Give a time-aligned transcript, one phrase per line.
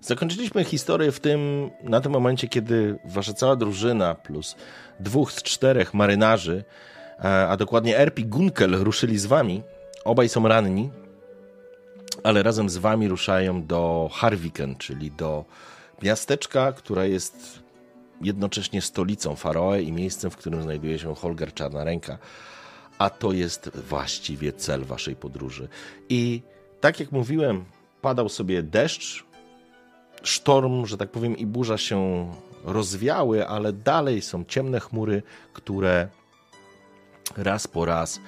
[0.00, 4.56] Zakończyliśmy historię w tym, na tym momencie, kiedy wasza cała drużyna plus
[5.00, 6.64] dwóch z czterech marynarzy,
[7.48, 9.62] a dokładnie Erpi Gunkel ruszyli z wami.
[10.04, 10.90] Obaj są ranni,
[12.22, 15.44] ale razem z wami ruszają do Harviken, czyli do
[16.02, 17.62] miasteczka, które jest
[18.20, 22.18] jednocześnie stolicą Faroe i miejscem, w którym znajduje się Holger Czarna Ręka.
[22.98, 25.68] A to jest właściwie cel waszej podróży.
[26.08, 26.42] I
[26.80, 27.64] tak jak mówiłem,
[28.00, 29.24] padał sobie deszcz,
[30.22, 32.30] sztorm, że tak powiem, i burza się
[32.64, 36.08] rozwiały, ale dalej są ciemne chmury, które
[37.36, 38.20] raz po raz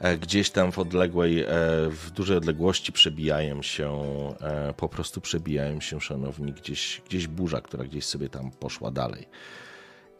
[0.00, 1.46] e, gdzieś tam w odległej, e,
[1.90, 3.98] w dużej odległości przebijają się,
[4.40, 9.28] e, po prostu przebijają się, szanowni, gdzieś, gdzieś burza, która gdzieś sobie tam poszła dalej.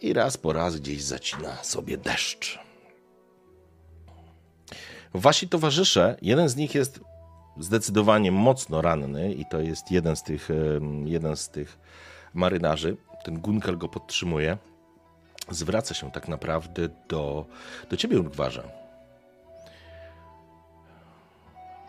[0.00, 2.59] I raz po raz gdzieś zacina sobie deszcz.
[5.15, 7.00] Wasi towarzysze, jeden z nich jest
[7.59, 10.48] zdecydowanie mocno ranny i to jest jeden z tych,
[11.05, 11.78] jeden z tych
[12.34, 12.97] marynarzy.
[13.25, 14.59] Ten Gunkel go podtrzymuje.
[15.50, 17.47] Zwraca się tak naprawdę do,
[17.91, 18.69] do ciebie, Ungwarze.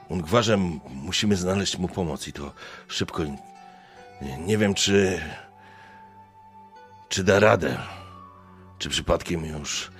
[0.09, 0.57] Ungwarze,
[0.89, 2.53] musimy znaleźć mu pomoc i to
[2.87, 3.23] szybko.
[4.21, 5.21] Nie, nie wiem, czy.
[7.09, 7.77] czy da radę.
[8.79, 9.91] Czy przypadkiem już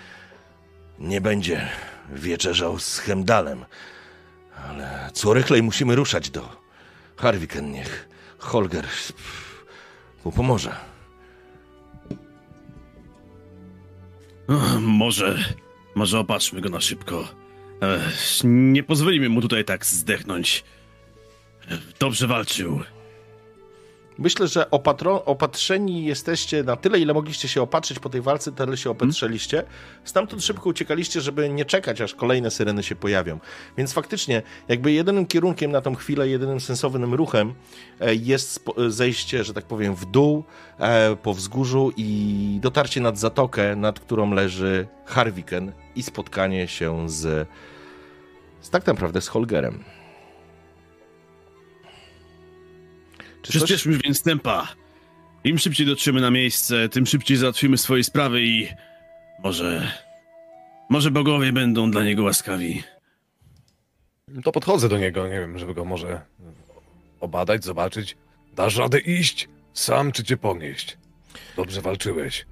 [1.00, 1.70] nie będzie
[2.09, 3.66] wieczerzał z Hemdalem.
[4.67, 6.49] Ale co rychlej musimy ruszać do
[7.17, 7.71] Harwiken.
[7.71, 8.88] Niech Holger
[10.25, 10.75] mu pomoże.
[14.80, 15.37] Może,
[15.95, 17.27] może opatrzmy go na szybko.
[18.43, 20.64] nie pozwolimy mu tutaj tak zdechnąć.
[21.99, 22.80] Dobrze walczył.
[24.19, 28.77] Myślę, że opatro, opatrzeni jesteście na tyle, ile mogliście się opatrzyć po tej walce, tyle
[28.77, 29.63] się opatrzyliście.
[30.03, 33.39] Stamtąd szybko uciekaliście, żeby nie czekać, aż kolejne syreny się pojawią.
[33.77, 37.53] Więc faktycznie, jakby jedynym kierunkiem na tą chwilę, jedynym sensownym ruchem
[37.99, 40.43] e, jest zejście, że tak powiem, w dół
[40.80, 47.47] e, po wzgórzu i dotarcie nad zatokę, nad którą leży Harwiken i spotkanie się z,
[48.61, 49.98] z tak naprawdę z Holgerem.
[53.42, 54.04] Przyspieszmy coś...
[54.04, 54.67] więc tempa.
[55.44, 58.67] Im szybciej dotrzemy na miejsce, tym szybciej załatwimy swoje sprawy i
[59.44, 59.92] może...
[60.89, 62.83] Może bogowie będą dla niego łaskawi.
[64.44, 66.22] To podchodzę do niego, nie wiem, żeby go może
[67.20, 68.17] obadać, zobaczyć.
[68.55, 69.49] Dasz radę iść?
[69.73, 70.98] Sam czy cię ponieść?
[71.55, 72.45] Dobrze walczyłeś.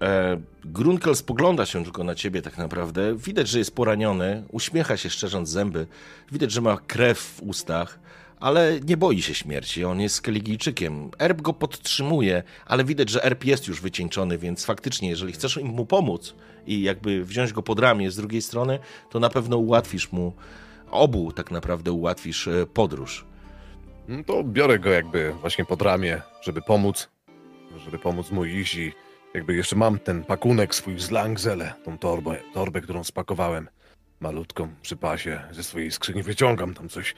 [0.00, 3.16] E, Grunkel spogląda się tylko na ciebie tak naprawdę.
[3.16, 5.86] Widać, że jest poraniony, uśmiecha się szczerząc zęby.
[6.32, 7.98] Widać, że ma krew w ustach
[8.40, 9.84] ale nie boi się śmierci.
[9.84, 11.10] On jest Skeligijczykiem.
[11.18, 15.86] Erb go podtrzymuje, ale widać, że Erb jest już wycieńczony, więc faktycznie, jeżeli chcesz mu
[15.86, 16.34] pomóc
[16.66, 18.78] i jakby wziąć go pod ramię z drugiej strony,
[19.10, 20.32] to na pewno ułatwisz mu,
[20.90, 23.24] obu tak naprawdę ułatwisz e, podróż.
[24.08, 27.08] No to biorę go jakby właśnie pod ramię, żeby pomóc,
[27.84, 28.92] żeby pomóc mu iść i
[29.34, 33.68] jakby jeszcze mam ten pakunek swój z Langzele, tą torbę, torbę, którą spakowałem
[34.20, 36.22] malutką przy pasie ze swojej skrzyni.
[36.22, 37.14] Wyciągam tam coś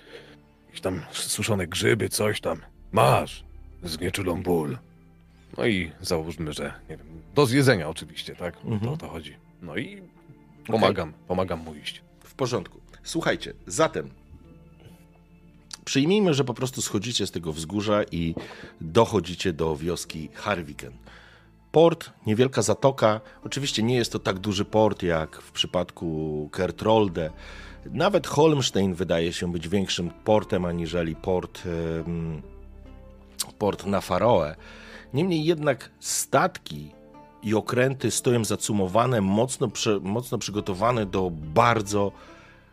[0.69, 2.59] Jakieś tam suszone grzyby, coś tam.
[2.93, 3.45] Masz.
[3.83, 4.79] Znieczulą ból.
[5.59, 8.56] No i załóżmy, że nie wiem, do zjedzenia oczywiście, tak?
[8.56, 8.81] Mhm.
[8.81, 9.37] To o to chodzi.
[9.62, 10.03] No i
[10.67, 11.21] pomagam, okay.
[11.28, 12.03] pomagam mu iść.
[12.25, 12.81] W porządku.
[13.03, 14.11] Słuchajcie, zatem
[15.84, 18.34] przyjmijmy, że po prostu schodzicie z tego wzgórza i
[18.81, 20.93] dochodzicie do wioski Harviken.
[21.73, 23.21] Port, niewielka zatoka.
[23.45, 27.31] Oczywiście nie jest to tak duży port jak w przypadku Kertrolde,
[27.87, 31.62] nawet Holmstein wydaje się być większym portem aniżeli port,
[33.59, 34.57] port na Faroe.
[35.15, 36.91] Niemniej jednak statki
[37.42, 39.71] i okręty stoją zacumowane, mocno,
[40.01, 42.13] mocno przygotowane do bardzo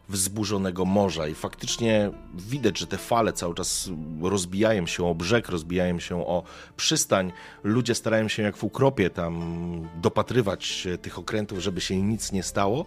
[0.09, 3.89] wzburzonego morza i faktycznie widać, że te fale cały czas
[4.21, 6.43] rozbijają się o brzeg, rozbijają się o
[6.77, 7.31] przystań.
[7.63, 12.85] Ludzie starają się jak w ukropie tam dopatrywać tych okrętów, żeby się nic nie stało.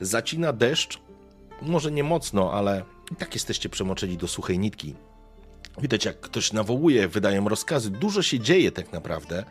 [0.00, 1.00] Zacina deszcz,
[1.62, 4.94] może nie mocno, ale i tak jesteście przemoczeni do suchej nitki.
[5.80, 7.90] Widać, jak ktoś nawołuje, wydają rozkazy.
[7.90, 9.44] Dużo się dzieje tak naprawdę.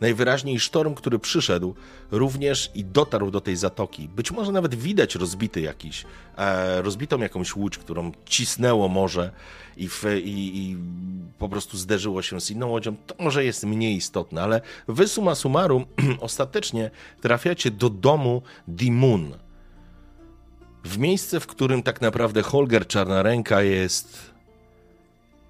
[0.00, 1.74] Najwyraźniej sztorm, który przyszedł,
[2.10, 4.08] również i dotarł do tej zatoki.
[4.08, 6.04] Być może nawet widać rozbity jakiś,
[6.36, 9.30] e, rozbitą jakąś łódź, którą cisnęło morze
[9.76, 10.76] i, w, i, i,
[11.38, 12.96] po prostu zderzyło się z inną łodzią.
[13.06, 15.86] To może jest mniej istotne, ale wy summa summarum
[16.20, 16.90] ostatecznie
[17.20, 19.43] trafiacie do domu Dimun.
[20.84, 23.22] W miejsce, w którym tak naprawdę Holger Czarna
[23.60, 24.30] jest,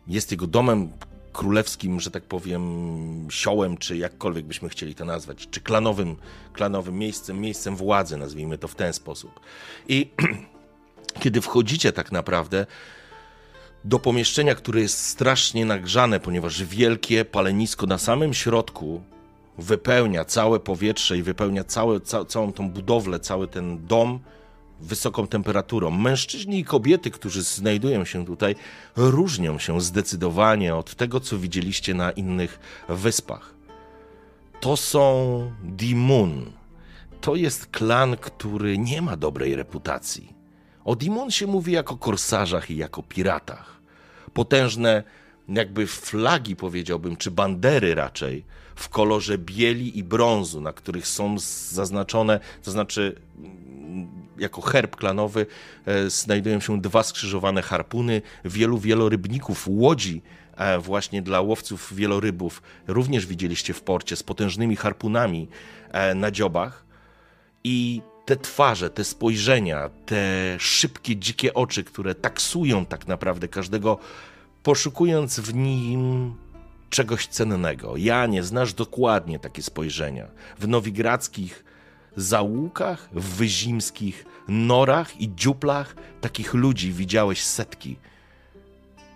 [0.06, 0.90] jest jego domem,
[1.34, 6.16] królewskim, że tak powiem, siołem, czy jakkolwiek byśmy chcieli to nazwać, czy klanowym,
[6.52, 9.40] klanowym miejscem, miejscem władzy, nazwijmy to w ten sposób.
[9.88, 10.10] I
[11.22, 12.66] kiedy wchodzicie tak naprawdę
[13.84, 19.02] do pomieszczenia, które jest strasznie nagrzane, ponieważ wielkie palenisko na samym środku
[19.58, 24.20] wypełnia całe powietrze i wypełnia całe, ca całą tą budowlę, cały ten dom,
[24.80, 25.90] wysoką temperaturą.
[25.90, 28.54] Mężczyźni i kobiety, którzy znajdują się tutaj,
[28.96, 33.54] różnią się zdecydowanie od tego, co widzieliście na innych wyspach.
[34.60, 36.52] To są Dimun.
[37.20, 40.32] To jest klan, który nie ma dobrej reputacji.
[40.84, 43.80] O Dimun się mówi jako korsarzach i jako piratach.
[44.32, 45.02] Potężne,
[45.48, 48.44] jakby flagi, powiedziałbym, czy bandery raczej,
[48.74, 51.36] w kolorze bieli i brązu, na których są
[51.70, 53.20] zaznaczone, to znaczy
[54.38, 55.46] jako herb klanowy
[55.86, 60.22] e, znajdują się dwa skrzyżowane harpuny, wielu wielorybników, łodzi
[60.56, 62.62] e, właśnie dla łowców wielorybów.
[62.86, 65.48] Również widzieliście w porcie z potężnymi harpunami
[65.92, 66.84] e, na dziobach.
[67.64, 73.98] I te twarze, te spojrzenia, te szybkie, dzikie oczy, które taksują tak naprawdę każdego,
[74.62, 76.34] poszukując w nim
[76.90, 77.96] czegoś cennego.
[77.96, 80.26] Ja nie znasz dokładnie takie spojrzenia.
[80.58, 81.64] W nowigradzkich
[82.16, 87.96] zaułkach, w wyzimskich norach i dziuplach takich ludzi widziałeś setki.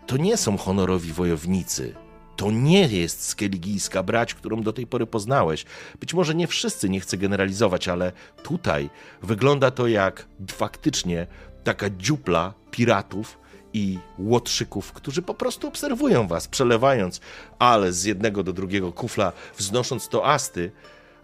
[0.07, 1.95] To nie są honorowi wojownicy.
[2.37, 5.65] To nie jest skeligijska brać, którą do tej pory poznałeś.
[6.01, 8.13] Być może nie wszyscy, nie chcę generalizować, ale
[8.43, 8.91] tutaj
[9.23, 11.27] wygląda to jak faktycznie
[11.65, 13.39] taka dziupla piratów
[13.73, 17.21] i łotrzyków, którzy po prostu obserwują was, przelewając,
[17.59, 20.71] ale z jednego do drugiego kufla, wznosząc toasty,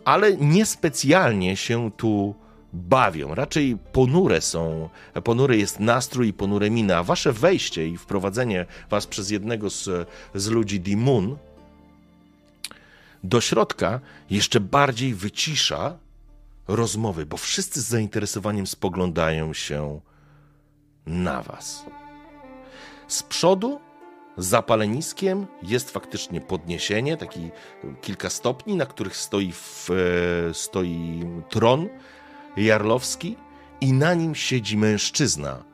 [0.04, 2.34] ale niespecjalnie się tu
[2.72, 3.34] bawią.
[3.34, 4.88] Raczej ponure są,
[5.24, 7.02] ponury jest nastrój i ponure mina.
[7.02, 11.36] Wasze wejście i wprowadzenie was przez jednego z, z ludzi Dimun
[13.24, 15.98] do środka jeszcze bardziej wycisza
[16.68, 20.00] rozmowy, bo wszyscy z zainteresowaniem spoglądają się
[21.06, 21.84] na was.
[23.08, 23.80] Z przodu
[24.36, 27.50] za paleniskiem jest faktycznie podniesienie, taki
[28.02, 31.88] kilka stopni, na których stoi, w, e, stoi tron
[32.56, 33.36] jarlowski
[33.80, 35.64] i na nim siedzi mężczyzna.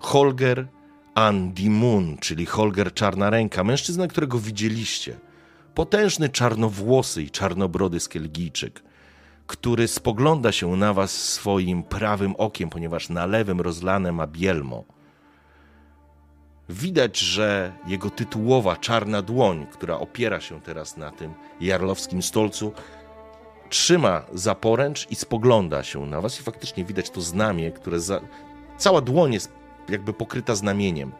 [0.00, 0.66] Holger
[1.14, 5.16] Andimun, czyli Holger Czarna Ręka, mężczyzna, którego widzieliście.
[5.74, 8.00] Potężny czarnowłosy i czarnobrody
[9.46, 14.84] który spogląda się na was swoim prawym okiem, ponieważ na lewym rozlane ma bielmo.
[16.68, 22.72] Widać, że jego tytułowa czarna dłoń, która opiera się teraz na tym jarlowskim stolcu,
[23.68, 28.20] trzyma za poręcz i spogląda się na was i faktycznie widać to znamie, które za...
[28.78, 29.52] cała dłoń jest
[29.88, 31.12] jakby pokryta znamieniem.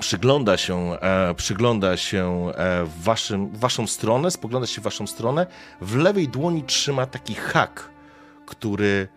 [0.00, 5.46] Przygląda się, e, przygląda się e, waszym, waszą stronę, spogląda się w waszą stronę.
[5.80, 7.90] W lewej dłoni trzyma taki hak,
[8.46, 9.08] który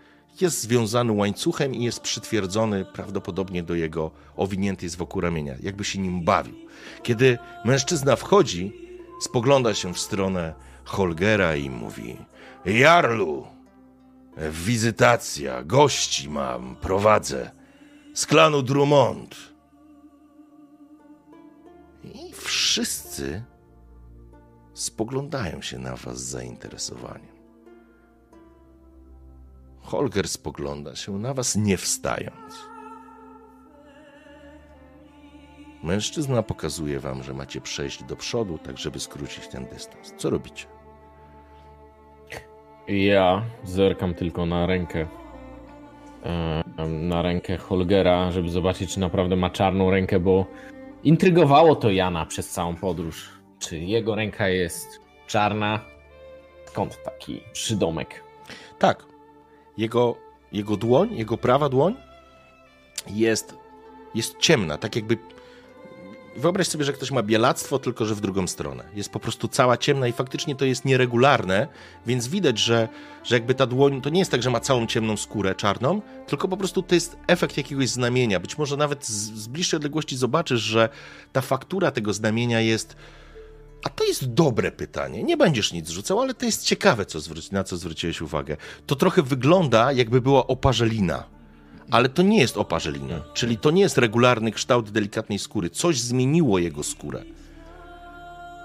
[0.41, 5.99] jest związany łańcuchem i jest przytwierdzony prawdopodobnie do jego owiniętej z wokół ramienia, jakby się
[5.99, 6.55] nim bawił.
[7.03, 8.73] Kiedy mężczyzna wchodzi,
[9.21, 10.53] spogląda się w stronę
[10.85, 12.17] Holgera i mówi:
[12.65, 13.47] Jarlu,
[14.51, 17.51] wizytacja, gości mam, prowadzę
[18.13, 19.35] z klanu Drummond.
[22.03, 23.43] I wszyscy
[24.73, 27.28] spoglądają się na was z zainteresowaniem.
[29.89, 32.69] Holger spogląda się na was, nie wstając.
[35.83, 40.13] Mężczyzna pokazuje wam, że macie przejść do przodu, tak żeby skrócić ten dystans.
[40.17, 40.65] Co robicie?
[42.87, 45.07] Ja zerkam tylko na rękę.
[46.89, 50.45] Na rękę Holgera, żeby zobaczyć, czy naprawdę ma czarną rękę, bo
[51.03, 53.29] intrygowało to Jana przez całą podróż.
[53.59, 55.79] Czy jego ręka jest czarna?
[56.65, 58.23] Skąd taki przydomek?
[58.79, 59.08] Tak.
[59.79, 60.15] Jego,
[60.51, 61.95] jego dłoń, jego prawa dłoń
[63.07, 63.55] jest,
[64.15, 65.17] jest ciemna, tak jakby
[66.37, 68.83] wyobraź sobie, że ktoś ma bielactwo, tylko że w drugą stronę.
[68.95, 71.67] Jest po prostu cała ciemna i faktycznie to jest nieregularne,
[72.05, 72.87] więc widać, że,
[73.23, 76.47] że jakby ta dłoń, to nie jest tak, że ma całą ciemną skórę czarną, tylko
[76.47, 78.39] po prostu to jest efekt jakiegoś znamienia.
[78.39, 80.89] Być może nawet z, z bliższej odległości zobaczysz, że
[81.33, 82.95] ta faktura tego znamienia jest
[83.83, 85.23] A to jest dobre pytanie.
[85.23, 88.57] Nie będziesz nic rzucał, ale to jest ciekawe, co zwróci, na co zwróciłeś uwagę.
[88.85, 91.23] To trochę wygląda, jakby była oparzelina.
[91.91, 95.69] Ale to nie jest oparzelina, czyli to nie jest regularny kształt delikatnej skóry.
[95.69, 97.23] Coś zmieniło jego skórę.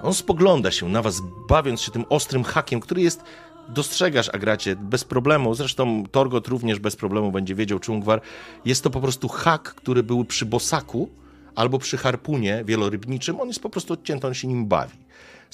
[0.02, 3.22] On spogląda się na was, bawiąc się tym ostrym hakiem, który jest.
[3.68, 5.54] Dostrzegasz, Agracie, bez problemu.
[5.54, 8.20] Zresztą Torgot również bez problemu będzie wiedział, czy Ungwar.
[8.64, 11.08] Jest to po prostu hak, który był przy bosaku
[11.54, 13.40] albo przy harpunie wielorybniczym.
[13.40, 15.03] On jest po prostu odcięty, on się nim bawi.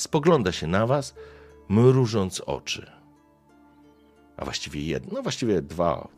[0.00, 1.14] Spogląda się na was,
[1.68, 2.90] mrużąc oczy.
[4.36, 6.08] A właściwie jedno, no właściwie dwa.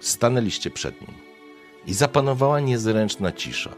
[0.00, 1.10] Stanęliście przed nim
[1.86, 3.74] i zapanowała niezręczna cisza.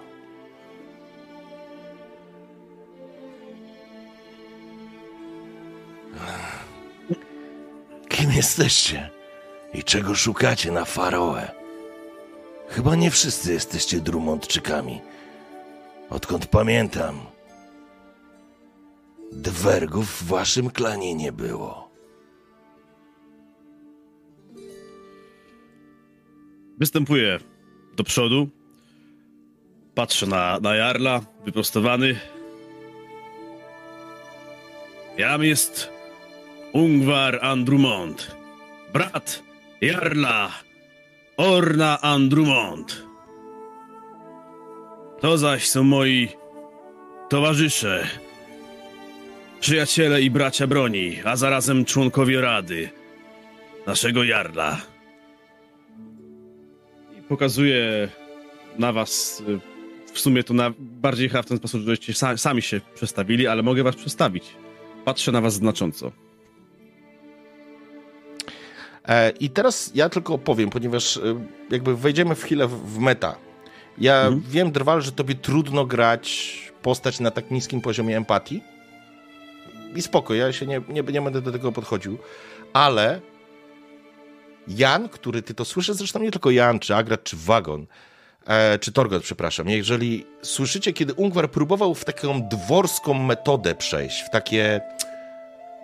[8.09, 9.11] Kim jesteście?
[9.75, 11.62] I czego szukacie na Faroe?
[12.73, 15.00] Chyba nie wszyscy jesteście Drummondczykami.
[16.11, 17.21] Odkąd pamiętam,
[19.33, 21.91] dwergów w waszym klanie nie było.
[26.79, 27.38] Występuję
[27.97, 28.49] do przodu.
[29.95, 32.21] Patrzę na, na Jarla, wyprostowany.
[35.19, 35.91] Jam jest
[36.73, 38.37] Ungvar Andrumont,
[38.93, 39.43] brat
[39.81, 40.50] Jarla
[41.37, 43.07] Orna Andrumont.
[45.21, 46.29] To zaś są moi
[47.29, 48.07] towarzysze,
[49.61, 52.91] przyjaciele i bracia broni, a zarazem członkowie rady
[53.87, 54.81] naszego Jarla.
[57.19, 58.09] I pokazuję
[58.79, 59.43] na was,
[60.12, 63.62] w sumie to na, bardziej chyba w ten sposób, żeście sa, sami się przestawili, ale
[63.62, 64.45] mogę was przestawić.
[65.05, 66.12] Patrzę na was znacząco.
[69.09, 71.21] E, I teraz ja tylko opowiem, ponieważ e,
[71.71, 73.37] jakby wejdziemy w chwilę w, w meta.
[73.99, 74.42] Ja Mhm.
[74.49, 78.62] wiem, Drwal, że tobie trudno grać postać na tak niskim poziomie empatii.
[79.97, 82.18] I spoko, ja się nie, nie, nie będę do tego podchodził.
[82.73, 83.21] Ale
[84.68, 87.87] Jan, który ty to słyszysz, zresztą nie tylko Jan, czy Agrat, czy Wagon,
[88.47, 94.30] e, czy Torgot, przepraszam, jeżeli słyszycie, kiedy Ungwar próbował w taką dworską metodę przejść, w
[94.30, 94.80] takie,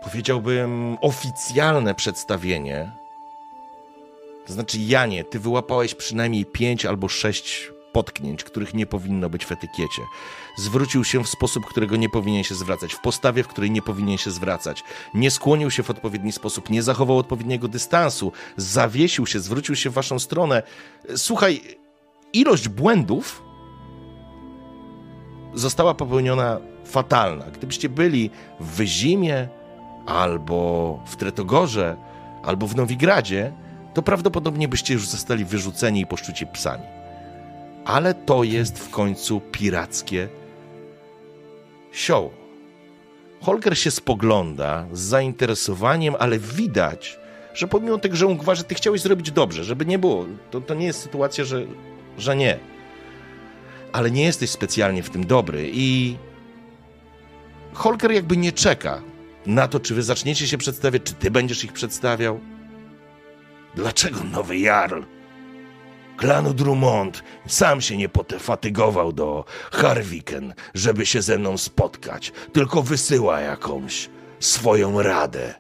[0.03, 2.91] powiedziałbym, oficjalne przedstawienie,
[4.49, 9.53] to znaczy, Janie, ty wyłapałeś przynajmniej pięć albo sześć potknięć, których nie powinno być w
[9.53, 10.03] etykiecie.
[10.59, 14.19] Zwrócił się w sposób, którego nie powinien się zwracać, w postawie, w której nie powinien
[14.19, 14.85] się zwracać.
[15.15, 19.93] Nie skłonił się w odpowiedni sposób, nie zachował odpowiedniego dystansu, zawiesił się, zwrócił się w
[19.93, 20.63] waszą stronę.
[21.17, 21.61] Słuchaj,
[22.33, 23.43] ilość błędów
[25.55, 27.45] została popełniona fatalna.
[27.45, 29.49] Gdybyście byli w Wyzimie,
[30.07, 31.97] albo w Tretogorze,
[32.43, 33.53] albo w Nowigradzie,
[33.99, 36.85] to prawdopodobnie byście już zostali wyrzuceni i poszczuci psami.
[37.85, 40.29] Ale to jest w końcu pirackie
[41.93, 42.31] sioło.
[43.41, 47.19] Holger się spogląda z zainteresowaniem, ale widać,
[47.55, 50.27] że pomimo tego, że gwarzy, ty chciałeś zrobić dobrze, żeby nie było.
[50.51, 51.67] To, to nie jest sytuacja, że,
[52.19, 52.59] że nie.
[53.93, 56.17] Ale nie jesteś specjalnie w tym dobry i
[57.73, 59.03] Holger jakby nie czeka
[59.47, 62.41] na to, czy wy zaczniecie się przedstawiać, czy ty będziesz ich przedstawiał.
[63.79, 65.03] Dlaczego nowy Jarl?
[66.17, 73.41] Klanu Drummond sam się nie pofatygował do Harwiken, żeby się ze mną spotkać, tylko wysyła
[73.41, 74.09] jakąś
[74.41, 75.55] swoją radę.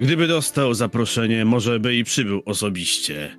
[0.00, 3.36] Gdyby dostał zaproszenie, może by i przybył osobiście.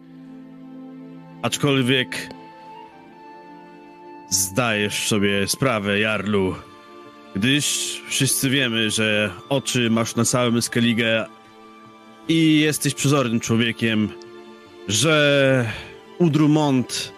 [1.41, 2.29] Aczkolwiek
[4.29, 6.55] zdajesz sobie sprawę, Jarlu,
[7.39, 11.25] gdyż wszyscy wiemy, że oczy masz na całym Skellige
[12.27, 14.09] i jesteś przezornym człowiekiem,
[14.87, 15.71] że
[16.17, 17.13] u Drummond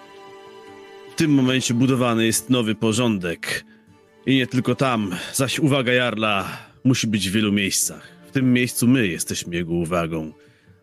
[1.12, 3.66] w tym momencie budowany jest nowy porządek.
[4.26, 8.10] I nie tylko tam, zaś uwaga Jarla musi być w wielu miejscach.
[8.28, 10.34] W tym miejscu my jesteśmy jego uwagą.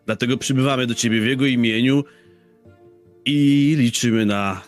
[0.05, 2.03] Dlatego przybywamy do ciebie w jego imieniu
[3.25, 4.61] i liczymy na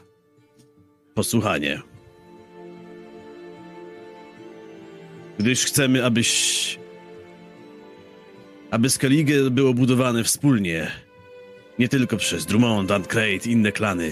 [1.13, 1.90] posłuchanie.
[5.41, 6.79] Gdyż chcemy, abyś.
[8.71, 10.91] aby Skellige było budowane wspólnie.
[11.79, 14.12] Nie tylko przez Drummond, Ancrate i inne klany.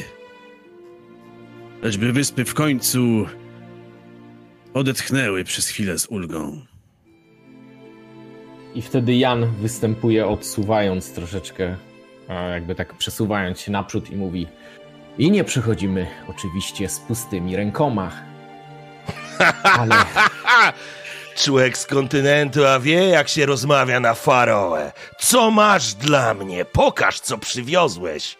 [1.81, 3.25] Lecz by wyspy w końcu
[4.73, 6.61] odetchnęły przez chwilę z ulgą.
[8.75, 11.77] I wtedy Jan występuje, odsuwając troszeczkę,
[12.51, 14.47] jakby tak przesuwając się naprzód i mówi:
[15.17, 18.11] I nie przychodzimy oczywiście z pustymi rękoma.
[19.79, 19.95] Ale
[21.43, 24.91] człowiek z kontynentu, a wie jak się rozmawia na Faroe.
[25.19, 26.65] Co masz dla mnie?
[26.65, 28.37] Pokaż, co przywiozłeś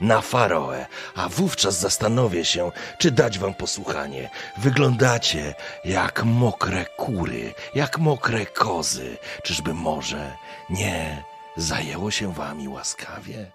[0.00, 4.30] na Faroe, a wówczas zastanowię się, czy dać wam posłuchanie.
[4.58, 5.54] Wyglądacie
[5.84, 9.16] jak mokre kury, jak mokre kozy.
[9.42, 10.32] Czyżby może
[10.70, 11.24] nie
[11.56, 13.50] zajęło się wami łaskawie?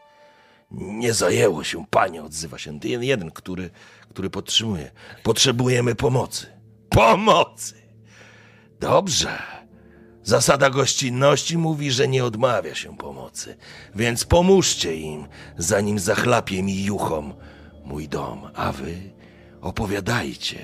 [0.72, 3.70] Nie zajęło się, panie, odzywa się jeden, który,
[4.10, 4.92] który podtrzymuje.
[5.24, 6.48] Potrzebujemy pomocy.
[6.90, 7.85] Pomocy!
[8.80, 9.30] Dobrze.
[10.24, 13.58] Zasada gościnności mówi, że nie odmawia się pomocy,
[13.96, 15.28] więc pomóżcie im,
[15.58, 17.34] zanim zachlapie mi juchom
[17.86, 18.96] mój dom, a wy
[19.62, 20.58] opowiadajcie,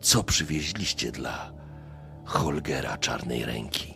[0.00, 1.52] co przywieźliście dla
[2.24, 3.94] Holgera Czarnej Ręki.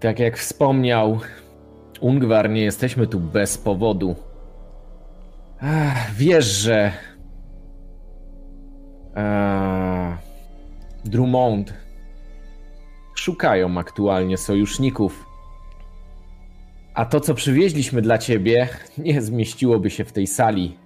[0.00, 1.20] Tak jak wspomniał
[2.00, 4.16] Ungwar, nie jesteśmy tu bez powodu.
[5.60, 6.92] Ach, wiesz, że
[9.16, 10.16] eee,
[11.04, 11.74] Drummond
[13.14, 15.26] szukają aktualnie sojuszników.
[16.94, 18.68] A to, co przywieźliśmy dla ciebie,
[18.98, 20.78] nie zmieściłoby się w tej sali.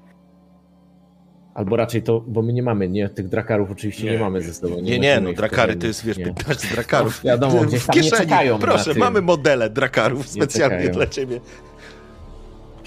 [1.54, 4.54] Albo raczej to, bo my nie mamy, nie, tych drakarów oczywiście nie, Nie, mamy ze
[4.54, 4.80] sobą.
[4.80, 6.24] Nie, nie, nosimy no drakary to jest, wiesz, Nie.
[6.24, 7.24] 15 drakarów.
[7.24, 8.22] No, wiadomo, gdzieś w tam nie kieszeni.
[8.22, 11.40] czekają Proszę, mamy modele drakarów Nie specjalnie dla ciebie.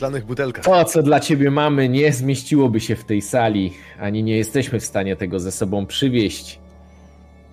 [0.01, 0.65] Szklanych butelkach.
[0.65, 4.85] To, co dla ciebie mamy, nie zmieściłoby się w tej sali, ani nie jesteśmy w
[4.85, 6.59] stanie tego ze sobą przywieźć.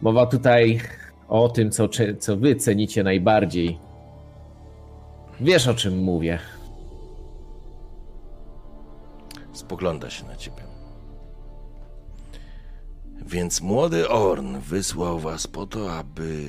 [0.03, 0.81] Mowa tutaj
[1.29, 1.89] o tym, co,
[2.19, 3.79] co wy cenicie najbardziej.
[5.41, 6.39] Wiesz, o czym mówię.
[9.53, 10.63] Spogląda się na ciebie.
[13.27, 16.49] Więc młody Orn wysłał was po to, aby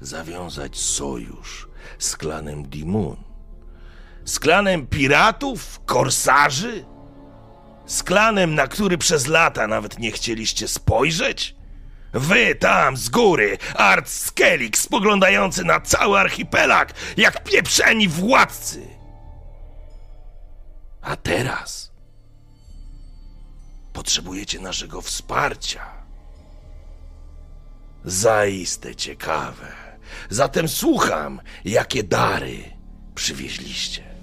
[0.00, 1.68] zawiązać sojusz
[1.98, 3.27] z klanem Dimun.
[4.28, 6.84] Z klanem piratów, korsarzy?
[7.86, 11.56] Z klanem, na który przez lata nawet nie chcieliście spojrzeć?
[12.12, 18.88] Wy tam z góry, Art Skellig spoglądający na cały archipelag, jak pieprzeni władcy.
[21.02, 21.92] A teraz
[23.92, 25.86] potrzebujecie naszego wsparcia.
[28.04, 29.72] Zaiste ciekawe.
[30.30, 32.64] Zatem słucham, jakie dary
[33.14, 34.17] przywieźliście.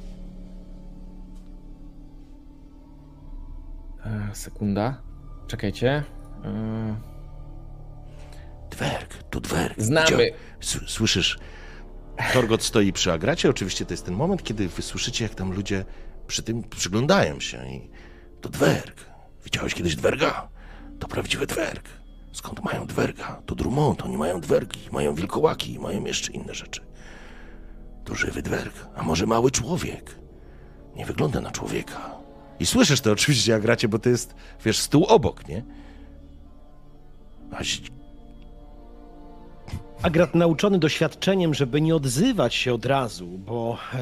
[4.34, 5.02] Sekunda.
[5.48, 6.04] Czekajcie.
[6.44, 6.96] E,
[8.72, 9.82] Dwerg, tu dwerg.
[9.82, 10.32] Znamy.
[10.88, 11.40] Słyszysz,
[12.34, 13.50] Torgot stoi przy Agracie.
[13.50, 15.86] Oczywiście to jest ten moment, kiedy wy słyszycie, jak tam ludzie
[16.28, 17.68] przy tym przyglądają się.
[17.68, 17.90] I
[18.42, 19.06] to dwerg.
[19.44, 20.48] Widziałeś kiedyś dwerga?
[21.00, 21.90] To prawdziwy dwerg.
[22.32, 23.42] Skąd mają dwerga?
[23.46, 26.82] To Drummond, oni mają dwergi, mają wilkołaki, mają jeszcze inne rzeczy.
[28.06, 30.16] To żywy dwerg, a może mały człowiek.
[30.96, 32.15] Nie wygląda na człowieka.
[32.60, 35.64] I słyszysz to oczywiście, Agracie, bo to jest, wiesz, stół obok, nie?
[37.52, 37.82] A ź-
[40.02, 43.98] Agrat nauczony doświadczeniem, żeby nie odzywać się od razu, bo e,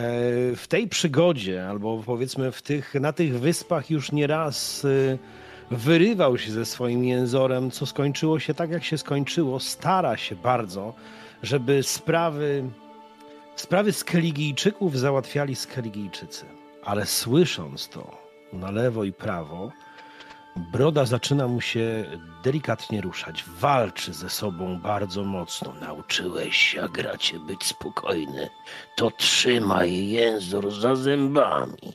[0.55, 5.17] w tej przygodzie, albo powiedzmy w tych, na tych wyspach już nieraz e,
[5.75, 9.59] wyrywał się ze swoim jęzorem, co skończyło się tak, jak się skończyło.
[9.59, 10.93] Stara się bardzo,
[11.43, 12.63] żeby sprawy,
[13.55, 16.45] sprawy Skeligijczyków załatwiali Skeligijczycy.
[16.83, 18.22] Ale słysząc to
[18.53, 19.71] na lewo i prawo,
[20.55, 22.05] Broda zaczyna mu się
[22.43, 23.43] delikatnie ruszać.
[23.59, 25.73] Walczy ze sobą bardzo mocno.
[25.81, 28.49] Nauczyłeś się, Agracie, być spokojny.
[28.95, 31.93] To trzymaj język za zębami.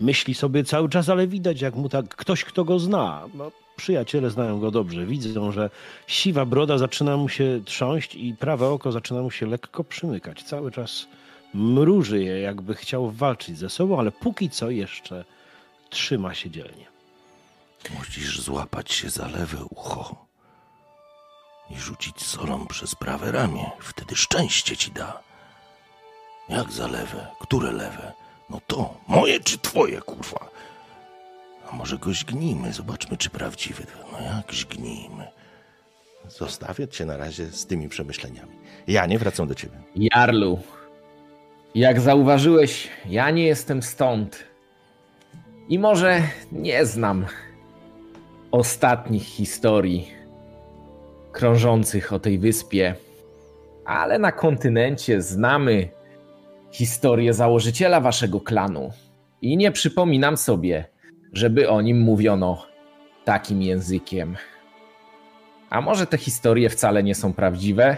[0.00, 3.22] Myśli sobie cały czas, ale widać, jak mu tak ktoś, kto go zna.
[3.34, 5.06] No, przyjaciele znają go dobrze.
[5.06, 5.70] Widzą, że
[6.06, 10.42] siwa broda zaczyna mu się trząść i prawe oko zaczyna mu się lekko przymykać.
[10.42, 11.06] Cały czas
[11.54, 15.24] mruży je, jakby chciał walczyć ze sobą, ale póki co jeszcze
[15.90, 16.86] trzyma się dzielnie.
[17.98, 20.26] Musisz złapać się za lewe ucho
[21.70, 23.70] i rzucić solą przez prawe ramię.
[23.80, 25.20] Wtedy szczęście ci da.
[26.48, 27.26] Jak za lewe?
[27.40, 28.12] Które lewe?
[28.50, 30.50] No to, moje czy twoje, kurwa?
[31.70, 33.86] A może go źgnijmy, zobaczmy, czy prawdziwy.
[34.12, 35.28] No jak źgnijmy?
[36.28, 38.56] Zostawię cię na razie z tymi przemyśleniami.
[38.86, 39.78] Ja nie wracam do ciebie.
[39.96, 40.62] Jarlu,
[41.74, 44.45] jak zauważyłeś, ja nie jestem stąd.
[45.68, 47.26] I może nie znam
[48.50, 50.08] ostatnich historii
[51.32, 52.94] krążących o tej wyspie,
[53.84, 55.88] ale na kontynencie znamy
[56.70, 58.90] historię założyciela waszego klanu.
[59.42, 60.84] I nie przypominam sobie,
[61.32, 62.66] żeby o nim mówiono
[63.24, 64.36] takim językiem.
[65.70, 67.96] A może te historie wcale nie są prawdziwe?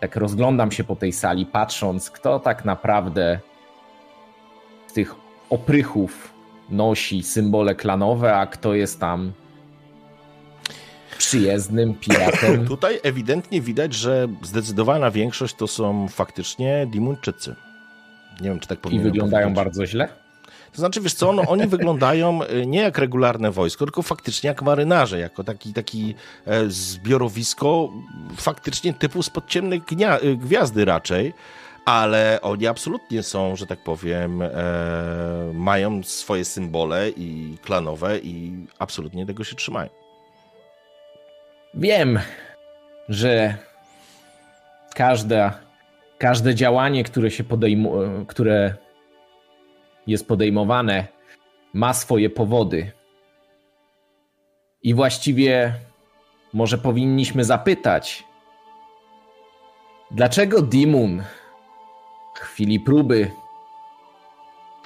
[0.00, 3.40] Tak rozglądam się po tej sali, patrząc, kto tak naprawdę
[4.86, 5.14] z tych
[5.50, 6.31] oprychów
[6.72, 9.32] nosi symbole klanowe, a kto jest tam
[11.18, 12.66] przyjezdnym piratem.
[12.66, 17.54] Tutaj ewidentnie widać, że zdecydowana większość to są faktycznie Dimunczycy.
[18.40, 19.64] Nie wiem, czy tak I powinienem wyglądają powiedzieć.
[19.64, 20.08] bardzo źle.
[20.72, 24.62] To znaczy, wiesz co, no, oni wyglądają y, nie jak regularne wojsko, tylko faktycznie jak
[24.62, 26.14] marynarze, jako taki, taki
[26.46, 27.88] e, zbiorowisko
[28.36, 31.32] faktycznie typu spod ciemnej gnia- y, gwiazdy raczej,
[31.84, 34.50] ale oni absolutnie są, że tak powiem, e,
[35.54, 39.90] mają swoje symbole i klanowe i absolutnie tego się trzymają.
[41.74, 42.18] Wiem,
[43.08, 43.54] że
[44.94, 45.52] każde,
[46.18, 47.92] każde działanie, które się podejmu,
[48.28, 48.74] które
[50.06, 51.06] jest podejmowane,
[51.74, 52.92] ma swoje powody.
[54.82, 55.74] I właściwie
[56.52, 58.24] może powinniśmy zapytać,
[60.10, 61.22] dlaczego Dimun
[62.34, 63.30] w chwili próby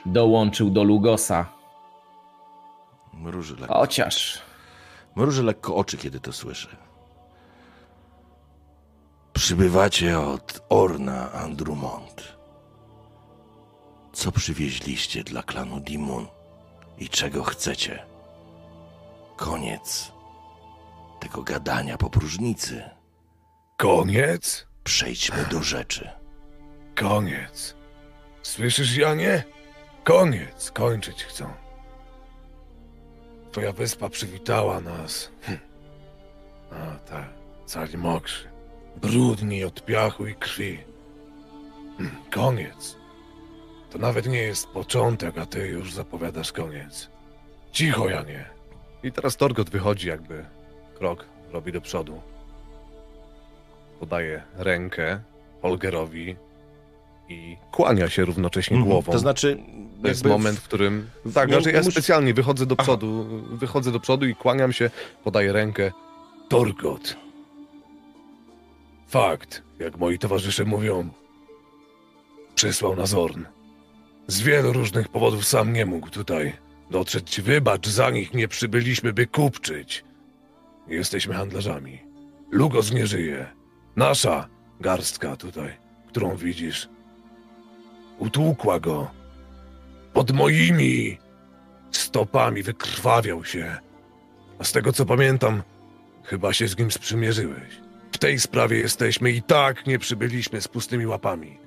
[0.07, 1.47] dołączył do Lugosa?
[3.13, 4.43] Mruży lekko, Chociaż
[5.17, 6.77] mruży lekko oczy, kiedy to słyszę.
[9.33, 12.37] Przybywacie od Orna Andrumont.
[14.13, 16.27] Co przywieźliście dla klanu Dimun
[16.99, 18.07] i czego chcecie?
[19.37, 20.13] Koniec
[21.21, 22.91] tego gadania po próżnicy.
[23.77, 24.67] Koniec?
[24.85, 26.11] Przejdźmy do rzeczy.
[26.97, 27.75] Koniec.
[28.43, 29.45] Słyszysz, Janie?
[30.05, 30.71] Koniec.
[30.71, 31.53] Kończyć chcą.
[33.53, 35.31] Twoja wyspa przywitała nas.
[35.43, 35.59] Hm.
[36.73, 37.29] A tak,
[37.67, 38.49] cali mokrzy.
[38.97, 40.79] Brudni od piachu i krwi.
[41.99, 42.97] Hm, Koniec.
[43.91, 47.11] To nawet nie jest początek, a ty już zapowiadasz koniec.
[47.73, 48.45] Cicho, Janie.
[49.03, 50.45] I teraz Torgot wychodzi jakby
[50.95, 52.21] krok robi do przodu.
[54.01, 55.21] Podaje rękę
[55.63, 56.37] Holgerowi
[57.29, 58.93] i kłania się równocześnie Mhm.
[58.93, 59.13] głową.
[59.13, 59.59] To znaczy,
[60.03, 61.11] To jest moment, w którym.
[61.35, 62.83] Tak, znaczy ja specjalnie wychodzę do Aha.
[62.83, 64.91] przodu, wychodzę do przodu i kłaniam się,
[65.25, 65.93] podaję rękę.
[66.49, 67.17] Torgot.
[69.09, 71.09] Fakt, jak moi towarzysze mówią,
[72.55, 73.45] przysłał nas Orn.
[74.27, 76.53] Z wielu różnych powodów sam nie mógł tutaj
[76.91, 77.41] dotrzeć.
[77.41, 80.05] Wybacz, za nich nie przybyliśmy, by kupczyć.
[80.89, 81.99] Jesteśmy handlarzami.
[82.51, 83.47] Lugos nie żyje.
[83.97, 84.49] Nasza
[84.81, 85.77] garstka tutaj,
[86.09, 86.89] którą widzisz,
[88.19, 89.11] utłukła go.
[90.13, 91.19] Pod moimi
[91.91, 93.77] stopami wykrwawiał się.
[94.59, 95.63] A z tego co pamiętam,
[96.25, 97.81] chyba się z nim sprzymierzyłeś.
[98.13, 101.59] W tej sprawie jesteśmy i tak nie przybyliśmy z pustymi łapami.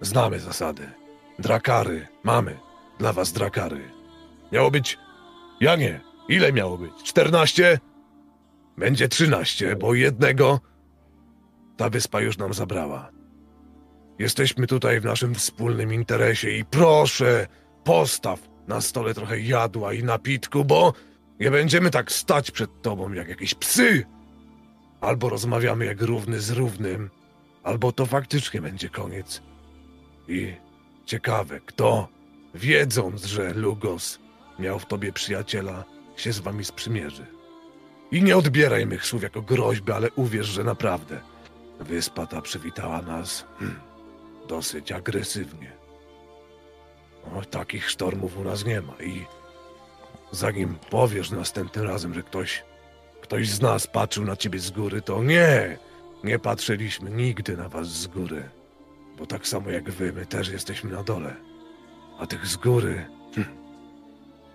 [0.00, 0.90] Znamy zasady.
[1.38, 2.58] Drakary, mamy
[2.98, 3.80] dla was drakary.
[4.52, 4.98] Miało być.
[5.60, 6.00] Ja nie.
[6.28, 6.92] Ile miało być?
[7.04, 7.78] Czternaście?
[8.76, 10.60] Będzie trzynaście, bo jednego
[11.76, 13.10] ta wyspa już nam zabrała.
[14.18, 17.46] Jesteśmy tutaj w naszym wspólnym interesie i proszę,
[17.84, 20.92] postaw na stole trochę jadła i napitku, bo
[21.40, 24.04] nie będziemy tak stać przed tobą jak jakieś psy.
[25.00, 27.10] Albo rozmawiamy jak równy z równym,
[27.62, 29.42] albo to faktycznie będzie koniec.
[30.28, 30.54] I
[31.06, 32.08] ciekawe, kto,
[32.54, 34.18] wiedząc, że Lugos
[34.58, 35.84] miał w tobie przyjaciela,
[36.16, 37.26] się z wami sprzymierzy.
[38.10, 41.20] I nie odbieraj mych słów jako groźby, ale uwierz, że naprawdę
[41.80, 43.87] wyspa ta przywitała nas hmm,
[44.48, 45.72] dosyć agresywnie.
[47.36, 49.24] O, takich sztormów u nas nie ma i
[50.32, 52.64] zanim powiesz następnym razem, że ktoś,
[53.20, 55.78] ktoś z nas patrzył na ciebie z góry, to nie,
[56.24, 58.48] nie patrzyliśmy nigdy na was z góry.
[59.18, 61.36] Bo tak samo jak wy, my też jesteśmy na dole.
[62.18, 63.44] A tych z góry, hm,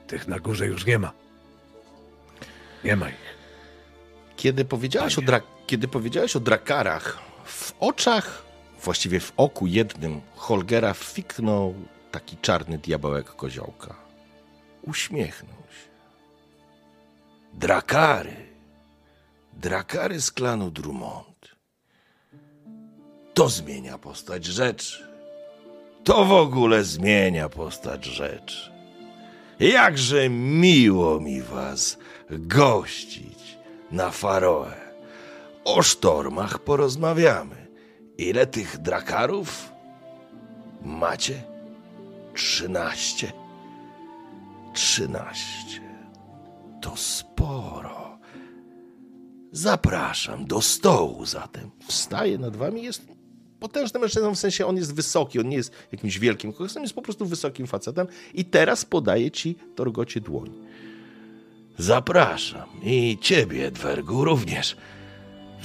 [0.07, 1.11] tych na górze już nie ma.
[2.83, 3.37] Nie ma ich.
[4.35, 8.42] Kiedy powiedziałeś, o dra- kiedy powiedziałeś o drakarach, w oczach,
[8.83, 11.73] właściwie w oku jednym Holgera fiknął
[12.11, 13.95] taki czarny diabełek koziołka.
[14.81, 15.89] Uśmiechnął się.
[17.53, 18.35] Drakary.
[19.53, 21.55] Drakary z klanu Drummond.
[23.33, 25.07] To zmienia postać rzeczy.
[26.03, 28.71] To w ogóle zmienia postać rzeczy.
[29.59, 31.97] Jakże miło mi was
[32.29, 33.57] gościć
[33.91, 34.73] na Faroe.
[35.65, 37.62] O sztormach porozmawiamy.
[38.17, 39.71] Ile tych drakarów
[40.81, 41.43] macie?
[42.33, 43.31] Trzynaście.
[44.73, 45.81] Trzynaście.
[46.81, 48.19] To sporo.
[49.51, 51.71] Zapraszam do stołu zatem.
[51.87, 53.05] Wstaje nad wami, jest
[53.59, 57.01] potężnym mężczyzną, w sensie on jest wysoki, on nie jest jakimś wielkim koksem, jest po
[57.01, 60.51] prostu wysokim facetem i teraz podaje ci Torgocie dłoń.
[61.77, 64.77] Zapraszam i ciebie, Dwergu, również.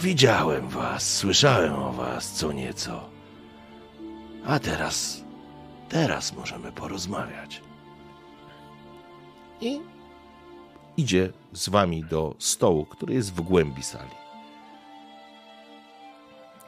[0.03, 3.11] Widziałem was, słyszałem o was co nieco.
[4.47, 5.25] A teraz,
[5.89, 7.63] teraz możemy porozmawiać.
[9.61, 9.81] I
[10.97, 14.11] idzie z wami do stołu, który jest w głębi sali.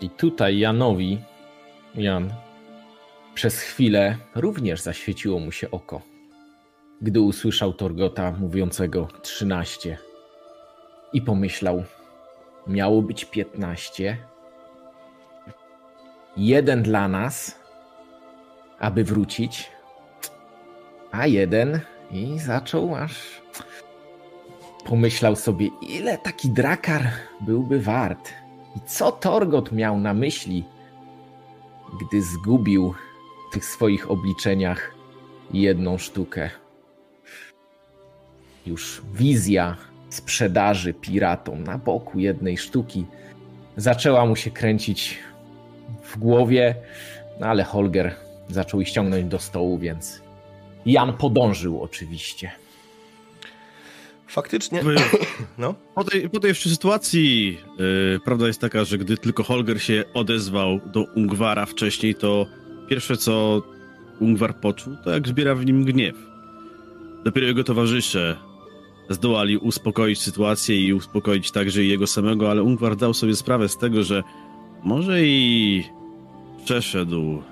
[0.00, 1.18] I tutaj Janowi,
[1.94, 2.32] Jan,
[3.34, 6.00] przez chwilę również zaświeciło mu się oko,
[7.00, 9.98] gdy usłyszał Torgota mówiącego 13
[11.12, 11.84] i pomyślał,
[12.66, 14.16] miało być 15,
[16.37, 17.59] jeden dla nas,
[18.79, 19.70] aby wrócić,
[21.12, 23.40] a jeden i zaczął aż
[24.85, 27.03] pomyślał sobie, ile taki drakar
[27.40, 28.33] byłby wart.
[28.77, 30.64] I co Torgot miał na myśli,
[32.01, 32.94] gdy zgubił
[33.51, 34.94] w tych swoich obliczeniach
[35.53, 36.51] jedną sztukę?
[38.66, 39.77] Już wizja
[40.11, 43.07] sprzedaży piratom na boku jednej sztuki
[43.77, 45.18] zaczęła mu się kręcić
[46.03, 46.75] w głowie,
[47.40, 48.14] no ale Holger
[48.49, 50.23] zaczął ich ściągnąć do stołu, więc
[50.87, 52.51] Jan podążył oczywiście.
[54.27, 54.83] Faktycznie,
[55.59, 59.83] no, Po tej, po tej jeszcze sytuacji yy, prawda jest taka, że gdy tylko Holger
[59.83, 62.46] się odezwał do Ungwara wcześniej, to
[62.88, 63.62] pierwsze co
[64.20, 66.16] Ungwar poczuł, to jak zbiera w nim gniew.
[67.25, 68.37] Dopiero jego towarzysze
[69.11, 74.03] zdołali uspokoić sytuację i uspokoić także jego samego, ale Ungwar dał sobie sprawę z tego,
[74.03, 74.23] że
[74.83, 75.85] może i
[76.64, 77.42] przeszedł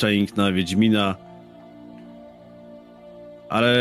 [0.00, 1.16] Chaink na Wiedźmina,
[3.48, 3.74] ale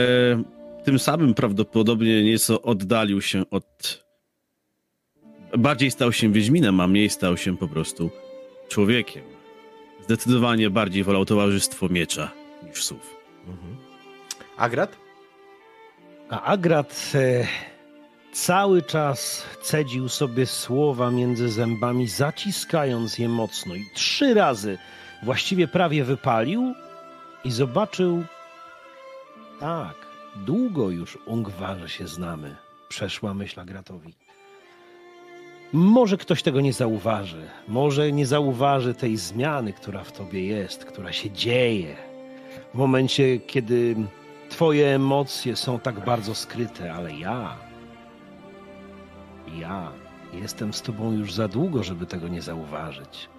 [0.84, 4.04] tym samym prawdopodobnie nieco oddalił się od.
[5.58, 8.10] Bardziej stał się Wiedźminem, a mniej stał się po prostu
[8.70, 9.24] człowiekiem.
[10.04, 12.32] Zdecydowanie bardziej wolał towarzystwo miecza
[12.70, 13.16] niż słów.
[14.58, 15.03] Agrat?
[16.30, 17.48] A Agrat e,
[18.34, 24.78] cały czas cedził sobie słowa między zębami, zaciskając je mocno i trzy razy
[25.24, 26.74] właściwie prawie wypalił
[27.44, 28.24] i zobaczył.
[29.60, 29.96] Tak,
[30.36, 32.56] długo już Ungwarze się znamy,
[32.90, 34.14] przeszła myśl Agratowi.
[35.74, 41.12] Może ktoś tego nie zauważy, może nie zauważy tej zmiany, która w tobie jest, która
[41.12, 41.96] się dzieje.
[42.74, 43.96] W momencie, kiedy
[44.54, 47.58] Twoje emocje są tak bardzo skryte, ale ja,
[49.60, 49.92] ja
[50.34, 53.30] jestem z Tobą już za długo, żeby tego nie zauważyć.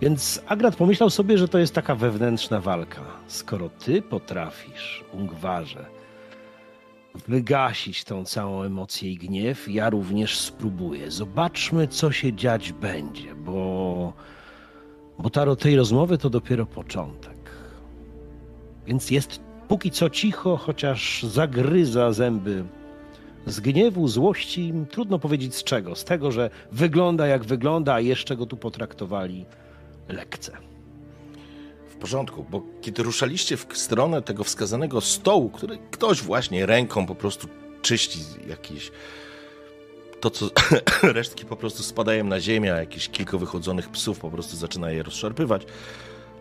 [0.00, 3.02] Więc Agrat pomyślał sobie, że to jest taka wewnętrzna walka.
[3.26, 5.84] Skoro Ty potrafisz, Ungwarze,
[7.28, 11.10] wygasić tą całą emocję i gniew, ja również spróbuję.
[11.10, 14.12] Zobaczmy, co się dziać będzie, bo,
[15.18, 17.50] bo ta, tej rozmowy to dopiero początek.
[18.86, 22.64] Więc jest póki co cicho, chociaż zagryza zęby
[23.46, 25.96] z gniewu, złości, trudno powiedzieć z czego.
[25.96, 29.44] Z tego, że wygląda jak wygląda, a jeszcze go tu potraktowali
[30.08, 30.52] lekce.
[31.90, 37.14] W porządku, bo kiedy ruszaliście w stronę tego wskazanego stołu, który ktoś właśnie ręką po
[37.14, 37.48] prostu
[37.82, 38.90] czyści jakieś.
[40.20, 40.50] To, co
[41.02, 45.02] resztki po prostu spadają na ziemię, a jakieś kilka wychodzonych psów po prostu zaczyna je
[45.02, 45.62] rozszarpywać,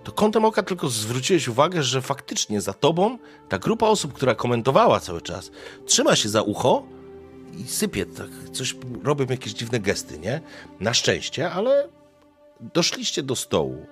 [0.04, 3.18] to kątem oka tylko zwróciłeś uwagę, że faktycznie za tobą
[3.50, 5.52] ta grupa osób, która komentowała cały czas,
[5.86, 6.84] trzyma się za ucho
[7.58, 10.42] i sypie, tak, coś robią jakieś dziwne gesty, nie?
[10.80, 11.88] Na szczęście, ale
[12.74, 13.86] doszliście do stołu.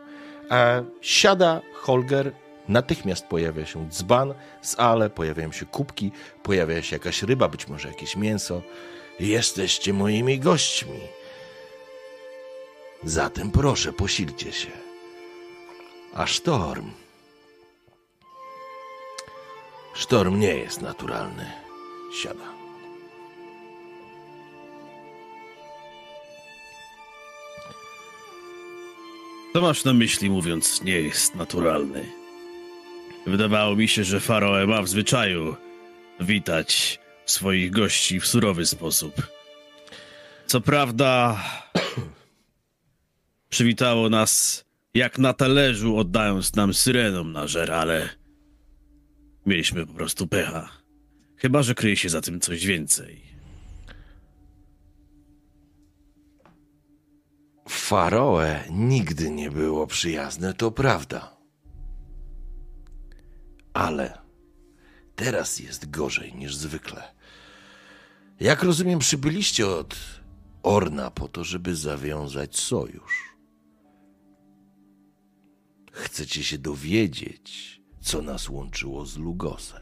[0.51, 2.31] E, siada Holger,
[2.67, 6.11] natychmiast pojawia się dzban z ale, pojawiają się kubki,
[6.43, 8.61] pojawia się jakaś ryba, być może jakieś mięso.
[9.19, 10.99] Jesteście moimi gośćmi.
[13.03, 14.88] Zatem proszę, posilcie się.
[16.13, 16.91] A sztorm.
[19.93, 21.51] Sztorm nie jest naturalny.
[22.21, 22.59] Siada.
[29.53, 32.05] Co masz na myśli, mówiąc, nie jest naturalny?
[33.27, 35.55] Wydawało mi się, że Faroe ma w zwyczaju
[36.19, 39.27] witać swoich gości w surowy sposób.
[40.47, 41.43] Co prawda,
[43.49, 48.09] przywitało nas jak na talerzu, oddając nam syrenom na żer, ale
[49.45, 50.69] mieliśmy po prostu pecha.
[51.35, 53.29] Chyba, że kryje się za tym coś więcej.
[57.69, 61.37] Faroe nigdy nie było przyjazne, to prawda.
[63.73, 64.17] Ale
[65.15, 67.03] teraz jest gorzej niż zwykle.
[68.39, 69.95] Jak rozumiem, przybyliście od
[70.63, 73.28] Orna po to, żeby zawiązać sojusz.
[75.99, 79.81] Chcecie się dowiedzieć, co nas łączyło z Lugosem.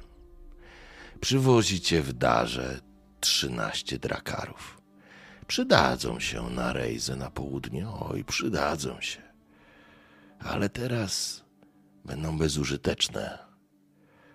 [1.22, 2.82] Przywozicie w darze
[3.20, 4.82] trzynaście drakarów.
[5.48, 9.22] Przydadzą się na rejzę na południe, oj, przydadzą się.
[10.40, 11.44] Ale teraz
[12.06, 13.40] będą bezużyteczne,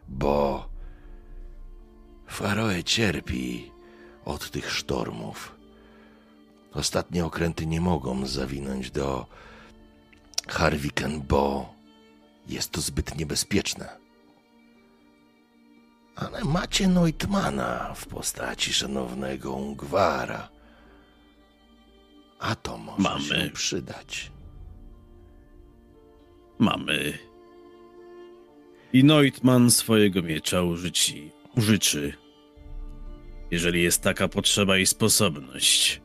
[0.09, 0.69] bo
[2.27, 3.73] Faroe cierpi
[4.25, 5.57] od tych sztormów.
[6.73, 9.27] Ostatnie okręty nie mogą zawinąć do
[10.49, 11.72] Harviken, bo
[12.53, 14.03] jest to zbyt niebezpieczne.
[16.17, 20.49] Ale macie Neutmana w postaci szanownego Ungwara.
[22.39, 23.25] A to może Mamy.
[23.25, 24.31] się przydać.
[26.59, 27.19] Mamy.
[28.93, 32.13] I Neutman swojego miecza użyci, użyczy,
[33.51, 36.01] jeżeli jest taka potrzeba i sposobność.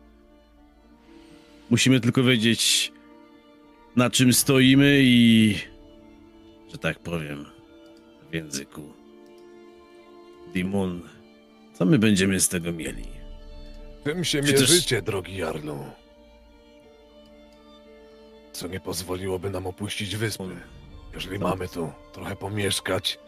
[1.70, 2.92] Musimy tylko wiedzieć,
[3.96, 5.56] na czym stoimy i,
[6.78, 7.46] że tak powiem,
[8.32, 8.94] w języku.
[10.54, 11.10] Dimun,
[11.74, 13.08] co my będziemy z tego mieli?
[14.04, 15.86] Czym się Czy też- mierzycie, drogi Jarlu?
[18.54, 20.44] Co nie pozwoliłoby nam opuścić wyspy?
[21.14, 21.48] Jeżeli No.
[21.50, 23.20] mamy tu trochę pomieszkać,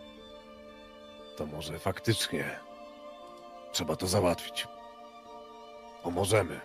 [1.38, 2.60] to może faktycznie
[3.72, 4.68] trzeba to załatwić.
[6.04, 6.60] Pomożemy.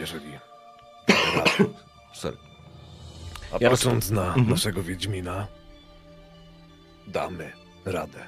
[0.00, 0.38] Jeżeli.
[2.14, 2.36] Sorry.
[3.52, 4.48] A Ja patrząc na Mhm.
[4.50, 5.46] naszego Wiedźmina,
[7.06, 7.52] damy
[7.84, 8.26] radę.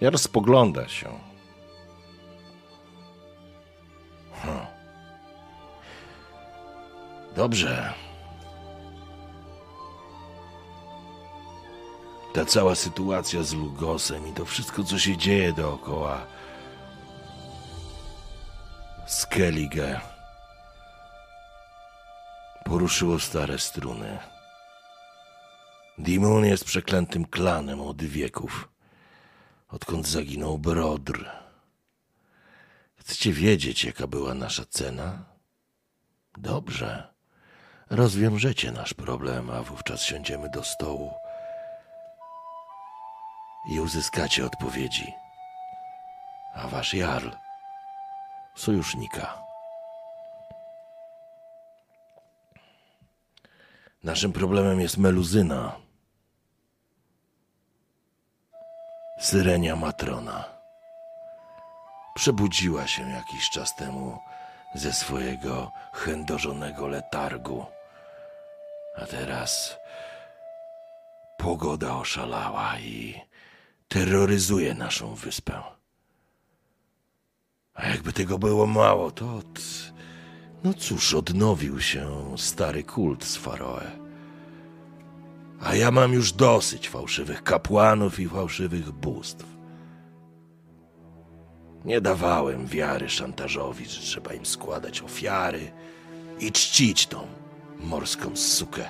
[0.00, 1.08] Jar spogląda się.
[4.42, 4.66] Hm.
[7.36, 7.92] Dobrze.
[12.34, 16.26] Ta cała sytuacja z Lugosem i to wszystko, co się dzieje dookoła
[19.06, 20.00] Skellige
[22.64, 24.18] poruszyło stare struny.
[25.98, 28.70] Dimun jest przeklętym klanem od wieków
[29.70, 31.30] odkąd zaginął Brodr.
[32.96, 35.24] Chcecie wiedzieć, jaka była nasza cena?
[36.36, 37.14] Dobrze.
[37.90, 41.12] Rozwiążecie nasz problem, a wówczas siądziemy do stołu
[43.72, 45.12] i uzyskacie odpowiedzi.
[46.54, 47.28] A wasz jarl
[48.54, 49.49] sojusznika.
[54.04, 55.76] Naszym problemem jest meluzyna.
[59.18, 60.44] Syrenia Matrona.
[62.14, 64.18] Przebudziła się jakiś czas temu
[64.74, 67.66] ze swojego chędożonego letargu.
[68.96, 69.76] A teraz
[71.38, 73.20] pogoda oszalała i
[73.88, 75.62] terroryzuje naszą wyspę.
[77.74, 79.34] A jakby tego było mało, to.
[79.34, 79.60] Od...
[80.64, 83.90] No cóż, odnowił się stary kult z Faroe.
[85.60, 89.46] A ja mam już dosyć fałszywych kapłanów i fałszywych bóstw.
[91.84, 95.72] Nie dawałem wiary szantażowi, że trzeba im składać ofiary
[96.40, 97.26] i czcić tą
[97.80, 98.84] morską sukę.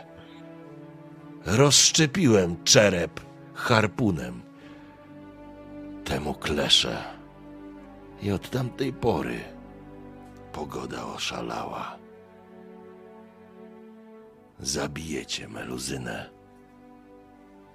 [1.46, 3.20] Rozszczepiłem czerep
[3.54, 4.42] harpunem
[6.04, 7.04] temu klesze.
[8.22, 9.59] I od tamtej pory
[10.52, 11.98] pogoda oszalała.
[14.58, 16.30] Zabijecie meluzynę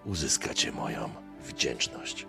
[0.05, 1.09] uzyskacie moją
[1.43, 2.27] wdzięczność.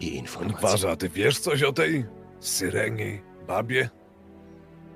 [0.00, 0.58] I informacje.
[0.58, 2.06] Gwarza, a ty wiesz coś o tej
[2.40, 3.88] syrenie, babie?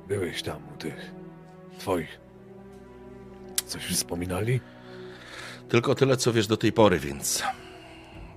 [0.08, 1.12] Byłeś tam u tych
[1.78, 2.20] twoich.
[3.66, 4.60] Coś wspominali?
[5.68, 7.42] Tylko tyle, co wiesz do tej pory, więc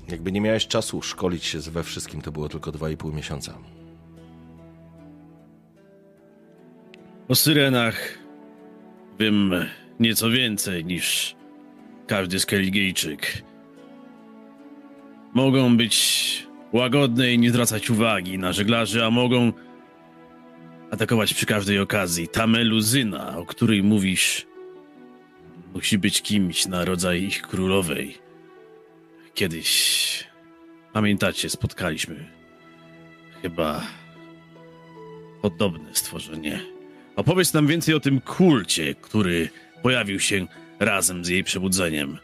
[0.10, 3.58] jakby nie miałeś czasu szkolić się we wszystkim, to było tylko 2,5 miesiąca.
[7.28, 8.18] O syrenach
[9.20, 9.54] wiem
[10.00, 11.36] nieco więcej niż
[12.08, 13.44] każdy Skelligejczyk.
[15.34, 19.54] Mogą być łagodne i nie zwracać uwagi na żeglarzy, a mogą
[20.92, 22.28] atakować przy każdej okazji.
[22.28, 24.48] Ta meluzyna, o której mówisz,
[25.74, 28.18] musi być kimś na rodzaj ich królowej.
[29.42, 30.24] Kiedyś,
[30.94, 32.30] pamiętacie, spotkaliśmy
[33.42, 33.82] chyba
[35.42, 36.60] podobne stworzenie.
[37.16, 39.50] Opowiedz nam więcej o tym kulcie, który
[39.84, 40.48] pojawił się
[40.80, 42.18] razem z jej przebudzeniem.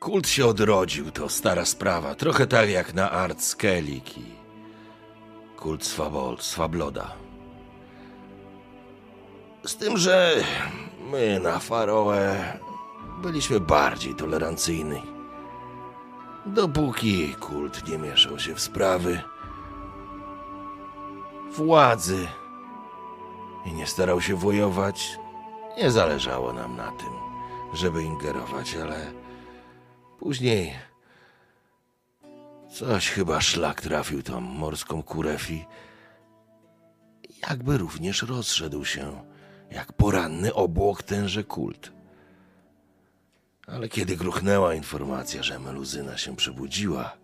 [0.00, 2.14] Kult się odrodził, to stara sprawa.
[2.14, 4.04] Trochę tak jak na Art Skellig
[5.56, 7.14] kult Swabol, Swabloda.
[9.66, 10.44] Z tym, że
[11.10, 12.36] my na Faroe
[13.22, 15.02] byliśmy bardziej tolerancyjni.
[16.46, 19.22] Dopóki kult nie mieszał się w sprawy
[21.52, 22.28] władzy
[23.64, 25.18] i nie starał się wojować,
[25.78, 27.12] nie zależało nam na tym,
[27.72, 29.12] żeby ingerować, ale
[30.18, 30.74] później
[32.70, 35.66] coś chyba szlak trafił tą morską kurew i
[37.48, 39.24] jakby również rozszedł się
[39.70, 41.95] jak poranny obłok tenże kult.
[43.66, 47.16] Ale kiedy gruchnęła informacja, że meluzyna się przebudziła,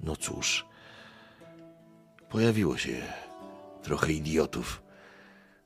[0.00, 0.66] no cóż,
[2.28, 3.02] pojawiło się
[3.82, 4.82] trochę idiotów,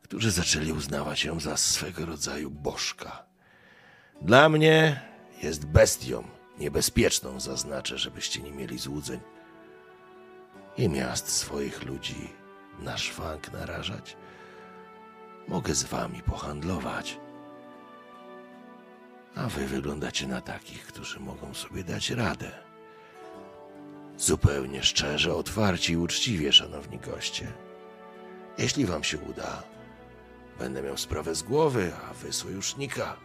[0.03, 3.25] którzy zaczęli uznawać ją za swego rodzaju bożka.
[4.23, 5.01] Dla mnie
[5.43, 6.25] jest bestią
[6.59, 9.21] niebezpieczną, zaznaczę, żebyście nie mieli złudzeń.
[10.77, 12.31] I miast swoich ludzi
[12.79, 14.17] na szwank narażać.
[15.49, 17.19] Mogę z wami pohandlować.
[19.35, 22.51] A wy wyglądacie na takich, którzy mogą sobie dać radę.
[24.17, 27.53] Zupełnie szczerze, otwarcie i uczciwie, szanowni goście.
[28.59, 29.63] Jeśli wam się uda,
[30.59, 33.17] będę miał sprawę z głowy, a wy sojusznika.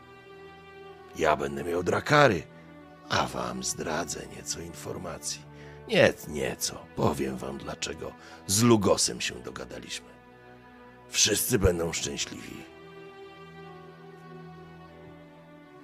[1.16, 2.44] Ja będę miał drakary,
[3.10, 5.42] a wam zdradzę nieco informacji.
[5.88, 6.86] Nie, nieco.
[6.96, 8.12] Powiem wam dlaczego
[8.48, 10.08] z Lugosem się dogadaliśmy.
[11.10, 12.73] Wszyscy będą szczęśliwi.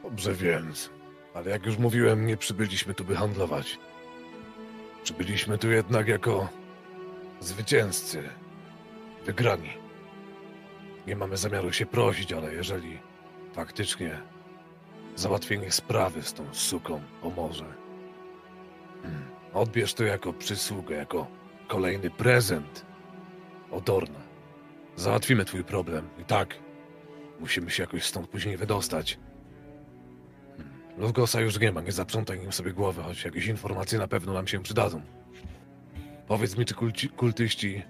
[0.09, 0.89] Dobrze więc,
[1.33, 3.77] ale jak już mówiłem, nie przybyliśmy tu, by handlować.
[5.03, 6.49] Przybyliśmy tu jednak jako
[7.39, 8.29] zwycięzcy,
[9.25, 9.69] wygrani.
[11.07, 12.99] Nie mamy zamiaru się prosić, ale jeżeli
[13.53, 14.21] faktycznie
[15.15, 17.65] załatwienie sprawy z tą suką pomoże,
[19.01, 21.27] hmm, odbierz to jako przysługę, jako
[21.67, 22.85] kolejny prezent
[23.71, 24.19] od Orna.
[24.95, 26.55] Załatwimy twój problem i tak
[27.39, 29.19] musimy się jakoś stąd później wydostać.
[30.99, 34.47] Lutgosa już nie ma, nie zaprzątaj nim sobie głowy, choć jakieś informacje na pewno nam
[34.47, 35.01] się przydadzą.
[36.27, 37.83] Powiedz mi, czy kulci, kultyści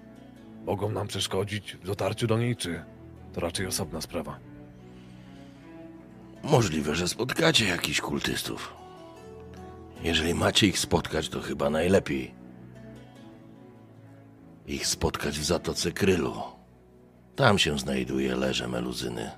[0.66, 2.84] mogą nam przeszkodzić w dotarciu do niej, czy
[3.32, 4.38] to raczej osobna sprawa?
[6.42, 8.74] Możliwe, że spotkacie jakichś kultystów.
[10.02, 12.34] Jeżeli macie ich spotkać, to chyba najlepiej
[14.66, 16.42] ich spotkać w Zatoce Krylu.
[17.36, 19.30] Tam się znajduje leże meluzyny.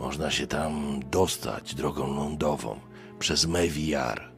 [0.00, 2.76] Można się tam dostać drogą lądową
[3.18, 4.32] przez Mewiar.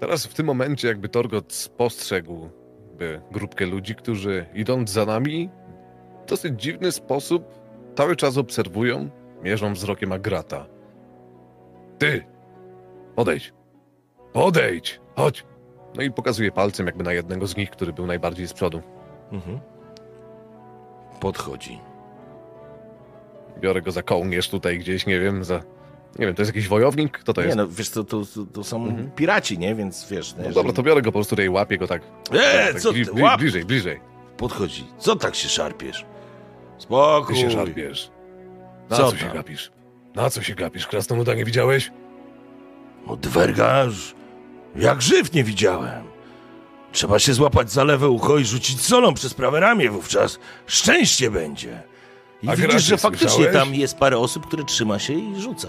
[0.00, 2.48] Teraz w tym momencie jakby Torgot spostrzegł
[2.98, 5.50] by grupkę ludzi, którzy idąc za nami
[6.26, 7.44] w dosyć dziwny sposób
[7.96, 9.10] cały czas obserwują,
[9.42, 10.66] mierzą wzrokiem Agrata.
[11.98, 12.24] Ty!
[13.16, 13.52] Podejdź!
[14.32, 15.00] Podejdź!
[15.16, 15.44] Chodź!
[15.96, 18.82] No i pokazuje palcem jakby na jednego z nich, który był najbardziej z przodu.
[19.32, 19.60] Mhm.
[21.20, 21.89] Podchodzi.
[23.60, 25.62] Biorę go za kołnierz tutaj gdzieś, nie wiem, za...
[26.18, 27.18] Nie wiem, to jest jakiś wojownik?
[27.18, 27.56] Kto to Nie jest?
[27.56, 29.10] no, wiesz, to, to, to, są Mhm.
[29.10, 29.74] piraci, nie?
[29.74, 30.34] Więc wiesz...
[30.38, 32.02] No dobra, to biorę go po prostu tutaj, łapię go tak.
[32.32, 33.38] Eee, tak co bli- ty, bli-!
[33.38, 34.00] Bliżej, bliżej.
[34.36, 34.86] Podchodzi.
[34.98, 36.00] Co tak się szarpiesz?
[36.78, 37.36] Ty Spokój.
[37.36, 38.10] się szarpiesz.
[38.90, 39.70] Na Co co, się gapisz?
[40.14, 40.86] Na co się gapisz?
[40.86, 41.90] Krasnoluda nie widziałeś?
[43.06, 44.14] No dwergarz,
[44.76, 46.04] jak żyw nie widziałem.
[46.92, 51.82] Trzeba się złapać za lewe ucho i rzucić solą przez prawe ramię, wówczas szczęście będzie.
[52.42, 53.56] I A widzisz, gracie, że faktycznie słyszałeś?
[53.56, 55.68] tam jest parę osób, które trzyma się i rzuca.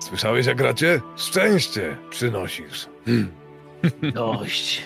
[0.00, 1.00] Słyszałeś, jak gracie?
[1.16, 2.86] Szczęście przynosisz.
[4.14, 4.82] Dość.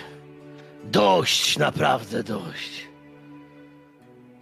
[0.83, 2.87] Dość, naprawdę dość.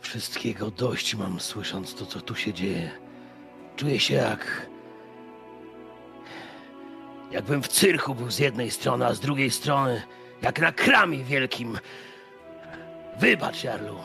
[0.01, 2.91] Wszystkiego dość mam, słysząc to, co tu się dzieje.
[3.75, 4.67] Czuję się jak.
[7.31, 10.01] Jakbym w cyrku był z jednej strony, a z drugiej strony
[10.41, 11.79] jak na kramie wielkim.
[13.19, 13.95] Wybacz, Jarlu.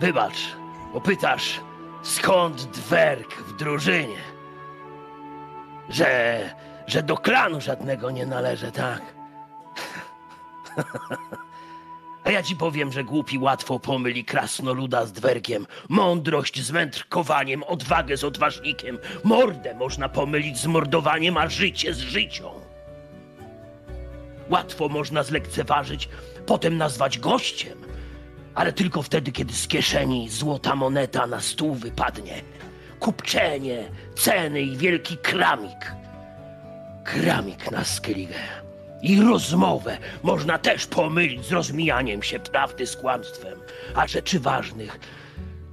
[0.00, 0.56] Wybacz,
[0.94, 1.60] bo pytasz,
[2.02, 4.18] skąd dwerg w drużynie?
[5.88, 6.40] Że.
[6.86, 9.02] że do klanu żadnego nie należę, tak?
[12.24, 18.16] A ja ci powiem, że głupi łatwo pomyli krasnoluda z dwergiem, mądrość z wędrkowaniem, odwagę
[18.16, 22.50] z odważnikiem, mordę można pomylić z mordowaniem, a życie z życią.
[24.48, 26.08] Łatwo można zlekceważyć,
[26.46, 27.83] potem nazwać gościem,
[28.54, 32.42] ale tylko wtedy, kiedy z kieszeni złota moneta na stół wypadnie.
[33.00, 35.92] Kupczenie, ceny i wielki kramik.
[37.04, 38.34] Kramik na Skellige.
[39.02, 43.58] I rozmowę można też pomylić z rozmijaniem się prawdy z kłamstwem,
[43.94, 44.98] a rzeczy ważnych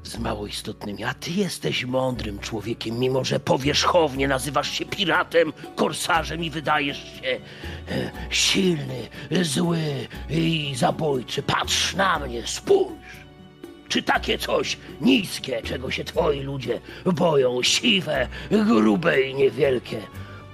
[0.03, 1.03] z mało istotnymi.
[1.03, 7.27] A ty jesteś mądrym człowiekiem, mimo że powierzchownie nazywasz się piratem, korsarzem i wydajesz się
[7.27, 9.07] e, silny,
[9.41, 9.79] zły
[10.29, 11.43] i zabójczy.
[11.43, 12.91] Patrz na mnie, spójrz.
[13.87, 20.01] Czy takie coś niskie, czego się twoi ludzie boją, siwe, grube i niewielkie,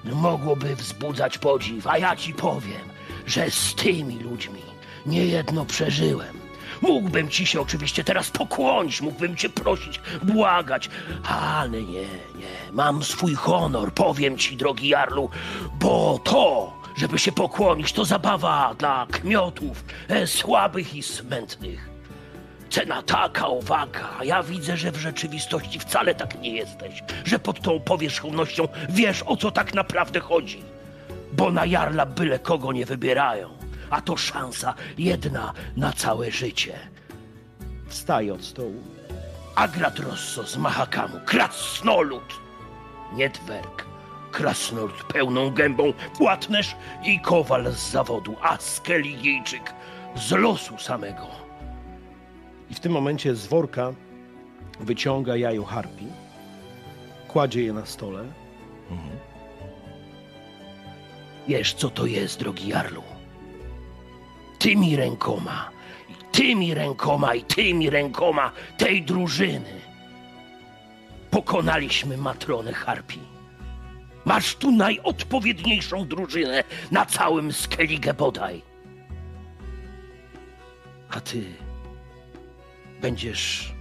[0.03, 1.87] mogłoby wzbudzać podziw?
[1.87, 2.81] A ja ci powiem,
[3.27, 4.61] że z tymi ludźmi
[5.05, 6.36] niejedno przeżyłem.
[6.81, 10.89] Mógłbym ci się oczywiście teraz pokłonić, mógłbym cię prosić, błagać,
[11.23, 12.01] ale nie,
[12.35, 12.71] nie.
[12.71, 15.29] Mam swój honor, powiem ci, drogi Jarlu,
[15.79, 21.89] bo to, żeby się pokłonić, to zabawa dla kmiotów, e, słabych i smętnych.
[22.69, 27.61] Cena taka, owaka, a ja widzę, że w rzeczywistości wcale tak nie jesteś, że pod
[27.61, 30.63] tą powierzchownością wiesz, o co tak naprawdę chodzi.
[31.33, 33.49] Bo na jarla byle kogo nie wybierają,
[33.89, 36.79] a to szansa jedna na całe życie.
[37.87, 38.83] Wstaje od stołu.
[39.55, 42.33] Agrat Rosso z Mahakamu, krasnolud,
[43.13, 43.85] nie twerk.
[44.31, 49.73] Krasnolud pełną gębą, płatnerz i kowal z zawodu, a skeligijczyk
[50.15, 51.27] z losu samego.
[52.69, 53.93] I w tym momencie z worka
[54.79, 56.05] wyciąga jajo harpi,
[57.27, 58.25] kładzie je na stole.
[61.47, 63.03] Wiesz, co to jest, drogi Jarlu?
[64.59, 65.71] Tymi rękoma,
[66.09, 69.81] i tymi rękoma, i tymi rękoma tej drużyny
[71.31, 73.19] pokonaliśmy matronę Harpi.
[74.25, 78.61] Masz tu najodpowiedniejszą drużynę na całym Skellige bodaj.
[81.09, 81.43] A ty
[83.01, 83.73] będziesz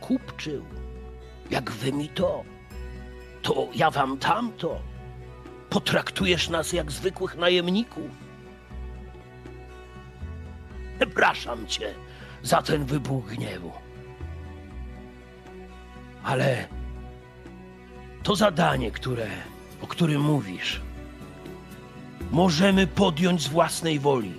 [0.00, 0.64] kupczył,
[1.50, 2.44] jak wy mi to,
[3.42, 4.80] to ja wam tamto.
[5.70, 8.27] Potraktujesz nas jak zwykłych najemników.
[10.98, 11.94] Przepraszam cię
[12.42, 13.72] za ten wybuch gniewu.
[16.24, 16.68] Ale
[18.22, 19.26] to zadanie, które,
[19.82, 20.80] o którym mówisz,
[22.30, 24.34] możemy podjąć z własnej woli,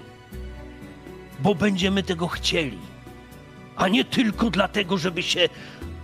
[1.39, 2.79] bo będziemy tego chcieli,
[3.75, 5.49] a nie tylko dlatego, żeby się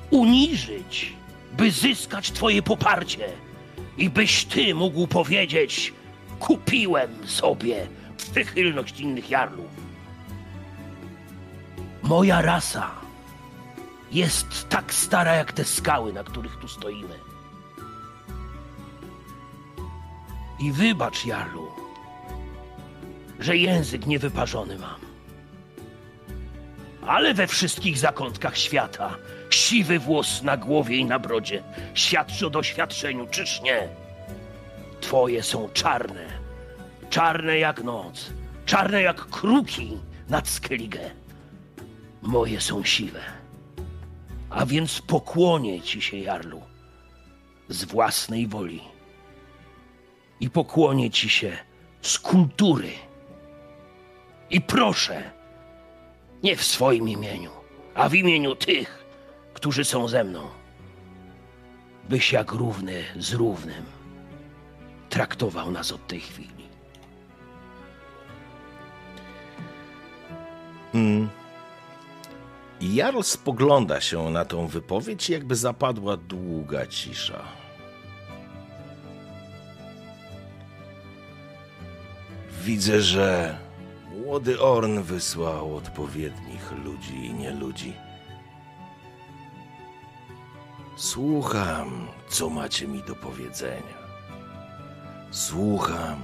[0.09, 1.13] uniżyć,
[1.57, 3.27] by zyskać Twoje poparcie
[3.97, 5.93] i byś Ty mógł powiedzieć:
[6.39, 7.87] Kupiłem sobie
[8.17, 9.84] przychylność innych jarlów.
[12.05, 12.91] Moja rasa
[14.11, 17.19] jest tak stara jak te skały, na których tu stoimy.
[20.59, 21.71] I wybacz, Jarlu,
[23.39, 24.99] że język niewyparzony mam.
[27.07, 29.15] Ale we wszystkich zakątkach świata
[29.49, 33.87] siwy włos na głowie i na brodzie świadczy o doświadczeniu, czyż nie?
[35.01, 36.25] Twoje są czarne,
[37.09, 38.29] czarne jak noc,
[38.65, 39.97] czarne jak kruki
[40.29, 41.24] nad Skellige.
[42.25, 43.21] Moje są siwe.
[44.49, 46.61] A więc pokłonię ci się, Jarlu,
[47.69, 48.81] z własnej woli.
[50.39, 51.57] I pokłonię ci się
[52.01, 52.91] z kultury.
[54.49, 55.31] I proszę,
[56.43, 57.51] nie w swoim imieniu,
[57.95, 59.05] a w imieniu tych,
[59.53, 60.47] którzy są ze mną,
[62.09, 63.85] byś jak równy z równym
[65.09, 66.65] traktował nas od tej chwili.
[70.93, 71.29] Mm.
[72.93, 77.43] Jarl spogląda się na tą wypowiedź, jakby zapadła długa cisza.
[82.63, 83.57] Widzę, że
[84.15, 87.93] młody Orn wysłał odpowiednich ludzi i nie ludzi.
[90.97, 94.05] Słucham, co macie mi do powiedzenia.
[95.31, 96.23] Słucham,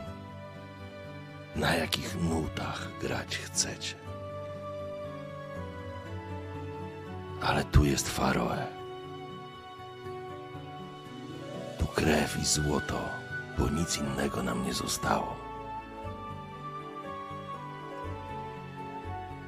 [1.56, 4.01] na jakich nutach grać chcecie.
[7.42, 8.68] Ale tu jest Faroe.
[11.80, 13.10] Tu krew i złoto,
[13.60, 15.36] bo nic innego nam nie zostało.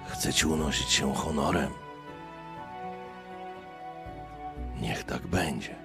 [0.08, 1.72] Chcecie unosić się honorem?
[4.82, 5.76] Niech tak będzie.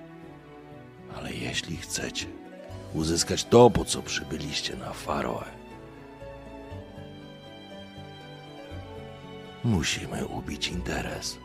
[1.16, 2.26] Ale jeśli chcecie
[2.94, 5.44] uzyskać to, po co przybyliście na Faroe,
[9.64, 11.38] musimy ubić interes.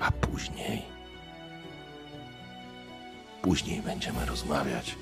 [0.00, 0.82] A później.
[3.42, 4.96] Później będziemy rozmawiać.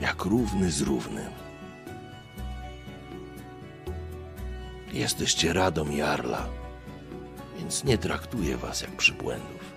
[0.00, 1.32] Jak równy z równym.
[4.92, 6.48] Jesteście radą Jarla,
[7.58, 9.74] więc nie traktuję was jak przybłędów.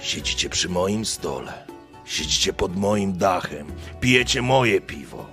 [0.00, 1.66] Siedzicie przy moim stole,
[2.04, 3.66] siedzicie pod moim dachem,
[4.00, 5.26] pijecie moje piwo.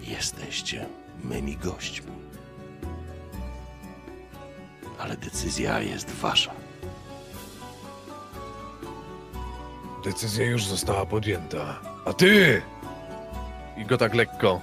[0.00, 0.86] Jesteście
[1.24, 2.12] mymi gośćmi.
[4.98, 6.52] Ale decyzja jest wasza.
[10.04, 11.80] Decyzja już została podjęta.
[12.04, 12.62] A ty!
[13.76, 14.60] I go tak lekko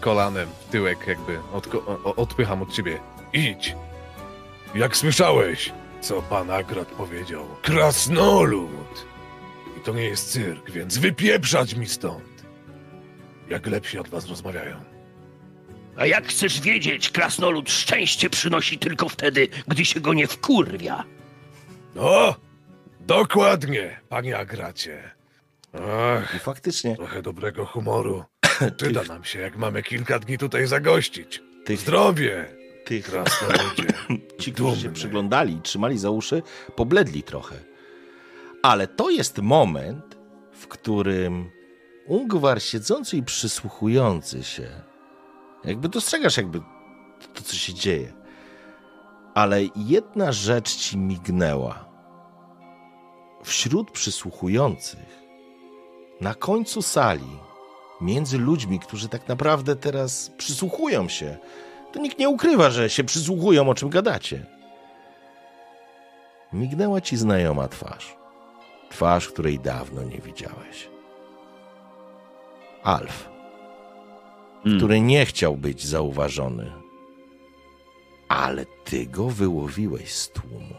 [0.00, 3.00] kolanem w tyłek jakby odko- odpycham od ciebie.
[3.32, 3.76] Idź!
[4.74, 7.44] Jak słyszałeś, co pan Agrat powiedział?
[7.62, 9.06] Krasnolud!
[9.78, 12.44] I to nie jest cyrk, więc wypieprzać mi stąd!
[13.48, 14.93] Jak lepsi od was rozmawiają.
[15.96, 21.04] A jak chcesz wiedzieć, krasnolud szczęście przynosi tylko wtedy, gdy się go nie wkurwia.
[21.94, 22.34] No,
[23.00, 25.10] dokładnie, panie Agracie.
[25.72, 28.24] Ach, I faktycznie trochę dobrego humoru.
[28.76, 31.42] Przyda tych, nam się, jak mamy kilka dni tutaj zagościć.
[31.64, 32.46] tych, Zdrowie,
[32.84, 33.86] tych krasnoludzie.
[34.40, 34.94] ci, którzy się Dumny.
[34.94, 36.42] przyglądali, trzymali za uszy,
[36.76, 37.56] pobledli trochę.
[38.62, 40.18] Ale to jest moment,
[40.52, 41.50] w którym
[42.06, 44.68] Ungwar siedzący i przysłuchujący się,
[45.64, 46.60] jakby dostrzegasz jakby
[47.34, 48.12] to, co się dzieje.
[49.34, 51.84] Ale jedna rzecz ci mignęła.
[53.42, 55.22] Wśród przysłuchujących,
[56.20, 57.38] na końcu sali,
[58.00, 61.38] między ludźmi, którzy tak naprawdę teraz przysłuchują się,
[61.92, 64.46] to nikt nie ukrywa, że się przysłuchują, o czym gadacie.
[66.52, 68.16] Mignęła ci znajoma twarz.
[68.90, 70.88] Twarz, której dawno nie widziałeś.
[72.82, 73.33] Alf,
[74.66, 74.78] Mm.
[74.78, 76.72] który nie chciał być zauważony,
[78.28, 80.74] ale ty go wyłowiłeś z tłumu.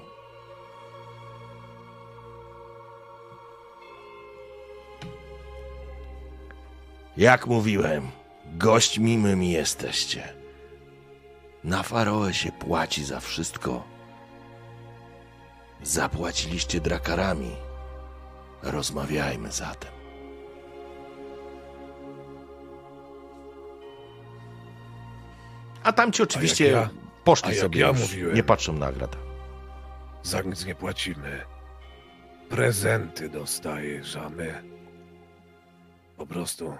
[7.17, 8.07] Jak mówiłem,
[8.45, 10.33] gośćmi mymi jesteście.
[11.63, 13.83] Na Faroe się płaci za wszystko.
[15.83, 17.51] Zapłaciliście drakarami.
[18.63, 19.94] Rozmawiajmy zatem.
[25.85, 26.89] A tamci oczywiście ja-
[27.23, 28.35] poszli sobie ja mówiłem.
[28.35, 29.17] nie patrzą na grat.
[30.23, 31.41] Za nic nie płacimy.
[32.49, 34.63] Prezenty dostajesz, a my
[36.17, 36.77] po prostu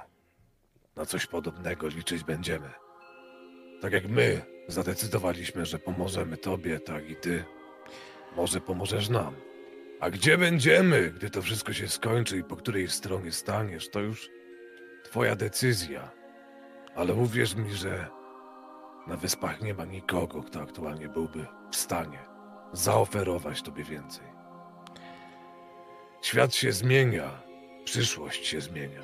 [0.96, 2.70] na coś podobnego liczyć będziemy.
[3.82, 7.44] Tak jak my zadecydowaliśmy, że pomożemy tobie, tak i ty.
[8.36, 9.36] Może pomożesz nam.
[10.00, 14.30] A gdzie będziemy, gdy to wszystko się skończy i po której stronie staniesz, to już
[15.04, 16.12] twoja decyzja.
[16.96, 18.08] Ale uwierz mi, że
[19.08, 22.20] na wyspach nie ma nikogo, kto aktualnie byłby w stanie
[22.74, 24.26] zaoferować tobie więcej.
[26.22, 27.30] Świat się zmienia,
[27.86, 29.02] przyszłość się zmienia.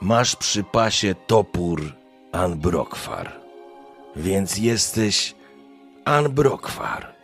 [0.00, 1.92] Masz przy pasie topór
[2.32, 3.40] Anbrokwar,
[4.16, 5.34] więc jesteś
[6.04, 7.14] Anbrokwar.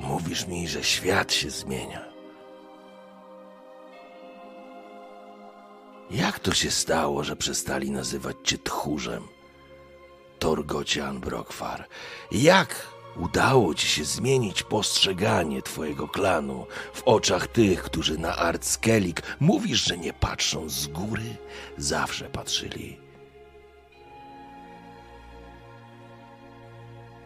[0.00, 2.05] Mówisz mi, że świat się zmienia.
[6.10, 9.22] Jak to się stało, że przestali nazywać cię tchórzem?
[10.38, 11.88] Torgocie Anbrokwar,
[12.32, 12.86] jak
[13.16, 19.98] udało ci się zmienić postrzeganie twojego klanu w oczach tych, którzy na Artskelik mówisz, że
[19.98, 21.36] nie patrzą z góry,
[21.76, 23.00] zawsze patrzyli.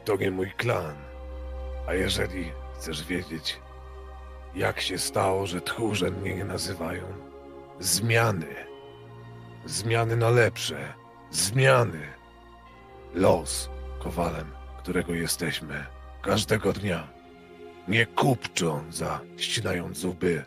[0.04, 0.96] To nie mój klan.
[1.88, 3.60] A jeżeli chcesz wiedzieć,
[4.54, 7.02] jak się stało, że tchórze mnie nie nazywają,
[7.80, 8.69] zmiany.
[9.66, 10.94] Zmiany na lepsze.
[11.30, 12.06] Zmiany.
[13.14, 15.86] Los, kowalem, którego jesteśmy,
[16.22, 17.08] każdego dnia.
[17.88, 20.44] Nie kupczą za ścinając zuby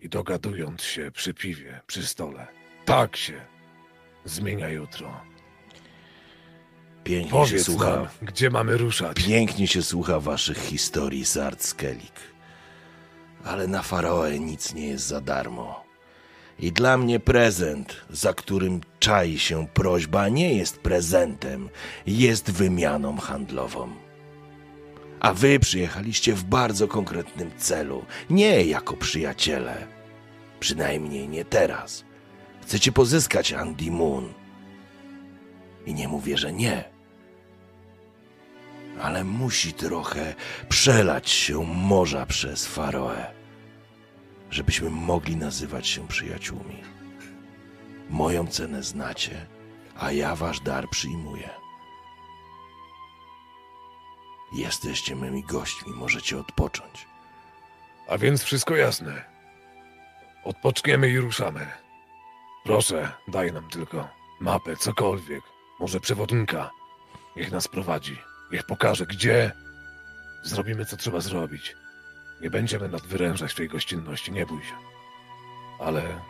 [0.00, 2.46] i dogadując się przy piwie, przy stole.
[2.84, 3.40] Tak się
[4.24, 5.20] zmienia jutro.
[7.04, 7.90] Pięknie się Powiedz słucha.
[7.96, 9.16] nam, gdzie mamy ruszać.
[9.16, 12.14] Pięknie się słucha waszych historii z Artskelik.
[13.44, 15.85] Ale na Faroe nic nie jest za darmo.
[16.58, 21.68] I dla mnie prezent, za którym czai się prośba, nie jest prezentem,
[22.06, 23.90] jest wymianą handlową.
[25.20, 29.86] A wy przyjechaliście w bardzo konkretnym celu, nie jako przyjaciele.
[30.60, 32.04] Przynajmniej nie teraz.
[32.62, 34.32] Chcecie pozyskać Andy Moon.
[35.86, 36.96] I nie mówię, że nie
[39.00, 40.34] ale musi trochę
[40.68, 43.26] przelać się morza przez Faroe,
[44.56, 46.82] żebyśmy mogli nazywać się przyjaciółmi.
[48.10, 49.46] Moją cenę znacie,
[49.98, 51.50] a ja wasz dar przyjmuję.
[54.52, 57.06] Jesteście mymi gośćmi, możecie odpocząć.
[58.08, 59.24] A więc wszystko jasne.
[60.44, 61.66] Odpoczniemy i ruszamy.
[62.64, 64.08] Proszę, daj nam tylko
[64.40, 65.42] mapę, cokolwiek.
[65.80, 66.70] Może przewodnika.
[67.36, 68.18] Niech nas prowadzi.
[68.52, 69.52] Niech pokaże, gdzie.
[70.42, 71.76] Zrobimy, co trzeba zrobić.
[72.40, 74.74] Nie będziemy nadwyrężać tej gościnności, nie bój się.
[75.78, 76.20] Ale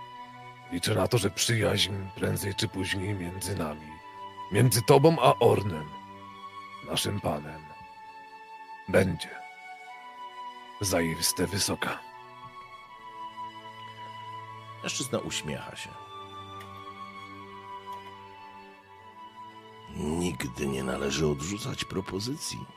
[0.72, 3.92] liczę na to, że przyjaźń prędzej czy później między nami,
[4.52, 5.88] między tobą a Ornem,
[6.90, 7.60] naszym panem,
[8.88, 9.30] będzie
[10.80, 11.98] zaiste wysoka.
[14.82, 15.90] Mężczyzna uśmiecha się.
[19.96, 22.75] Nigdy nie należy odrzucać propozycji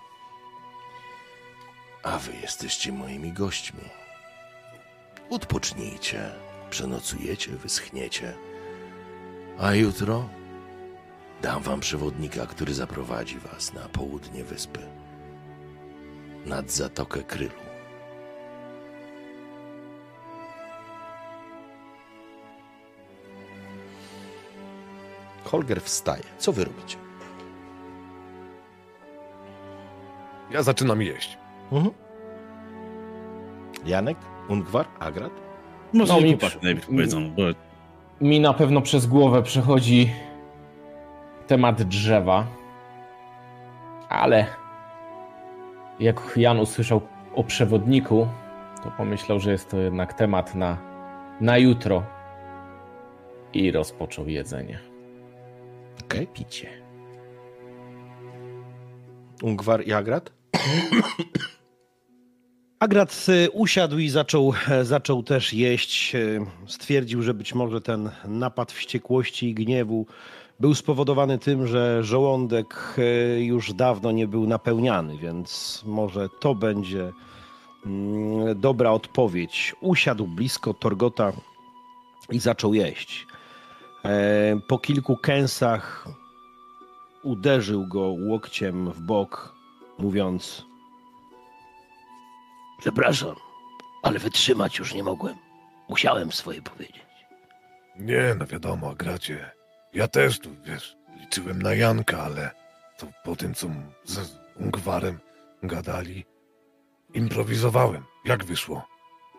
[2.04, 3.84] a wy jesteście moimi gośćmi.
[5.30, 6.32] Odpocznijcie,
[6.70, 8.34] przenocujecie, wyschniecie,
[9.60, 10.30] a jutro
[11.42, 14.80] dam wam przewodnika, który zaprowadzi was na południe wyspy,
[16.46, 17.70] nad Zatokę Krylu.
[25.44, 26.24] Holger wstaje.
[26.38, 26.98] Co wy robicie?
[30.52, 31.39] Ja zaczynam jeść.
[31.72, 31.92] Mhm.
[33.86, 34.18] Janek,
[34.50, 35.32] Ungwar, Agrat?
[35.94, 37.42] Może No, mi przy- najpierw powiedzą, bo
[38.22, 40.10] Mi na pewno przez głowę przechodzi
[41.48, 42.48] temat drzewa,
[44.10, 44.46] ale
[46.00, 47.02] jak Jan usłyszał
[47.36, 48.28] o przewodniku,
[48.84, 50.78] to pomyślał, że jest to jednak temat na,
[51.42, 52.04] na jutro
[53.54, 54.80] i rozpoczął jedzenie.
[56.06, 56.28] Okej.
[56.28, 56.70] Picie.
[59.44, 60.32] Ungwar i Agrat?
[62.80, 66.16] Agrat y, usiadł i zaczął, e, zaczął też jeść.
[66.16, 66.20] E,
[66.68, 70.06] Stwierdził, że być może ten napad wściekłości i gniewu
[70.60, 77.12] był spowodowany tym, że żołądek e, już dawno nie był napełniany, więc może to będzie
[77.86, 79.76] mm, dobra odpowiedź.
[79.82, 81.34] Usiadł blisko Torgota
[82.32, 83.28] i zaczął jeść.
[84.68, 86.08] Po kilku kęsach
[87.24, 89.56] uderzył go łokciem w bok,
[89.98, 90.69] mówiąc:
[92.80, 93.36] Przepraszam,
[94.04, 95.36] ale wytrzymać już nie mogłem.
[95.90, 97.06] Musiałem swoje powiedzieć.
[97.96, 99.52] Nie, no wiadomo, gracie.
[99.94, 102.52] Ja też tu, wiesz, liczyłem na Janka, ale
[102.98, 103.68] to po tym, co
[104.06, 105.20] z Ungwarem
[105.64, 106.26] gadali,
[107.14, 108.06] improwizowałem.
[108.26, 108.88] Jak wyszło?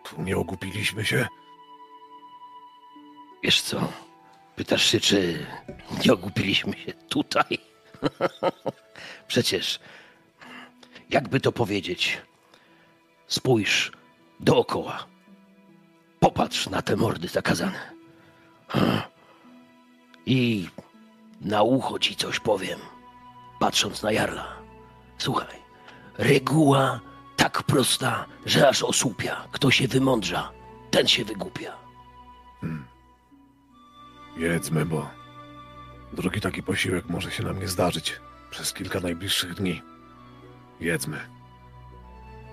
[0.05, 1.26] Tu nie ogupiliśmy się?
[3.43, 3.93] Wiesz co?
[4.57, 5.47] Pytasz się, czy
[6.05, 7.59] nie ogupiliśmy się tutaj?
[9.28, 9.80] Przecież,
[11.11, 12.18] jakby to powiedzieć,
[13.31, 13.93] spójrz
[14.41, 15.07] dookoła.
[16.20, 17.91] Popatrz na te mordy zakazane.
[20.26, 20.68] I
[21.41, 22.78] na ucho ci coś powiem,
[23.61, 24.57] patrząc na Jarla.
[25.18, 25.57] Słuchaj,
[26.18, 27.01] reguła
[27.37, 29.49] tak prosta, że aż osłupia.
[29.53, 30.53] Kto się wymądrza,
[30.91, 31.72] ten się wygłupia.
[34.37, 35.11] Jedzmy, bo
[36.12, 38.20] drugi taki posiłek może się nam nie zdarzyć
[38.51, 39.83] przez kilka najbliższych dni.
[40.81, 41.39] Jedzmy.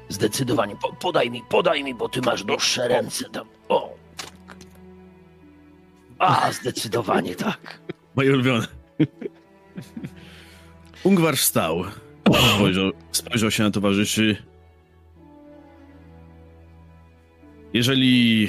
[0.10, 0.76] Zdecydowanie.
[0.76, 3.30] Po, podaj mi, podaj mi, bo ty masz dłuższe ręce.
[3.30, 3.47] Tam.
[3.70, 3.95] O.
[6.20, 7.82] A, zdecydowanie tak.
[8.16, 8.68] moje ulubione.
[11.03, 11.84] Ungwar wstał,
[12.55, 14.38] spojrzał, spojrzał się na towarzyszy.
[17.74, 18.47] Jeżeli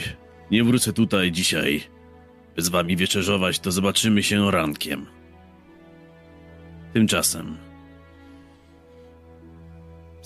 [0.51, 1.83] nie wrócę tutaj dzisiaj,
[2.57, 5.07] by z wami wieczerzować, to zobaczymy się rankiem.
[6.93, 7.68] Tymczasem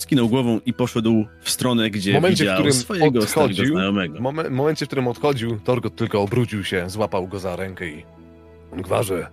[0.03, 4.17] skinął głową i poszedł w stronę, gdzie momencie, w widział swojego odchodził, znajomego.
[4.17, 8.05] w momen- momencie, w którym odchodził, Torgot tylko obrócił się, złapał go za rękę i...
[8.71, 9.27] Ungwarze,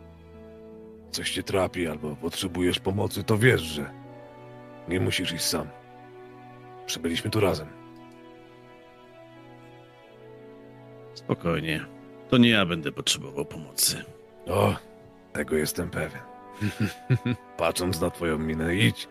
[1.11, 3.91] coś cię trapi albo potrzebujesz pomocy, to wiesz, że
[4.89, 5.67] nie musisz iść sam.
[6.87, 7.67] Przybyliśmy tu razem.
[11.15, 11.85] Spokojnie.
[12.29, 14.05] To nie ja będę potrzebował pomocy.
[14.47, 14.75] O,
[15.33, 16.21] tego jestem pewien.
[17.57, 19.09] Patrząc na twoją minę, idź,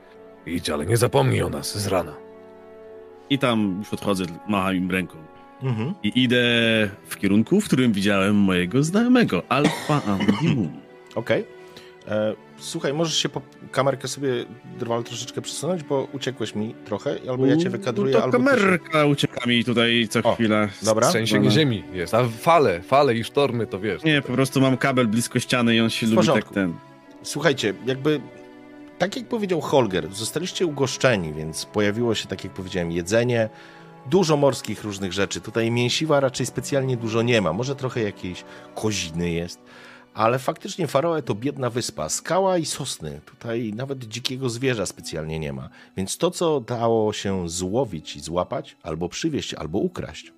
[0.55, 2.13] idź, ale nie zapomnij o nas z rana.
[3.29, 5.17] I tam już odchodzę, macham im ręką.
[5.63, 5.93] Mhm.
[6.03, 6.37] I idę
[7.07, 10.69] w kierunku, w którym widziałem mojego znajomego, Alfa Andium.
[11.15, 11.45] Okej.
[12.07, 13.41] E, Słuchaj, możesz się po
[13.71, 14.29] kamerkę sobie
[14.79, 19.49] drwal troszeczkę przesunąć, bo uciekłeś mi trochę, albo ja cię wykadruję, to albo kamerka ucieka
[19.49, 20.67] mi tutaj co O, chwila.
[20.83, 21.09] Dobra.
[21.09, 21.55] Trzęsienie Dobra.
[21.55, 24.03] ziemi jest, a fale, fale i sztormy to wiesz.
[24.03, 26.45] Nie, po prostu mam kabel blisko ściany i on się W lubi porządku.
[26.45, 26.73] tak ten...
[27.23, 28.21] Słuchajcie, jakby
[28.99, 33.49] tak jak powiedział Holger, zostaliście ugoszczeni, więc pojawiło się, tak jak powiedziałem, jedzenie,
[34.05, 35.41] dużo morskich różnych rzeczy.
[35.41, 38.43] Tutaj mięsiwa raczej specjalnie dużo nie ma, może trochę jakiejś
[38.75, 39.59] koziny jest,
[40.13, 43.21] ale faktycznie Faroe to biedna wyspa, skała i sosny.
[43.25, 45.69] Tutaj nawet dzikiego zwierza specjalnie nie ma.
[45.97, 50.33] Więc to, co dało się złowić i złapać, albo przywieźć, albo ukraść,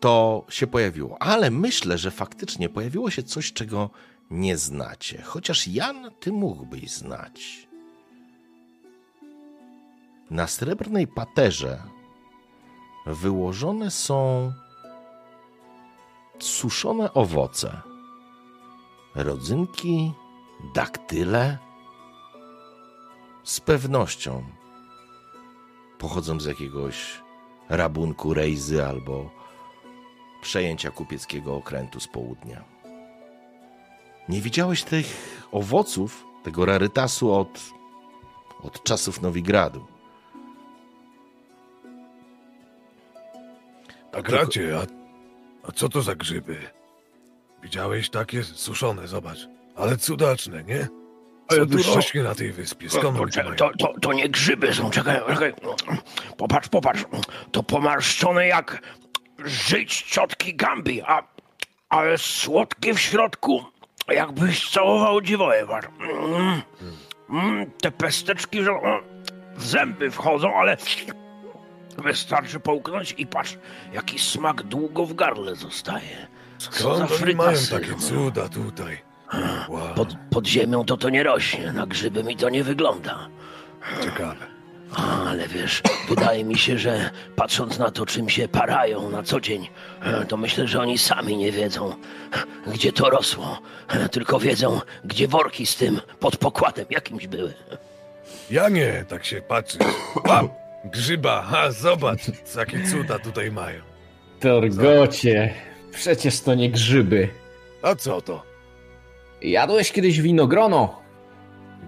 [0.00, 1.22] to się pojawiło.
[1.22, 3.90] Ale myślę, że faktycznie pojawiło się coś, czego
[4.30, 5.22] nie znacie.
[5.22, 7.68] Chociaż Jan, ty mógłbyś znać.
[10.30, 11.82] Na srebrnej paterze
[13.06, 14.52] wyłożone są
[16.38, 17.80] suszone owoce,
[19.14, 20.12] rodzynki,
[20.74, 21.58] daktyle.
[23.44, 24.44] Z pewnością
[25.98, 27.22] pochodzą z jakiegoś
[27.68, 29.30] rabunku rejzy albo
[30.42, 32.69] przejęcia kupieckiego okrętu z południa.
[34.28, 35.06] Nie widziałeś tych
[35.52, 37.60] owoców, tego rarytasu od,
[38.62, 39.86] od czasów Nowigradu.
[44.12, 44.86] A gracie, a,
[45.68, 46.56] a co to za grzyby?
[47.62, 49.38] Widziałeś takie suszone, zobacz.
[49.76, 50.88] Ale cudaczne, nie?
[51.48, 52.90] Co Ale tu rośnie na tej wyspie?
[52.90, 55.54] Skąd To, to, to, to nie grzyby są, czekaj, czekaj.
[56.36, 57.04] Popatrz, popatrz.
[57.52, 58.82] To pomarszczone jak
[59.44, 61.22] żyć ciotki Gambi, a,
[61.88, 63.64] ale słodkie w środku.
[64.12, 65.90] Jakbyś całował dziwołewar.
[66.00, 66.62] Mm,
[67.30, 68.70] mm, te pesteczki, że
[69.56, 70.76] w zęby wchodzą, ale
[71.98, 73.58] wystarczy połknąć i patrz,
[73.92, 76.26] jaki smak długo w gardle zostaje.
[76.58, 78.98] Skąd oni mają takie cuda tutaj?
[79.68, 83.28] Wow, Pod, pod ziemią to to nie rośnie, na grzyby mi to nie wygląda.
[84.04, 84.46] ciekawe.
[84.96, 89.68] Ale wiesz, wydaje mi się, że patrząc na to, czym się parają na co dzień,
[90.28, 91.94] to myślę, że oni sami nie wiedzą,
[92.66, 93.58] gdzie to rosło.
[94.10, 97.54] Tylko wiedzą, gdzie worki z tym pod pokładem jakimś były.
[98.50, 99.78] Ja nie, tak się patrzy.
[100.84, 102.20] Grzyba, ha, zobacz,
[102.56, 103.80] jakie cuda tutaj mają.
[104.40, 105.54] Torgocie,
[105.92, 107.28] przecież to nie grzyby.
[107.82, 108.42] A co to?
[109.42, 111.00] Jadłeś kiedyś winogrono?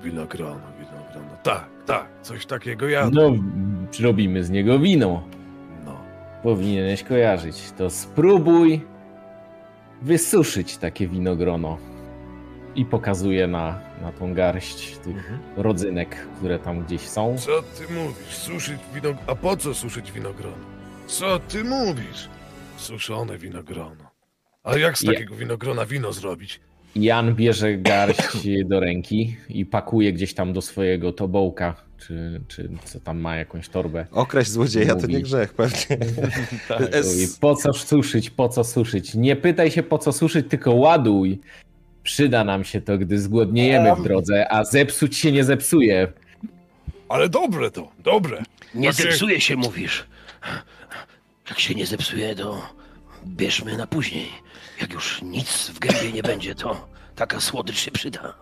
[0.03, 1.37] Winogrono, winogrono.
[1.43, 3.11] Tak, tak, coś takiego ja.
[3.13, 3.33] No,
[4.01, 5.23] robimy z niego wino.
[5.85, 6.01] No.
[6.43, 7.73] Powinieneś kojarzyć.
[7.79, 8.81] To spróbuj
[10.03, 11.79] wysuszyć takie winogrono.
[12.75, 17.39] I pokazuje na, na tą garść tych rodzynek, które tam gdzieś są.
[17.39, 18.37] Co ty mówisz?
[18.37, 19.09] Suszyć wino...
[19.27, 20.57] A po co suszyć winogrono?
[21.07, 22.29] Co ty mówisz?
[22.77, 24.13] Suszone winogrono.
[24.65, 26.61] A jak z takiego winogrona wino zrobić?
[26.97, 33.01] Jan bierze garść do ręki i pakuje gdzieś tam do swojego tobołka, czy, czy co
[33.01, 34.07] tam ma, jakąś torbę.
[34.11, 35.87] Okraść złodzieja to nie grzech, pewnie.
[36.93, 39.15] Es- Mówi, po co suszyć, po co suszyć?
[39.15, 41.41] Nie pytaj się po co suszyć, tylko ładuj.
[42.03, 46.13] Przyda nam się to, gdy zgłodniejemy w drodze, a zepsuć się nie zepsuje.
[47.09, 48.43] Ale dobre to, dobre.
[48.75, 50.07] Nie Właśnie- zepsuje się, mówisz.
[51.49, 52.63] Jak się nie zepsuje, to
[53.27, 54.27] bierzmy na później.
[54.83, 58.35] Jak już nic w gębie nie będzie, to taka słodycz się przyda.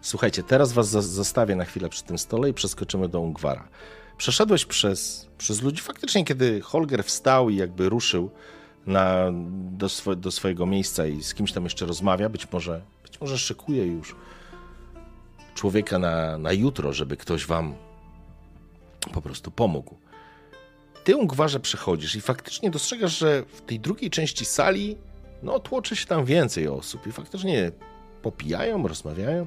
[0.00, 3.68] Słuchajcie, teraz was zostawię na chwilę przy tym stole i przeskoczymy do Ungwara.
[4.16, 5.82] Przeszedłeś przez, przez ludzi.
[5.82, 8.30] Faktycznie, kiedy Holger wstał i jakby ruszył
[8.86, 13.20] na, do, swo, do swojego miejsca i z kimś tam jeszcze rozmawia, być może, być
[13.20, 14.16] może szykuje już
[15.54, 17.74] człowieka na, na jutro, żeby ktoś wam
[19.12, 19.96] po prostu pomógł.
[21.04, 24.96] Ty, Ungwarze, przechodzisz i faktycznie dostrzegasz, że w tej drugiej części sali
[25.44, 27.72] no, tłoczy się tam więcej osób i faktycznie
[28.22, 29.46] popijają, rozmawiają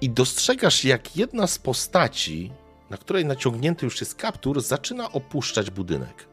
[0.00, 2.52] i dostrzegasz, jak jedna z postaci,
[2.90, 6.28] na której naciągnięty już jest kaptur, zaczyna opuszczać budynek.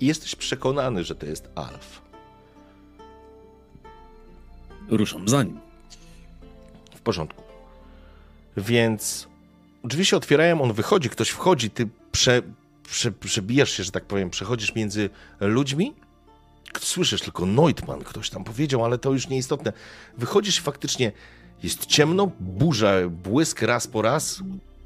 [0.00, 2.02] I jesteś przekonany, że to jest Alf.
[4.88, 5.60] Ruszam za nim.
[6.94, 7.42] W porządku.
[8.56, 9.28] Więc
[9.84, 12.42] drzwi się otwierają, on wychodzi, ktoś wchodzi, ty prze,
[12.82, 15.10] prze, przebijasz się, że tak powiem, przechodzisz między
[15.40, 15.94] ludźmi.
[16.80, 19.72] Słyszysz tylko Neutmann, ktoś tam powiedział, ale to już nieistotne.
[20.18, 21.12] Wychodzisz i faktycznie
[21.62, 24.42] jest ciemno, burza, błysk raz po raz,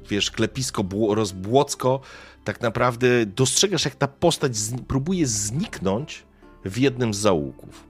[0.09, 2.01] wiesz, klepisko bło, rozbłocko.
[2.43, 6.23] Tak naprawdę dostrzegasz, jak ta postać z, próbuje zniknąć
[6.65, 7.83] w jednym z zaułków.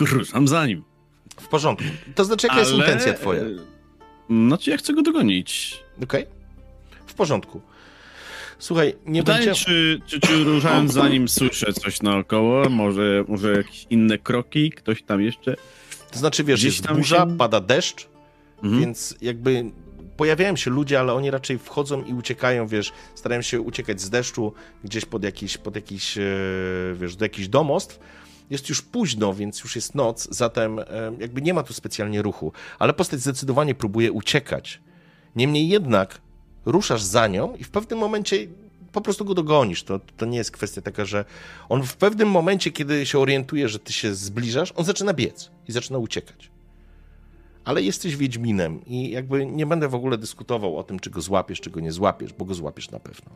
[0.00, 0.84] Ruszam za nim.
[1.40, 1.84] W porządku.
[2.14, 3.42] To znaczy, jaka jest Ale, intencja twoja?
[4.30, 5.80] Znaczy, ja chcę go dogonić.
[6.02, 6.26] Okej?
[7.06, 7.60] W porządku.
[8.62, 9.60] Słuchaj, nie Pytanie, będzie...
[9.64, 12.68] czy, czy, czy ruszając za nim słyszę coś naokoło?
[12.68, 14.70] Może, może jakieś inne kroki?
[14.70, 15.56] Ktoś tam jeszcze?
[16.10, 18.08] To znaczy, wiesz, gdzieś jest tam burza, się- pada deszcz,
[18.62, 18.80] Mhm.
[18.82, 19.64] więc jakby
[20.16, 24.52] pojawiają się ludzie, ale oni raczej wchodzą i uciekają, wiesz, starają się uciekać z deszczu
[24.84, 26.22] gdzieś pod jakiś, pod jakiś e,
[26.94, 27.98] wiesz, do jakichś domostw.
[28.50, 30.84] Jest już późno, więc już jest noc, zatem e,
[31.18, 34.80] jakby nie ma tu specjalnie ruchu, ale postać zdecydowanie próbuje uciekać.
[35.36, 36.20] Niemniej jednak
[36.64, 38.46] ruszasz za nią i w pewnym momencie
[38.92, 39.82] po prostu go dogonisz.
[39.82, 41.24] To, to nie jest kwestia taka, że
[41.68, 45.72] on w pewnym momencie, kiedy się orientuje, że ty się zbliżasz, on zaczyna biec i
[45.72, 46.50] zaczyna uciekać.
[47.64, 51.60] Ale jesteś Wiedźminem i jakby nie będę w ogóle dyskutował o tym, czy go złapiesz,
[51.60, 53.30] czy go nie złapiesz, bo go złapiesz na pewno.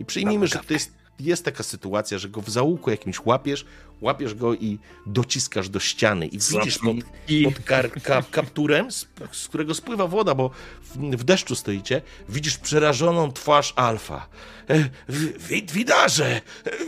[0.00, 3.64] I przyjmijmy, że to jest, jest taka sytuacja, że go w zaułku jakimś łapiesz,
[4.00, 6.96] łapiesz go i dociskasz do ściany i widzisz pod,
[7.44, 10.50] pod kar, ka, kapturem, z, z którego spływa woda, bo
[10.82, 14.28] w, w deszczu stoicie, widzisz przerażoną twarz Alfa.
[14.70, 16.40] E, wi- Wit, widarze!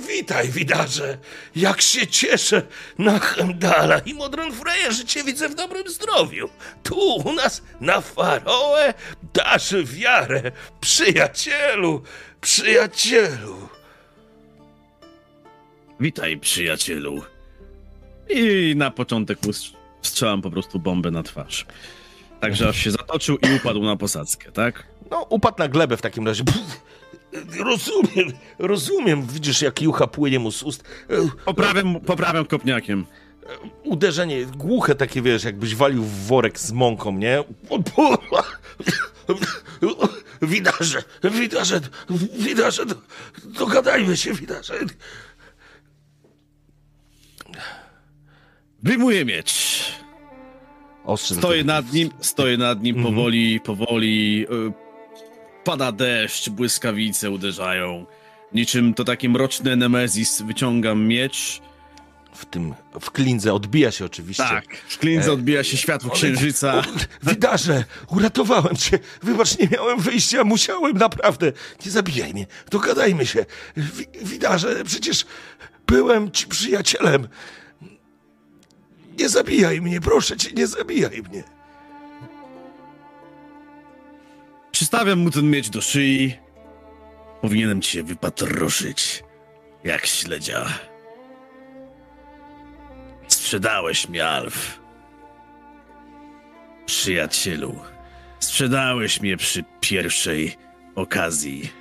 [0.08, 1.18] Witaj, widarze!
[1.56, 2.62] Jak się cieszę
[2.98, 6.48] na Hemdala i Modron Freya, że cię widzę w dobrym zdrowiu.
[6.82, 8.94] Tu u nas na Faroe
[9.34, 10.52] dasz wiarę.
[10.80, 12.02] Przyjacielu,
[12.40, 13.68] przyjacielu.
[16.00, 17.22] Witaj, przyjacielu.
[18.30, 19.38] I na początek
[20.02, 21.66] strzelam po prostu bombę na twarz.
[22.40, 24.86] Także aż się zatoczył i upadł na posadzkę, tak?
[25.10, 26.44] No, upadł na glebę w takim razie.
[26.44, 26.80] Pff,
[27.60, 29.26] rozumiem, rozumiem.
[29.26, 30.84] Widzisz, jak jucha płynie mu z ust.
[31.44, 33.06] Poprawiam, poprawiam kopniakiem.
[33.84, 37.44] Uderzenie głuche takie, wiesz, jakbyś walił w worek z mąką, nie?
[40.42, 41.80] Widarze, widarze,
[42.38, 42.94] widarze, do-
[43.44, 44.74] dogadajmy się, widarze.
[48.82, 49.78] Wyjmuję miecz.
[51.16, 53.14] Stoję nad nim, stoję nad nim Mhm.
[53.14, 54.46] powoli, powoli.
[54.50, 54.88] y,
[55.64, 58.06] Pada deszcz, błyskawice uderzają.
[58.52, 61.60] Niczym to taki mroczny Nemezis wyciągam miecz.
[62.32, 64.42] W tym, w klindze odbija się oczywiście.
[64.42, 66.82] Tak, w klindze E, odbija się światło księżyca.
[67.22, 68.98] Widarze, uratowałem cię.
[69.22, 71.52] Wybacz, nie miałem wyjścia, musiałem, naprawdę.
[71.84, 73.46] Nie zabijaj mnie, dogadajmy się.
[73.76, 75.26] Wi widarze, przecież
[75.86, 77.28] byłem ci przyjacielem.
[79.18, 81.42] Nie zabijaj mnie, proszę cię, nie zabijaj mnie.
[84.72, 86.34] Przystawiam mu ten miecz do szyi.
[87.40, 89.24] Powinienem cię wypatroszyć,
[89.84, 90.66] jak śledzia.
[93.28, 94.80] Sprzedałeś mnie, Alf.
[96.86, 97.80] Przyjacielu,
[98.40, 100.56] sprzedałeś mnie przy pierwszej
[100.94, 101.72] okazji,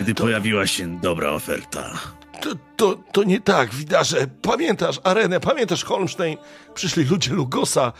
[0.00, 2.00] gdy pojawiła się dobra oferta.
[2.42, 4.26] To, to, to nie tak, widarze.
[4.42, 6.36] Pamiętasz arenę, pamiętasz Holmstein?
[6.74, 7.92] Przyszli ludzie Lugosa.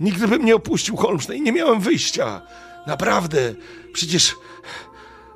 [0.00, 2.42] Nigdy bym nie opuścił Holmstein, nie miałem wyjścia.
[2.86, 3.54] Naprawdę.
[3.92, 4.36] Przecież.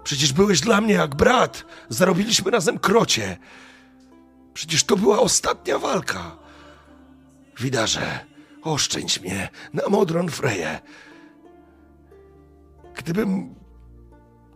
[0.05, 1.65] Przecież byłeś dla mnie jak brat.
[1.89, 3.39] Zarobiliśmy razem krocie.
[4.55, 6.37] Przecież to była ostatnia walka.
[7.61, 8.21] Widarze,
[8.63, 10.81] oszczędź mnie na Modron Freję.
[12.95, 13.55] Gdybym.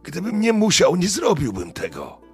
[0.03, 2.28] Gdybym nie musiał, nie zrobiłbym tego.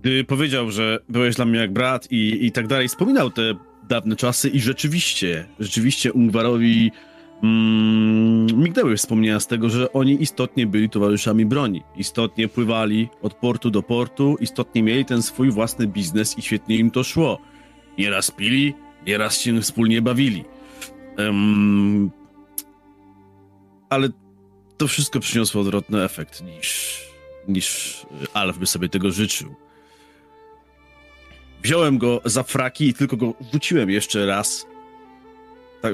[0.00, 3.54] Gdy powiedział, że byłeś dla mnie jak brat i, i tak dalej, wspominał te
[3.88, 6.90] dawne czasy i rzeczywiście, rzeczywiście Ungwarowi
[7.42, 11.82] mm, mignęły wspomnienia z tego, że oni istotnie byli towarzyszami broni.
[11.96, 16.90] Istotnie pływali od portu do portu, istotnie mieli ten swój własny biznes i świetnie im
[16.90, 17.38] to szło.
[17.98, 18.74] Nieraz pili,
[19.06, 20.44] nieraz się wspólnie bawili.
[21.16, 22.10] Em,
[23.90, 24.08] ale
[24.76, 27.00] to wszystko przyniosło odwrotny efekt niż,
[27.48, 27.96] niż
[28.34, 29.54] Alf by sobie tego życzył.
[31.62, 34.66] Wziąłem go za fraki i tylko go rzuciłem jeszcze raz.
[35.82, 35.92] Tak,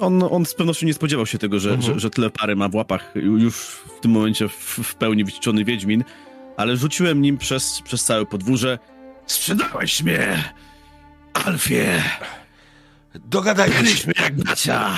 [0.00, 1.94] on, on z pewnością nie spodziewał się tego, że, Mhm.
[1.94, 4.52] że, że tyle pary ma w łapach już w tym momencie w,
[4.82, 6.04] w pełni wyćwiczony Wiedźmin,
[6.56, 8.78] ale rzuciłem nim przez, przez całe podwórze.
[9.26, 10.44] Sprzedałeś mnie,
[11.32, 12.02] Alfie!
[13.14, 13.82] Dogadajmy się.
[13.82, 14.96] Byliśmy jak bracia!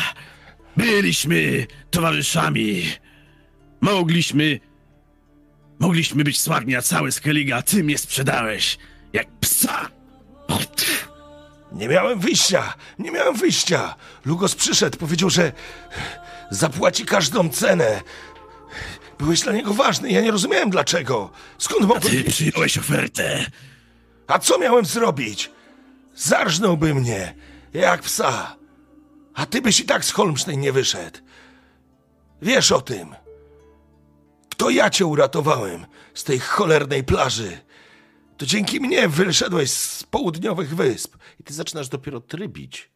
[0.77, 2.83] Byliśmy towarzyszami!
[3.81, 4.61] Mogliśmy...
[5.79, 8.79] Mogliśmy być sławni na całe Skellige, a ty mnie sprzedałeś!
[9.13, 9.89] Jak psa!
[11.73, 12.75] Nie miałem wyjścia!
[12.99, 13.95] Nie miałem wyjścia!
[14.25, 15.53] Lugos przyszedł, powiedział, że
[16.51, 18.01] zapłaci każdą cenę.
[19.19, 21.31] Byłeś dla niego ważny, ja nie rozumiałem dlaczego.
[21.59, 22.35] Skąd mogłem Ty wiedzieć?
[22.35, 23.47] przyjąłeś ofertę!
[24.27, 25.51] A co miałem zrobić?
[26.15, 27.35] Zarżnąłby mnie,
[27.75, 28.57] jak psa.
[29.35, 31.19] A ty byś i tak z Holmstein nie wyszedł.
[32.43, 33.15] Wiesz o tym.
[34.57, 37.59] To ja cię uratowałem z tej cholernej plaży.
[38.37, 41.17] To dzięki mnie wyszedłeś z południowych wysp.
[41.41, 42.91] I ty zaczynasz dopiero trybić.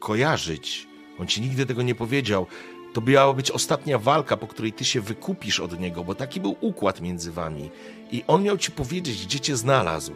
[0.00, 0.86] Kojarzyć.
[1.18, 2.46] On ci nigdy tego nie powiedział.
[2.92, 6.56] To miała być ostatnia walka, po której ty się wykupisz od niego, bo taki był
[6.60, 7.70] układ między wami.
[8.12, 10.12] I on miał ci powiedzieć, gdzie cię znalazł.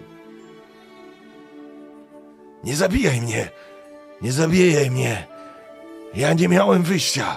[2.65, 3.51] Nie zabijaj mnie!
[4.23, 5.27] Nie zabijaj mnie!
[6.15, 7.37] Ja nie miałem wyjścia.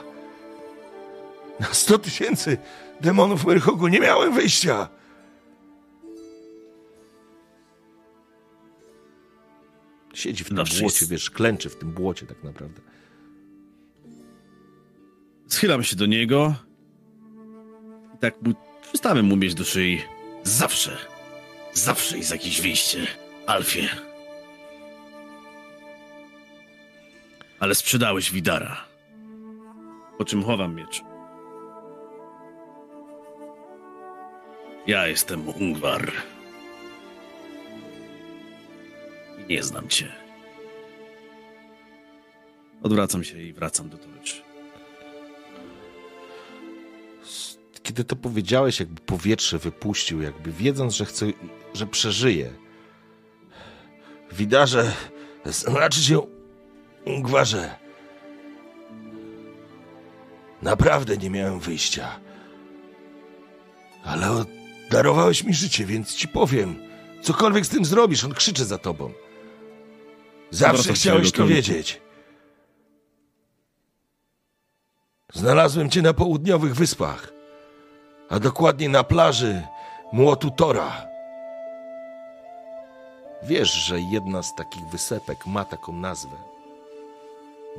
[1.59, 2.57] Na sto tysięcy
[3.01, 4.89] demonów Myrhogu nie miałem wyjścia.
[10.13, 12.81] Siedzi w tym Zawsze błocie, jest- wiesz, klęczy w tym błocie tak naprawdę.
[15.47, 16.55] Schylam się do niego
[18.15, 20.01] i tak mu przystawiam mu mieć do szyi.
[20.43, 20.97] Zawsze,
[21.73, 23.07] zawsze jest jakieś wyjście,
[23.47, 23.89] Alfie.
[27.59, 28.85] Ale sprzedałeś Widara.
[30.17, 31.01] Po czym chowam miecz.
[34.87, 36.11] Ja jestem Ungwar.
[39.49, 40.11] Nie znam cię.
[42.83, 44.41] Odwracam się i wracam do toczy.
[47.83, 51.25] Kiedy to powiedziałeś, jakby powietrze wypuścił, jakby wiedząc, że chce,
[51.73, 52.53] że przeżyje.
[54.31, 54.91] Widarze,
[55.45, 56.21] znaczy się
[57.05, 57.75] Ungwarze.
[60.61, 62.19] Naprawdę nie miałem wyjścia.
[64.03, 64.45] Ale
[64.91, 66.75] darowałeś mi życie, więc ci powiem.
[67.21, 69.13] Cokolwiek z tym zrobisz, on krzyczy za tobą.
[70.53, 72.01] Zawsze chciałeś to wiedzieć.
[75.33, 77.33] Znalazłem cię na południowych wyspach,
[78.29, 79.61] a dokładnie na plaży
[80.11, 81.07] Młotu Tora.
[83.43, 86.37] Wiesz, że jedna z takich wysepek ma taką nazwę,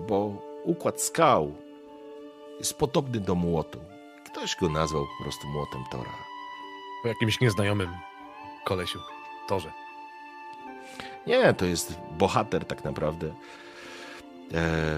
[0.09, 0.31] bo
[0.65, 1.55] układ skał
[2.59, 3.79] jest podobny do młotu.
[4.27, 6.15] Ktoś go nazwał po prostu Młotem Tora.
[7.03, 7.97] Po jakimś nieznajomym
[8.65, 8.99] kolesiu,
[9.49, 9.84] torze.
[11.27, 13.35] Nie, to jest bohater tak naprawdę.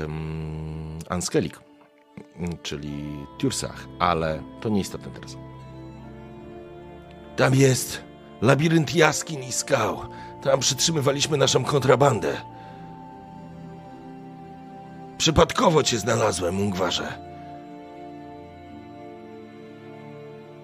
[0.01, 1.61] Um, Anskelik,
[2.63, 5.37] czyli Tursach, ale to nieistotne teraz.
[7.37, 8.03] Tam jest
[8.43, 9.99] labirynt jaskiń i skał.
[10.43, 12.37] Tam przytrzymywaliśmy naszą kontrabandę.
[15.19, 17.19] Przypadkowo cię znalazłem, Ungwarze.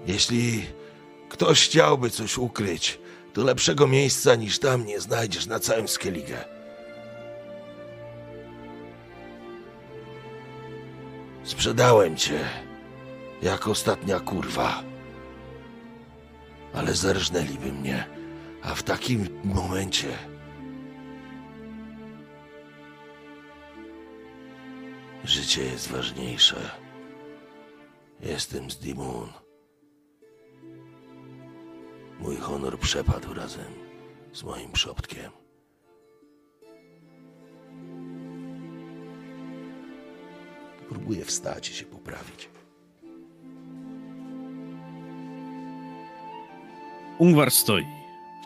[0.07, 0.67] Jeśli
[1.29, 2.99] ktoś chciałby coś ukryć,
[3.33, 6.45] to lepszego miejsca niż tam nie znajdziesz na całym Skellige.
[11.45, 12.41] Sprzedałem cię
[13.43, 14.83] jak ostatnia kurwa.
[16.75, 18.05] Ale zerżnęliby mnie,
[18.63, 20.09] a w takim momencie
[25.25, 26.71] życie jest ważniejsze.
[28.21, 29.42] Jestem z Dimun.
[32.23, 33.73] Mój honor przepadł razem
[34.33, 35.31] z moim przodkiem.
[40.89, 42.49] Próbuję wstać i się poprawić.
[47.19, 47.85] Ungwar stoi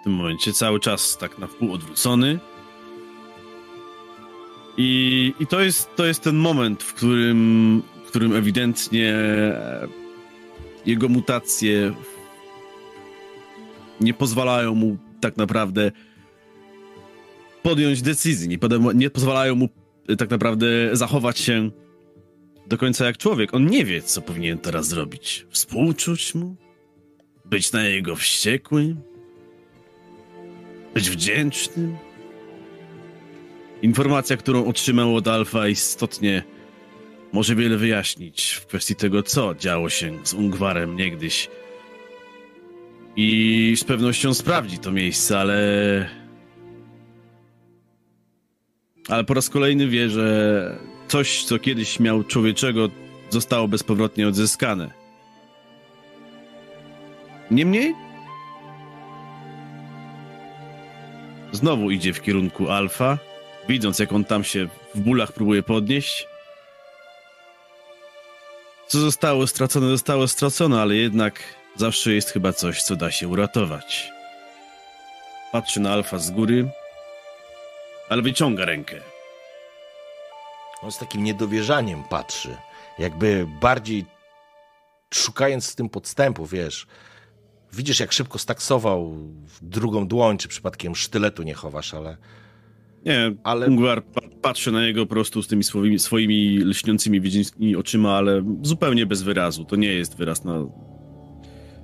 [0.01, 2.39] w tym momencie cały czas tak na wpół odwrócony.
[4.77, 9.15] I, i to, jest, to jest ten moment, w którym, w którym ewidentnie
[10.87, 11.95] jego mutacje
[14.01, 15.93] nie pozwalają mu tak naprawdę
[17.63, 19.69] podjąć decyzji, nie, podejm- nie pozwalają mu
[20.09, 21.71] e, tak naprawdę zachować się
[22.67, 23.55] do końca jak człowiek.
[23.55, 25.47] On nie wie, co powinien teraz zrobić.
[25.51, 26.57] Współczuć mu?
[27.45, 29.01] Być na jego wściekłym?
[30.95, 31.97] Być wdzięcznym?
[33.83, 36.43] Informacja, którą otrzymał od Alfa istotnie
[37.33, 41.49] może wiele wyjaśnić w kwestii tego, co działo się z Ungwarem niegdyś.
[43.17, 45.57] I z pewnością sprawdzi to miejsce, ale...
[49.09, 52.91] Ale po raz kolejny wie, że coś, co kiedyś miał człowieczego,
[53.31, 54.91] zostało bezpowrotnie odzyskane.
[57.51, 57.95] Niemniej
[61.53, 63.19] znowu idzie w kierunku Alfa,
[63.69, 66.27] widząc jak on tam się w bólach próbuje podnieść.
[68.87, 71.43] Co zostało stracone, zostało stracone, ale jednak
[71.77, 74.13] zawsze jest chyba coś, co da się uratować.
[75.53, 76.69] Patrzy na Alfa z góry,
[78.09, 78.97] ale wyciąga rękę.
[80.83, 82.57] On z takim niedowierzaniem patrzy,
[82.99, 84.05] jakby bardziej
[85.15, 86.87] szukając z tym podstępu, wiesz.
[87.73, 89.13] Widzisz, jak szybko staksował
[89.45, 92.17] w drugą dłoń, czy przypadkiem sztyletu nie chowasz, ale
[93.05, 93.67] Nie, Ale-.
[93.67, 98.43] Ungwar pa patrzy na niego po prostu z tymi swoimi, swoimi lśniącymi wiedźmińskimi oczyma, ale
[98.63, 99.65] zupełnie bez wyrazu.
[99.65, 100.55] To nie jest wyraz na...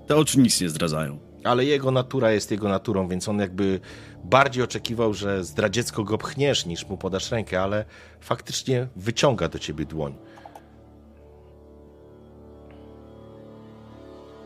[0.06, 1.18] Te oczy nic nie zdradzają.
[1.44, 3.80] ale jego natura jest jego naturą, więc on jakby
[4.24, 7.84] bardziej oczekiwał, że zdradziecko go pchniesz, niż mu podasz rękę, ale
[8.20, 10.14] faktycznie wyciąga do ciebie dłoń.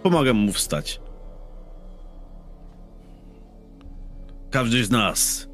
[0.03, 1.01] Pomagam mu wstać.
[4.51, 5.49] Każdy z nas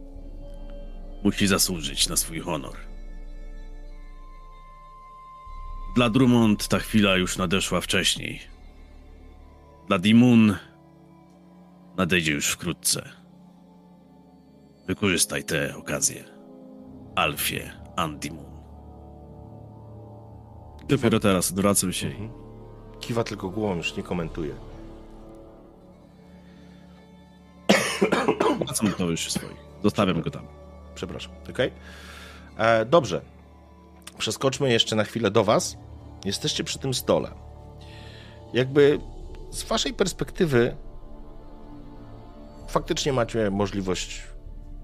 [1.24, 2.76] musi zasłużyć na swój honor.
[5.96, 8.51] Dla Drummond ta chwila już nadeszła wcześniej.
[9.88, 10.56] Dla Dimun
[11.96, 13.08] nadejdzie już wkrótce.
[14.86, 16.24] Wykorzystaj tę okazję.
[17.14, 18.52] Alfie Andimun.
[20.88, 22.30] Dopiero teraz odwracam się i
[23.00, 24.54] Kiwa tylko głową, już nie komentuje.
[28.64, 29.56] wracam do towarzyszy swoich.
[29.82, 30.46] Zostawiam go tam.
[30.94, 31.72] Przepraszam, okej?
[32.56, 33.20] E, Dobrze.
[34.18, 35.76] Przeskoczmy jeszcze na chwilę do was.
[36.24, 37.30] Jesteście przy tym stole.
[38.54, 39.00] Jakby
[39.52, 40.76] z waszej perspektywy
[42.68, 44.22] faktycznie macie możliwość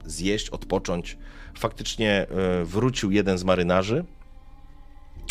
[0.04, 1.18] zjeść, odpocząć.
[1.58, 4.04] Faktycznie e, wrócił jeden z marynarzy,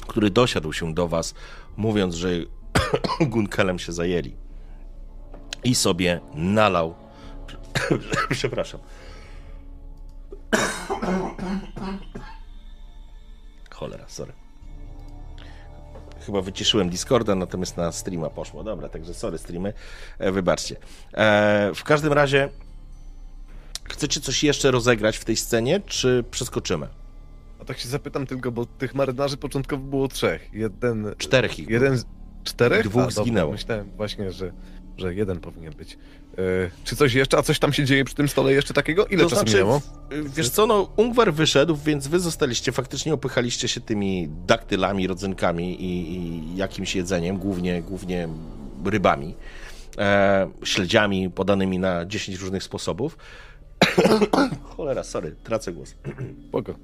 [0.07, 1.33] który dosiadł się do was,
[1.77, 2.29] mówiąc, że
[3.31, 4.35] Gunkelem się zajęli.
[5.63, 6.95] I sobie nalał.
[8.29, 8.79] Przepraszam.
[13.69, 14.46] Cholera, sorry.
[16.27, 18.63] Chyba wyciszyłem Discorda, natomiast na streama poszło.
[18.63, 19.73] Dobra, także sorry streamy,
[20.19, 20.75] e, wybaczcie.
[21.13, 22.49] E, w każdym razie,
[23.83, 26.87] chcecie coś jeszcze rozegrać w tej scenie, czy przeskoczymy?
[27.59, 30.49] A tak się zapytam tylko, bo tych marynarzy początkowo było trzech.
[30.53, 31.15] Jeden.
[31.17, 31.69] Czterech ich.
[31.69, 32.05] Jeden z
[32.43, 32.87] czterech?
[32.87, 33.51] Dwóch dobra, zginęło.
[33.51, 34.51] Myślałem właśnie, że,
[34.97, 35.97] że jeden powinien być.
[36.37, 36.41] E,
[36.83, 37.37] czy coś jeszcze?
[37.37, 39.05] A coś tam się dzieje przy tym stole jeszcze takiego?
[39.05, 39.81] Ile To czasu znaczy, minęło?
[40.35, 46.15] Wiesz co, no Ungwar wyszedł, więc wy zostaliście, faktycznie opychaliście się tymi daktylami, rodzynkami i,
[46.15, 48.27] i jakimś jedzeniem, głównie, głównie
[48.85, 49.35] rybami,
[49.97, 53.17] e, śledziami podanymi na 10 różnych sposobów.
[54.63, 55.95] Cholera, sorry, tracę głos.
[56.47, 56.75] Spoko.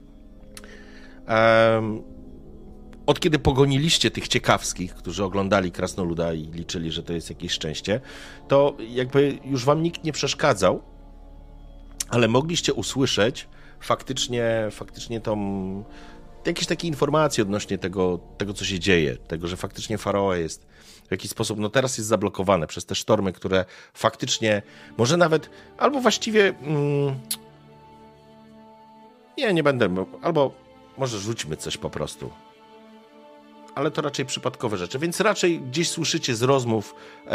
[1.28, 2.13] Em,
[3.06, 8.02] od kiedy pogoniliście tych ciekawskich, którzy oglądali Krasnoluda i liczyli, że to jest jakieś szczęście,
[8.48, 10.82] to jakby już wam nikt nie przeszkadzał,
[12.10, 13.48] ale mogliście usłyszeć
[13.80, 15.84] faktycznie, faktycznie tą,
[16.46, 20.68] jakieś takie informacje odnośnie tego, tego, co się dzieje, tego, że faktycznie Faroe jest
[21.08, 24.62] w jakiś sposób, no teraz jest zablokowane przez te sztormy, które faktycznie,
[24.98, 27.20] może nawet, albo właściwie, mm,
[29.38, 30.52] nie, nie będę, albo
[30.98, 32.30] może rzućmy coś po prostu.
[33.76, 36.96] Ale to raczej przypadkowe rzeczy, więc raczej gdzieś słyszycie z rozmów
[37.28, 37.32] e,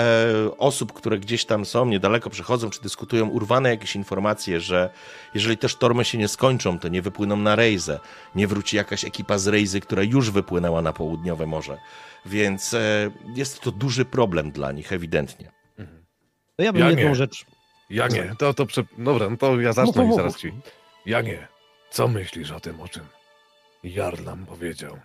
[0.59, 4.91] osób, które gdzieś tam są, niedaleko przechodzą czy dyskutują, urwane jakieś informacje, że
[5.35, 8.01] jeżeli te sztormy się nie skończą, to nie wypłyną na Rejzę,
[8.35, 11.79] nie wróci jakaś ekipa z Rejzy, która już wypłynęła na południowe morze.
[12.27, 15.51] Więc e, jest to duży problem dla nich, ewidentnie.
[16.57, 17.15] To ja bym Ja jedną nie.
[17.15, 17.45] rzecz.
[17.91, 18.85] Ja nie, to, to prze...
[18.99, 20.53] Dobra, no to ja zacznę Mów, i zaraz ci.
[21.07, 21.49] Ja nie.
[21.91, 23.03] Co myślisz o tym, o czym
[23.85, 24.99] Jarlam powiedział?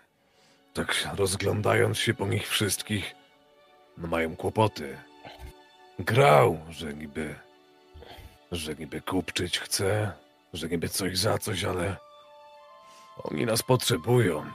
[0.74, 3.16] Tak rozglądając się po nich wszystkich,
[3.98, 4.98] no mają kłopoty.
[6.00, 7.36] Grał, że niby,
[8.52, 10.12] że niby kupczyć chce,
[10.54, 11.96] że niby coś za coś, ale
[13.24, 14.46] oni nas potrzebują.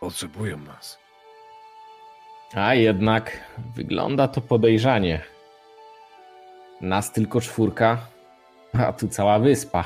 [0.00, 0.98] Potrzebują nas.
[2.54, 3.40] A jednak
[3.76, 5.24] wygląda to podejrzanie.
[6.80, 8.06] Nas tylko czwórka,
[8.72, 9.84] a tu cała wyspa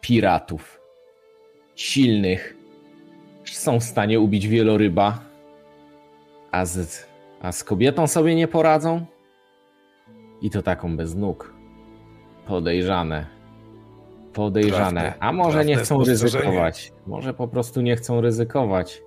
[0.00, 0.80] piratów.
[1.76, 2.63] Silnych.
[3.56, 5.18] Są w stanie ubić wieloryba.
[6.50, 7.06] A z,
[7.42, 9.06] a z kobietą sobie nie poradzą?
[10.42, 11.54] I to taką bez nóg.
[12.46, 13.26] Podejrzane.
[14.32, 15.00] Podejrzane.
[15.00, 16.92] Trafne- A może nie chcą ryzykować.
[17.06, 19.02] Może po prostu nie chcą ryzykować.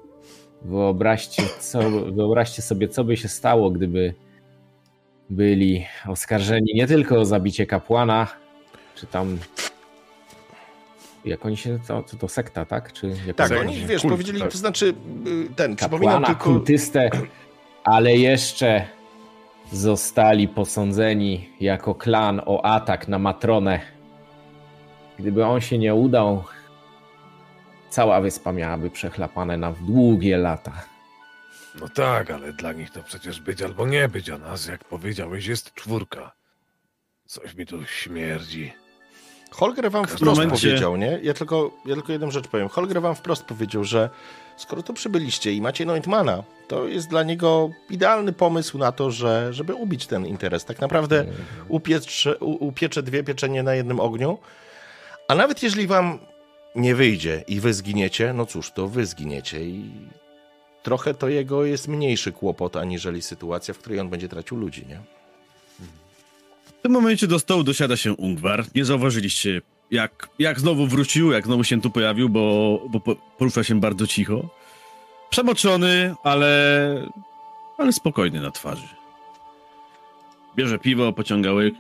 [0.61, 1.79] Wyobraźcie, co,
[2.11, 4.13] wyobraźcie sobie, co by się stało, gdyby
[5.29, 8.27] byli oskarżeni nie tylko o zabicie kapłana,
[8.95, 9.37] czy tam.
[11.27, 11.79] Jak oni się.
[11.87, 12.93] To, to, to sekta, tak?
[12.93, 14.51] Czy Tak, oni, wiesz, kult, powiedzieli, tak.
[14.51, 14.93] to znaczy
[15.27, 16.43] y, ten, przypominam tylko...
[16.43, 17.09] kultystę,
[17.83, 18.87] ale jeszcze
[19.71, 23.79] zostali posądzeni jako klan o atak na Matronę.
[25.19, 26.43] Gdyby on się nie udał,
[27.89, 30.73] cała wyspa miałaby przechlapane na długie lata.
[31.81, 35.45] No tak, ale dla nich to przecież być albo nie być, a nas, jak powiedziałeś,
[35.45, 36.31] jest czwórka.
[37.25, 38.73] Coś mi tu śmierdzi.
[39.51, 41.19] Holger wam wprost momencie- powiedział, nie?
[41.23, 42.69] Ja tylko, ja tylko jedną rzecz powiem.
[42.69, 44.09] Holger wam wprost powiedział, że
[44.57, 49.53] skoro tu przybyliście i macie Neutmana, to jest dla niego idealny pomysł na to, że,
[49.53, 50.65] żeby ubić ten interes.
[50.65, 51.25] Tak naprawdę
[51.67, 54.37] upiecze, upiecze dwie pieczenie na jednym ogniu,
[55.27, 56.19] a nawet jeżeli wam
[56.75, 59.91] nie wyjdzie i wy zginiecie, no cóż, to wy zginiecie i
[60.83, 64.99] trochę to jego jest mniejszy kłopot, aniżeli sytuacja, w której on będzie tracił ludzi, nie?
[66.87, 68.65] Tym momencie do stołu dosiada się Ungwar.
[68.75, 69.61] Nie zauważyliście,
[69.91, 72.41] jak, jak znowu wrócił, jak znowu się tu pojawił, bo,
[72.89, 74.49] bo po- porusza się bardzo cicho.
[75.29, 77.11] Przemoczony, ale,
[77.77, 78.87] ale spokojny na twarzy.
[80.55, 81.73] Bierze piwo, pociąga łyk.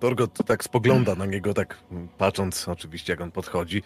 [0.00, 1.78] Torgot tak spogląda na niego, tak
[2.18, 3.82] patrząc oczywiście, jak on podchodzi.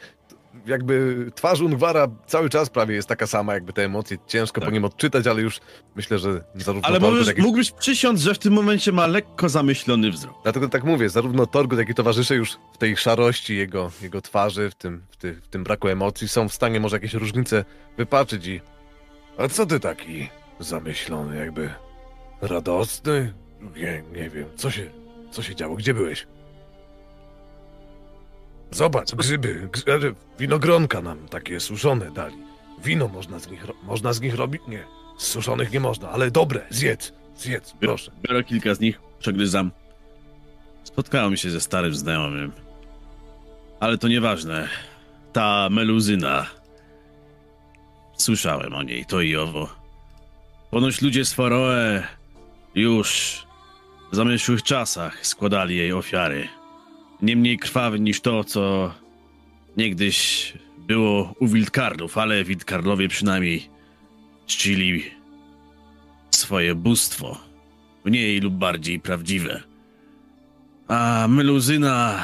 [0.66, 4.68] Jakby twarz Ungwara cały czas prawie jest taka sama, jakby te emocje ciężko Tak.
[4.68, 5.60] po nim odczytać, ale już
[5.96, 7.42] myślę, że zarówno Ale możesz, jak i...
[7.42, 10.34] mógłbyś przysiąc, że w tym momencie ma lekko zamyślony wzrok.
[10.42, 14.70] Dlatego tak mówię, zarówno Torgut, jak i towarzysze już w tej szarości jego, jego twarzy,
[14.70, 17.64] w tym, w, ty, w tym braku emocji, są w stanie może jakieś różnice
[17.96, 18.60] wypaczyć i...
[19.38, 20.28] A co ty taki
[20.60, 21.70] zamyślony, jakby
[22.40, 23.32] radosny?
[23.76, 24.90] Nie, nie wiem, co się,
[25.30, 26.26] co się działo, gdzie byłeś?
[28.70, 32.36] Zobacz, grzyby, grzyby, winogronka nam takie suszone dali.
[32.84, 34.62] Wino można z nich, można z nich robić?
[34.68, 34.84] Nie,
[35.18, 38.12] z suszonych nie można, ale dobre, zjedz, zjedz, proszę.
[38.28, 39.70] Biorę kilka z nich, przegryzam.
[40.84, 42.52] Spotkałem się ze starym znajomym.
[43.80, 44.68] Ale to nieważne.
[45.32, 46.46] Ta meluzyna.
[48.16, 49.68] Słyszałem o niej, to i owo.
[50.70, 52.02] Ponoć ludzie z Faroe
[52.74, 53.42] już
[54.12, 56.48] w zamierzchłych czasach składali jej ofiary.
[57.22, 58.94] Nie mniej krwawe niż to, co
[59.76, 63.68] niegdyś było u Wildkarlów, ale Wildkarlowie przynajmniej
[64.46, 65.04] czcili
[66.30, 67.38] swoje bóstwo
[68.04, 69.62] mniej lub bardziej prawdziwe.
[70.88, 72.22] A meluzyna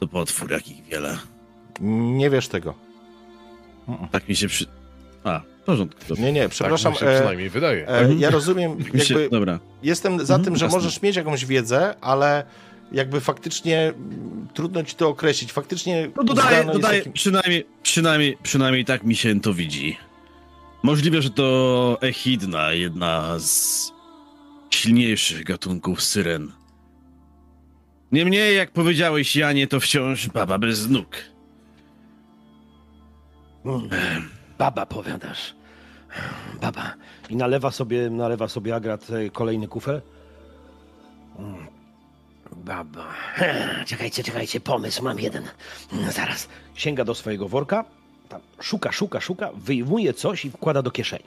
[0.00, 1.18] to potwór jakich wiele.
[1.80, 2.74] Nie wiesz tego.
[4.10, 4.66] Tak mi się przy...
[5.24, 6.00] A, porządku.
[6.08, 6.22] Dobrze.
[6.22, 6.92] Nie, nie, przepraszam.
[6.92, 7.88] Tak się e, przynajmniej wydaje.
[7.88, 9.14] e, ja rozumiem, Mi się...
[9.14, 9.58] jakby Dobra.
[9.82, 10.78] jestem za Mhm, tym, że jasne.
[10.78, 12.44] możesz mieć jakąś wiedzę, ale
[12.92, 13.92] jakby faktycznie
[14.54, 15.52] trudno ci to określić.
[15.52, 19.96] Faktycznie No dodaję, dodaję, takim- przynajmniej, przynajmniej, przynajmniej tak mi się to widzi.
[20.82, 23.92] Możliwe, że to Echidna, jedna z
[24.72, 26.52] najsilniejszych gatunków syren.
[28.12, 31.16] Niemniej, jak powiedziałeś, Janie, to wciąż baba bez nóg.
[34.62, 35.54] Baba, powiadasz.
[36.60, 36.94] Baba.
[37.30, 40.02] I nalewa sobie, nalewa sobie Agrat e, kolejny kufel.
[41.38, 41.66] Mm.
[42.52, 43.06] Baba.
[43.86, 45.44] Czekajcie, czekajcie, pomysł mam jeden.
[45.92, 46.48] Mm, Zaraz.
[46.74, 47.84] Sięga do swojego worka,
[48.28, 51.24] tam szuka, szuka, szuka, wyjmuje coś i wkłada do kieszeni.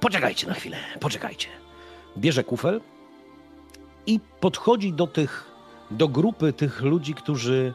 [0.00, 1.48] Poczekajcie na chwilę, poczekajcie.
[2.18, 2.80] Bierze kufel
[4.06, 5.46] i podchodzi do tych,
[5.90, 7.74] do grupy tych ludzi, którzy,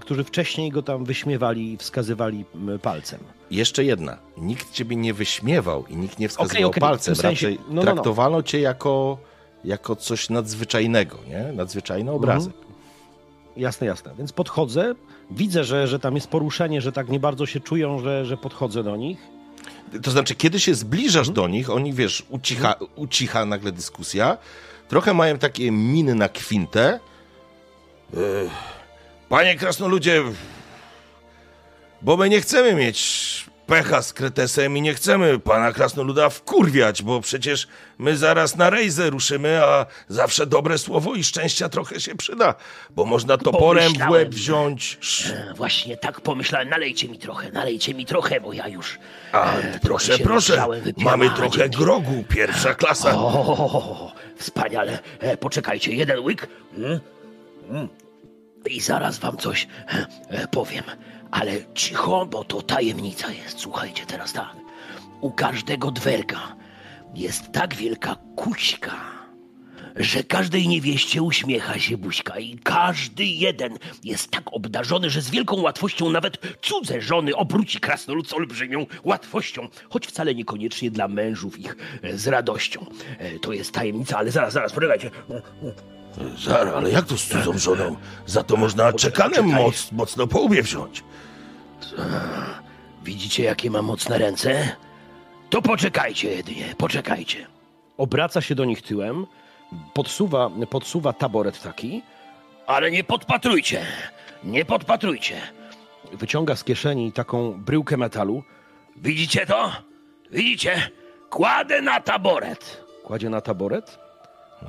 [0.00, 2.44] którzy wcześniej go tam wyśmiewali i wskazywali
[2.82, 3.20] palcem.
[3.50, 4.18] Jeszcze jedna.
[4.36, 7.14] Nikt ciebie nie wyśmiewał i nikt nie wskazywał okej, w palcem.
[7.14, 7.82] tym sensie- Raczej no, no, no.
[7.82, 9.18] traktowano cię jako,
[9.64, 11.52] jako coś nadzwyczajnego, nie?
[11.52, 12.52] Nadzwyczajny obrazek.
[13.56, 14.14] Jasne, jasne.
[14.18, 14.94] Więc podchodzę,
[15.30, 18.82] widzę, że, że tam jest poruszenie, że tak nie bardzo się czują, że, że podchodzę
[18.82, 19.18] do nich.
[20.02, 21.34] To znaczy, kiedy się zbliżasz Mhm.
[21.34, 24.38] do nich, oni, wiesz, ucicha, ucicha nagle dyskusja,
[24.88, 27.00] trochę mają takie miny na kwintę.
[28.14, 28.50] Ech,
[29.28, 30.22] Panie krasnoludzie,
[32.02, 33.26] bo my nie chcemy mieć
[33.66, 39.10] pecha z kretesem i nie chcemy pana krasnoluda wkurwiać, bo przecież my zaraz na rejzę
[39.10, 42.54] ruszymy, a zawsze dobre słowo i szczęścia trochę się przyda,
[42.90, 44.98] bo można toporem w łeb wziąć.
[45.32, 46.68] E, Właśnie tak pomyślałem.
[46.68, 48.98] Nalejcie mi trochę, nalejcie mi trochę, bo ja już.
[49.32, 50.66] A, e, proszę, proszę,
[50.96, 51.78] mamy trochę dzięki.
[51.78, 53.14] grogu, pierwsza klasa.
[53.14, 54.98] O, wspaniale.
[55.20, 56.48] E, poczekajcie, jeden łyk.
[56.76, 57.00] Mm,
[57.70, 57.88] mm.
[58.68, 60.84] I zaraz wam coś e, e, powiem.
[61.30, 63.58] Ale cicho, bo to tajemnica jest.
[63.58, 64.56] Słuchajcie teraz tak.
[65.20, 66.56] U każdego dwerga
[67.14, 68.96] jest tak wielka kuśka,
[69.96, 75.60] że każdej niewieście uśmiecha się buźka i każdy jeden jest tak obdarzony, że z wielką
[75.60, 81.76] łatwością nawet cudze żony obróci krasnolud z olbrzymią łatwością, choć wcale niekoniecznie dla mężów ich
[82.02, 82.86] e, z radością.
[83.42, 85.10] To jest tajemnica, ale zaraz, zaraz, poczekajcie.
[86.38, 87.96] Zara, ale jak to z cudzą żoną?
[88.26, 91.04] Za to można czekanem moc, mocno po łbie wziąć.
[93.04, 94.76] Widzicie, jakie mam mocne ręce?
[95.50, 97.46] To poczekajcie jedynie, poczekajcie.
[97.98, 99.26] Obraca się do nich tyłem,
[99.94, 102.02] podsuwa, podsuwa taboret taki,
[102.66, 103.82] Ale nie podpatrujcie,
[104.44, 105.36] nie podpatrujcie.
[106.12, 108.42] wyciąga z kieszeni taką bryłkę metalu,
[108.96, 109.72] Widzicie to?
[110.32, 110.90] Widzicie?
[111.30, 112.84] Kładę na taboret.
[113.04, 113.98] kładzie na taboret,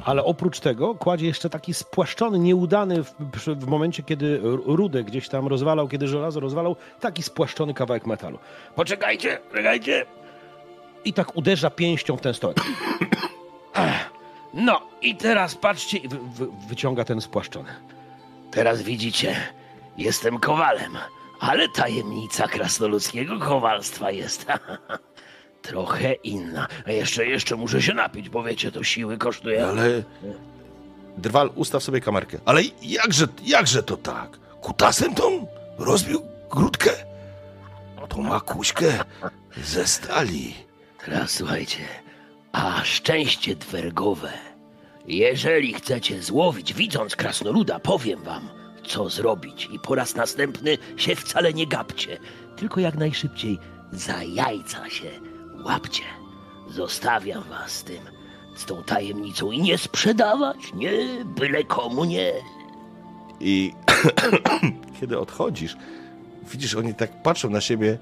[0.06, 5.48] ale oprócz tego kładzie jeszcze taki spłaszczony, nieudany w, w momencie, kiedy rudę gdzieś tam
[5.48, 8.40] rozwalał, kiedy żelazo rozwalał, taki spłaszczony kawałek metalu.
[8.76, 10.06] Poczekajcie, czekajcie.
[11.06, 12.58] I tak uderza pięścią w ten stołek.
[14.54, 16.00] No i teraz patrzcie.
[16.10, 17.70] Wy, wyciąga ten spłaszczony.
[18.52, 19.36] Teraz widzicie,
[19.98, 20.98] jestem kowalem,
[21.40, 24.46] ale tajemnica krasnoludzkiego kowalstwa jest
[25.68, 26.68] trochę inna.
[26.86, 29.68] A jeszcze, jeszcze muszę się napić, bo wiecie, to siły kosztuje.
[29.68, 30.04] Ale...
[31.18, 32.38] Drwal, ustaw sobie kamerkę.
[32.46, 34.38] Ale jakże, jakże to tak?
[34.62, 36.92] Kutasem tą rozbił grudkę?
[38.10, 38.86] To ma kuśkę
[39.64, 40.54] ze stali.
[41.06, 41.80] Teraz słuchajcie,
[42.52, 44.32] a szczęście dwergowe.
[45.08, 48.50] Jeżeli chcecie złowić, widząc krasnoluda, powiem wam,
[48.88, 49.70] co zrobić.
[49.72, 52.18] I po raz następny się wcale nie gapcie,
[52.56, 53.60] tylko jak najszybciej
[53.92, 55.10] za jajca się
[55.68, 56.04] łapcie.
[56.70, 58.02] Zostawiam was z tym,
[58.56, 60.92] z tą tajemnicą i nie sprzedawać, nie,
[61.26, 62.34] byle komu nie.
[63.40, 63.74] I
[65.00, 65.76] kiedy odchodzisz,
[66.52, 67.98] widzisz, oni tak patrzą na siebie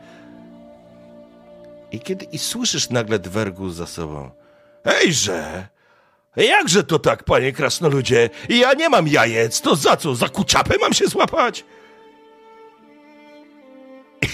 [1.91, 4.29] i kiedy i słyszysz nagle dwergu za sobą.
[4.85, 5.67] Ejże!
[6.35, 8.29] Jakże to tak, panie krasnoludzie?
[8.49, 10.15] Ja nie mam jajec, to za co?
[10.15, 11.65] Za kuciapę mam się złapać?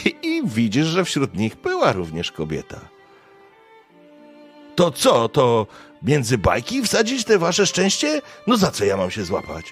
[0.05, 2.79] I, I widzisz, że wśród nich była również kobieta.
[4.81, 5.67] To co, to
[6.03, 8.21] między bajki wsadzić te wasze szczęście?
[8.47, 9.65] No za co ja mam się złapać?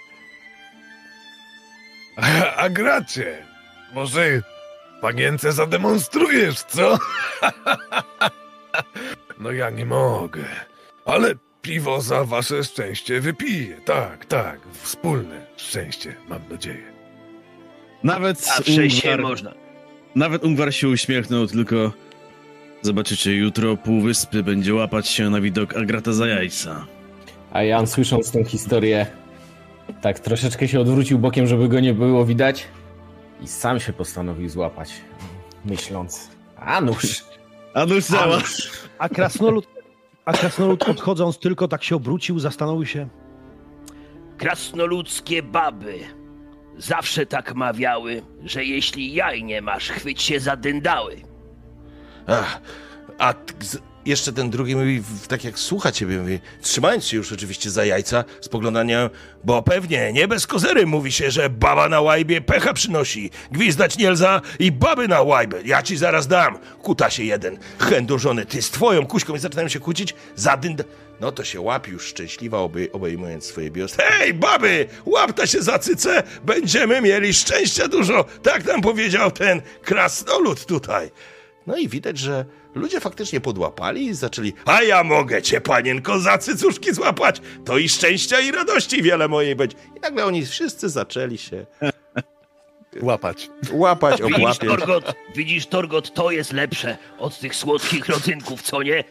[2.15, 3.45] A, a gracie,
[3.93, 4.41] może
[5.01, 6.97] panience zademonstrujesz, co?
[9.41, 10.45] no ja nie mogę,
[11.05, 13.81] ale piwo za wasze szczęście wypiję.
[13.85, 16.93] Tak, tak, wspólne szczęście, mam nadzieję.
[18.03, 19.53] Nawet Zawsze się można.
[20.15, 21.91] nawet Ungwar się uśmiechnął, tylko
[22.81, 26.85] zobaczycie, jutro pół wyspy będzie łapać się na widok Agrata za jajca.
[27.51, 29.07] A Jan słysząc tą historię,
[30.01, 32.67] tak troszeczkę się odwrócił bokiem, żeby go nie było widać
[33.41, 34.91] i sam się postanowił złapać,
[35.65, 37.23] myśląc, a nuż,
[37.73, 38.41] A cała.
[38.97, 39.67] A krasnolud,
[40.25, 43.07] a krasnolud odchodząc tylko tak się obrócił, zastanowił się.
[44.37, 45.99] Krasnoludzkie baby
[46.77, 51.28] zawsze tak mawiały, że jeśli jaj nie masz, chwyć się za dyndały.
[52.29, 52.61] Ach,
[53.19, 53.33] a
[54.05, 58.23] jeszcze ten drugi mówi, tak jak słucha ciebie, mówi, trzymając się już oczywiście za jajca,
[58.41, 59.09] spoglądania,
[59.43, 64.11] bo pewnie, nie bez kozery mówi się, że baba na łajbie pecha przynosi, gwizdać nie
[64.11, 69.05] lza i baby na łajbę, ja ci zaraz dam, kutasie jeden, chędożony, ty z twoją
[69.05, 69.35] kuśką.
[69.35, 70.83] I zaczynają się kłócić, zadynd...
[71.21, 73.97] No to się łap już szczęśliwa, obej, obejmując swoje biust.
[74.01, 80.65] Hej, baby, łapta się za cyce, będziemy mieli szczęścia dużo, tak nam powiedział ten krasnolud
[80.65, 81.11] tutaj.
[81.67, 82.45] No i widać, że
[82.75, 87.89] ludzie faktycznie podłapali i zaczęli, a ja mogę cię, panienko, za cycuszki złapać, to i
[87.89, 89.77] szczęścia i radości wiele mojej będzie.
[89.97, 91.65] I nagle oni wszyscy zaczęli się
[93.01, 93.49] Łapać.
[93.71, 94.67] łapać, Widzisz, obłapiać.
[94.69, 99.03] Torgot, widzisz, Torgot, to jest lepsze od tych słodkich rodzynków, co nie?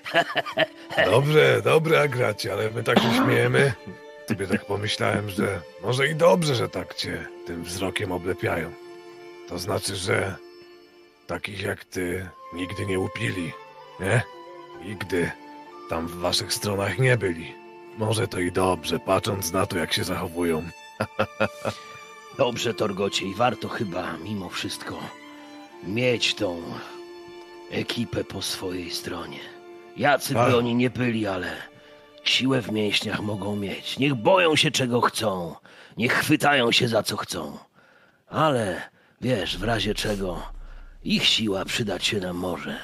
[1.10, 3.72] Dobrze, dobre, Agracie, ale my tak się śmiejemy.
[4.28, 8.72] Sobie tak pomyślałem, że może i dobrze, że tak cię tym wzrokiem oblepiają.
[9.48, 10.36] To znaczy, że
[11.26, 13.52] takich jak ty nigdy nie upili,
[14.00, 14.22] nie?
[14.84, 15.30] Nigdy
[15.90, 17.54] tam w waszych stronach nie byli.
[17.98, 20.62] Może to i dobrze, patrząc na to, jak się zachowują.
[22.38, 24.98] Dobrze, Torgocie, i warto chyba mimo wszystko
[25.82, 26.62] mieć tą
[27.70, 29.38] ekipę po swojej stronie.
[29.96, 31.56] Jacy by oni nie byli, ale
[32.24, 33.98] siłę w mięśniach mogą mieć.
[33.98, 35.54] Niech boją się czego chcą,
[35.96, 37.58] niech chwytają się za co chcą.
[38.28, 38.82] Ale
[39.20, 40.42] wiesz, w razie czego
[41.04, 42.78] ich siła przydać się nam może.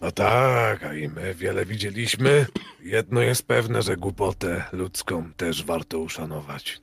[0.00, 2.46] No tak, a i my wiele widzieliśmy.
[2.82, 6.80] Jedno jest pewne, że głupotę ludzką też warto uszanować.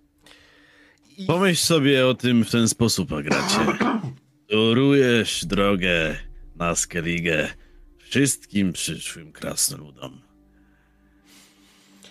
[1.27, 3.77] Pomyśl sobie o tym w ten sposób, Agracie.
[4.49, 6.15] Torujesz drogę
[6.55, 7.53] na Skellige
[7.97, 10.21] wszystkim przyszłym krasnoludom.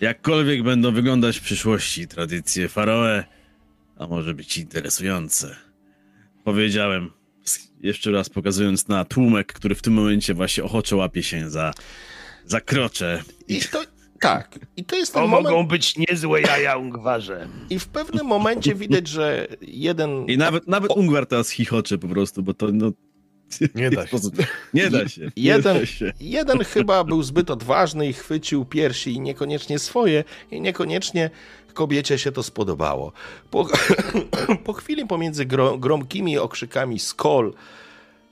[0.01, 3.23] Jakkolwiek będą wyglądać w przyszłości tradycje Faroe,
[3.97, 5.55] a może być interesujące.
[6.43, 7.11] Powiedziałem,
[7.83, 11.73] jeszcze raz pokazując na tłumek, który w tym momencie właśnie ochoczo łapie się za,
[12.45, 13.23] za krocze.
[13.47, 13.83] I to,
[14.19, 17.47] tak, i to jest To ten mogą moment, być niezłe jaja Ungwarze.
[17.69, 20.25] i w pewnym momencie widać, że jeden...
[20.25, 22.91] I nawet, nawet Ungwar teraz chichocze po prostu, bo to no...
[23.75, 24.17] Nie da się.
[24.73, 25.21] Nie da się.
[25.21, 26.13] Nie Jeden, da się.
[26.19, 31.29] jeden chyba był zbyt odważny i chwycił piersi i niekoniecznie swoje, i niekoniecznie
[31.73, 33.11] kobiecie się to spodobało.
[33.51, 33.67] Po,
[34.65, 37.53] po chwili pomiędzy gro, gromkimi okrzykami skol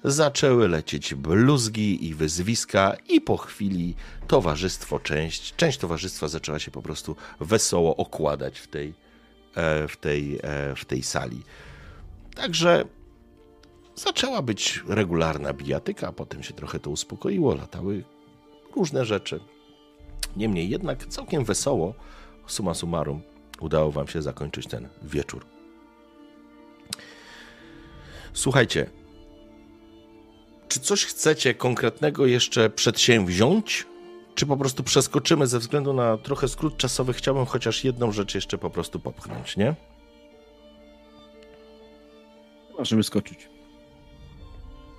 [0.03, 3.95] zaczęły lecieć bluzgi i wyzwiska i po chwili
[4.27, 8.93] towarzystwo, część, część towarzystwa zaczęła się po prostu wesoło okładać w tej,
[9.55, 11.41] e, w tej, e, w tej sali.
[12.35, 12.85] Także
[13.95, 18.03] zaczęła być regularna bijatyka, a potem się trochę to uspokoiło, latały
[18.75, 19.39] różne rzeczy.
[20.35, 21.93] Niemniej jednak całkiem wesoło,
[22.47, 23.21] summa summarum,
[23.61, 25.45] udało wam się zakończyć ten wieczór.
[28.33, 28.89] Słuchajcie,
[30.67, 33.87] czy coś chcecie konkretnego jeszcze przedsięwziąć?
[34.35, 37.13] Czy po prostu przeskoczymy ze względu na trochę skrót czasowy?
[37.13, 39.75] Chciałbym chociaż jedną rzecz jeszcze po prostu popchnąć, nie?
[42.77, 43.49] Możemy skoczyć.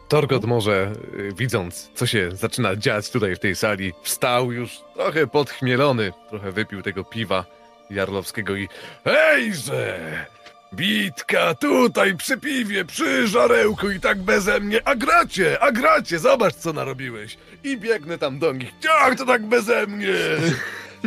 [0.08, 5.26] Torgot może, y, widząc, co się zaczyna dziać tutaj w tej sali, wstał już trochę
[5.26, 7.46] podchmielony, trochę wypił tego piwa
[7.90, 8.68] jarlowskiego i
[9.04, 9.98] hejże!
[10.74, 16.54] Bitka tutaj przy piwie, przy żarełku i tak beze mnie, a gracie, a gracie, zobacz
[16.54, 17.36] co narobiłeś.
[17.64, 20.14] I biegnę tam do nich, jak to tak beze mnie?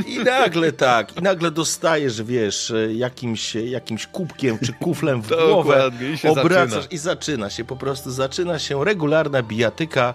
[0.07, 6.07] I nagle tak, i nagle dostajesz, wiesz, jakimś, jakimś kubkiem czy kuflem w głowę, Dokładnie,
[6.23, 6.87] i obracasz zaczyna.
[6.91, 10.13] i zaczyna się, po prostu zaczyna się regularna bijatyka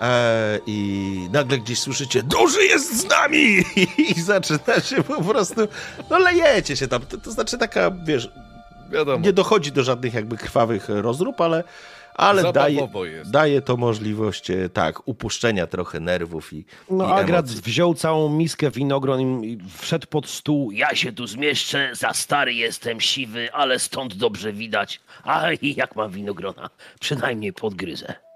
[0.00, 3.56] e, i nagle gdzieś słyszycie, duży jest z nami
[4.16, 5.60] i zaczyna się po prostu,
[6.10, 8.30] no lejecie się tam, to, to znaczy taka, wiesz,
[8.90, 11.64] Wiadomo, nie dochodzi do żadnych jakby krwawych rozrób, ale,
[12.14, 13.30] ale daje, jest.
[13.30, 17.62] daje to możliwość, e, tak, upuszczenia trochę nerwów i, No, i Agrat emocji.
[17.62, 20.70] wziął całą miskę winogron i wszedł pod stół.
[20.70, 25.00] Ja się tu zmieszczę, za stary jestem, siwy, ale stąd dobrze widać.
[25.24, 26.70] A i jak mam winogrona,
[27.00, 28.29] przynajmniej podgryzę.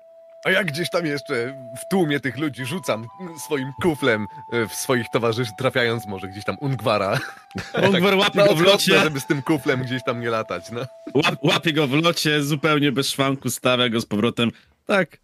[0.45, 1.35] A ja gdzieś tam jeszcze
[1.77, 3.07] w tłumie tych ludzi rzucam
[3.45, 7.19] swoim kuflem e, w swoich towarzyszy, trafiając może gdzieś tam Ungwara.
[7.93, 10.81] Ungwar łapie Na go w locie, żeby z tym kuflem gdzieś tam nie latać, no.
[11.15, 14.51] łap, łapie go w locie, zupełnie bez szwanku, stawia go z powrotem,
[14.87, 15.19] tak,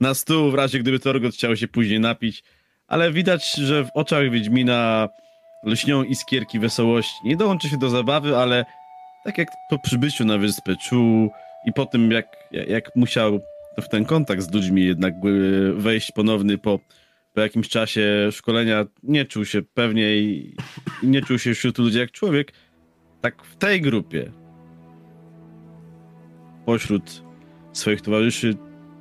[0.00, 2.44] na stół, w razie gdyby Torgot chciał się później napić,
[2.88, 5.08] ale widać, że w oczach Wiedźmina
[5.64, 7.14] lśnią iskierki wesołości.
[7.24, 8.64] Nie dołączy się do zabawy, ale
[9.24, 11.30] tak jak po przybyciu na wyspę czuł
[11.66, 13.40] i po tym, jak, jak musiał
[13.82, 15.14] w ten kontakt z ludźmi jednak
[15.76, 16.80] wejść ponowny po,
[17.34, 20.56] po jakimś czasie szkolenia, nie czuł się pewnie i,
[21.02, 22.52] i nie czuł się wśród ludzi jak człowiek,
[23.20, 24.32] tak w tej grupie
[26.66, 27.22] pośród
[27.72, 28.56] swoich towarzyszy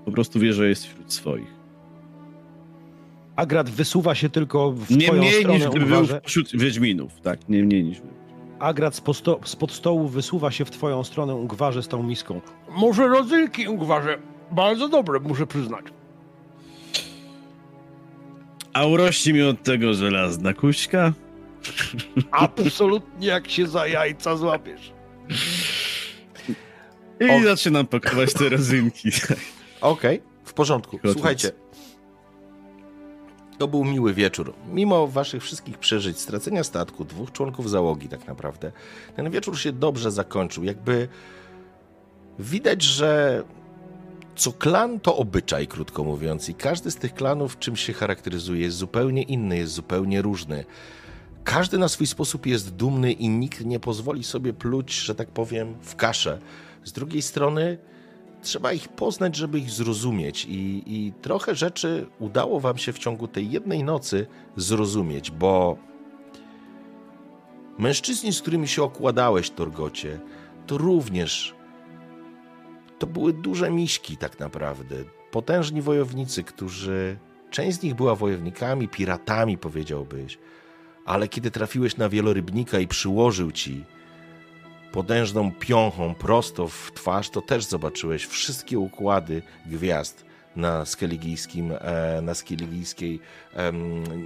[0.06, 1.56] po prostu wie, że jest wśród swoich.
[3.36, 7.50] Agrat wysuwa się tylko w Nie twoją mniej stronę, niż gdyby był wśród Wiedźminów, tak?
[7.50, 8.02] Nie mniej niż.
[8.60, 12.42] Agrat spod, spod stołu wysuwa się w twoją stronę, Ungwarze z tą miską.
[12.70, 14.18] Może rodzynki, Ungwarze.
[14.52, 15.86] Bardzo dobre, muszę przyznać.
[18.74, 21.14] A urości mi od tego żelazna kuśka?
[22.32, 24.94] Absolutnie jak się za jajca złapiesz.
[27.20, 27.44] I O.
[27.44, 29.10] zaczynam pakować te rozynki.
[29.82, 31.00] Okej, w porządku.
[31.14, 31.52] Słuchajcie.
[33.58, 34.54] To był miły wieczór.
[34.72, 38.72] Mimo waszych wszystkich przeżyć, stracenia statku, dwóch członków załogi tak naprawdę,
[39.16, 40.64] ten wieczór się dobrze zakończył.
[40.64, 41.08] Jakby
[42.40, 43.44] widać, że
[44.36, 48.78] co klan to obyczaj, krótko mówiąc, i każdy z tych klanów czym się charakteryzuje, jest
[48.78, 50.66] zupełnie inny, jest zupełnie różny.
[51.44, 55.76] Każdy na swój sposób jest dumny i nikt nie pozwoli sobie pluć, że tak powiem,
[55.82, 56.40] w kaszę.
[56.84, 57.78] Z drugiej strony
[58.42, 60.46] trzeba ich poznać, żeby ich zrozumieć.
[60.46, 65.78] I, I trochę rzeczy udało wam się w ciągu tej jednej nocy zrozumieć, bo
[67.78, 70.20] mężczyźni, z którymi się okładałeś, Torgocie,
[70.68, 71.55] to również
[73.00, 74.96] to były duże miśki tak naprawdę.
[75.32, 77.18] Potężni wojownicy, którzy.
[77.50, 80.38] Część z nich była wojownikami, piratami, powiedziałbyś.
[81.06, 83.86] Ale kiedy trafiłeś na wielorybnika i przyłożył ci
[84.92, 92.34] potężną piąchą prosto w twarz, to też zobaczyłeś wszystkie układy gwiazd na skeligijskim, e, na
[92.34, 93.20] skeligijskiej,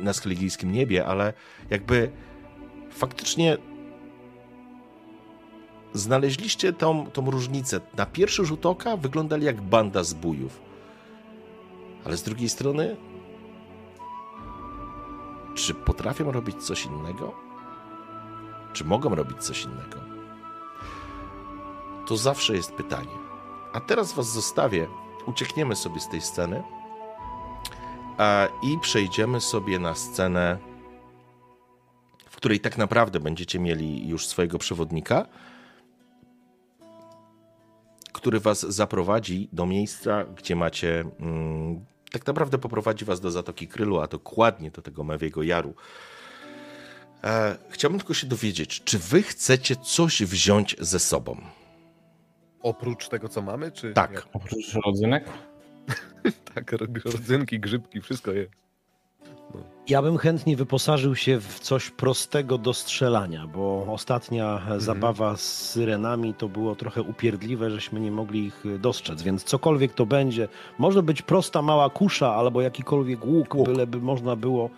[0.03, 1.33] na skeligijskim niebie, ale
[1.69, 2.11] jakby
[2.91, 3.57] faktycznie
[5.93, 7.81] znaleźliście tą, tą różnicę.
[7.97, 10.61] Na pierwszy rzut oka wyglądali jak banda zbójów.
[12.05, 12.95] Ale z drugiej strony,
[15.55, 17.33] czy potrafią robić coś innego?
[18.73, 19.99] Czy mogą robić coś innego?
[22.07, 23.17] To zawsze jest pytanie.
[23.73, 24.87] A teraz was zostawię.
[25.25, 26.63] Uciekniemy sobie z tej sceny
[28.63, 30.57] i przejdziemy sobie na scenę,
[32.29, 35.25] w której tak naprawdę będziecie mieli już swojego przewodnika,
[38.19, 41.05] który was zaprowadzi do miejsca, gdzie macie.
[41.19, 45.73] Mm, tak naprawdę poprowadzi was do Zatoki Krylu, a dokładnie do tego Mewiego Jaru.
[47.23, 51.41] E, chciałbym tylko się dowiedzieć, czy wy chcecie coś wziąć ze sobą?
[52.61, 53.93] Oprócz tego, co mamy, czy...
[53.93, 54.11] Tak.
[54.11, 54.27] jak?
[54.33, 55.25] Oprócz rodzynek?
[56.55, 56.71] Tak,
[57.05, 58.68] rodzynki, grzybki, wszystko jest.
[59.87, 66.33] Ja bym chętnie wyposażył się w coś prostego do strzelania, bo ostatnia zabawa z syrenami
[66.33, 70.47] to było trochę upierdliwe, żeśmy nie mogli ich dostrzec, więc cokolwiek to będzie,
[70.77, 74.69] może być prosta mała kusza albo jakikolwiek łuk, byleby można było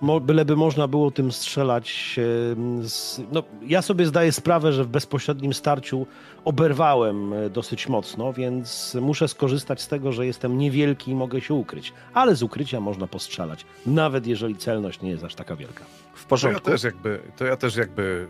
[0.00, 2.16] mo, byleby można było tym strzelać.
[2.52, 6.06] em, Z, no, ja sobie zdaję sprawę, że w bezpośrednim starciu
[6.44, 11.54] oberwałem e, dosyć mocno, więc muszę skorzystać z tego, że jestem niewielki i mogę się
[11.54, 11.92] ukryć.
[12.14, 15.84] Ale z ukrycia można postrzelać, nawet jeżeli celność nie jest aż taka wielka.
[15.84, 16.70] W To ja porządku.
[16.70, 18.28] też jakby, to ja też jakby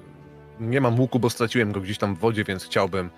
[0.61, 3.11] nie mam łuku, bo straciłem go gdzieś tam w wodzie, więc chciałbym,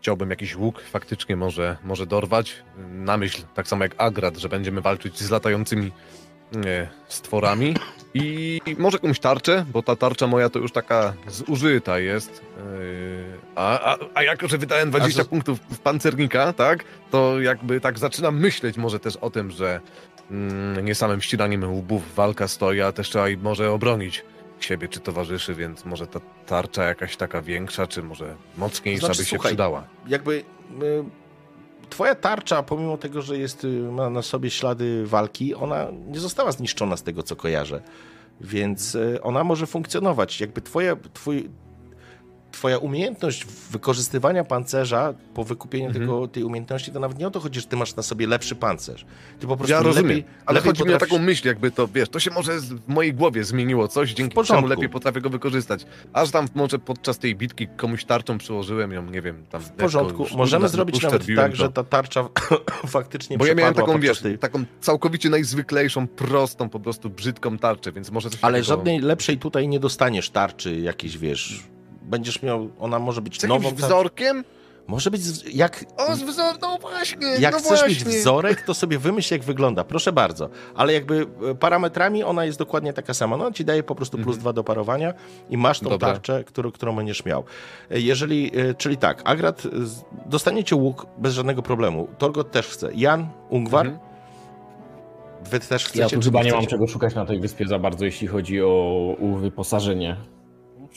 [0.00, 2.54] chciałbym jakiś łuk faktycznie może, może dorwać.
[2.92, 5.90] Na myśl, tak samo jak Agrat, że będziemy walczyć z latającymi e,
[7.08, 7.74] stworami.
[8.14, 12.42] I może jakąś tarczę, bo ta tarcza moja to już taka zużyta jest.
[12.58, 12.62] E,
[13.56, 17.80] a, a, a jako, że wydałem 20 A zo- punktów w pancernika, tak, to jakby
[17.80, 19.80] tak zaczynam myśleć może też o tym, że
[20.30, 24.24] mm, nie samym ścinaniem łbów walka stoi, a też trzeba i może obronić
[24.60, 29.24] siebie czy towarzyszy, więc może ta tarcza jakaś taka większa, czy może mocniejsza Znaczy, by
[29.24, 29.84] się słuchaj, przydała.
[30.06, 30.44] Jakby y,
[31.90, 36.52] twoja tarcza, pomimo tego, że jest, y, ma na sobie ślady walki, ona nie została
[36.52, 37.82] zniszczona z tego, co kojarzę.
[38.40, 40.40] Więc y, ona może funkcjonować.
[40.40, 41.50] Jakby twoja, twój,
[42.58, 46.04] twoja umiejętność wykorzystywania pancerza po wykupieniu Mhm.
[46.06, 48.54] tego, tej umiejętności, to nawet nie o to chodzi, że ty masz na sobie lepszy
[48.54, 49.04] pancerz.
[49.40, 51.70] Ty po prostu Ja rozumiem, lepiej, ale lepiej chodzi mi o potrafisz- taką myśl, jakby
[51.70, 55.30] to, wiesz, to się może w mojej głowie zmieniło coś, dzięki czemu lepiej potrafię go
[55.30, 55.86] wykorzystać.
[56.12, 59.60] Aż tam może podczas tej bitki komuś tarczą przyłożyłem ją, nie wiem, tam...
[59.62, 60.22] W porządku.
[60.22, 61.32] lekko Możemy uszczerbiłem zrobić nawet to.
[61.36, 62.28] tak, że ta tarcza
[62.86, 64.38] faktycznie Bo ja miałem taką, wiesz, tej...
[64.38, 68.76] taką całkowicie najzwyklejszą, prostą, po prostu brzydką tarczę, więc może coś Ale takiego...
[68.76, 71.62] żadnej lepszej tutaj nie dostaniesz tarczy jakiejś, wiesz.
[72.08, 73.62] Będziesz miał, ona może być Z nową.
[73.64, 74.44] tar- wzorkiem?
[74.86, 76.54] Może być, z- jak, O, z wzor...
[76.62, 77.88] no właśnie, jak no chcesz właśnie.
[77.88, 79.84] mieć wzorek, to sobie wymyśl, jak wygląda.
[79.84, 80.48] Proszę bardzo.
[80.74, 83.36] Ale jakby e, parametrami ona jest dokładnie taka sama.
[83.36, 84.40] No, ci daje po prostu plus Mhm.
[84.40, 85.14] dwa do parowania
[85.50, 86.08] i masz tą Dobra.
[86.12, 87.44] tarczę, którą, którą będziesz miał.
[87.90, 89.62] E, Jeżeli, e, czyli tak, Agrat,
[90.26, 92.08] dostaniecie łuk bez żadnego problemu.
[92.18, 92.90] Torgot też chce.
[92.94, 94.04] Jan, Ungwar, Mhm.
[95.50, 96.00] wy też chcecie?
[96.00, 96.70] Ja tu chyba nie mam chcecie?
[96.70, 98.66] czego szukać na tej wyspie za bardzo, jeśli chodzi o,
[99.22, 100.16] o wyposażenie.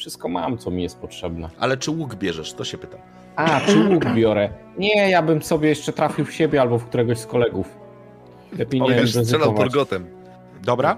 [0.01, 1.49] Wszystko mam, co mi jest potrzebne.
[1.59, 2.53] Ale czy łuk bierzesz?
[2.53, 2.99] To się pytam.
[3.35, 4.49] A, czy łuk biorę?
[4.77, 7.77] Nie, ja bym sobie jeszcze trafił w siebie albo w któregoś z kolegów.
[8.57, 10.05] Lepiej On nie już strzelał turgotem.
[10.63, 10.97] Dobra?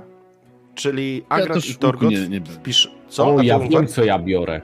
[0.76, 2.92] Czyli Agrat też i Torgot nie- nie- wpisz...
[3.10, 3.36] Co?
[3.36, 3.72] O, ja Ungwar?
[3.72, 4.62] wiem, co ja biorę.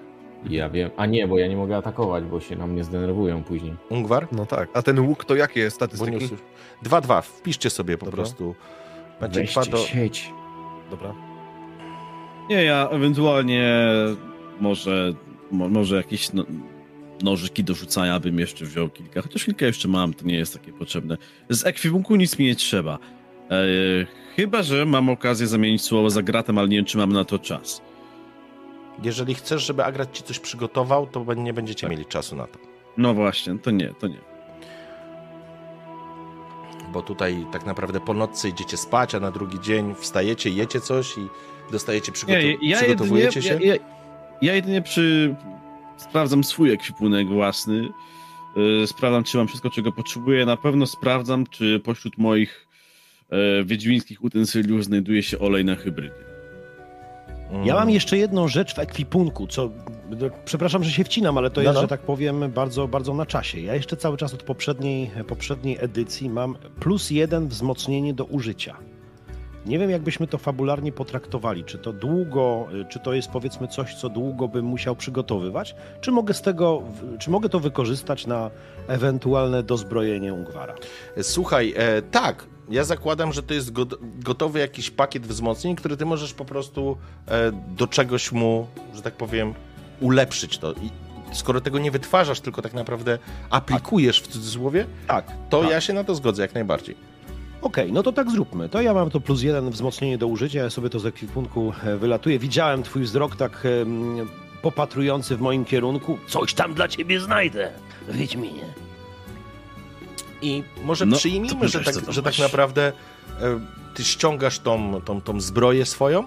[0.50, 0.90] Ja wiem.
[0.98, 3.74] A nie, bo ja nie mogę atakować, bo się na mnie zdenerwują później.
[3.90, 4.28] Ungwar?
[4.32, 4.70] No tak.
[4.74, 6.18] A ten łuk to jakie jest statystyki?
[6.18, 6.40] usłysz-
[6.84, 8.18] 2-2, wpiszcie sobie po Dobra.
[8.18, 8.56] prostu.
[9.20, 9.78] Dwa Weźcie do...
[9.78, 10.32] sieć.
[10.92, 11.14] Dobra.
[12.50, 13.64] Nie, ja ewentualnie
[14.60, 15.14] może,
[15.52, 16.46] mo, może jakieś no,
[17.24, 20.74] nożyki do rzucania bym jeszcze wziął kilka, chociaż kilka jeszcze mam, to nie jest takie
[20.74, 21.18] potrzebne.
[21.50, 23.00] Z ekwipunku nic mi nie trzeba.
[23.52, 23.56] E,
[24.36, 27.40] chyba, że mam okazję zamienić słowo za gratem, ale nie wiem, czy mam na to
[27.40, 27.82] czas.
[29.04, 31.92] Jeżeli chcesz, żeby Agrat ci coś przygotował, to nie będziecie Tak.
[31.92, 32.60] mieli czasu na to.
[32.98, 34.20] No właśnie, to nie, to nie.
[36.94, 41.18] Bo tutaj tak naprawdę po nocy idziecie spać, a na drugi dzień wstajecie, jecie coś
[41.18, 41.22] i
[41.72, 43.60] dostajecie przygotu- Nie, ja jedynie, przygotowujecie się.
[43.62, 43.80] ja, ja,
[44.42, 45.36] ja jedynie przy...
[45.98, 47.88] sprawdzam swój ekwipunek własny,
[48.84, 50.46] e, sprawdzam, czy mam wszystko, czego potrzebuję.
[50.46, 52.68] Na pewno sprawdzam, czy pośród moich
[53.30, 56.30] e, wiedźmińskich utensyliów znajduje się olej na hybrydy.
[57.52, 57.66] Mm.
[57.66, 59.70] Ja mam jeszcze jedną rzecz w ekwipunku, co.
[60.46, 61.82] Przepraszam, że się wcinam, ale to No, jest, no.
[61.82, 63.60] że tak powiem, bardzo, bardzo na czasie.
[63.60, 68.78] Ja jeszcze cały czas od poprzedniej, poprzedniej edycji mam plus jeden wzmocnienie do użycia.
[69.66, 71.64] Nie wiem, jakbyśmy to fabularnie potraktowali.
[71.64, 76.34] Czy to długo, czy to jest powiedzmy coś, co długo bym musiał przygotowywać, czy mogę
[76.34, 76.82] z tego,
[77.20, 78.52] czy mogę to wykorzystać na
[78.88, 80.76] ewentualne dozbrojenie Ungwara?
[81.22, 86.06] Słuchaj, e, tak, ja zakładam, że to jest go, gotowy jakiś pakiet wzmocnień, który ty
[86.06, 89.54] możesz po prostu e, do czegoś mu, że tak powiem,
[90.02, 90.74] ulepszyć to.
[90.74, 90.90] I
[91.32, 93.18] skoro tego nie wytwarzasz, tylko tak naprawdę
[93.50, 95.26] aplikujesz w cudzysłowie, Tak.
[95.50, 95.72] to tak.
[95.72, 96.96] ja się na to zgodzę jak najbardziej.
[97.62, 98.70] Okej, no to tak zróbmy.
[98.70, 101.98] To ja mam to plus jeden wzmocnienie do użycia, ja sobie to z ekwipunku e,
[101.98, 102.40] wylatuję.
[102.40, 104.28] Widziałem twój wzrok tak em,
[104.62, 106.18] popatrujący w moim kierunku.
[106.28, 107.72] Coś tam dla ciebie znajdę,
[108.10, 108.64] Wiedźminie.
[110.42, 112.92] I może No, przyjmijmy, że tak, co tam że tak naprawdę
[113.42, 113.60] e,
[113.94, 116.24] ty ściągasz tą, tą, tą zbroję swoją,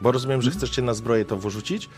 [0.00, 1.88] bo rozumiem, że chcesz się na zbroję to wyrzucić.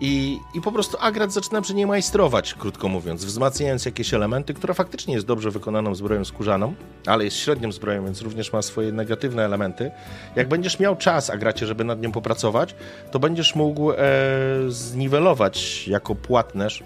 [0.00, 4.74] I, I po prostu Agrat zaczyna przy niej majstrować, krótko mówiąc, wzmacniając jakieś elementy, która
[4.74, 6.74] faktycznie jest dobrze wykonaną zbroją skórzaną,
[7.06, 9.90] ale jest średnią zbroją, więc również ma swoje negatywne elementy.
[10.36, 12.74] Jak będziesz miał czas, Agracie, żeby nad nią popracować,
[13.10, 13.96] to będziesz mógł e,
[14.68, 16.82] zniwelować jako płatnerz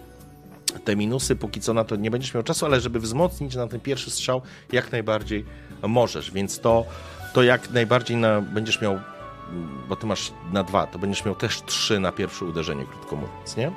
[0.84, 3.80] te minusy, póki co na to nie będziesz miał czasu, ale żeby wzmocnić na ten
[3.80, 5.44] pierwszy strzał, jak najbardziej
[5.82, 6.84] możesz, więc to,
[7.32, 8.98] to jak najbardziej na, będziesz miał,
[9.88, 13.56] bo ty masz na dwa, to będziesz miał też trzy na pierwsze uderzenie, krótko mówiąc,
[13.56, 13.72] nie?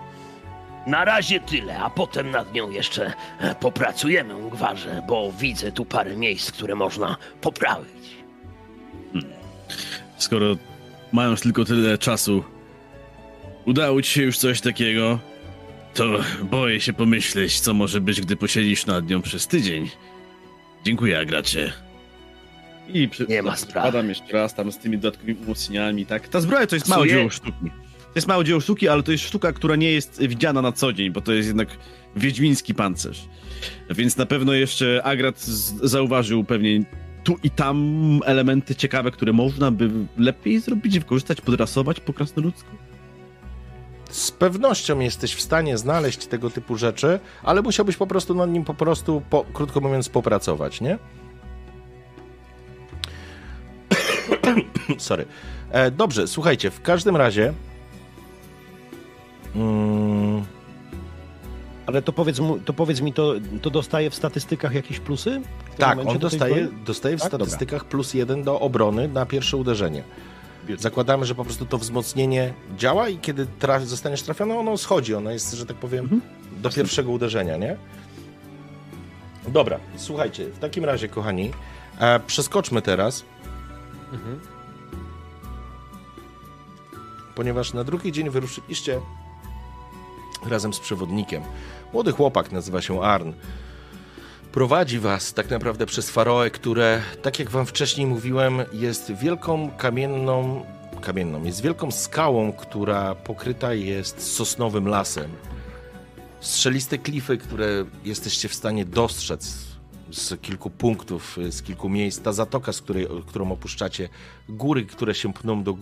[0.87, 6.15] Na razie tyle, a potem nad nią jeszcze e, popracujemy, Ungwarze, bo widzę tu parę
[6.17, 8.15] miejsc, które można poprawić.
[10.17, 10.55] Skoro
[11.11, 12.43] mając tylko tyle czasu,
[13.65, 15.19] udało ci się już coś takiego,
[15.93, 16.05] to
[16.43, 19.89] boję się pomyśleć, co może być, gdy posiedzisz nad nią przez tydzień.
[20.83, 21.84] Dziękuję, Agracie.
[22.87, 23.25] I przy...
[23.29, 23.87] Nie ma sprawy.
[23.87, 26.27] Padam jeszcze raz tam z tymi dodatkowymi umocnieniami, tak?
[26.27, 27.71] Ta zbroja to jest małe dzieło sztuki.
[27.99, 30.93] To jest małe dzieło sztuki, ale to jest sztuka, która nie jest widziana na co
[30.93, 31.69] dzień, bo to jest jednak
[32.15, 33.27] wiedźmiński pancerz.
[33.89, 35.41] Więc na pewno jeszcze Agrat
[35.83, 36.83] zauważył pewnie
[37.23, 42.69] tu i tam elementy ciekawe, które można by lepiej zrobić, wykorzystać, podrasować po krasnoludzku.
[44.09, 48.63] Z pewnością jesteś w stanie znaleźć tego typu rzeczy, ale musiałbyś po prostu nad nim
[48.63, 50.97] po prostu, po, krótko mówiąc, popracować, nie?
[54.97, 55.25] Sorry.
[55.71, 57.53] E, dobrze, słuchajcie, w każdym razie...
[59.55, 60.45] Mm,
[61.85, 65.41] Ale to powiedz, mu, to powiedz mi, to, to dostaje w statystykach jakieś plusy?
[65.77, 67.31] Tak, on dostaje, dostaje w Tak?
[67.31, 67.45] Dobra.
[67.45, 70.03] statystykach plus jeden do obrony na pierwsze uderzenie.
[70.77, 75.15] Zakładamy, że po prostu to wzmocnienie działa i kiedy traf, zostaniesz trafiony, ono schodzi.
[75.15, 76.21] Ono jest, że tak powiem, Mhm.
[76.57, 77.77] do pierwszego uderzenia, nie?
[79.47, 81.51] Dobra, słuchajcie, w takim razie, kochani,
[81.99, 83.23] e, przeskoczmy teraz,
[84.15, 84.39] Mhm.
[87.35, 89.01] ponieważ na drugi dzień wyruszyliście
[90.45, 91.43] razem z przewodnikiem.
[91.93, 93.31] Młody chłopak nazywa się Arn.
[94.51, 100.65] Prowadzi was tak naprawdę przez Faroe, które, tak jak wam wcześniej mówiłem, jest wielką kamienną,
[101.01, 105.31] kamienną, jest wielką skałą, która pokryta jest sosnowym lasem.
[106.39, 109.74] Strzeliste klify, które jesteście w stanie dostrzec
[110.11, 112.21] z kilku punktów, z kilku miejsc.
[112.21, 114.09] Ta zatoka, z której, którą opuszczacie,
[114.49, 115.75] góry, które się pną do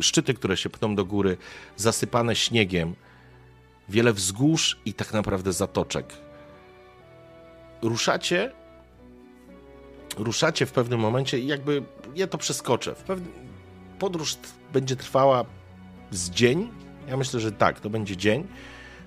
[0.00, 1.36] szczyty, które się pną do góry,
[1.76, 2.94] zasypane śniegiem,
[3.88, 6.06] wiele wzgórz i tak naprawdę zatoczek.
[7.82, 8.52] Ruszacie,
[10.18, 11.82] ruszacie w pewnym momencie i jakby
[12.14, 12.94] ja to przeskoczę.
[12.94, 13.32] W pewnym,
[13.98, 14.36] podróż
[14.72, 15.44] będzie trwała
[16.10, 16.70] z dzień.
[17.08, 18.46] Ja myślę, że tak, to będzie dzień.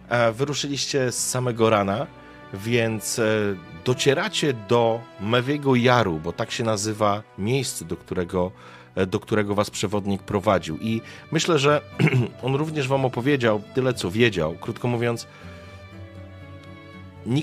[0.10, 2.08] E, Wyruszyliście z samego rana,
[2.54, 3.26] więc e,
[3.86, 8.52] docieracie do Mewiego Jaru, bo tak się nazywa miejsce, do którego
[8.96, 10.78] e, do którego was przewodnik prowadził.
[10.82, 11.02] I
[11.32, 11.82] myślę, że
[12.44, 14.56] on również wam opowiedział tyle, co wiedział.
[14.62, 15.28] Krótko mówiąc,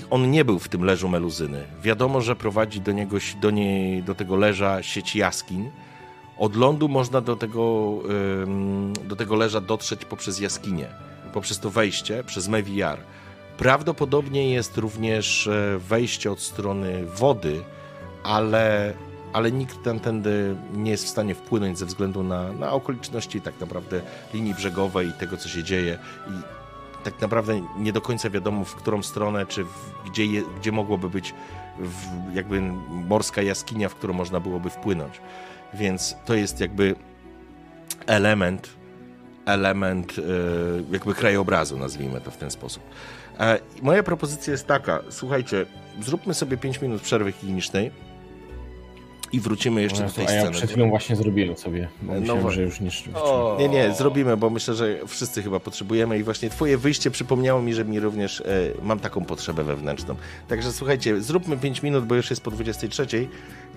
[0.09, 1.63] on nie był w tym leżu meluzyny.
[1.83, 5.71] Wiadomo, że prowadzi do niego, do, niej, do tego leża sieć jaskiń.
[6.37, 7.97] Od lądu można do tego,
[9.03, 10.87] do tego leża dotrzeć poprzez jaskinię,
[11.33, 12.99] poprzez to wejście, przez Mewiar.
[13.61, 17.63] Prawdopodobnie jest również e, wejście od strony wody,
[18.23, 18.93] ale,
[19.33, 24.01] ale nikt tamtędy nie jest w stanie wpłynąć ze względu na, na okoliczności tak naprawdę
[24.33, 25.99] linii brzegowej i tego, co się dzieje.
[26.27, 26.31] I
[27.03, 31.09] tak naprawdę nie do końca wiadomo, w którą stronę, czy w, gdzie, je, gdzie mogłoby
[31.09, 31.33] być
[31.79, 35.21] w, jakby morska jaskinia, w którą można byłoby wpłynąć.
[35.73, 36.95] Więc to jest jakby
[38.07, 38.69] element,
[39.45, 40.21] element e,
[40.91, 42.83] jakby krajobrazu, nazwijmy to w ten sposób.
[43.39, 45.65] E, moja propozycja jest taka, słuchajcie,
[46.01, 47.91] zróbmy sobie 5 minut przerwy higienicznej
[49.31, 50.55] i wrócimy jeszcze No, do tej a ja sceny.
[50.57, 53.13] przed chwilą właśnie zrobiłem sobie, bo No myślałem, że już nie szybciej.
[53.59, 57.73] Nie, nie, zrobimy, bo myślę, że wszyscy chyba potrzebujemy i właśnie twoje wyjście przypomniało mi,
[57.73, 58.43] że mi również e,
[58.81, 60.15] mam taką potrzebę wewnętrzną.
[60.47, 63.05] Także słuchajcie, zróbmy 5 minut, bo już jest po 23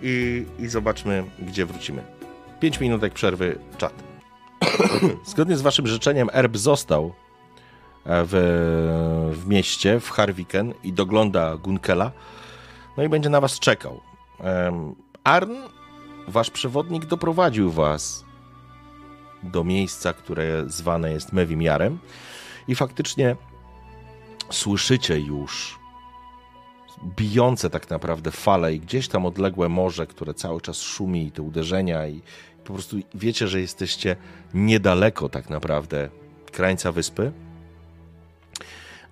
[0.02, 2.02] i, i zobaczmy, gdzie wrócimy.
[2.60, 3.94] 5 minutek przerwy, czat.
[5.26, 7.12] Zgodnie z waszym życzeniem Erb został
[8.06, 12.12] w, w mieście, w Harwiken i dogląda Gunkela,
[12.96, 14.00] no i będzie na was czekał.
[15.24, 15.52] Arn,
[16.28, 18.24] wasz przewodnik, doprowadził was
[19.42, 21.98] do miejsca, które zwane jest Mewimiarem
[22.68, 23.36] i faktycznie
[24.50, 25.78] słyszycie już
[27.16, 31.42] bijące tak naprawdę fale i gdzieś tam odległe morze, które cały czas szumi i te
[31.42, 32.22] uderzenia i
[32.64, 34.16] po prostu wiecie, że jesteście
[34.54, 36.08] niedaleko tak naprawdę
[36.52, 37.32] krańca wyspy.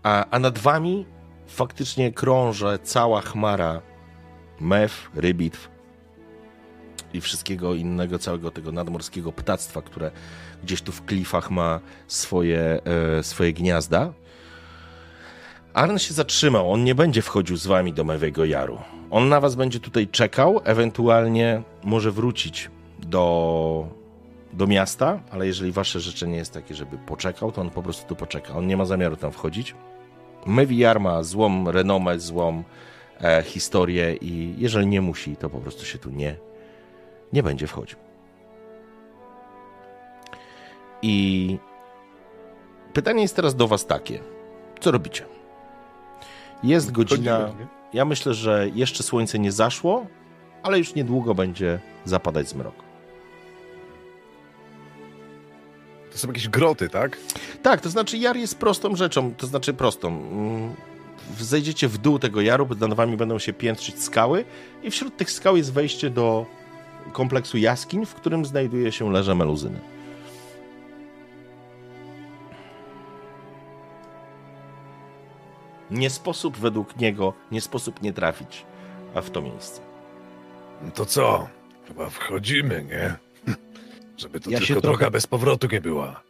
[0.02, 1.06] A, a nad wami
[1.46, 3.80] faktycznie krąży cała chmara
[4.60, 5.72] mew, rybitw,
[7.14, 10.10] i wszystkiego innego, całego tego nadmorskiego ptactwa, które
[10.62, 12.80] gdzieś tu w klifach ma swoje,
[13.18, 14.12] e, swoje gniazda.
[15.74, 18.78] Arn się zatrzymał, on nie będzie wchodził z wami do Mewego Jaru.
[19.10, 23.88] On na was będzie tutaj czekał, ewentualnie może wrócić do,
[24.52, 28.16] do miasta, ale jeżeli wasze życzenie jest takie, żeby poczekał, to on po prostu tu
[28.16, 28.54] poczeka.
[28.54, 29.74] On nie ma zamiaru tam wchodzić.
[30.46, 32.62] Mewi Jar ma złą renomę, złą
[33.20, 36.36] e, historię i jeżeli nie musi, to po prostu się tu nie
[37.32, 37.98] nie będzie wchodził.
[41.02, 41.58] I
[42.92, 44.20] pytanie jest teraz do Was takie:
[44.80, 45.24] co robicie?
[46.62, 47.54] Jest godzina.
[47.92, 50.06] Ja myślę, że jeszcze słońce nie zaszło,
[50.62, 52.74] ale już niedługo będzie zapadać zmrok.
[56.12, 57.18] To są jakieś groty, tak?
[57.62, 60.08] Tak, to znaczy jar jest prostą rzeczą, to znaczy prostą.
[60.08, 60.74] Mm,
[61.40, 64.44] Zejdziecie w dół tego jaru, nad wami będą się piętrzyć skały
[64.82, 66.46] i wśród tych skał jest wejście do
[67.12, 69.80] kompleksu jaskiń, w którym znajduje się leże meluzyny.
[75.90, 78.66] Nie sposób według niego, nie sposób nie trafić
[79.14, 79.80] a w to miejsce.
[80.82, 81.48] No to co?
[81.88, 83.14] Chyba wchodzimy, nie?
[84.22, 86.20] Żeby to Ja się tylko trochę- droga bez powrotu nie była.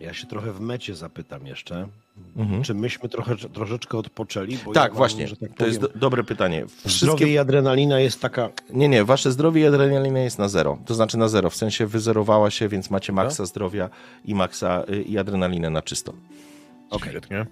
[0.00, 1.88] Ja się trochę w mecie zapytam jeszcze,
[2.36, 2.62] Mhm.
[2.62, 4.58] czy myśmy trochę, troszeczkę odpoczęli?
[4.64, 6.64] Bo Tak, ja wam, właśnie, że tak to jest do, powiem, dobre pytanie.
[6.84, 8.48] Zdrowie i adrenalina jest taka...
[8.70, 10.78] Nie, nie, wasze zdrowie i adrenalina jest na zero.
[10.86, 13.90] To znaczy na zero, w sensie wyzerowała się, więc macie maksa zdrowia
[14.24, 16.12] i maksa y, i adrenalinę na czysto.
[16.90, 17.10] Okej.
[17.10, 17.46] Świetnie.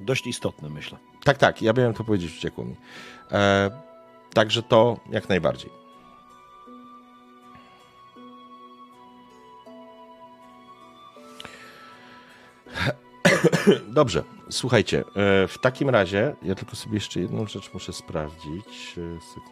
[0.00, 0.98] dość istotne, myślę.
[1.24, 2.74] Tak, tak, ja miałem to powiedzieć, uciekło mi.
[3.32, 3.70] E,
[4.34, 5.70] także to jak najbardziej.
[13.88, 18.94] Dobrze, słuchajcie, e, w takim razie, ja tylko sobie jeszcze jedną rzecz muszę sprawdzić.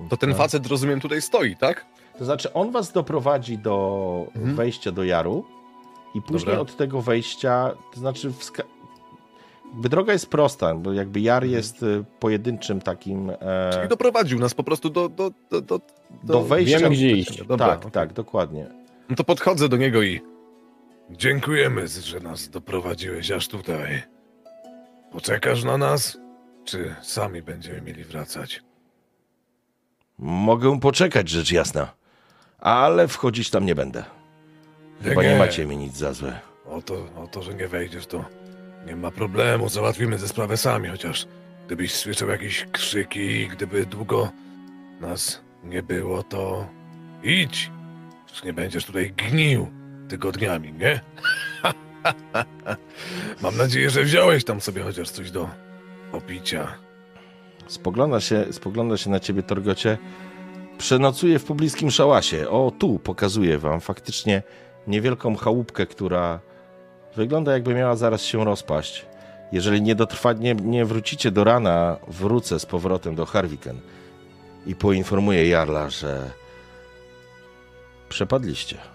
[0.05, 0.09] e.
[0.09, 1.87] To ten facet, rozumiem, tutaj stoi, tak?
[2.19, 4.57] To znaczy, on was doprowadzi do Mhm.
[4.57, 5.45] wejścia do Jaru
[6.15, 6.61] i później Dobra.
[6.61, 8.33] od tego wejścia, to znaczy,
[9.73, 14.55] jakby droga jest prosta, bo jakby Jar jest y, pojedynczym takim e, Czyli doprowadził nas
[14.55, 15.09] po prostu do...
[15.09, 15.81] Do, do, do,
[16.25, 16.79] do wejścia.
[16.79, 17.43] wiemy, gdzie iść.
[17.43, 17.91] Dobra, tak, okej.
[17.93, 18.67] tak, dokładnie.
[19.11, 20.21] No to podchodzę do niego i...
[21.11, 24.03] Dziękujemy, że nas doprowadziłeś aż tutaj.
[25.13, 26.19] Poczekasz na nas?
[26.65, 28.61] Czy sami będziemy mieli wracać?
[30.19, 31.93] Mogę poczekać, rzecz jasna,
[32.59, 34.05] ale wchodzić tam nie będę.
[35.03, 35.39] Chyba nie, Nie.
[35.39, 36.41] macie mi nic za złe.
[36.67, 38.25] O to, o to, że nie wejdziesz, to
[38.87, 41.27] nie ma problemu, załatwimy tę sprawę sami, chociaż
[41.67, 44.33] gdybyś słyszał jakieś krzyki, gdyby długo
[45.01, 46.69] nas nie było, to
[47.23, 47.71] idź.
[48.31, 49.69] Już nie będziesz tutaj gnił
[50.09, 51.01] tygodniami, nie?
[53.43, 55.49] Mam nadzieję, że wziąłeś tam sobie chociaż coś do
[56.13, 56.75] popicia.
[57.67, 59.99] Spogląda się, spogląda się na ciebie, Torgocie.
[60.79, 62.49] Przenocuję w pobliskim szałasie.
[62.49, 64.43] O, tu pokazuję wam faktycznie
[64.87, 66.41] niewielką chałupkę, która
[67.17, 69.07] wygląda jakby miała zaraz się rozpaść.
[69.53, 73.81] Jeżeli nie dotrwa, nie, nie wrócicie do rana, wrócę z powrotem do Harwiken
[74.67, 76.31] i poinformuję Jarla, że
[78.09, 78.94] przepadliście.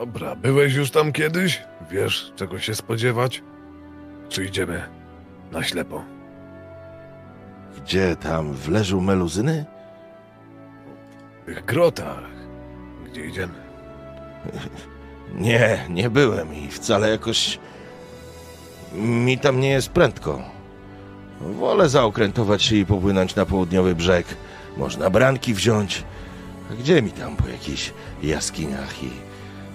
[0.00, 1.62] Dobra, byłeś już tam kiedyś?
[1.90, 3.42] Wiesz, czego się spodziewać?
[4.28, 4.82] Czy idziemy
[5.52, 6.04] na ślepo?
[7.76, 9.64] Gdzie tam w leżu meluzyny?
[11.42, 12.24] W tych grotach.
[13.06, 13.54] Gdzie idziemy?
[15.34, 17.58] Nie, nie byłem i wcale jakoś
[18.94, 20.42] mi tam nie jest prędko.
[21.40, 24.26] Wolę zaokrętować się i popłynąć na południowy brzeg.
[24.76, 26.04] Można branki wziąć.
[26.70, 27.92] A gdzie mi tam po jakichś
[28.22, 29.10] jaskiniach i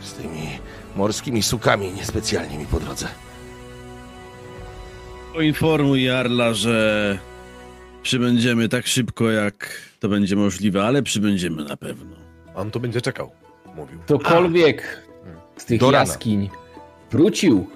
[0.04, 0.48] z tymi
[0.96, 3.08] morskimi sukami niespecjalnie mi po drodze.
[5.34, 7.18] Poinformuj Jarla, że
[8.04, 12.16] przybędziemy tak szybko, jak to będzie możliwe, ale przybędziemy na pewno.
[12.56, 13.32] On tu będzie czekał,
[13.76, 14.00] mówił.
[14.00, 15.02] Ktokolwiek
[15.58, 16.00] z tych Do rana.
[16.00, 16.50] jaskiń
[17.12, 17.68] wrócił,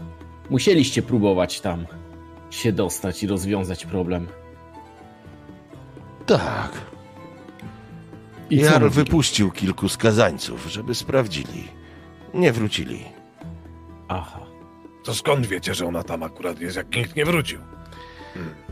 [0.50, 1.86] musieliście próbować tam
[2.52, 4.28] się dostać i rozwiązać problem.
[6.26, 6.72] Tak.
[8.50, 11.68] I Jarl wypuścił kilku skazańców, żeby sprawdzili.
[12.36, 13.06] Nie wrócili.
[14.08, 14.40] Aha.
[15.04, 17.60] To skąd wiecie, że ona tam akurat jest, jak nikt nie wrócił?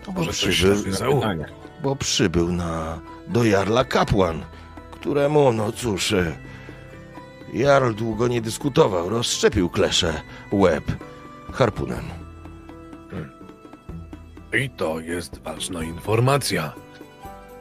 [0.07, 1.19] No bo Może coś przybył.
[1.21, 1.45] Pytania.
[1.83, 4.45] bo przybył na, do Jarla kapłan,
[4.91, 6.37] któremu, no cóż, e,
[7.53, 10.21] Jarl długo nie dyskutował, rozszczepił kleszę,
[10.51, 10.83] łeb
[11.53, 12.03] harpunem.
[14.63, 16.73] I to jest ważna informacja.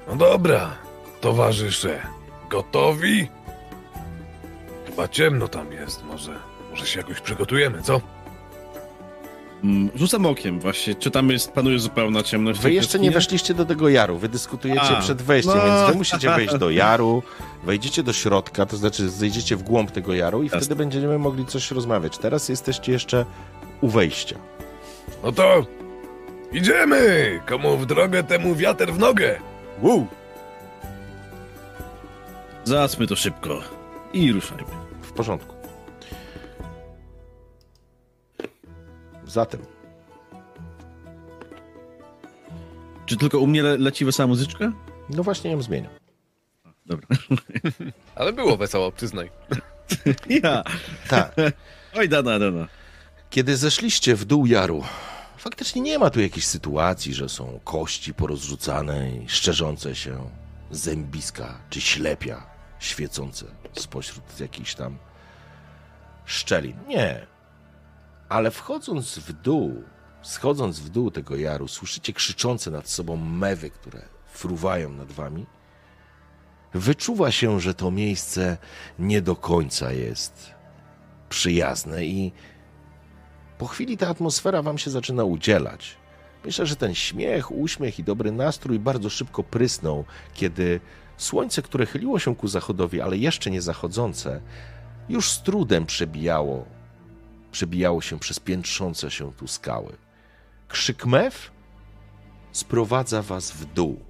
[0.09, 0.71] No dobra,
[1.21, 2.03] towarzysze,
[2.51, 3.29] gotowi?
[4.93, 6.33] Chyba ciemno tam jest, może,
[6.71, 8.01] może się jakoś przygotujemy, co?
[9.65, 12.59] Mm, Rzucam okiem właśnie, czy tam jest, panuje zupełna ciemność.
[12.59, 15.65] w Wy tej jeszcze nie weszliście do tego jaru, wy dyskutujecie A, przed wejściem, no.
[15.65, 17.23] więc wy musicie wejść do jaru,
[17.65, 20.61] wejdziecie do środka, to znaczy zejdziecie w głąb tego jaru i Jasne.
[20.61, 22.19] wtedy będziemy mogli coś rozmawiać.
[22.19, 23.25] Teraz jesteście jeszcze
[23.81, 24.37] u wejścia.
[25.25, 25.67] No to
[26.53, 27.41] idziemy!
[27.47, 29.41] Komu w drogę, temu wiatr w nogę!
[29.83, 30.07] Woo!
[32.65, 33.61] Załatwmy to szybko
[34.13, 34.82] i ruszajmy.
[35.13, 35.55] W porządku.
[39.27, 39.61] Zatem,
[43.07, 44.73] Czy tylko u mnie le leci wesoła muzyczka?
[45.11, 45.93] no właśnie ją zmieniam.
[46.87, 47.07] Dobra.
[48.15, 49.31] Ale było wesoło, przyznaj.
[50.43, 50.65] Ja.
[51.09, 51.35] Tak.
[51.95, 52.69] Oj, dana, dana.
[53.31, 54.85] Kiedy zeszliście w dół jaru,
[55.37, 60.31] faktycznie nie ma tu jakiejś sytuacji, że są kości porozrzucane i szczerzące się
[60.71, 62.47] zębiska czy ślepia
[62.79, 64.99] świecące spośród jakichś tam
[66.25, 66.77] szczelin.
[66.89, 67.27] Nie.
[68.29, 69.83] Ale wchodząc w dół,
[70.23, 75.47] schodząc w dół tego jaru, słyszycie krzyczące nad sobą mewy, które fruwają nad wami.
[76.75, 78.57] Wyczuwa się, że to miejsce
[78.99, 80.55] nie do końca jest
[81.29, 82.33] przyjazne i
[83.59, 85.97] po chwili ta atmosfera wam się zaczyna udzielać.
[86.45, 90.05] Myślę, że ten śmiech, uśmiech i dobry nastrój bardzo szybko prysnął,
[90.35, 90.81] kiedy
[91.17, 94.41] słońce, które chyliło się ku zachodowi, ale jeszcze nie zachodzące,
[95.09, 96.65] już z trudem przebijało,
[97.53, 99.97] przebijało się przez piętrzące się tu skały.
[100.69, 101.51] Krzyk mew
[102.53, 104.01] sprowadza was w dół.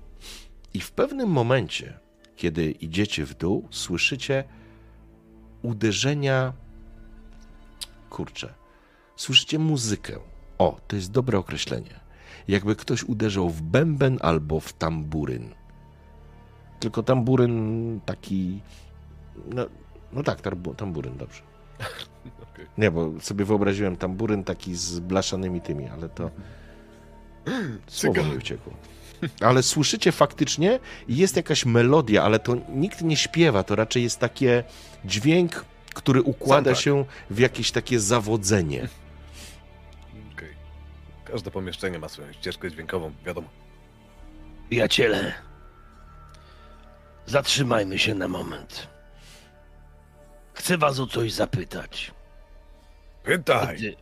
[0.75, 1.99] I w pewnym momencie,
[2.37, 4.45] kiedy idziecie w dół, słyszycie
[5.63, 6.53] uderzenia.
[8.11, 8.55] Kurczę,
[9.17, 10.19] słyszycie muzykę.
[10.59, 12.01] O, to jest dobre określenie.
[12.49, 15.55] Jakby ktoś uderzał w bęben albo w tamburyn.
[16.83, 18.61] Tylko tamburyn taki.
[19.47, 19.67] No,
[20.13, 20.41] no tak,
[20.77, 21.43] tamburyn, dobrze.
[22.79, 26.31] Nie, bo sobie wyobraziłem tamburyn taki z blaszanymi tymi, ale to.
[27.87, 28.73] Słowo mi uciekło.
[29.41, 34.65] Ale słyszycie faktycznie, jest jakaś melodia, ale to nikt nie śpiewa, to raczej jest takie
[35.05, 35.65] dźwięk,
[35.95, 36.81] który układa Soundtrack.
[36.81, 38.89] się w jakieś takie zawodzenie.
[41.25, 43.49] Każde pomieszczenie ma swoją ścieżkę dźwiękową, wiadomo.
[44.71, 45.35] Przyjaciele,
[47.27, 48.89] zatrzymajmy się na moment.
[50.55, 52.11] Chcę was o coś zapytać.
[53.23, 53.77] Pytaj!
[53.77, 53.97] Kiedy,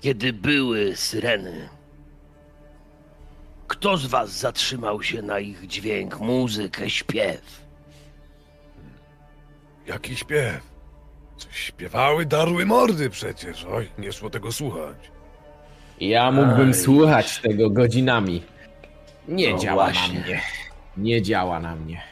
[0.00, 1.68] kiedy były syreny,
[3.68, 7.62] kto z was zatrzymał się na ich dźwięk, muzykę, śpiew?
[9.86, 10.60] Jaki śpiew?
[11.36, 13.64] Coś śpiewały, darły mordy przecież.
[13.64, 14.96] Oj, nie szło tego słuchać.
[16.00, 16.74] Ja mógłbym Aj.
[16.74, 18.42] słuchać tego godzinami.
[19.28, 20.18] Nie No działa właśnie.
[20.20, 20.40] na mnie.
[20.96, 22.02] Nie działa na mnie.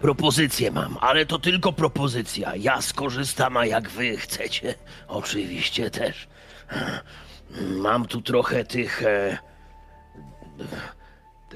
[0.00, 2.56] Propozycję mam, ale to tylko propozycja.
[2.56, 4.74] Ja skorzystam, a jak wy chcecie,
[5.08, 6.28] oczywiście też.
[7.60, 9.38] Mam tu trochę tych e,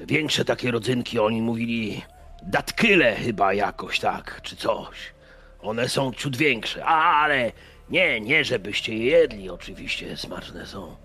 [0.06, 2.02] większe takie rodzynki, oni mówili
[2.42, 5.14] datkyle chyba jakoś tak, czy coś.
[5.60, 7.52] One są ciut większe, ale
[7.90, 10.96] nie, nie żebyście je jedli, oczywiście smaczne są.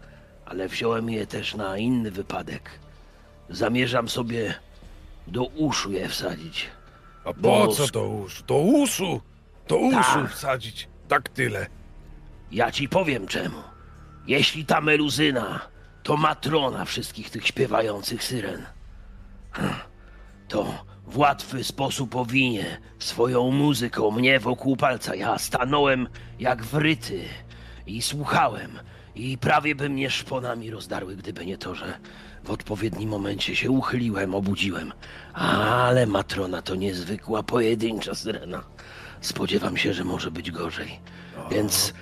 [0.46, 2.70] Ale wziąłem je też na inny wypadek.
[3.50, 4.54] Zamierzam sobie
[5.28, 6.70] do uszu je wsadzić.
[7.26, 8.44] A po co do uszu?
[8.48, 9.22] Do uszu!
[9.68, 10.32] Do uszu Tak.
[10.32, 10.88] wsadzić.
[11.08, 11.68] Tak tyle.
[12.52, 13.58] Ja ci powiem czemu.
[14.28, 15.60] Jeśli ta meluzyna
[16.04, 18.66] to matrona wszystkich tych śpiewających syren,
[20.48, 25.16] to w łatwy sposób owinie swoją muzyką mnie wokół palca.
[25.16, 26.08] Ja stanąłem
[26.40, 27.24] jak wryty
[27.88, 28.80] i słuchałem
[29.16, 32.00] i prawie by mnie szponami rozdarły, gdyby nie to, że
[32.46, 34.94] w odpowiednim momencie się uchyliłem, obudziłem.
[35.34, 38.64] Ale matrona to niezwykła pojedyncza syrena.
[39.22, 41.00] Spodziewam się, że może być gorzej.
[41.52, 41.94] Więc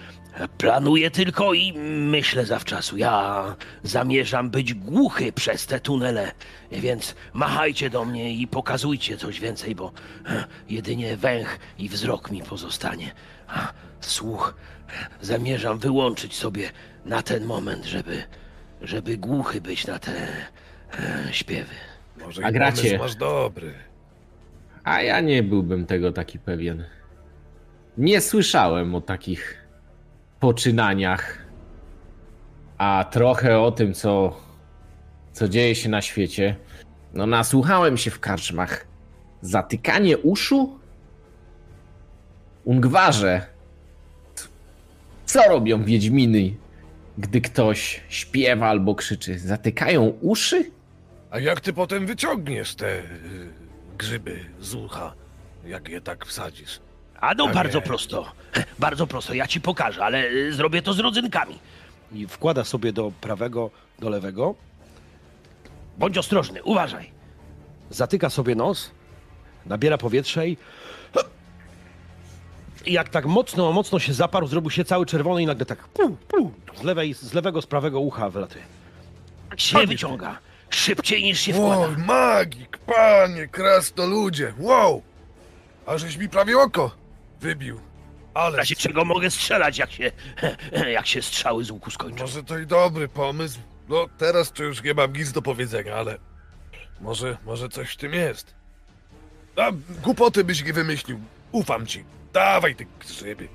[0.57, 1.73] planuję tylko i
[2.11, 2.97] myślę zawczasu.
[2.97, 6.31] Ja zamierzam być głuchy przez te tunele,
[6.71, 9.91] więc machajcie do mnie i pokazujcie coś więcej, bo
[10.69, 13.11] jedynie węch i wzrok mi pozostanie.
[13.47, 14.55] A słuch
[15.21, 16.71] zamierzam wyłączyć sobie
[17.05, 18.23] na ten moment, żeby,
[18.83, 20.11] żeby głuchy być na te
[20.99, 21.73] e, śpiewy.
[22.19, 22.97] Może A gracie?
[22.97, 23.73] masz dobry.
[24.83, 26.83] A ja nie byłbym tego taki pewien.
[27.97, 29.57] Nie słyszałem o takich
[30.39, 31.37] poczynaniach,
[32.77, 34.37] a trochę o tym, co,
[35.33, 36.55] co dzieje się na świecie.
[37.13, 38.85] No, nasłuchałem się w karczmach.
[39.41, 40.79] Zatykanie uszu?
[42.63, 43.41] Ungwarze.
[45.25, 46.53] Co robią wiedźminy,
[47.17, 49.39] gdy ktoś śpiewa albo krzyczy?
[49.39, 50.71] Zatykają uszy?
[51.31, 53.03] A jak ty potem wyciągniesz te y,
[53.97, 55.13] grzyby z ucha?
[55.65, 56.79] Jak je tak wsadzisz?
[57.19, 57.85] A no A bardzo nie.
[57.85, 58.31] prosto.
[58.79, 61.59] Bardzo prosto, ja ci pokażę, ale e, zrobię to z rodzynkami.
[62.11, 63.69] I wkłada sobie do prawego,
[63.99, 64.55] do lewego,
[65.97, 67.11] Bądź ostrożny, uważaj.
[67.89, 68.91] zatyka sobie nos,
[69.65, 70.57] nabiera powietrze i i
[72.85, 76.51] jak tak mocno, mocno się zaparł, zrobił się cały czerwony i nagle tak pu, pu,
[76.75, 78.63] z, lewej, z lewego, z prawego ucha wylatuje.
[79.49, 80.39] Tak się wyciąga.
[80.69, 82.03] Szybciej niż się Wow, wkłada.
[82.05, 85.01] magik, panie, krasnoludzie, wow!
[85.85, 86.91] A żeś mi prawie oko
[87.41, 87.77] wybił.
[87.77, 90.11] W Ale razie czego mogę strzelać, jak się,
[90.91, 92.23] jak się strzały z łuku skończą.
[92.23, 93.59] może to i dobry pomysł.
[93.89, 96.17] No teraz to już nie mam nic do powiedzenia, ale
[97.01, 98.53] może, może coś w tym jest.
[99.55, 99.69] A
[100.03, 101.19] głupoty byś nie wymyślił.
[101.51, 102.03] Ufam ci.
[102.33, 103.47] Dawaj ty grzyby.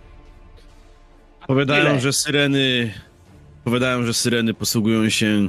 [1.46, 2.94] Powiadają, że syreny.
[3.64, 5.48] Powiadają, że syreny posługują się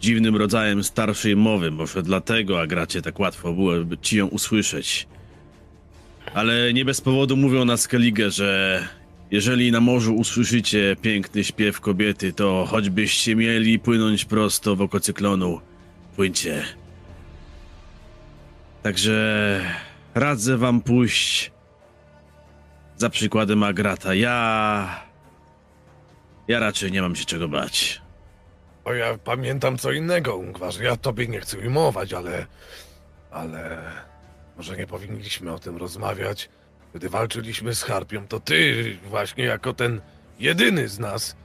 [0.00, 1.70] dziwnym rodzajem starszej mowy.
[1.70, 3.72] Może dlatego Agracie tak łatwo było
[4.02, 5.06] ci ją usłyszeć.
[6.34, 8.82] Ale nie bez powodu mówią na Skellige, że
[9.30, 15.60] jeżeli na morzu usłyszycie piękny śpiew kobiety, to choćbyście mieli płynąć prosto w oko cyklonu,
[16.16, 16.64] płyńcie.
[18.82, 19.60] Także
[20.14, 21.53] radzę wam pójść
[22.96, 24.14] za przykładem Agrata.
[24.14, 25.04] Ja.
[26.48, 28.02] Ja raczej nie mam się czego bać.
[28.84, 30.78] O ja pamiętam co innego, Ungwarz.
[30.78, 32.46] Ja tobie nie chcę ujmować, ale...
[33.30, 33.82] Ale...
[34.56, 36.48] Może nie powinniśmy o tym rozmawiać.
[36.94, 40.00] Gdy walczyliśmy z Harpią, to ty właśnie jako ten
[40.38, 41.36] jedyny z nas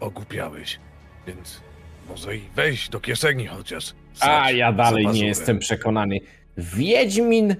[0.00, 0.80] ogłupiałeś.
[1.26, 1.60] Więc
[2.08, 3.94] może i wejść do kieszeni chociaż.
[4.20, 6.18] A ja dalej nie jestem przekonany.
[6.56, 7.56] Wiedźmin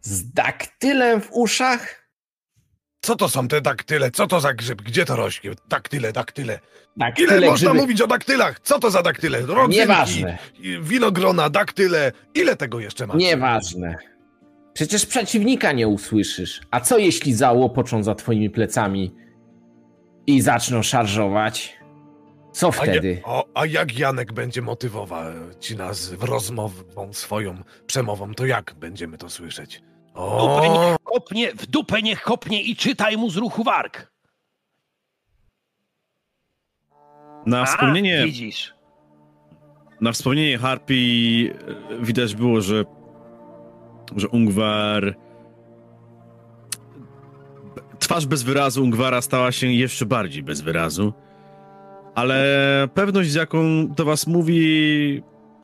[0.00, 2.03] z daktylem w uszach?
[3.04, 4.10] Co to są te daktyle?
[4.10, 4.82] Co to za grzyb?
[4.82, 5.50] Gdzie to rośnie?
[5.68, 6.52] Daktyle, daktyle.
[6.52, 6.60] Ile
[6.96, 7.74] Daktyle można grzyby.
[7.82, 8.60] mówić o daktylach?
[8.60, 9.40] Co to za daktyle?
[9.40, 10.38] Rodzynki, Nieważne.
[10.82, 12.12] winogrona, daktyle.
[12.34, 13.16] Ile tego jeszcze masz?
[13.16, 13.96] Nieważne.
[14.74, 16.60] Przecież przeciwnika nie usłyszysz.
[16.70, 19.14] A co jeśli załopoczą za twoimi plecami
[20.26, 21.76] i zaczną szarżować?
[22.52, 23.12] Co A, wtedy?
[23.26, 28.74] ja, o, a jak Janek będzie motywował ci nas w rozmową swoją przemową, to jak
[28.74, 29.82] będziemy to słyszeć?
[30.14, 34.12] Dupę niech kopnie, w dupę niech kopnie i czytaj mu z ruchu warg.
[37.46, 38.74] Na A, wspomnienie, Widzisz.
[40.00, 41.50] na wspomnienie Harpii
[42.00, 42.84] e, widać było, że,
[44.16, 45.16] że Ungwar.
[47.98, 51.12] Twarz bez wyrazu Ungwara stała się jeszcze bardziej bez wyrazu.
[52.14, 55.22] Ale pewność, z jaką do was mówi,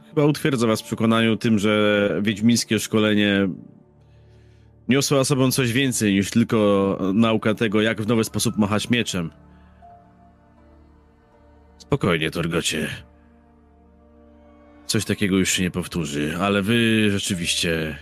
[0.09, 3.49] chyba utwierdza was w przekonaniu tym, że wiedźmińskie szkolenie
[4.91, 9.31] niosło za sobą coś więcej niż tylko nauka tego, jak w nowy sposób machać mieczem.
[11.79, 12.89] Spokojnie, Torgocie.
[14.87, 17.99] Coś takiego już się nie powtórzy, ale wy rzeczywiście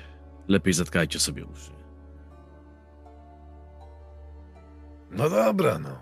[0.49, 1.71] lepiej zatkajcie sobie uszy.
[5.11, 5.99] no dobra, no.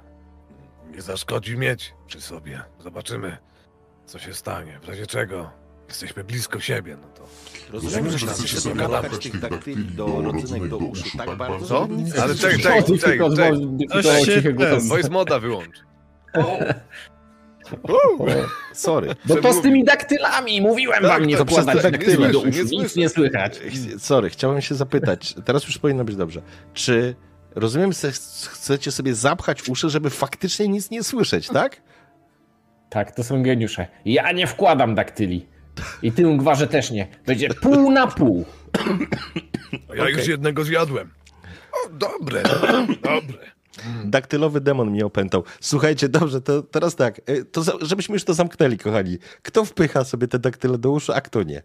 [0.90, 2.62] Nie zaszkodzi mieć przy sobie.
[2.78, 3.36] Zobaczymy,
[4.06, 4.78] co się stanie.
[4.82, 5.50] W razie czego
[5.88, 7.26] Jesteśmy blisko siebie, no to...
[7.72, 11.88] Rozumiem, że chcecie się sobie dogadać tych daktyli do rodzynek do uszu tak bardzo, Co?
[12.22, 13.18] Ale nie czekaj, czekaj,
[13.90, 14.80] czekaj, czekaj.
[14.88, 15.86] Voice moda wyłącz.
[18.72, 19.14] Sorry.
[19.24, 22.96] Bo to z tymi daktylami, mówiłem Tak, wam nie przez te daktyli do uszu, nic
[22.96, 23.60] nie nie słychać.
[23.98, 26.42] Sorry, chciałem się zapytać, teraz już powinno być dobrze.
[26.74, 27.14] Czy
[27.54, 28.12] rozumiem, że
[28.52, 31.82] chcecie sobie zapchać uszy, żeby faktycznie nic nie słyszeć, tak?
[32.90, 33.86] Tak, to są geniusze.
[34.04, 35.46] Ja nie wkładam daktyli.
[36.02, 37.06] I ty, Ungwarze, też nie.
[37.26, 38.44] Będzie pół na pół.
[39.90, 41.10] A ja już jednego zjadłem.
[41.72, 42.42] O, dobre,
[43.02, 43.38] dobre.
[44.04, 45.44] Daktylowy demon mnie opętał.
[45.60, 49.18] Słuchajcie, dobrze, to teraz tak, y, to za, żebyśmy już to zamknęli, kochani.
[49.42, 51.62] Kto wpycha sobie te daktyle do uszu, a kto nie?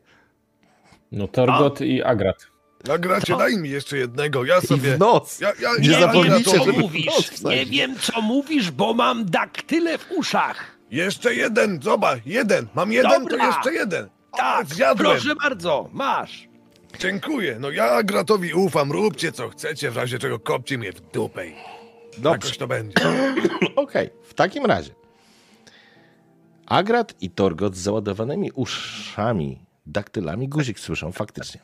[1.12, 2.48] No Torgot i Agrat.
[2.88, 4.96] Nagracie, daj mi jeszcze jednego, ja I sobie...
[4.96, 5.40] w noc!
[5.40, 7.42] Ja, ja, Nie ja, zapomnijcie, ja co to- mówisz.
[7.44, 10.78] Nie wiem, co mówisz, bo mam daktyle w uszach.
[10.92, 12.68] Jeszcze jeden, zobacz, jeden.
[12.76, 13.38] Mam jeden, Dobra.
[13.38, 14.10] to jeszcze jeden.
[14.32, 15.12] O, Tak, zjadłem.
[15.12, 16.48] proszę bardzo, masz.
[17.00, 17.58] Dziękuję.
[17.60, 21.44] No ja Gratowi ufam, róbcie co chcecie, w razie czego kopcie mnie w dupę.
[22.18, 22.96] Dobrze, Jakoś to będzie.
[23.76, 24.92] okej, w takim razie.
[26.66, 31.62] Agrat i Torgot z załadowanymi uszami, daktylami, guzik słyszą faktycznie.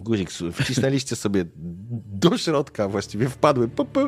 [0.00, 1.44] Guzik, wcisnęliście sobie
[2.12, 3.68] do środka, właściwie wpadły.
[3.68, 4.00] Pu, pu,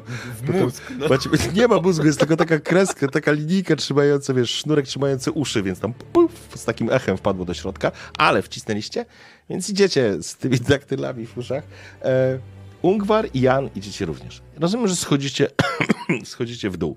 [0.43, 1.09] w mózg, no.
[1.09, 5.63] Macie, nie ma mózgu, jest tylko taka kreska, taka linijka trzymająca, wiesz, sznurek trzymający uszy,
[5.63, 9.07] więc tam puf, z takim echem wpadło do środka, ale wcisnęliście,
[9.51, 11.65] więc idziecie z tymi daktylami w uszach.
[12.03, 12.39] E,
[12.83, 14.43] Ungwar i Jan idziecie również.
[14.57, 15.49] Rozumiem, że schodzicie,
[16.25, 16.97] schodzicie w dół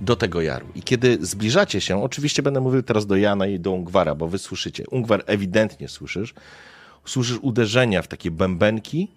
[0.00, 0.66] do tego jaru.
[0.74, 4.38] I kiedy zbliżacie się, oczywiście będę mówił teraz do Jana i do Ungwara, bo wy
[4.38, 4.84] słyszycie.
[4.90, 6.34] Ungwar ewidentnie słyszysz.
[7.04, 9.08] Słyszysz uderzenia w takie bębenki,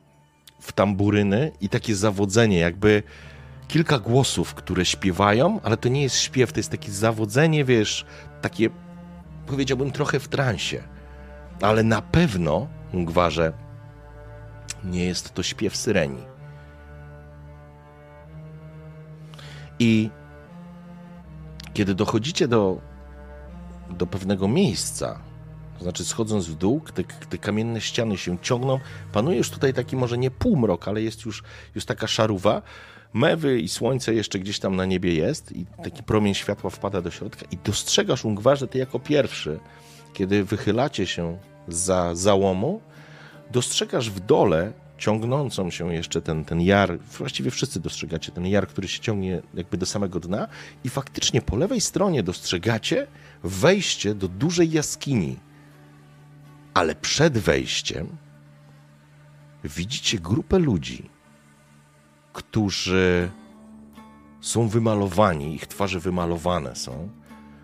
[0.59, 3.03] w tamburyny i takie zawodzenie, jakby
[3.67, 8.05] kilka głosów, które śpiewają, ale to nie jest śpiew, to jest takie zawodzenie, wiesz,
[8.41, 8.69] takie
[9.45, 10.83] powiedziałbym trochę w transie.
[11.61, 13.53] Ale na pewno, Ungwarze,
[14.83, 16.21] nie jest to śpiew syreni.
[19.79, 20.09] I
[21.73, 22.81] kiedy dochodzicie do,
[23.89, 25.19] do pewnego miejsca,
[25.77, 26.81] to znaczy schodząc w dół,
[27.29, 28.79] te, kamienne ściany się ciągną,
[29.13, 31.43] panuje już tutaj taki może nie półmrok, ale jest już,
[31.75, 32.61] już taka szaruwa,
[33.13, 37.11] mewy i słońce jeszcze gdzieś tam na niebie jest i taki promień światła wpada do
[37.11, 39.59] środka i dostrzegasz, Ungwarze, ty jako pierwszy,
[40.13, 41.37] kiedy wychylacie się
[41.67, 42.81] za załomu,
[43.51, 48.87] dostrzegasz w dole ciągnącą się jeszcze ten, ten jar, właściwie wszyscy dostrzegacie ten jar, który
[48.87, 50.47] się ciągnie jakby do samego dna
[50.83, 53.07] i faktycznie po lewej stronie dostrzegacie
[53.43, 55.37] wejście do dużej jaskini.
[56.77, 58.07] Ale przed wejściem
[59.63, 61.09] widzicie grupę ludzi,
[62.33, 63.31] którzy
[64.41, 67.09] są wymalowani, ich twarze wymalowane są.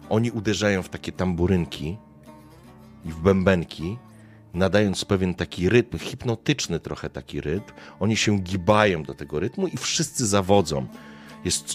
[0.10, 1.98] Oni uderzają w takie tamburynki
[3.06, 3.98] i w bębenki,
[4.54, 7.74] nadając pewien taki rytm, hipnotyczny trochę taki rytm.
[8.00, 10.88] Oni się gibają do tego rytmu i wszyscy zawodzą.
[11.46, 11.66] Jest,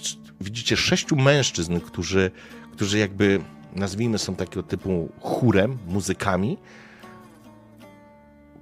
[0.40, 2.30] widzicie, sześciu mężczyzn, którzy,
[2.72, 3.40] którzy jakby,
[3.74, 6.58] nazwijmy są takiego typu chórem, muzykami.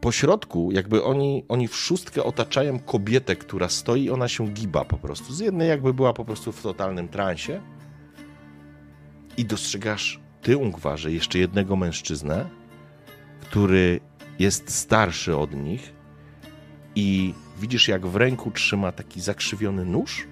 [0.07, 4.97] Po środku, jakby oni, oni w szóstkę otaczają kobietę, która stoi ona się giba po
[4.97, 5.33] prostu.
[5.33, 7.61] Z jednej jakby była po prostu w totalnym transie.
[9.37, 12.49] I dostrzegasz ty, Ungwarze, jeszcze jednego mężczyznę,
[13.41, 14.01] który
[14.39, 15.93] jest starszy od nich
[16.95, 20.27] i widzisz, jak w ręku trzyma taki zakrzywiony nóż.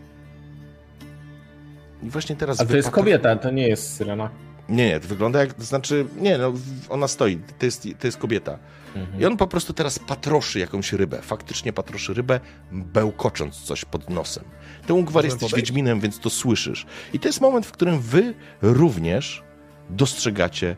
[2.03, 2.61] I właśnie teraz.
[2.61, 4.31] A to jest wypatr- kobieta, to nie jest syrena.
[4.69, 5.55] Nie, nie, to wygląda jak.
[5.55, 6.53] To znaczy, nie, no,
[6.89, 8.59] ona stoi, to jest, to jest kobieta.
[8.97, 9.21] Mhm.
[9.21, 11.23] I on po prostu teraz patroszy jakąś rybę.
[11.23, 12.41] Faktycznie patroszy rybę,
[12.73, 14.45] bełkocząc coś pod nosem.
[14.87, 15.57] Ty, Ungwar, jesteś podejść?
[15.57, 16.87] Wiedźminem, więc to słyszysz.
[17.13, 19.43] I to jest moment, w którym wy również
[19.91, 20.77] dostrzegacie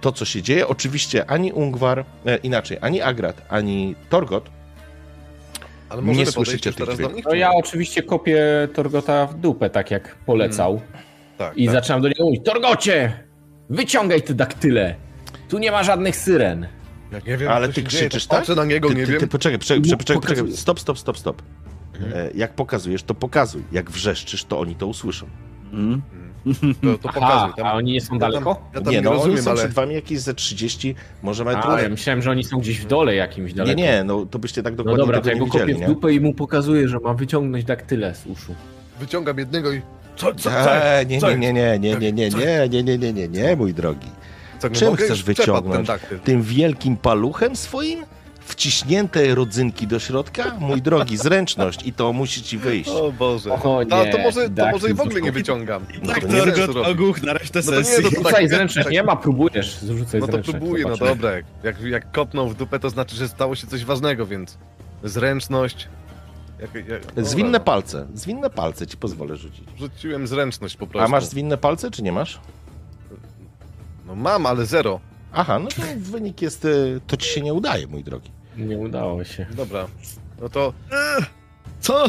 [0.00, 0.68] to, co się dzieje.
[0.68, 4.50] Oczywiście ani Ungwar, e, inaczej, ani Agrat, ani Torgot
[5.88, 7.16] Ale Nie słyszycie tych dźwięków.
[7.16, 7.24] nich?
[7.24, 8.42] No ja oczywiście kopię
[8.74, 10.80] Torgota w dupę, tak jak polecał.
[11.38, 11.72] Tak, I tak.
[11.74, 13.24] zaczynam do niego mówić, Torgocie!
[13.70, 14.94] Wyciągaj te daktyle!
[15.48, 16.66] Tu nie ma żadnych syren.
[17.12, 18.38] Jak nie wiem, Ale co ty krzyczysz, to tak?
[18.38, 19.20] Patrzę na niego, Ty, nie ty, wiem.
[19.20, 20.52] ty poczekaj, poczekaj, poczekaj, poczekaj.
[20.52, 21.42] Stop, stop, stop, stop.
[22.14, 23.62] E, Jak pokazujesz, to pokazuj.
[23.72, 25.26] Jak wrzeszczysz, to oni to usłyszą.
[25.72, 26.02] Mm.
[26.82, 27.54] To, to Aha, pokazuj.
[27.56, 28.62] Tam, a oni nie są ja tam, daleko?
[28.74, 29.58] ja tam nie, nie, no oni rozumiem, są ale...
[29.60, 32.86] przed wami jakieś ze 30, może nawet A, ja myślałem, że oni są gdzieś w
[32.86, 33.80] dole jakimś Nie, daleko.
[33.80, 35.78] nie, no to byście tak No dokładnie dobra, to tego ja nie go kopię widzieli,
[35.78, 35.94] w nie?
[35.94, 38.54] dupę i mu pokazuję, że ma wyciągnąć daktyle z uszu.
[39.00, 39.80] Wyciągam jednego i...
[40.16, 40.84] Co, co, co?
[40.84, 43.74] Eee, nie, nie, nie, nie, nie, nie, nie, nie, nie, nie, nie, nie, nie, mój
[43.74, 44.06] drogi.
[44.72, 45.04] Czym mogę?
[45.04, 45.88] chcesz wyciągnąć?
[46.24, 48.04] Tym wielkim paluchem swoim?
[48.50, 50.56] wciśnięte rodzynki do środka?
[50.58, 52.90] Mój drogi, zręczność i to musi ci wyjść.
[52.90, 53.52] O Boże.
[53.52, 55.86] O A nie, to może, to może i w ogóle nie wyciągam.
[56.02, 56.24] No tak,
[56.66, 58.04] to to ogłuch na resztę No sesji.
[58.04, 59.76] no to tak, zręczność, tak- nie ma, próbujesz.
[59.76, 60.58] Zrzucaj No to zręczność.
[60.58, 61.30] próbuję, no dobra.
[61.62, 64.58] Jak, jak kopnął w dupę, to znaczy, że stało się coś ważnego, więc
[65.04, 65.88] zręczność.
[66.60, 69.64] Jak, jak, Zwinne palce, zwinne palce ci pozwolę rzucić.
[69.78, 71.06] Rzuciłem zręczność po prostu.
[71.06, 72.40] A masz zwinne palce, czy nie masz?
[74.10, 75.00] No mam, ale zero.
[75.32, 78.30] Aha, no to wynik jest, y, to ci się nie udaje, mój drogi.
[78.56, 79.46] Nie udało się.
[79.56, 79.86] Dobra.
[80.40, 80.72] No to...
[81.80, 82.04] Co?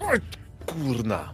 [0.00, 0.18] Oj,
[0.66, 1.32] kurna.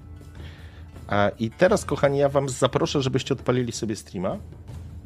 [1.08, 4.36] A, I teraz, kochani, ja wam zaproszę, żebyście odpalili sobie streama.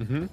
[0.01, 0.29] Mhm.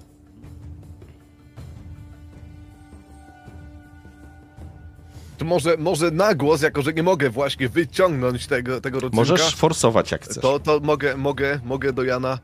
[5.38, 9.54] To może, może na głos, jako że nie mogę właśnie wyciągnąć tego, tego rodzynka, Możesz
[9.54, 10.42] forsować jak chcesz.
[10.42, 12.38] to, to mogę, mogę, mogę do Jana...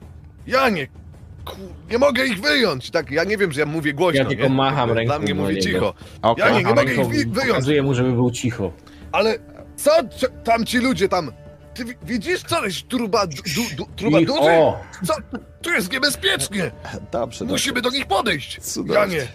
[0.46, 0.88] Janie!
[1.90, 2.90] Nie mogę ich wyjąć!
[2.90, 4.48] Tak, ja nie wiem, że ja mówię głośno, Ja tylko nie?
[4.54, 5.62] macham Dla ręką mnie do mówię niego.
[5.68, 5.94] cicho.
[6.22, 6.44] Okej.
[6.44, 7.48] Ja nie, nie mogę ich wyjąć!
[7.48, 8.72] Pokazuję mu, żeby był cicho.
[9.12, 9.38] Ale
[9.76, 9.90] co
[10.44, 11.32] tam ci ludzie tam...
[11.74, 13.36] Ty wi- widzisz, co jest truba, du,
[13.76, 14.40] du, truba I, duży?
[14.40, 14.80] o!
[15.06, 15.14] Co?
[15.62, 16.70] Tu jest niebezpiecznie!
[17.12, 17.44] Dobrze, dobrze.
[17.44, 18.60] Musimy do nich podejść!
[18.62, 19.16] Cudownie.
[19.16, 19.28] Janie!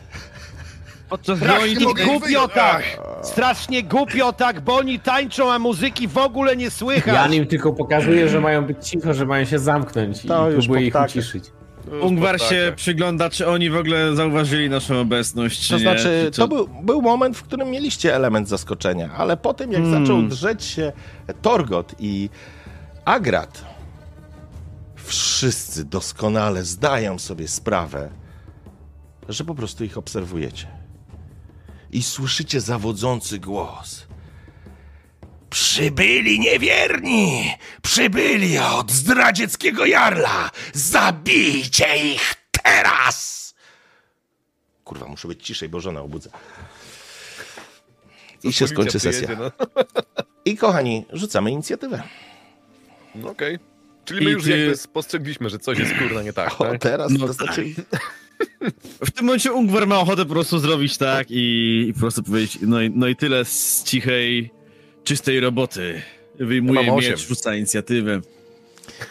[1.09, 2.83] Podczas Strasznie nie mogę ich głupio tak!
[3.23, 7.13] Strasznie głupio tak, bo oni tańczą, a muzyki w ogóle nie słychać.
[7.13, 10.65] Ja im tylko pokazuję, że mają być cicho, że mają się zamknąć To i już
[10.65, 11.43] próbuję ich uciszyć.
[12.01, 15.81] Ungwar się przygląda, czy oni w ogóle zauważyli naszą obecność, To nie.
[15.81, 19.81] znaczy, Czy to był, był moment, w którym mieliście element zaskoczenia, ale po tym, jak
[19.81, 20.01] Hmm.
[20.05, 20.91] zaczął drzeć się
[21.41, 22.29] Torgot i
[23.05, 23.65] Agrat,
[24.95, 28.09] wszyscy doskonale zdają sobie sprawę,
[29.29, 30.67] że po prostu ich obserwujecie.
[31.91, 34.07] I słyszycie zawodzący głos.
[35.49, 37.51] Przybyli niewierni!
[37.81, 40.51] Przybyli od zdradzieckiego jarla!
[40.73, 43.39] Zabijcie ich teraz!
[44.83, 46.29] Kurwa, muszę być ciszej, bo żona obudza.
[48.43, 49.29] I się skończy sesja.
[49.39, 49.51] No,
[50.45, 52.03] I kochani, rzucamy inicjatywę.
[53.15, 53.59] no okej.
[54.05, 56.81] Czyli my I już ty- jakby spostrzegliśmy, że coś jest kurna nie tak, O, tak?
[56.81, 57.65] teraz No to znaczy...
[59.05, 62.57] W tym momencie Ungwar ma ochotę po prostu zrobić tak i, i po prostu powiedzieć,
[62.61, 64.51] no i, no i tyle z cichej,
[65.09, 66.01] czystej roboty.
[66.39, 68.21] Wyjmuje Ja mam miecz, rzuca inicjatywę.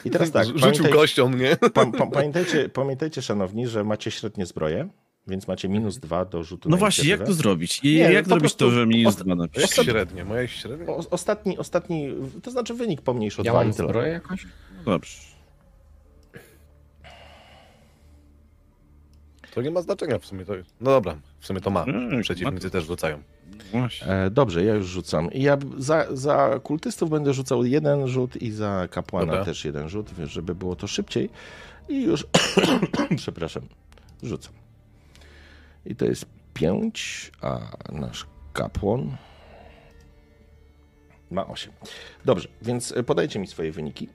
[0.04, 1.56] I teraz tak, Rzucił pamiętajcie, kością mnie.
[1.74, 4.88] pa, pa, pamiętajcie, pamiętajcie, szanowni, że macie średnie zbroje,
[5.26, 7.80] więc macie minus dwa do rzutu No na właśnie, jak to zrobić?
[7.82, 9.70] I Nie, jak zrobić to, że minus osta- dwa napisz?
[9.70, 10.24] średnie?
[10.24, 10.86] Moja średnia?
[10.86, 12.08] O, ostatni, ostatni,
[12.42, 13.88] to znaczy wynik pomniejszy o Ja dwa mam i tyle.
[13.88, 14.46] zbroję jakoś?
[14.84, 15.12] Dobrze.
[19.54, 20.44] To nie ma znaczenia w sumie.
[20.44, 20.52] To...
[20.80, 21.84] No dobra, w sumie to ma.
[21.84, 23.22] Mm, Przeciwnicy też rzucają.
[23.72, 24.06] Właśnie.
[24.06, 25.32] E, dobrze, ja już rzucam.
[25.32, 29.44] I ja za, za kultystów będę rzucał jeden rzut i za kapłana Dobra.
[29.44, 31.30] też jeden rzut, wiesz, żeby było to szybciej.
[31.88, 32.26] I już,
[33.16, 33.62] przepraszam,
[34.22, 34.52] rzucam.
[35.86, 37.60] I to jest pięć, a
[37.92, 39.16] nasz kapłan
[41.30, 41.72] ma osiem.
[42.24, 44.08] Dobrze, więc e, podajcie mi swoje wyniki.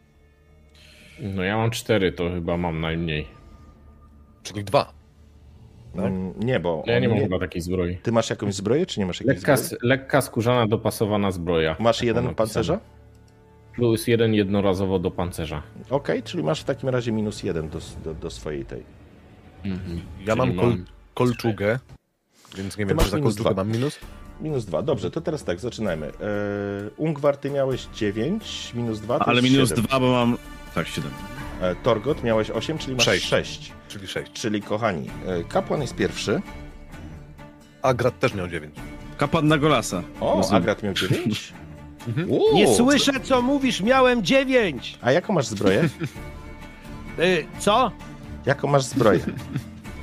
[1.19, 3.27] No ja mam cztery, to chyba mam najmniej.
[4.43, 4.93] Czyli dwa.
[5.95, 6.05] Tak?
[6.05, 7.97] Mm, Nie, bo Ja nie mam chyba takiej zbroi.
[7.97, 9.79] ty masz jakąś zbroję, czy nie masz jakiejś Lekka, zbroi?
[9.87, 11.75] lekka skórzana, dopasowana zbroja.
[11.79, 12.79] Masz Taką jeden pancerza?
[13.75, 15.61] Plus jeden jednorazowo do pancerza.
[15.89, 18.83] Okej, czyli masz w takim razie minus jeden do, do, do swojej tej.
[19.65, 20.01] Mhm.
[20.25, 20.77] Ja mam kol
[21.13, 21.79] kolczugę,
[22.57, 23.63] więc nie wiem, masz czy za kolczugę dwa.
[23.63, 23.99] mam minus.
[24.41, 24.81] Minus dwa.
[24.81, 26.05] Dobrze, to teraz tak, zaczynajmy.
[26.07, 26.13] Eee,
[26.97, 29.83] Ungwar, ty miałeś 9, minus 2 to Ale jest minus 7.
[29.85, 30.37] dwa, bo mam...
[30.75, 31.11] Tak, siedem.
[31.63, 33.27] E, Torgot miałeś 8, czyli masz Sześć.
[33.27, 33.71] 6.
[33.87, 34.31] Czyli sześć.
[34.33, 36.41] Czyli kochani, e, kapłan jest pierwszy.
[37.81, 38.75] Agrat też miał dziewięć.
[39.17, 40.03] Kapłan na Golasa.
[40.21, 40.61] O, Rozumiem.
[40.61, 41.53] Agrat miał 9.
[42.07, 42.27] Mhm.
[42.53, 44.97] Nie słyszę, co mówisz, miałem dziewięć.
[45.01, 45.89] A jaką masz zbroję?
[47.19, 47.91] Y, co?
[48.45, 49.19] Jaką masz zbroję?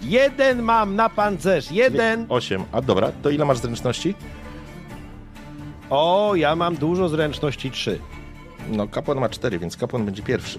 [0.03, 2.27] Jeden mam na pancerz, jeden.
[2.29, 2.65] 8.
[2.73, 4.15] A dobra, to ile masz zręczności?
[5.91, 7.99] O, ja mam dużo zręczności, trzy.
[8.69, 10.59] No, kapłan ma 4, więc kapłan będzie pierwszy.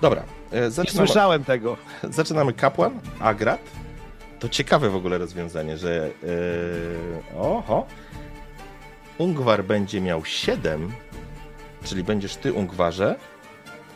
[0.00, 1.76] Dobra, e, Nie zaczynamy, słyszałem tego.
[2.10, 3.60] zaczynamy kapłan, Agrat.
[4.38, 6.10] To ciekawe w ogóle rozwiązanie, że
[7.34, 7.86] e, oho,
[9.18, 10.92] Ungwar będzie miał 7,
[11.84, 13.16] czyli będziesz ty Ungwarze.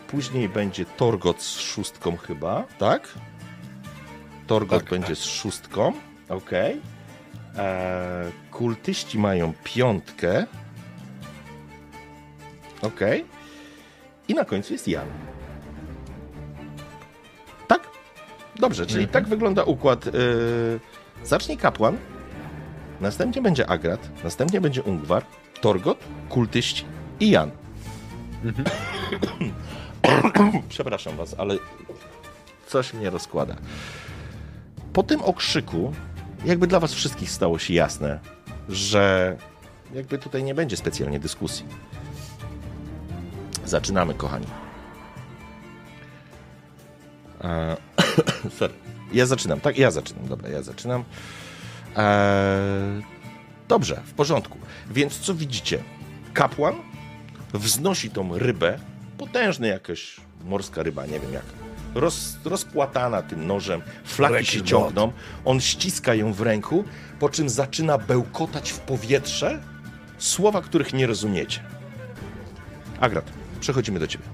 [0.08, 3.08] Później będzie Torgot z szóstką chyba, tak?
[4.46, 4.90] Torgot Tak.
[4.90, 5.92] będzie z szóstką,
[6.28, 6.80] okej.
[7.58, 10.46] Eee, Kultyści mają piątkę.
[12.82, 13.24] Okej.
[14.28, 15.06] I na końcu jest Jan.
[18.60, 20.06] Dobrze, czyli tak wygląda układ.
[20.06, 20.12] Yy,
[21.24, 21.96] zacznie kapłan,
[23.00, 25.24] następnie będzie Agrat, następnie będzie Ungwar,
[25.60, 26.84] Torgot, kultyści
[27.20, 27.50] i Jan.
[30.68, 31.54] Przepraszam was, ale
[32.66, 33.56] coś mnie rozkłada.
[34.92, 35.92] Po tym okrzyku
[36.44, 38.20] jakby dla was wszystkich stało się jasne,
[38.68, 39.36] że
[39.94, 41.66] jakby tutaj nie będzie specjalnie dyskusji.
[43.64, 44.46] Zaczynamy, kochani.
[47.44, 47.76] E,
[48.58, 48.74] sorry.
[49.12, 49.78] Ja zaczynam, tak?
[49.78, 51.04] Ja zaczynam, dobra, ja zaczynam.
[51.96, 53.02] E,
[53.68, 54.58] dobrze, w porządku.
[54.90, 55.82] Więc co widzicie?
[56.34, 56.74] Kapłan
[57.54, 58.78] wznosi tą rybę,
[59.18, 61.44] potężny jakaś morska ryba, nie wiem jak,
[61.94, 65.12] roz, rozpłatana tym nożem, flaki Rekin się ciągną,
[65.44, 66.84] on ściska ją w ręku,
[67.18, 69.62] po czym zaczyna bełkotać w powietrze
[70.18, 71.60] słowa, których nie rozumiecie.
[73.00, 73.24] Agrat,
[73.60, 74.24] przechodzimy do ciebie.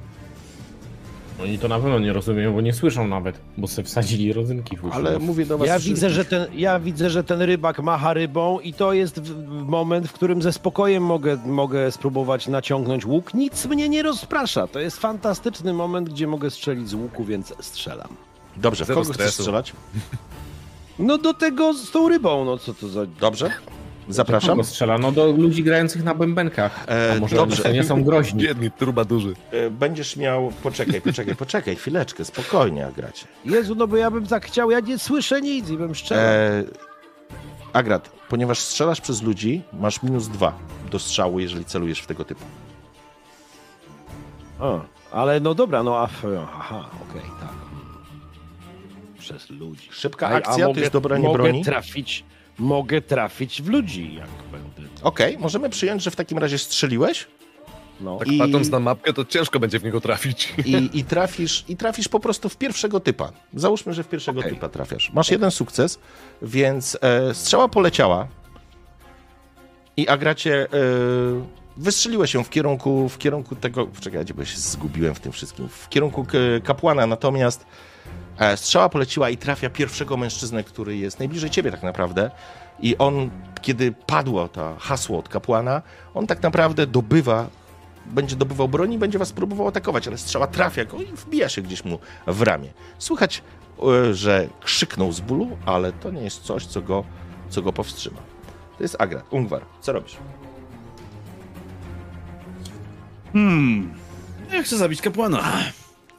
[1.43, 4.85] Oni to na pewno nie rozumieją, bo nie słyszą nawet, bo se wsadzili rodzynki w
[4.85, 4.95] uszy.
[4.95, 8.61] Ale mówię do was Ja widzę, że ten, ja widzę, że ten rybak macha rybą
[8.61, 13.35] i to jest w, w moment, w którym ze spokojem mogę, mogę spróbować naciągnąć łuk.
[13.35, 14.67] Nic mnie nie rozprasza.
[14.67, 18.09] To jest fantastyczny moment, gdzie mogę strzelić z łuku, więc strzelam.
[18.57, 19.43] Dobrze, w Zero kogo chcesz stresu.
[19.43, 19.73] strzelać?
[20.99, 23.07] No do tego z tą rybą, no co to za...
[23.21, 23.51] Dobrze,
[24.09, 24.51] zapraszam.
[24.51, 24.99] Kogo strzela?
[24.99, 26.85] No do ludzi grających na bębenkach.
[26.89, 27.73] E, A może dobrze.
[27.73, 28.43] nie są groźni.
[28.43, 29.35] Biedni, truba duży.
[29.51, 30.53] E, Będziesz miał...
[30.63, 33.27] Poczekaj, poczekaj, poczekaj, chwileczkę, spokojnie, Agracie.
[33.45, 36.25] Jezu, no bo ja bym tak chciał, ja nie słyszę nic i bym strzelał.
[36.25, 36.65] E,
[37.73, 40.59] Agrat, ponieważ strzelasz przez ludzi, masz minus dwa
[40.91, 42.45] do strzału, jeżeli celujesz w tego typu.
[44.61, 44.81] O,
[45.13, 46.09] ale no dobra, no a...
[46.59, 47.53] Aha, okej, tak.
[49.19, 49.89] Przez ludzi.
[49.93, 51.65] Szybka A- a akcja, to mogę- jest dobranie mogę broni.
[51.65, 52.25] trafić,
[52.59, 54.67] mogę trafić w ludzi, jak będę...
[55.03, 57.27] Okej, możemy przyjąć, że w takim razie strzeliłeś
[58.01, 58.17] No.
[58.19, 60.55] Tak I- patrząc na mapkę, to ciężko będzie w niego trafić.
[60.65, 63.33] i, i, trafisz, i trafisz po prostu w pierwszego typa.
[63.55, 64.53] Załóżmy, że w pierwszego Okej.
[64.53, 65.11] typa trafiasz.
[65.13, 65.99] Masz jeden sukces,
[66.43, 68.29] więc e, strzała poleciała
[69.97, 70.67] i Agracie e,
[71.77, 73.89] wystrzeliłeś się w kierunku, w kierunku tego...
[74.01, 75.69] Czekajcie, bo ja się zgubiłem w tym wszystkim.
[75.69, 77.67] W kierunku k- kapłana, natomiast e,
[78.57, 82.31] strzała poleciła i trafia pierwszego mężczyznę, który jest najbliżej ciebie tak naprawdę.
[82.81, 83.31] I on,
[83.63, 85.83] kiedy padło to hasło od kapłana,
[86.15, 87.47] on tak naprawdę dobywa
[88.07, 91.63] będzie dobywał broni i będzie was próbował atakować, ale strzała trafia go i wbija się
[91.63, 92.69] gdzieś mu w ramię.
[92.99, 93.43] Słychać,
[93.83, 97.05] e, że krzyknął z bólu, ale to nie jest coś, co go,
[97.49, 98.19] co go powstrzyma.
[98.77, 99.25] To jest Agrat.
[99.31, 100.17] Ungwar, co robisz?
[103.33, 103.95] Hmm.
[104.53, 105.43] Ja chcę zabić kapłana.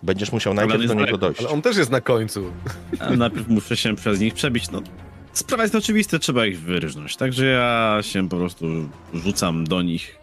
[0.03, 1.39] Będziesz musiał najpierw jest do niego daleko, dojść.
[1.39, 2.51] Ale on też jest na końcu.
[2.99, 4.71] A najpierw muszę się przez nich przebić.
[4.71, 4.81] No,
[5.33, 7.15] sprawa jest oczywista, trzeba ich wyrżnąć.
[7.15, 8.65] Także ja się po prostu
[9.13, 10.15] rzucam do nich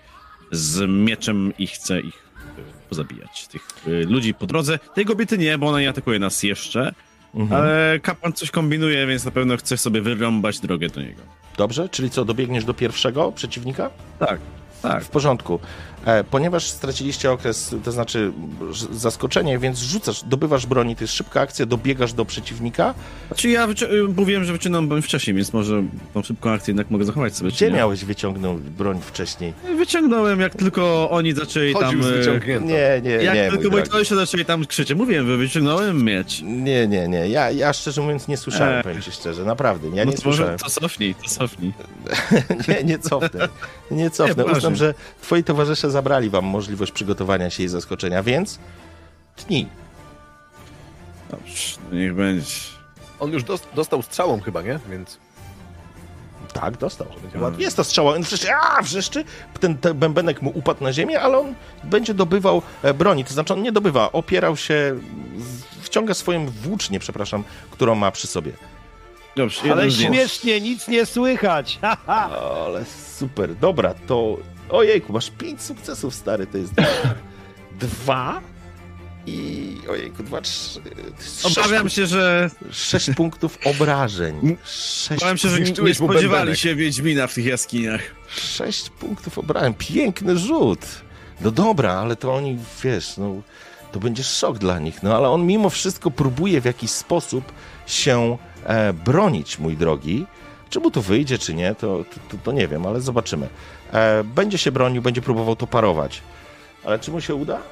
[0.52, 2.14] z mieczem i chcę ich
[2.58, 3.48] y, pozabijać.
[3.48, 4.78] Tych y, ludzi po drodze.
[4.94, 6.94] Tej kobiety nie, bo ona nie atakuje nas jeszcze.
[7.34, 7.62] Mhm.
[7.62, 11.22] Ale kapłan coś kombinuje, więc na pewno chce sobie wyrąbać drogę do niego.
[11.56, 13.90] Dobrze, czyli co, dobiegniesz do pierwszego przeciwnika?
[14.18, 14.40] Tak,
[14.82, 15.04] tak.
[15.04, 15.60] W porządku.
[16.04, 18.32] E, ponieważ straciliście okres, to znaczy
[18.92, 22.94] zaskoczenie, więc rzucasz, dobywasz broni, to jest szybka akcja, dobiegasz do przeciwnika.
[23.28, 25.82] Znaczy ja wyci- y, mówiłem, że wyciągnąłem broń wcześniej, więc może
[26.14, 27.50] tą szybką akcję jednak mogę zachować sobie.
[27.50, 27.76] Gdzie nie?
[27.76, 29.52] miałeś wyciągnąć broń wcześniej?
[29.76, 32.02] Wyciągnąłem, jak tylko oni zaczęli Chodził tam...
[32.02, 32.66] z y, wyciągniętą.
[32.66, 36.42] Nie, nie, Jak nie, tylko mój moi kolesie zaczęli tam krzyczeć, mówiłem, że wyciągnąłem miecz.
[36.42, 37.28] Nie, nie, nie.
[37.28, 38.82] Ja, ja szczerze mówiąc nie słyszałem, Eee.
[38.82, 39.88] powiem ci szczerze, naprawdę.
[39.94, 40.58] Ja no nie to może słyszałem.
[40.58, 41.72] to cofnij, to cofnij.
[42.68, 43.48] Nie, nie cofnę.
[43.90, 44.34] Nie cofnę.
[44.34, 44.58] poważnie.
[44.58, 48.58] Uznam, że twoi towarzysze zabrali wam możliwość przygotowania się i zaskoczenia, więc
[49.36, 49.66] tnij.
[51.30, 52.46] Dobrze, no niech będzie.
[53.20, 54.78] On już dos- dostał strzałą chyba, nie?
[54.90, 55.18] Więc
[56.52, 57.06] Tak, dostał.
[57.40, 57.64] Ładnie.
[57.64, 58.14] Jest to strzała.
[58.14, 59.24] On wrzeszczy, a, wrzeszczy.
[59.60, 61.54] Ten, ten bębenek mu upadł na ziemię, ale on
[61.84, 63.24] będzie dobywał e, broni.
[63.24, 64.94] To znaczy on nie dobywa, opierał się,
[65.36, 68.52] w- wciąga swoją włócznię, przepraszam, którą ma przy sobie.
[69.36, 71.78] Dobrze, Ale śmiesznie, nic nie słychać.
[71.82, 72.30] Ha, ha.
[72.66, 72.84] Ale
[73.18, 74.36] super, dobra, to...
[74.70, 76.72] Ojejku, masz pięć sukcesów, stary, to jest
[77.80, 78.40] dwa
[79.26, 79.76] i...
[79.90, 80.80] Ojejku, dwa, trzy...
[81.44, 84.56] Obawiam się, że sześć punktów obrażeń.
[84.64, 88.00] Sześć, obawiam się, że nie, spodziewali się Wiedźmina w tych jaskiniach.
[88.28, 89.74] sześć punktów obrażeń.
[89.78, 90.86] Piękny rzut.
[91.40, 93.42] No dobra, ale to oni, wiesz, no...
[93.92, 97.52] To będzie szok dla nich, no ale on mimo wszystko próbuje w jakiś sposób
[97.86, 100.26] się e, bronić, mój drogi.
[100.74, 103.48] Czy mu to wyjdzie, czy nie, to, to, to, nie wiem, ale zobaczymy.
[103.92, 106.22] E, będzie się bronił, będzie próbował to parować.
[106.84, 107.62] Ale czy mu się uda?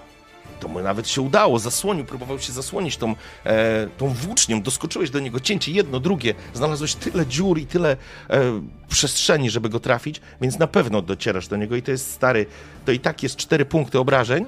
[0.60, 3.14] To mu nawet się udało, zasłonił, próbował się zasłonić tą,
[3.44, 7.96] e, tą włócznią, doskoczyłeś do niego, cięcie jedno, drugie, znalazłeś tyle dziur i tyle
[8.30, 12.46] e, przestrzeni, żeby go trafić, więc na pewno docierasz do niego i to jest stary,
[12.84, 14.46] to i tak jest cztery punkty obrażeń.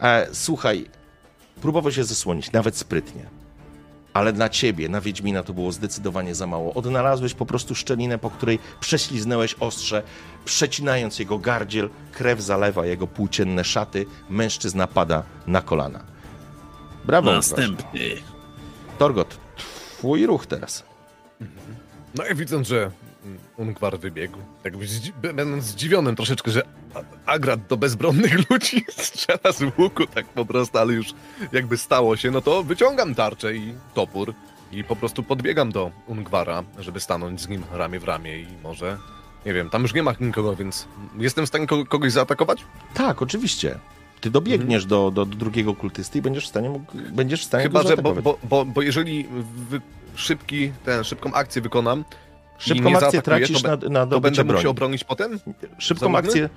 [0.00, 0.86] E, słuchaj,
[1.60, 3.43] próbował się zasłonić, nawet sprytnie.
[4.14, 6.74] Ale dla ciebie, na Wiedźmina, to było zdecydowanie za mało.
[6.74, 10.02] Odnalazłeś po prostu szczelinę, po której prześliznęłeś ostrze,
[10.44, 16.04] przecinając jego gardziel, krew zalewa jego płócienne szaty, mężczyzna pada na kolana.
[17.04, 17.32] Brawo.
[17.32, 18.00] Następny.
[18.98, 20.84] Torgot, twój ruch teraz.
[22.14, 22.90] No i widząc, że
[23.56, 26.62] Ungwar wybiegł, jakby zdzi- będąc zdziwionym troszeczkę, że
[27.26, 31.06] Agrat do bezbronnych ludzi strzela z łuku tak po prostu, ale już
[31.52, 34.34] jakby stało się, no to wyciągam tarczę i topór
[34.72, 38.98] i po prostu podbiegam do Ungwara, żeby stanąć z nim ramię w ramię i może,
[39.46, 40.86] nie wiem, tam już nie ma nikogo, więc
[41.18, 42.64] jestem w stanie ko- kogoś zaatakować?
[42.94, 43.78] Tak, oczywiście.
[44.20, 47.62] Ty dobiegniesz do, do, do drugiego kultysty i będziesz w stanie, mógł, będziesz w stanie
[47.64, 49.28] Chyba, że, bo, bo, bo, bo jeżeli
[50.14, 52.04] szybki, ten, szybką akcję wykonam
[52.58, 54.62] Szybką akcję tracisz to, na, na to dobycie będę mógł broni.
[54.62, 55.38] się obronić potem?
[55.78, 56.48] Szybką akcję,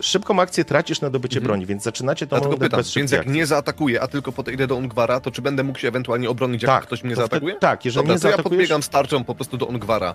[0.00, 1.46] szybką akcję tracisz na dobycie Mhm.
[1.48, 3.34] broni, więc zaczynacie tą rundę pytam, więc jak akcji.
[3.36, 6.82] nie zaatakuję, a tylko podejdę do Ungwara, to czy będę mógł się ewentualnie obronić, jak
[6.82, 7.52] ktoś mnie to zaatakuje?
[7.52, 10.14] Wtedy, tak, jeżeli Dobra, nie to ja zaatakujesz, podbiegam z tarczą po prostu do Ungwara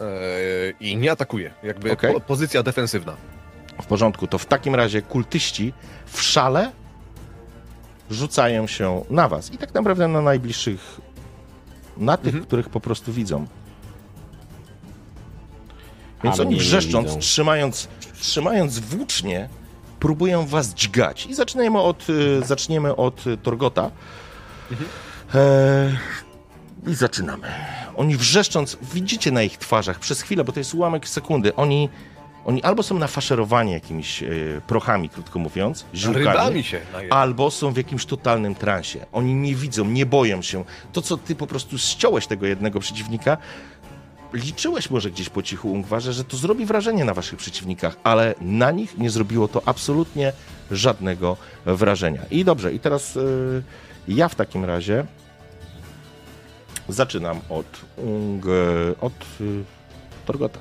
[0.00, 0.04] e,
[0.80, 1.50] i nie atakuję.
[1.62, 2.14] Jakby Okej.
[2.14, 3.16] po, pozycja defensywna.
[3.82, 5.72] w porządku, to w takim razie kultyści
[6.06, 6.72] w szale
[8.10, 11.00] rzucają się na was i tak naprawdę na najbliższych,
[11.96, 12.44] na tych, Mhm.
[12.44, 13.46] których po prostu widzą.
[16.24, 17.88] Więc oni wrzeszcząc, trzymając,
[18.20, 19.48] trzymając włócznie,
[20.00, 21.26] próbują was dźgać.
[21.26, 23.90] I zaczniemy od, y, zaczniemy od y, Torgota.
[25.34, 25.96] E,
[26.86, 27.48] I zaczynamy.
[27.96, 31.88] Oni wrzeszcząc, widzicie na ich twarzach przez chwilę, bo to jest ułamek sekundy, oni,
[32.44, 34.26] oni albo są nafaszerowani jakimiś e,
[34.66, 36.64] prochami, krótko mówiąc, ziółkami,
[37.10, 39.06] albo są w jakimś totalnym transie.
[39.12, 40.64] Oni nie widzą, nie boją się.
[40.92, 43.36] To, co ty po prostu ściąłeś tego jednego przeciwnika,
[44.32, 48.70] liczyłeś może gdzieś po cichu, Ungwarze, że to zrobi wrażenie na waszych przeciwnikach, ale na
[48.70, 50.32] nich nie zrobiło to absolutnie
[50.70, 51.36] żadnego
[51.66, 52.22] wrażenia.
[52.30, 53.62] I dobrze, i teraz y,
[54.08, 55.04] ja w takim razie
[56.88, 57.66] zaczynam od,
[57.96, 58.44] Ung,
[59.00, 59.64] od y,
[60.26, 60.58] Torgota.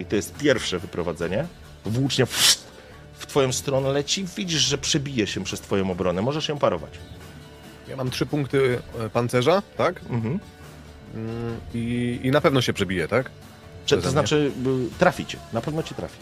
[0.00, 1.46] I to jest pierwsze wyprowadzenie.
[1.84, 2.30] Włócznia w,
[3.12, 6.22] w twoją stronę leci, widzisz, że przebije się przez twoją obronę.
[6.22, 6.90] Możesz ją parować.
[7.88, 10.00] Ja mam trzy punkty e, pancerza, tak?
[10.10, 10.40] Mhm.
[11.74, 13.30] I, I na pewno się przebije, tak?
[13.86, 14.52] Czy, to znaczy,
[14.94, 15.38] y, trafi cię.
[15.52, 16.16] Na pewno cię trafi.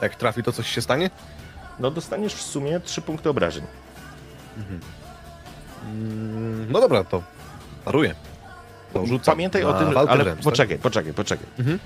[0.00, 1.10] A Jak trafi, to coś się stanie?
[1.78, 3.64] No dostaniesz w sumie trzy punkty obrażeń.
[5.84, 7.22] Mm, No dobra, to
[7.84, 8.14] paruję.
[8.92, 10.44] To Pamiętaj o tym, ale wręcz, tak?
[10.44, 11.46] poczekaj, poczekaj, poczekaj.
[11.58, 11.78] Mhm.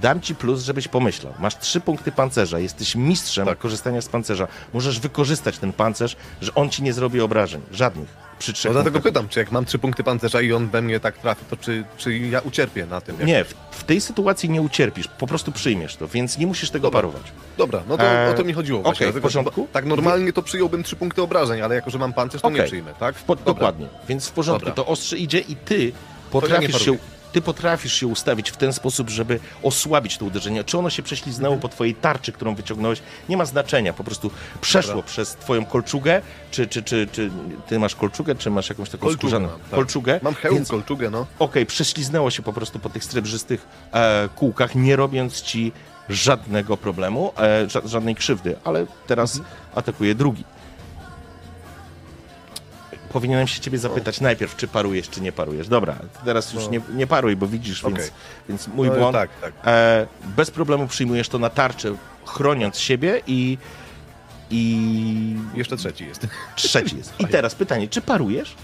[0.00, 1.34] Dam ci plus, żebyś pomyślał.
[1.38, 3.58] Masz trzy punkty pancerza, jesteś mistrzem Tak.
[3.58, 4.48] korzystania z pancerza.
[4.74, 7.60] Możesz wykorzystać ten pancerz, że on ci nie zrobi obrażeń.
[7.72, 8.30] Żadnych.
[8.38, 9.12] Przy trzech No dlatego punktach.
[9.12, 11.84] pytam, czy jak mam trzy punkty pancerza i on we mnie tak trafi, to czy,
[11.96, 13.16] czy ja ucierpię na tym?
[13.26, 16.82] Nie, w, w tej sytuacji nie ucierpisz, po prostu przyjmiesz to, więc nie musisz tego
[16.90, 17.00] Dobra.
[17.02, 17.22] parować.
[17.58, 19.06] Dobra, no to Eee, o to mi chodziło właśnie.
[19.08, 19.68] okej, w porządku?
[19.72, 22.66] Tak normalnie to przyjąłbym trzy punkty obrażeń, ale jako, że mam pancerz, to nie Okej.
[22.66, 23.14] przyjmę, tak?
[23.14, 23.86] Po, dokładnie.
[24.08, 24.84] Więc w porządku, Dobra.
[24.84, 25.92] to ostrze idzie i ty nie
[26.30, 26.98] potrafisz się, paruję.
[27.32, 30.64] Ty potrafisz się ustawić w ten sposób, żeby osłabić to uderzenie.
[30.64, 31.60] Czy ono się prześliznęło Mhm.
[31.62, 33.92] po twojej tarczy, którą wyciągnąłeś, nie ma znaczenia.
[33.92, 34.30] Po prostu
[34.60, 35.08] przeszło Dobra.
[35.08, 37.30] przez twoją kolczugę, czy, czy, czy, czy
[37.68, 39.70] ty masz kolczugę, czy masz jakąś taką Kolczugę skórzaną mam, tak.
[39.70, 40.20] kolczugę.
[40.22, 41.26] Mam hełm, więc kolczugę, no.
[41.38, 45.72] okej, prześliznęło się po prostu po tych srebrzystych e, kółkach, nie robiąc ci
[46.08, 49.54] żadnego problemu, e, ża- żadnej krzywdy, ale teraz Mhm.
[49.74, 50.44] atakuje drugi.
[53.12, 55.68] Powinienem się ciebie zapytać najpierw, czy parujesz, czy nie parujesz.
[55.68, 56.70] Dobra, teraz już No.
[56.70, 58.10] nie, nie paruj, bo widzisz, więc, Okej.
[58.48, 59.12] więc mój no, błąd.
[59.16, 59.52] Tak, tak.
[59.66, 60.06] E,
[60.36, 63.58] bez problemu przyjmujesz to na tarczę, chroniąc siebie i,
[64.50, 66.26] i Jeszcze trzeci jest.
[66.56, 67.12] trzeci jest.
[67.18, 68.54] I teraz pytanie, czy parujesz?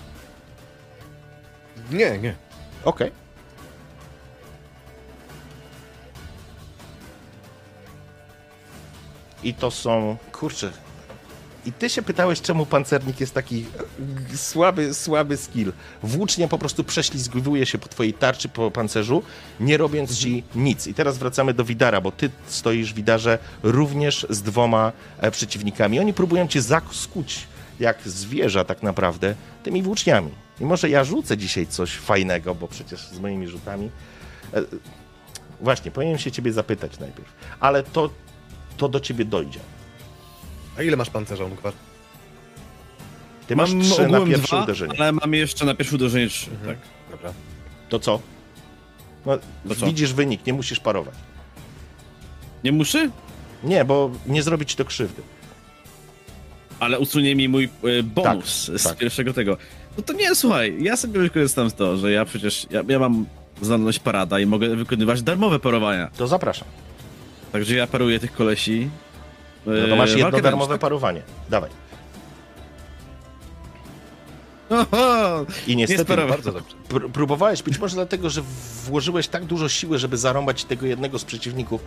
[1.90, 2.34] Nie, nie.
[2.84, 3.12] Okej.
[9.42, 10.16] I to są.
[10.32, 10.72] Kurczę.
[11.66, 13.66] I ty się pytałeś, czemu pancernik jest taki
[14.34, 15.72] słaby, słaby skill.
[16.02, 19.22] Włócznia po prostu prześlizguje się po twojej tarczy, po pancerzu,
[19.60, 20.86] nie robiąc ci nic.
[20.86, 26.00] I teraz wracamy do Widara, bo ty stoisz, Widarze, również z dwoma e, przeciwnikami.
[26.00, 27.46] Oni próbują cię zaskuć,
[27.80, 30.30] jak zwierza tak naprawdę, tymi włóczniami.
[30.60, 33.90] I może ja rzucę dzisiaj coś fajnego, bo przecież z moimi rzutami...
[34.54, 34.62] E,
[35.60, 37.32] Właśnie, powinienem się ciebie zapytać najpierw.
[37.60, 38.10] Ale to,
[38.76, 39.60] to do ciebie dojdzie.
[40.78, 41.72] A ile masz pancerza, Ungwar?
[43.46, 44.94] Ty masz trzy na pierwsze dwa, uderzenie.
[45.00, 46.50] Ale mam jeszcze na pierwsze uderzenie trzy.
[46.66, 46.78] Tak.
[47.10, 47.32] Dobra.
[47.88, 48.20] To co?
[49.26, 49.38] No,
[49.68, 49.86] To co?
[49.86, 51.14] Widzisz wynik, nie musisz parować.
[52.64, 53.10] Nie muszę?
[53.64, 55.22] Nie, bo nie zrobi ci to krzywdy.
[56.80, 58.96] Ale usunie mi mój e, bonus Tak, z tak.
[58.98, 59.56] pierwszego tego.
[59.96, 63.26] No to nie, słuchaj, ja sobie wykorzystam z to, że ja przecież, ja, ja mam
[63.62, 66.10] zdolność parada i mogę wykonywać darmowe parowania.
[66.16, 66.68] To zapraszam.
[67.52, 68.88] Także ja paruję tych kolesi.
[69.66, 71.22] No to masz e, jedno walkę darmowe wręcz, parowanie.
[71.50, 71.70] Dawaj.
[74.68, 74.78] tak?
[74.92, 76.30] Oho, I niestety sparował.
[76.30, 76.74] Bardzo dobrze.
[76.88, 78.42] pr- próbowałeś, być może dlatego, że
[78.84, 81.80] włożyłeś tak dużo siły, żeby zarąbać tego jednego z przeciwników.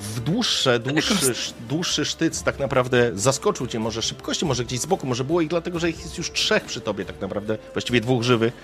[0.00, 1.34] w dłuższe, dłuższy,
[1.68, 5.48] dłuższy sztyc tak naprawdę zaskoczył cię może szybkością, może gdzieś z boku, może było ich
[5.48, 8.54] dlatego, że ich jest już trzech przy tobie tak naprawdę, właściwie dwóch żywych.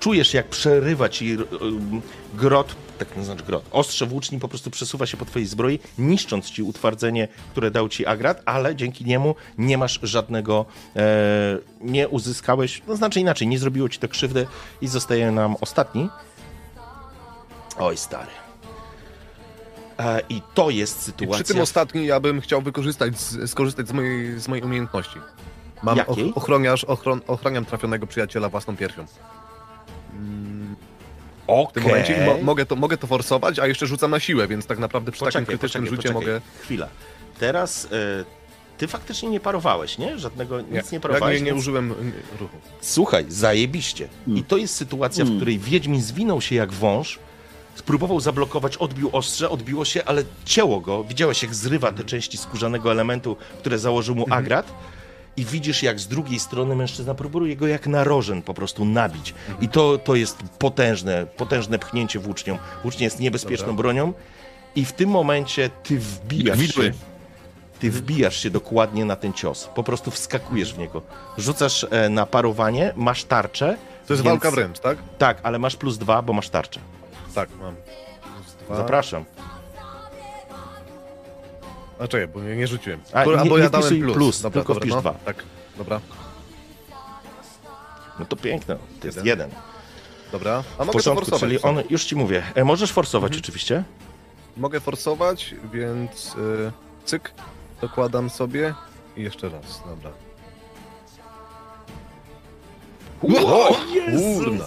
[0.00, 1.36] Czujesz jak przerywa ci
[2.34, 6.50] grot, tak to znaczy grot, ostrze włóczni po prostu przesuwa się po twojej zbroi, niszcząc
[6.50, 10.66] ci utwardzenie, które dał ci Agrat, ale dzięki niemu nie masz żadnego,
[10.96, 14.46] e, nie uzyskałeś, no znaczy inaczej, nie zrobiło ci to krzywdy
[14.80, 16.08] i zostaje nam ostatni.
[17.78, 18.30] Oj stary.
[19.98, 21.44] E, I to jest I sytuacja...
[21.44, 25.18] przy tym ostatnim ja bym chciał wykorzystać, z, skorzystać z mojej, z mojej umiejętności.
[25.82, 26.24] Mam Jakiej?
[26.24, 29.06] och- ochroniarz, ochron, ochraniam trafionego przyjaciela własną piersią.
[31.70, 34.66] W tym momencie mo- mogę, to, mogę to forsować, a jeszcze rzucam na siłę, więc
[34.66, 36.40] tak naprawdę przy takim krytycznym rzucie mogę...
[36.62, 36.88] Chwila.
[37.38, 38.24] Teraz e,
[38.78, 40.18] ty faktycznie nie parowałeś, nie?
[40.18, 41.34] Żadnego, nic nie ja parowałeś.
[41.34, 41.94] nie, nie więc- użyłem y,
[42.40, 42.56] ruchu.
[42.80, 44.08] Słuchaj, zajebiście.
[44.26, 47.18] I to jest sytuacja, w której Wiedźmin zwinął się jak wąż,
[47.74, 51.04] spróbował zablokować, odbił ostrze, odbiło się, ale cięło go.
[51.04, 54.72] Widziałeś, jak zrywa te części skórzanego elementu, które założył mu Agrat.
[55.36, 59.34] I widzisz, jak z drugiej strony mężczyzna próbuje go jak narożen po prostu nabić.
[59.60, 62.58] I to, to jest potężne, potężne pchnięcie włócznią.
[62.82, 63.82] Włócznia jest niebezpieczną Dobra.
[63.82, 64.12] bronią.
[64.76, 66.92] I w tym momencie ty wbijasz się,
[67.80, 69.68] ty wbijasz się dokładnie na ten cios.
[69.74, 71.02] Po prostu wskakujesz w niego.
[71.38, 73.76] Rzucasz e, na parowanie, masz tarczę.
[74.06, 74.98] To jest więc- walka wręcz, tak?
[75.18, 76.80] Tak, ale masz plus dwa, bo masz tarczę.
[77.34, 77.74] Tak, mam.
[78.76, 79.24] Zapraszam.
[82.00, 83.00] A czekaj, bo nie, nie rzuciłem.
[83.12, 84.14] A, Kur- nie- bo ja dałem plus.
[84.16, 85.00] plus, dobra, tylko dobra, wpisz no.
[85.00, 85.12] dwa.
[85.24, 85.42] Tak,
[85.78, 86.00] dobra,
[88.18, 88.76] No to piękne.
[89.00, 89.50] To jest Jeden.
[90.32, 90.52] dobra.
[90.78, 91.40] A mogę to porządku, forsować.
[91.40, 93.84] czyli on, już ci mówię, e, możesz forsować oczywiście.
[94.56, 96.72] Mogę forsować, więc y,
[97.04, 97.32] cyk,
[97.80, 98.74] dokładam sobie
[99.16, 100.10] i jeszcze raz, dobra.
[103.44, 103.76] O,
[104.34, 104.64] Kurna.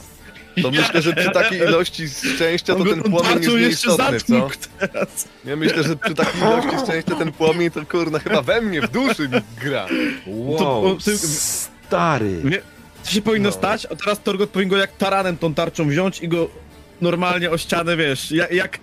[0.61, 2.03] To myślę, że przy takiej ilości
[2.35, 4.49] szczęścia to ten płomień jest nieistotny, co?
[4.79, 5.27] teraz.
[5.45, 8.91] Ja myślę, że przy takiej ilości szczęścia ten płomień to kurna chyba we mnie, w
[8.91, 9.87] duszy mi gra.
[10.27, 12.41] Wow, to- ty- stary.
[12.43, 12.61] Nie,
[13.03, 13.53] to się powinno No.
[13.55, 16.49] stać, a teraz Torgot powinien go jak taranem tą tarczą wziąć i go
[17.01, 18.79] normalnie o ścianę, wiesz, jak, jak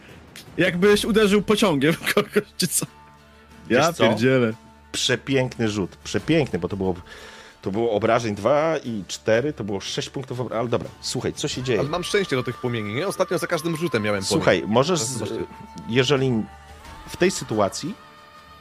[0.56, 2.86] jakbyś uderzył pociągiem w kogoś, czy co?
[3.70, 4.52] Ja pierdzielę.
[4.92, 6.94] Przepiękny rzut, przepiękny, bo to było,
[7.62, 11.48] to było obrażeń 2 i 4, to było 6 punktów, obra- ale dobra, słuchaj, co
[11.48, 11.80] się dzieje?
[11.80, 13.06] Ale mam szczęście do tych płomieni, nie?
[13.08, 14.38] Ostatnio za każdym rzutem miałem płomień.
[14.40, 15.36] Słuchaj, możesz, Zobaczcie.
[15.88, 16.42] jeżeli
[17.08, 17.88] w tej sytuacji,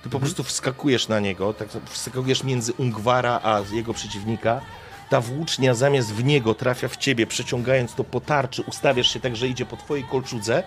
[0.03, 0.21] ty po Mhm.
[0.21, 4.61] prostu wskakujesz na niego, tak wskakujesz między Ungwara a jego przeciwnika,
[5.09, 9.35] ta włócznia zamiast w niego trafia w ciebie, przeciągając to po tarczy, ustawiasz się tak,
[9.35, 10.63] że idzie po twojej kolczudze,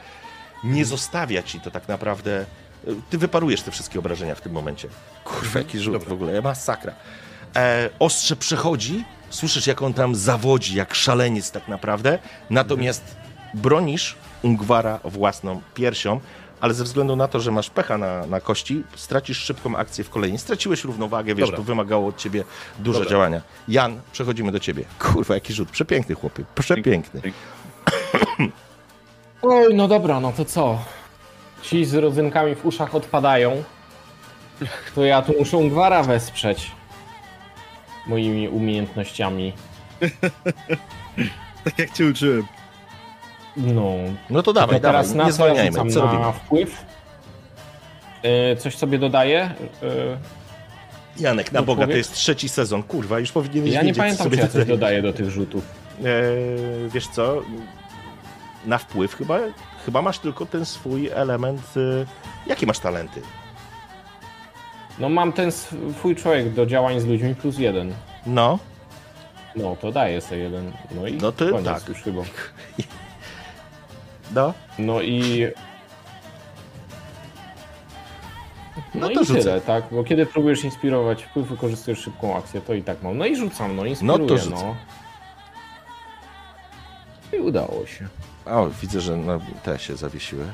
[0.65, 2.47] nie zostawia ci to tak naprawdę.
[3.11, 4.89] Ty wyparujesz te wszystkie obrażenia w tym momencie.
[5.25, 6.09] Kurwa, jaki rzut Dobra.
[6.09, 6.93] w ogóle, masakra.
[7.57, 12.19] E, ostrze przechodzi, słyszysz jak on tam zawodzi, jak szaleniec tak naprawdę,
[12.51, 13.17] natomiast
[13.55, 16.21] bronisz Ungwara własną piersią,
[16.61, 20.11] ale ze względu na to, że masz pecha na, na kości, stracisz szybką akcję w
[20.11, 20.39] kolejnej.
[20.39, 21.57] Straciłeś równowagę, wiesz, Dobra.
[21.57, 22.45] to wymagało od ciebie
[22.79, 23.11] dużo Dobra.
[23.11, 23.41] działania.
[23.69, 24.85] Jan, przechodzimy do ciebie.
[24.99, 25.71] Kurwa, jaki rzut.
[25.71, 27.21] Przepiękny chłopie, przepiękny.
[29.43, 30.79] Oj, no dobra, no to co?
[31.63, 33.63] Ci z rodzynkami w uszach odpadają.
[34.95, 36.71] To ja tu muszę Ungwara wesprzeć.
[38.07, 39.53] Moimi umiejętnościami.
[41.65, 42.43] Tak jak cię uczyłem.
[43.57, 43.93] No.
[44.31, 45.91] No to dawaj, to teraz dawaj, na nie co zwalniajmy.
[45.93, 46.33] Co na robimy?
[46.33, 46.85] wpływ?
[48.23, 49.55] Yy, coś sobie dodaję?
[49.83, 50.19] Yy,
[51.21, 54.25] Janek, na No, Boga, to jest trzeci sezon, kurwa, już powinieneś ja nie co pamiętam,
[54.25, 55.65] sobie czy ja coś dodaję do tych rzutów.
[55.99, 56.05] Eee,
[56.91, 57.43] wiesz co,
[58.67, 59.39] na wpływ chyba,
[59.87, 61.63] chyba masz tylko ten swój element.
[62.47, 63.23] Jakie masz talenty?
[64.99, 65.53] No mam ten
[65.97, 67.95] swój człowiek do działań z ludźmi plus jeden.
[68.27, 68.59] No,
[69.57, 70.73] No to daję sobie jeden.
[70.91, 71.89] No i No koniec tak.
[71.89, 72.23] już chyba.
[74.35, 74.55] no.
[74.79, 75.47] No i...
[78.77, 79.41] No, No i to rzucę.
[79.41, 79.85] tyle, tak?
[79.91, 83.19] Bo kiedy próbujesz inspirować wpływ, wykorzystujesz szybką akcję, to i tak mam.
[83.19, 84.29] No i rzucam, no inspiruję, No no.
[84.29, 84.75] to rzucę.
[87.33, 88.09] I udało się.
[88.47, 90.45] O, widzę, że no, te się zawiesiły.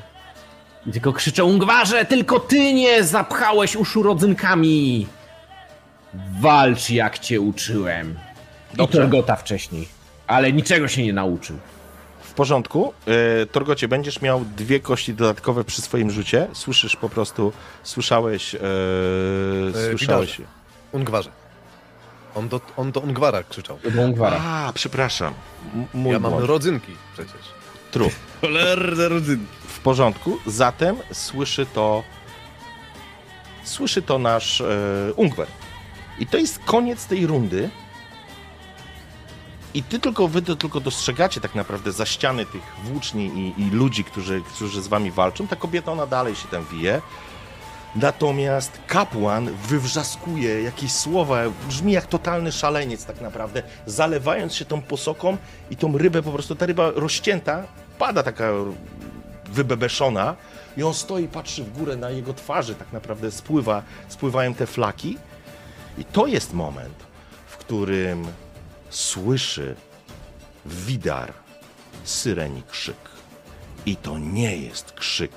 [0.85, 5.07] I tylko krzyczę Ungwarze, tylko ty nie zapchałeś uszu rodzynkami!
[6.41, 8.19] Walcz jak cię uczyłem.
[8.73, 8.97] Dobrze.
[8.97, 9.87] I Torgota wcześniej.
[10.27, 11.57] Ale niczego się nie nauczył.
[12.21, 12.93] W porządku.
[13.41, 16.47] E, Torgocie, będziesz miał dwie kości dodatkowe przy swoim rzucie.
[16.53, 17.53] Słyszysz po prostu,
[17.83, 18.55] słyszałeś.
[18.55, 18.59] E,
[19.89, 20.41] słyszałeś.
[20.91, 21.29] Ungwarze.
[22.35, 23.79] On do, on do Ungwara krzyczał.
[23.91, 24.41] Był Ungwara.
[24.45, 25.33] A, przepraszam.
[25.75, 26.45] M- Mój Ja mam błąd.
[26.45, 27.41] rodzynki przecież.
[27.91, 28.09] True.
[28.41, 29.45] Cholerne rodziny.
[29.67, 30.37] W porządku.
[30.45, 32.03] Zatem słyszy to.
[33.63, 35.47] Słyszy to nasz e, Ungwer.
[36.19, 37.69] I to jest koniec tej rundy.
[39.73, 43.69] I ty tylko, wy to tylko dostrzegacie tak naprawdę za ściany tych włóczni i, i
[43.69, 45.47] ludzi, którzy, którzy z wami walczą.
[45.47, 47.01] Ta kobieta, ona dalej się tam wije.
[47.95, 55.37] Natomiast kapłan wywrzaskuje jakieś słowa, brzmi jak totalny szaleniec tak naprawdę, zalewając się tą posoką
[55.71, 57.63] i tą rybę po prostu, ta ryba rozcięta,
[57.99, 58.51] pada taka
[59.51, 60.35] wybebeszona
[60.77, 65.17] i on stoi, patrzy w górę na jego twarzy, tak naprawdę spływa, spływają te flaki
[65.97, 66.95] i to jest moment,
[67.47, 68.27] w którym
[68.89, 69.75] słyszy
[70.65, 71.33] Widar
[72.03, 73.09] syreni krzyk.
[73.85, 75.31] I to nie jest krzyk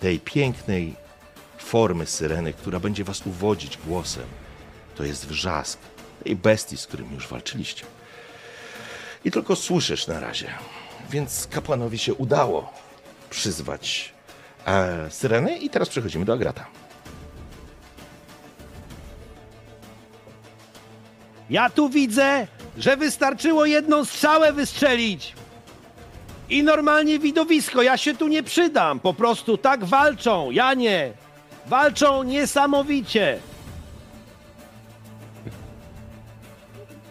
[0.00, 0.96] tej pięknej
[1.58, 4.26] formy syreny, która będzie was uwodzić głosem.
[4.96, 5.78] To jest wrzask
[6.24, 7.86] tej bestii, z którym już walczyliście.
[9.24, 10.48] I tylko słyszysz na razie.
[11.10, 12.72] Więc kapłanowi się udało
[13.30, 14.14] przyzwać
[14.66, 16.66] e, syreny i teraz przechodzimy do Agrata.
[21.50, 22.46] Ja tu widzę,
[22.78, 25.34] że wystarczyło jedną strzałę wystrzelić.
[26.48, 29.00] I normalnie widowisko, ja się tu nie przydam.
[29.00, 31.12] Po prostu tak walczą, ja nie.
[31.66, 33.38] Walczą niesamowicie.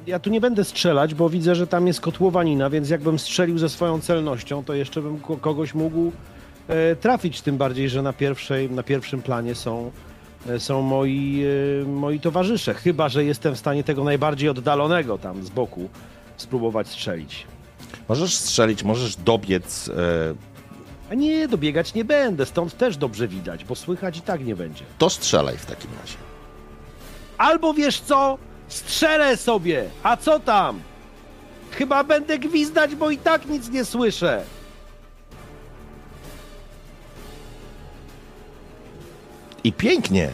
[0.07, 3.69] Ja tu nie będę strzelać, bo widzę, że tam jest kotłowanina, więc jakbym strzelił ze
[3.69, 6.11] swoją celnością, to jeszcze bym ko- kogoś mógł
[6.67, 9.91] e, trafić, tym bardziej, że na, pierwszej, na pierwszym planie są,
[10.49, 11.43] e, są moi,
[11.83, 12.73] e, moi towarzysze.
[12.73, 15.89] Chyba, że jestem w stanie tego najbardziej oddalonego tam z boku
[16.37, 17.47] spróbować strzelić.
[18.09, 19.91] Możesz strzelić, możesz dobiec.
[21.11, 24.83] A nie, dobiegać nie będę, stąd też dobrze widać, bo słychać i tak nie będzie.
[24.97, 26.15] to strzelaj w takim razie.
[27.37, 28.37] Albo wiesz co?
[28.75, 29.83] Strzelę sobie!
[30.03, 30.81] A co tam?
[31.71, 34.43] Chyba będę gwizdać, bo i tak nic nie słyszę.
[39.63, 40.29] I pięknie.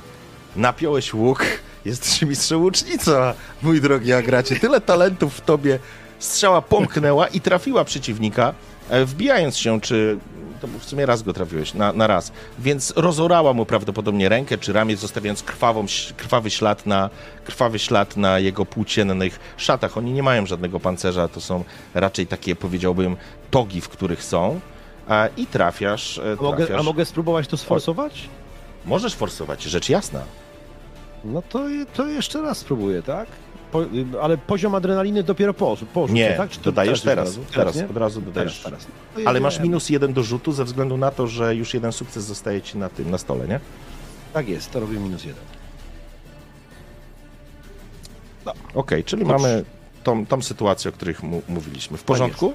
[0.56, 1.46] Napiąłeś łuk.
[1.86, 4.56] Jesteś mistrzem łucznica, mój drogi Agracie.
[4.56, 5.80] Tyle talentów w tobie.
[6.20, 8.54] Strzała pomknęła i trafiła przeciwnika,
[8.90, 10.18] e, wbijając się, czy...
[10.62, 12.32] To w sumie raz go trafiłeś, na, na raz.
[12.60, 15.86] Więc rozorała mu prawdopodobnie rękę czy ramię, zostawiając krwawą,
[16.18, 17.10] krwawy, ślad na,
[17.46, 19.98] krwawy ślad na jego płóciennych szatach.
[19.98, 21.64] Oni nie mają żadnego pancerza, to są
[21.94, 23.18] raczej takie, powiedziałbym,
[23.52, 24.60] togi, w których są.
[25.08, 26.80] A, I trafiasz, e, A mogę, trafiasz.
[26.80, 28.30] a mogę spróbować to sforsować?
[28.86, 30.22] Możesz forsować, rzecz jasna.
[31.24, 31.60] No to,
[31.94, 33.28] to jeszcze raz spróbuję, tak?
[33.72, 33.82] Po,
[34.22, 36.50] ale poziom adrenaliny dopiero po, po rzucie, Nie, tak?
[36.50, 37.26] Czy dodajesz teraz.
[37.28, 37.42] razu?
[37.54, 37.86] Teraz, nie?
[37.90, 38.62] od razu dodajesz.
[38.64, 38.98] Teraz, teraz.
[39.18, 42.24] No Ale masz minus jeden do rzutu ze względu na to, że już jeden sukces
[42.24, 43.60] zostaje ci na tym, na stole, nie?
[44.34, 45.44] Tak jest, to robię minus jeden.
[48.74, 49.38] Okej, czyli Dobrze.
[49.38, 49.64] mamy
[50.04, 51.98] tą, tą sytuację, o których mu, mówiliśmy.
[51.98, 52.54] W porządku?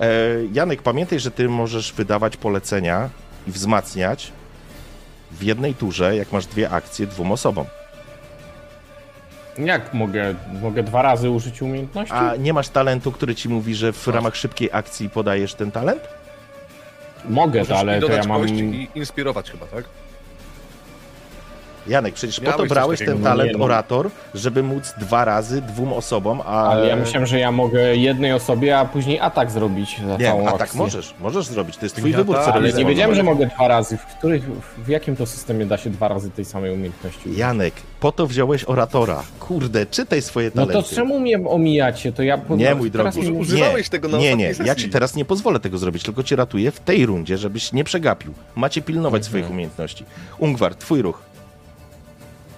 [0.00, 0.08] E,
[0.52, 3.10] Janek, pamiętaj, że ty możesz wydawać polecenia
[3.46, 4.32] i wzmacniać
[5.32, 7.66] w jednej turze, jak masz dwie akcje, dwóm osobom.
[9.58, 10.34] Jak mogę?
[10.62, 12.14] Mogę dwa razy użyć umiejętności?
[12.14, 16.02] A nie masz talentu, który ci mówi, że w ramach szybkiej akcji podajesz ten talent?
[17.24, 18.48] Mogę, Możesz to, ale to dodać ja mam...
[18.48, 19.84] i inspirować chyba, tak?
[21.86, 23.64] Janek, przecież po Miałeś to coś brałeś ten no talent nie, no.
[23.64, 26.68] orator, żeby móc dwa razy dwóm osobom, a...
[26.70, 30.48] Ale ja myślałem, że ja mogę jednej osobie, a później atak zrobić za Nie, całą
[30.48, 30.78] a tak akcję.
[30.78, 33.46] możesz, możesz zrobić, to jest twój Ja wybór, tak, co ale nie wiedziałem, że mogę
[33.46, 33.96] dwa razy.
[33.96, 34.42] W, których,
[34.84, 37.38] w jakim to systemie da się dwa razy tej samej umiejętności użyć?
[37.38, 39.22] Janek, po to wziąłeś oratora.
[39.40, 40.88] Kurde, czytaj swoje No talenty.
[40.90, 42.12] to czemu mnie omijacie?
[42.12, 43.20] To ja po- Nie, mój drogi.
[43.20, 44.84] mi- Używałeś tego na nie, nie, ostatniej ja sesji.
[44.88, 48.32] ci teraz nie pozwolę tego zrobić, tylko cię ratuję w tej rundzie, żebyś nie przegapił.
[48.54, 49.30] Macie pilnować Mhm.
[49.30, 50.04] swoich umiejętności.
[50.38, 51.31] Ungwar, twój ruch.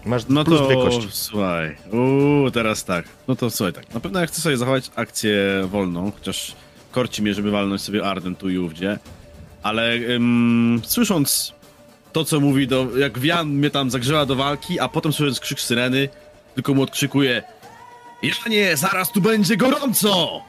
[0.07, 1.09] Masz No plus to dwie kości.
[1.11, 1.77] słuchaj.
[1.93, 3.05] Uuu, teraz tak.
[3.29, 3.95] No to słuchaj tak.
[3.95, 5.37] Na pewno ja chcę sobie zachować akcję
[5.71, 6.53] wolną, chociaż
[6.91, 8.99] korci mnie, żeby walnąć sobie Arden tu i ówdzie.
[9.63, 11.53] Ale ym, słysząc
[12.13, 15.61] to, co mówi, do, jak Wian mnie tam zagrzewa do walki, a potem słysząc krzyk
[15.61, 16.09] syreny,
[16.55, 17.43] tylko mu odkrzykuje
[18.23, 20.41] Janie, zaraz tu będzie gorąco!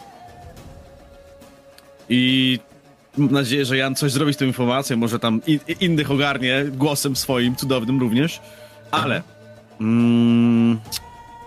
[2.09, 2.59] I
[3.17, 6.65] mam nadzieję, że Jan coś zrobi z tą informacją, może tam i, i innych ogarnie
[6.71, 8.41] głosem swoim, cudownym również.
[8.91, 9.21] Ale
[9.81, 10.79] mm,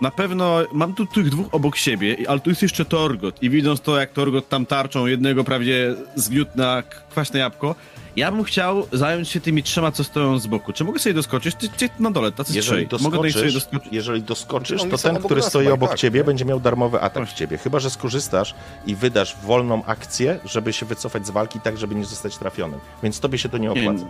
[0.01, 3.43] na pewno mam tu tych dwóch obok siebie, i- ale tu jest jeszcze Torgot.
[3.43, 7.75] I widząc to, jak Torgot tam tarczą jednego prawie zgniótł na kwaśne jabłko,
[8.15, 10.73] ja bym chciał zająć się tymi trzema, co stoją z boku.
[10.73, 11.55] Czy mogę sobie doskoczyć?
[11.55, 12.99] Ty, ty na dole, tacy Jeżeli trzej.
[13.01, 13.87] Mogę tutaj sobie doskoczyć?
[13.91, 16.23] jeżeli doskoczysz, to ten, który stoi obok tak, ciebie, nie?
[16.23, 17.57] będzie miał darmowy atak w ciebie.
[17.57, 22.05] Chyba, że skorzystasz i wydasz wolną akcję, żeby się wycofać z walki tak, żeby nie
[22.05, 22.79] zostać trafionym.
[23.03, 24.05] Więc tobie się to nie Nie, opłaca.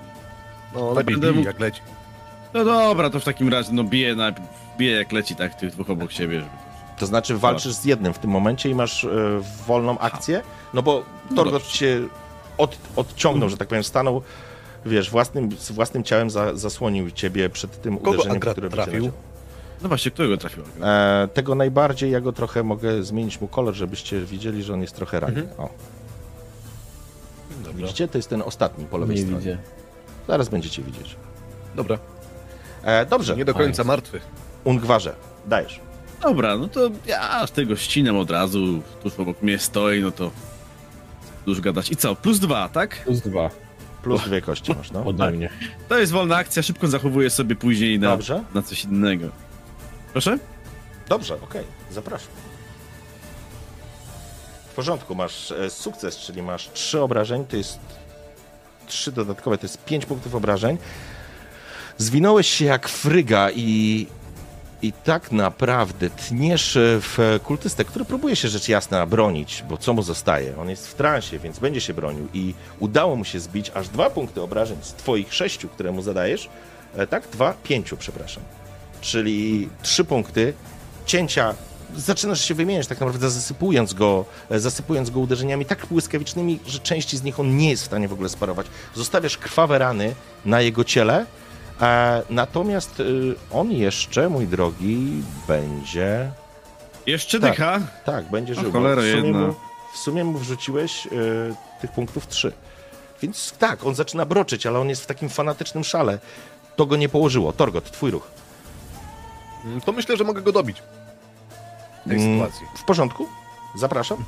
[0.76, 1.82] No lepiej bij, jak leci.
[2.54, 4.32] No dobra, to w takim razie, no bije, na,
[4.78, 6.40] bije jak leci, tak, tych dwóch obok siebie.
[6.40, 6.52] Żeby...
[7.00, 9.10] To znaczy walczysz z jednym w tym momencie i masz e,
[9.68, 10.42] wolną akcję,
[10.74, 11.04] no bo
[11.36, 11.68] Torgot dobrze.
[11.78, 12.02] cię
[12.58, 14.22] od, odciągnął, że tak powiem, stanął,
[14.86, 18.84] wiesz, własnym, z własnym ciałem za, zasłonił ciebie przed tym Kogo uderzeniem, Agrat które będzie
[18.84, 19.04] trafił?
[19.06, 19.20] leciał.
[19.82, 20.66] No właśnie, którego trafiło?
[20.82, 24.96] E, tego najbardziej, ja go trochę mogę zmienić mu kolor, żebyście widzieli, że on jest
[24.96, 25.42] trochę ranny.
[25.42, 25.60] Mhm.
[25.60, 25.70] O.
[27.74, 28.08] Widzicie?
[28.08, 29.40] To jest ten ostatni po lewej Nie stronie.
[29.40, 29.58] widzę.
[30.28, 31.16] Zaraz będziecie widzieć.
[31.76, 31.98] Dobra,
[32.84, 34.20] E, dobrze, nie do końca martwy.
[34.64, 35.80] Ungwarze, dajesz.
[36.22, 40.32] Dobra, no to ja tego ścinam od razu, tuż obok mnie stoi, no to
[41.46, 41.92] dużo gadać.
[41.92, 43.04] I co, plus dwa, tak?
[43.04, 43.50] Plus dwa
[44.04, 45.06] Plus dwie kości masz, no.
[45.06, 45.50] ode mnie.
[45.90, 48.44] To jest wolna akcja, szybko zachowuję sobie później na, Dobrze.
[48.54, 49.28] na coś innego.
[50.12, 50.38] Proszę?
[51.10, 52.30] Dobrze, okej, zapraszam.
[54.72, 57.80] W porządku, masz e, sukces, czyli masz trzy obrażeń, to jest
[58.88, 60.78] trzy dodatkowe, to jest pięć punktów obrażeń.
[62.00, 64.08] Zwinąłeś się jak fryga i,
[64.82, 70.04] i tak naprawdę tniesz w kultystę, który próbuje się rzecz jasna bronić, bo co mu
[70.04, 70.58] zostaje?
[70.58, 74.10] On jest w transie, więc będzie się bronił i udało mu się zbić aż dwa
[74.10, 76.50] punkty obrażeń z twoich sześciu, które mu zadajesz.
[76.98, 78.44] E, Tak, dwa, pięciu, przepraszam
[79.02, 80.54] czyli trzy punkty
[81.06, 81.56] cięcia.
[81.96, 87.18] Zaczynasz się wymieniać tak naprawdę zasypując go, e, zasypując go uderzeniami tak błyskawicznymi, że części
[87.18, 88.68] z nich on nie jest w stanie w ogóle sparować.
[88.96, 91.26] Zostawiasz krwawe rany na jego ciele,
[92.30, 96.32] natomiast y, on jeszcze, mój drogi, będzie...
[97.06, 97.52] Jeszcze Tak.
[97.52, 97.80] dycha?
[98.06, 98.72] Tak, będzie żył.
[98.72, 99.40] cholera w, sumie jedna.
[99.48, 99.56] mu,
[99.94, 101.10] w sumie mu wrzuciłeś y,
[101.82, 102.54] tych punktów trzy.
[103.22, 106.20] Więc tak, on zaczyna broczyć, ale on jest w takim fanatycznym szale.
[106.76, 107.54] To go nie położyło.
[107.54, 108.28] Torgot, twój ruch.
[109.66, 110.84] Mm, To myślę, że mogę go dobić
[112.06, 112.68] w tej Mm, sytuacji.
[112.78, 113.28] W porządku?
[113.76, 114.26] Zapraszam.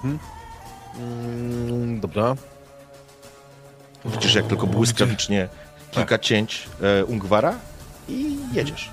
[1.00, 2.36] Mm, dobra.
[4.06, 5.48] Widzisz, jak tylko błyskawicznie
[5.92, 7.56] kilka cięć e, Ungwara
[8.10, 8.92] i jedziesz.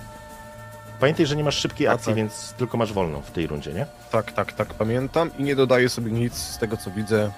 [1.00, 2.16] Pamiętaj, że nie masz szybkiej A, akcji, tak.
[2.16, 3.86] więc tylko masz wolną w tej rundzie, nie?
[4.10, 7.30] Tak, tak, tak, pamiętam i nie dodaję sobie nic z tego, co widzę.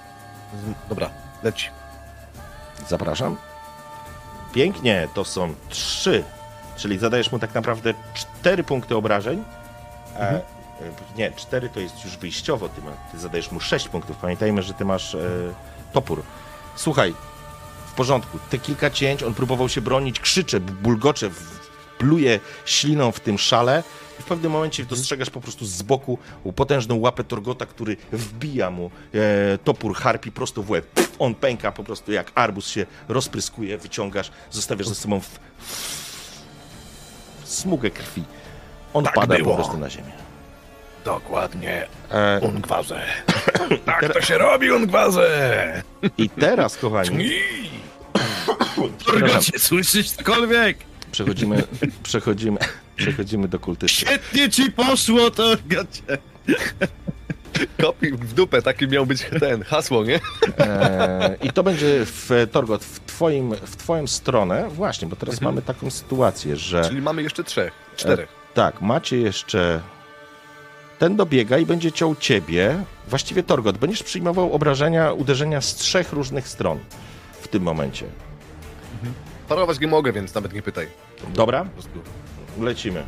[0.89, 1.11] Dobra,
[1.43, 1.71] leci.
[2.89, 3.37] Zapraszam.
[4.53, 6.25] Pięknie, to są trzy,
[6.77, 9.45] czyli zadajesz mu tak naprawdę cztery punkty obrażeń.
[10.17, 10.43] E, e,
[11.17, 14.17] nie, cztery to jest już wyjściowo, ty, ma, ty zadajesz mu sześć punktów.
[14.17, 15.21] Pamiętajmy, że ty masz e,
[15.93, 16.23] topór.
[16.77, 17.15] Słuchaj,
[17.91, 21.31] w porządku, te kilka cięć, on próbował się bronić, krzycze, bulgocze,
[21.99, 23.83] pluje śliną w tym szale
[24.21, 26.19] i w pewnym momencie dostrzegasz po prostu z boku
[26.57, 30.87] potężną łapę Torgota, który wbija mu e, topór harpi prosto w łeb.
[30.87, 35.39] Pff, On pęka po prostu jak arbuz się rozpryskuje, wyciągasz, zostawiasz za sobą w,
[37.43, 38.25] w smugę krwi.
[38.95, 39.51] On Tak pada było.
[39.51, 40.13] po prostu na ziemię.
[41.05, 41.87] Dokładnie.
[42.11, 43.07] E, Ungwarze.
[43.87, 45.83] tak to się robi, Ungwarze!
[46.19, 47.31] I teraz, kochani,
[49.07, 50.79] Torgocie, słyszysz cokolwiek?
[51.13, 51.63] przechodzimy,
[52.03, 52.59] przechodzimy,
[52.97, 53.97] przechodzimy do kultysty.
[53.97, 56.03] Świetnie ci poszło, Torgocie!
[57.83, 60.21] Kopi w dupę, taki miał być ten hasło, nie?
[60.59, 65.63] E, I to będzie w Torgot, w, twoim, w twoją stronę, właśnie, bo teraz mamy
[65.63, 68.29] taką sytuację, że Czyli mamy jeszcze trzech, czterech.
[68.55, 69.81] tak, macie jeszcze.
[70.99, 72.85] Ten dobiega i będzie ciął ciebie.
[73.09, 76.79] Właściwie Torgot, będziesz przyjmował obrażenia, uderzenia z trzech różnych stron
[77.41, 78.07] w tym momencie.
[79.49, 80.87] Parować nie mogę, więc nawet nie pytaj.
[81.29, 81.67] Dobra,
[82.61, 83.05] lecimy.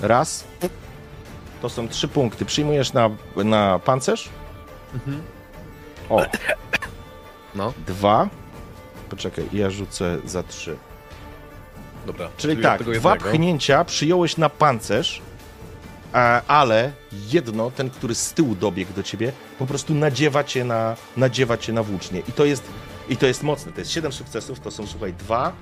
[0.00, 0.44] Raz.
[1.62, 2.44] To są trzy punkty.
[2.44, 4.28] Przyjmujesz na, na pancerz.
[6.10, 6.22] O,
[7.54, 8.28] No, dwa.
[9.10, 10.76] Poczekaj, ja rzucę za trzy.
[12.06, 12.28] dobra.
[12.36, 15.22] Czyli od tak, dwa pchnięcia przyjąłeś na pancerz,
[16.48, 16.92] ale
[17.30, 21.72] jedno, ten, który z tyłu dobiegł do ciebie, po prostu nadziewa cię na, nadziewa cię
[21.72, 22.20] na włócznie.
[22.28, 22.62] I to jest,
[23.10, 23.72] i to jest mocne.
[23.72, 25.52] To jest 7 sukcesów, to są, słuchaj, 2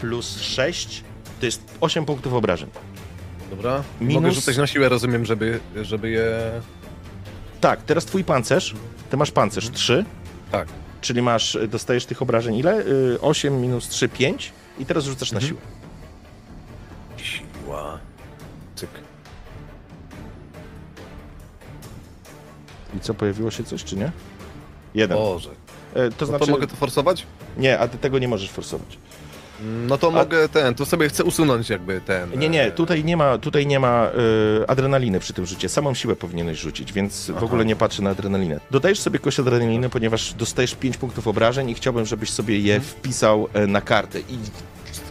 [0.00, 1.04] plus 6,
[1.40, 2.70] to jest 8 punktów obrażeń.
[3.50, 3.82] Dobra.
[4.00, 6.36] Minus- Mogę rzucać na siłę, rozumiem, żeby, żeby je...
[7.60, 8.74] Tak, teraz twój pancerz,
[9.10, 10.04] ty masz pancerz 3,
[10.52, 10.68] Tak.
[11.00, 12.80] czyli masz, dostajesz tych obrażeń ile?
[12.86, 15.60] Y, 8 minus 3, 5 i teraz rzucasz na siłę.
[17.16, 17.98] Siła.
[18.76, 18.90] Cyk.
[22.96, 24.12] I co, pojawiło się coś, czy nie?
[24.94, 25.18] Jeden.
[25.18, 25.50] Boże.
[25.96, 27.26] E, To No znaczy, to mogę to forsować?
[27.56, 28.98] nie, a ty tego nie możesz forsować.
[29.60, 32.38] No to mogę ten, to sobie chcę usunąć jakby ten...
[32.38, 34.08] Nie, nie, e, tutaj nie ma, tutaj nie ma
[34.62, 35.68] y, adrenaliny przy tym rzucie.
[35.68, 38.60] Samą siłę powinieneś rzucić, więc w ogóle nie patrzę na adrenalinę.
[38.70, 43.48] Dodajesz sobie kość adrenaliny, ponieważ dostajesz 5 punktów obrażeń i chciałbym, żebyś sobie je wpisał
[43.52, 44.20] e, na kartę.
[44.20, 44.38] I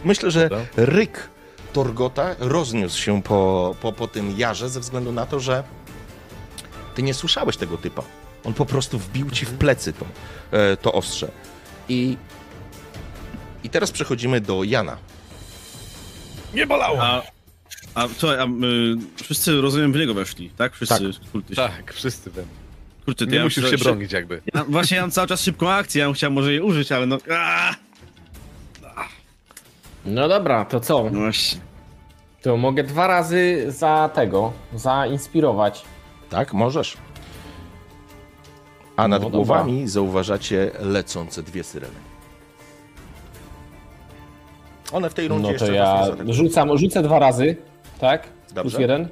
[0.04, 1.28] myślę, że ryk
[1.72, 5.62] Torgota rozniósł się po, po, po tym jarze ze względu na to, że
[6.94, 8.02] ty nie słyszałeś tego typa.
[8.46, 10.06] On po prostu wbił ci w plecy to,
[10.50, 11.30] e, to ostrze.
[11.88, 12.16] I,
[13.64, 14.96] I teraz przechodzimy do Jana.
[16.54, 17.02] Nie bolało!
[17.02, 17.22] A,
[17.94, 18.48] a co, a, y,
[19.24, 20.74] wszyscy rozumiem w niego weszli, tak?
[20.74, 21.56] Wszyscy kultyści.
[21.56, 22.44] Tak, wszyscy ten.
[23.04, 24.42] Kurczę, to Nie ja musisz się bronić jakby.
[24.54, 27.06] Ja, właśnie ja mam cały czas szybką akcję, ja bym chciał może jej użyć, ale
[27.06, 27.18] no...
[27.30, 27.74] Aaa!
[30.04, 31.10] No dobra, to co?
[31.12, 31.60] No właśnie.
[32.42, 35.82] To mogę dwa razy za tego, zainspirować.
[36.30, 36.96] Tak, możesz.
[38.96, 39.36] A nad No dobra.
[39.36, 41.94] głowami zauważacie lecące dwie syreny.
[44.92, 47.56] One w tej rundzie No to jeszcze was nie ja rzucam, rzucę dwa razy,
[48.00, 48.22] tak?
[48.22, 48.80] Plus Dobrze.
[48.80, 49.08] jeden.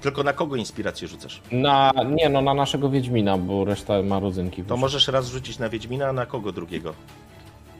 [0.00, 1.42] Tylko na kogo inspirację rzucasz?
[1.52, 4.64] Na, nie no, na naszego Wiedźmina, bo reszta ma rodzynki.
[4.64, 6.94] To możesz raz rzucić na Wiedźmina, a na kogo drugiego?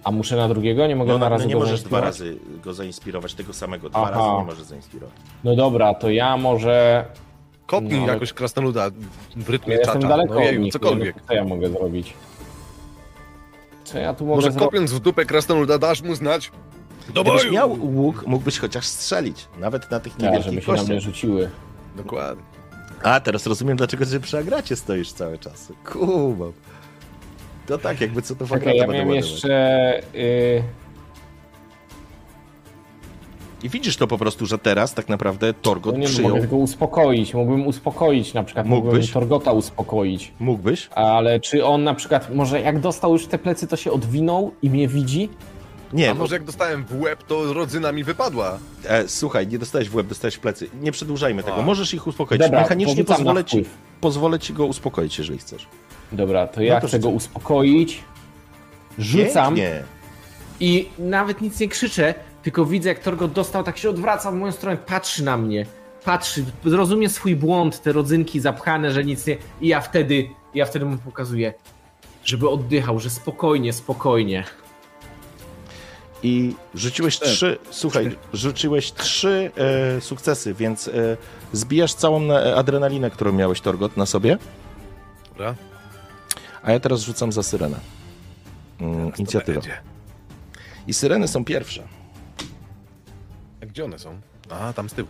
[0.04, 0.86] A muszę na drugiego?
[0.86, 3.90] Nie mogę No, na no, razy nie go możesz dwa razy go zainspirować, tego samego.
[3.90, 4.10] Dwa Aha.
[4.10, 5.14] razy nie możesz zainspirować.
[5.44, 7.04] No dobra, to ja może...
[7.72, 8.90] Kopnij No, jakoś krasnoluda
[9.36, 10.08] w rytmie Ja jestem czacza.
[10.08, 11.16] daleko No od jeju, nich, cokolwiek.
[11.28, 12.14] co ja mogę zrobić.
[13.84, 14.64] Co ja tu mogę Może zrobić?
[14.70, 16.50] kopiąc w dupę krasnoluda dasz mu znać?
[17.14, 17.52] Do Gdybyś boju!
[17.52, 19.48] miał łuk, mógłbyś chociaż strzelić.
[19.58, 21.50] Nawet na tych Tak, niewielkich żeby się na mnie rzuciły.
[21.96, 22.44] Dokładnie.
[23.02, 25.72] A, teraz rozumiem, dlaczego ty przy agracie stoisz cały czas.
[25.84, 26.52] Kumam.
[27.66, 29.30] To tak, jakby co to w agratę ja będę miałem ładować.
[29.32, 30.00] jeszcze...
[30.14, 30.62] Y...
[33.62, 36.30] I widzisz to po prostu, że teraz tak naprawdę Torgot No nie, przyjął.
[36.36, 39.10] mogę go uspokoić, mógłbym uspokoić na przykład, mógłbym Mógłbyś?
[39.12, 40.32] Torgota uspokoić.
[40.40, 40.88] Mógłbyś?
[40.94, 44.70] Ale czy on na przykład, może jak dostał już te plecy, to się odwinął i
[44.70, 45.28] mnie widzi?
[45.92, 48.58] Nie, A może jak dostałem w łeb, to rodzyna mi wypadła.
[48.88, 50.68] e, słuchaj, nie dostałeś w łeb, dostałeś w plecy.
[50.80, 51.56] Nie przedłużajmy tego.
[51.56, 51.62] A.
[51.62, 52.40] Możesz ich uspokoić.
[52.42, 53.64] Dobra, Mechanicznie pozwolę ci,
[54.00, 55.66] pozwolę ci go uspokoić, jeżeli chcesz.
[56.12, 58.02] Dobra, to ja No to chcę go uspokoić.
[58.98, 59.82] Rzucam Nie.
[60.60, 64.52] i nawet nic nie krzyczę, tylko widzę jak Torgot dostał, tak się odwraca w moją
[64.52, 65.66] stronę, patrzy na mnie.
[66.04, 69.36] Patrzy, rozumie swój błąd, te rodzynki zapchane, że nic nie...
[69.60, 71.54] I ja wtedy, ja wtedy mu pokazuję,
[72.24, 74.44] żeby oddychał, że spokojnie, spokojnie.
[76.22, 81.16] I rzuciłeś trzy, słuchaj, rzuciłeś trzy e, sukcesy, więc e,
[81.52, 84.38] zbijasz całą e, adrenalinę, którą miałeś, Torgot, na sobie.
[85.28, 85.54] Dobra.
[86.62, 87.80] A ja teraz rzucam za syrenę.
[88.80, 89.12] Mm,
[89.46, 89.80] będzie.
[90.86, 91.82] I syreny są pierwsze.
[93.72, 94.20] Gdzie one są?
[94.50, 95.08] A, tam z tyłu.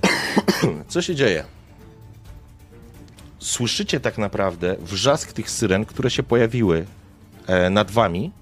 [0.88, 1.44] Co się dzieje?
[3.38, 6.86] Słyszycie tak naprawdę wrzask tych syren, które się pojawiły
[7.46, 8.32] e, nad wami,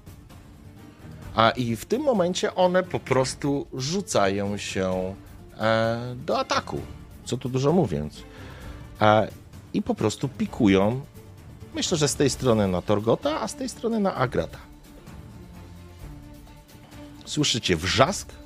[1.35, 5.15] a i w tym momencie one po prostu rzucają się
[5.57, 6.81] e, do ataku.
[7.25, 8.23] Co tu dużo mówiąc.
[9.01, 9.31] E,
[9.73, 11.01] I po prostu pikują.
[11.73, 14.59] Myślę, że z tej strony na Torgota, a z tej strony na Agrata.
[17.25, 18.44] Słyszycie wrzask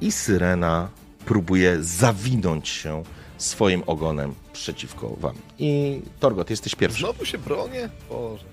[0.00, 0.88] i syrena
[1.26, 3.02] próbuje zawinąć się
[3.38, 5.34] swoim ogonem przeciwko wam.
[5.58, 6.98] I Torgot, jesteś pierwszy.
[6.98, 7.88] Znowu się bronię?
[8.08, 8.44] Boże.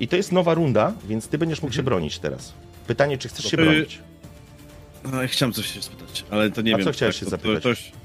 [0.00, 2.52] I to jest nowa runda, więc ty będziesz mógł się bronić teraz.
[2.86, 3.98] Pytanie, czy chcesz się bronić?
[5.12, 6.86] No, ja chciałem coś się spytać, ale to nie A wiem.
[6.86, 7.62] co chciałeś się to, zapytać?
[7.62, 7.98] To, to,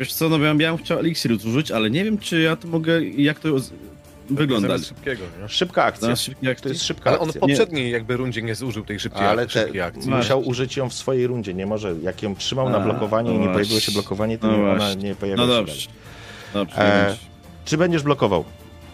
[0.00, 3.04] wiesz co, no ja bym chciał eliksir użyć, ale nie wiem, czy ja to mogę,
[3.04, 3.48] jak to
[4.30, 4.78] wygląda.
[4.78, 5.48] Szybkiego, nie?
[5.48, 6.08] Szybka akcja.
[6.42, 9.46] Jak To jest szybka Ale on w poprzedniej jakby rundzie nie zużył tej szybkiej, Ale
[9.46, 10.10] te, szybkiej akcji.
[10.10, 11.54] Musiał użyć ją w swojej rundzie.
[11.54, 13.80] Nie może, jak ją trzymał na A, blokowanie i no nie pojawiło właśnie.
[13.80, 15.88] się blokowanie, to No nie, ona nie pojawiła No się dobrze.
[16.78, 17.16] E.
[17.64, 18.44] Czy będziesz blokował?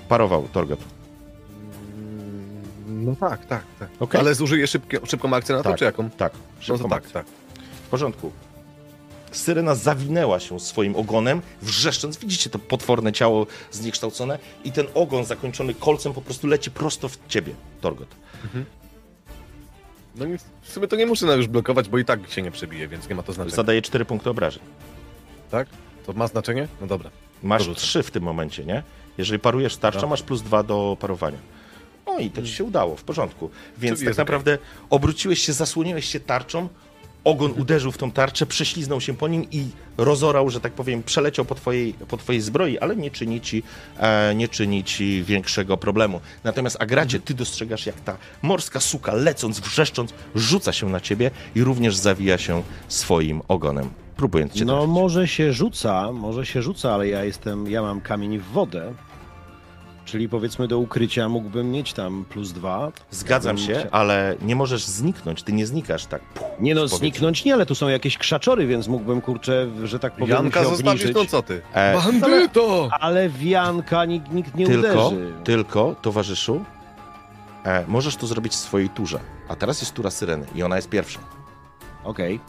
[0.09, 0.81] Parował, Torgot.
[2.87, 3.89] No tak, tak, tak.
[4.01, 4.21] Okej.
[4.21, 5.79] Ale zużyję szybkie, szybką akcję na to, Tak.
[5.79, 6.11] czy jaką?
[6.11, 6.33] Tak,
[6.69, 7.27] No to tak, tak.
[7.87, 8.33] W porządku.
[9.37, 12.17] Syrena zawinęła się swoim ogonem, wrzeszcząc.
[12.17, 17.19] Widzicie to potworne ciało zniekształcone i ten ogon zakończony kolcem po prostu leci prosto w
[17.29, 18.09] ciebie, Torgot.
[20.17, 22.89] No nic, w sumie to nie muszę już blokować, bo i tak się nie przebije,
[22.89, 23.57] więc nie ma to znaczenia.
[23.57, 24.63] Zadaje 4 punkty obrażeń.
[25.51, 25.69] Tak?
[26.07, 26.69] To ma znaczenie?
[26.81, 27.11] No dobra.
[27.43, 27.81] Masz Dorzucę.
[27.81, 28.83] 3 w tym momencie, nie?
[29.19, 31.39] Jeżeli parujesz tarczą, masz plus 2 do parowania.
[32.07, 33.51] O i to ci się udało, w porządku.
[33.79, 34.59] Więc Czyli tak naprawdę
[34.91, 36.69] obróciłeś się, zasłoniłeś się tarczą,
[37.25, 39.67] ogon uderzył w tą tarczę, prześliznął się po nim i
[39.99, 43.63] rozorał, że tak powiem, przeleciał po twojej, po twojej zbroi, ale nie czyni, ci,
[43.99, 46.21] e, nie czyni ci większego problemu.
[46.45, 51.65] Natomiast Agracie, ty dostrzegasz, jak ta morska suka, lecąc, wrzeszcząc, rzuca się na ciebie i
[51.65, 54.95] również zawija się swoim ogonem, próbując cię No trafić.
[54.95, 58.93] może się rzuca, może się rzuca, ale ja jestem, ja mam kamień w wodę.
[60.05, 62.93] Czyli powiedzmy do ukrycia mógłbym mieć tam plus dwa.
[63.11, 66.23] Zgadzam się, ale nie możesz zniknąć, ty nie znikasz tak.
[66.23, 70.13] puh, Nie no, zniknąć nie, ale tu są jakieś krzaczory, więc mógłbym, kurczę, że tak
[70.17, 71.15] powiem, Janka się zostawisz, obniżyć.
[71.17, 71.63] no co ty?
[71.73, 72.89] E, Bandyto!
[73.01, 75.33] Ale w Janka nikt, nikt nie tylko, uderzy.
[75.45, 76.65] tylko, towarzyszu,
[77.65, 79.21] e, możesz to zrobić w swojej turze.
[79.49, 81.21] A teraz jest tura syreny i ona jest pierwsza.
[82.05, 82.41] Okej.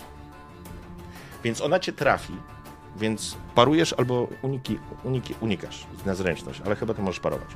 [1.43, 2.33] Więc ona cię trafi,
[2.95, 7.47] więc parujesz albo uniki, uniki, unikasz na zręczność, ale chyba ty możesz parować.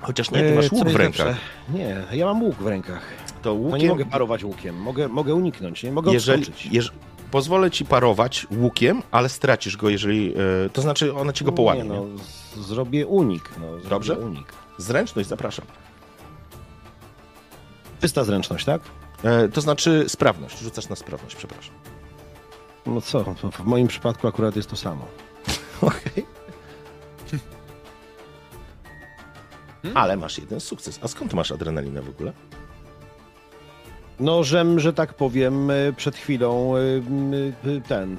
[0.00, 1.36] Chociaż nie, ty E, masz łuk w rękach.
[1.74, 3.02] Nie, ja mam łuk w rękach.
[3.42, 6.92] To No łukiem, nie mogę parować łukiem, mogę, mogę uniknąć, nie mogę jeżeli, jeż,
[7.30, 10.34] pozwolę ci parować łukiem, ale stracisz go, jeżeli,
[10.66, 11.82] e, to znaczy ona ci go połamie.
[11.82, 13.50] Nie, Nie, no, z- zrobię unik.
[13.60, 14.18] No, zrobię Dobrze?
[14.18, 14.52] unik.
[14.78, 15.66] Zręczność, zapraszam.
[18.00, 18.82] Czysta zręczność, tak?
[19.24, 21.74] E, to znaczy sprawność, rzucasz na sprawność, przepraszam.
[22.88, 25.04] No co, w moim przypadku akurat jest to samo.
[25.82, 26.26] Okej.
[29.94, 30.98] Ale masz jeden sukces.
[31.02, 32.32] A skąd masz adrenalinę w ogóle?
[34.20, 37.02] Nożem, że tak powiem, y, przed chwilą y,
[37.66, 38.18] y, ten.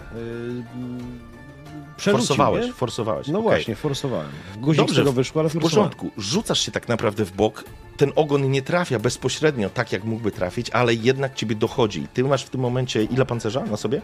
[1.98, 2.74] Forsowałeś, nie?
[2.74, 3.28] forsowałeś.
[3.28, 3.52] No okej.
[3.52, 4.30] właśnie, forsowałem.
[4.58, 6.12] Guzik Dobrze, tego wyszło, ale W porządku.
[6.18, 7.64] Rzucasz się tak naprawdę w bok.
[7.98, 12.08] Ten ogon nie trafia bezpośrednio tak, jak mógłby trafić, ale jednak ciebie dochodzi.
[12.14, 14.02] Ty masz w tym momencie ile pancerza na sobie?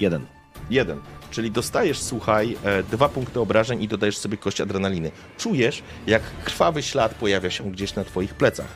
[0.00, 0.26] Jeden.
[0.70, 1.00] Jeden.
[1.30, 5.10] Czyli dostajesz, słuchaj, e, dwa punkty obrażeń i dodajesz sobie kość adrenaliny.
[5.38, 8.68] Czujesz, jak krwawy ślad pojawia się gdzieś na twoich plecach.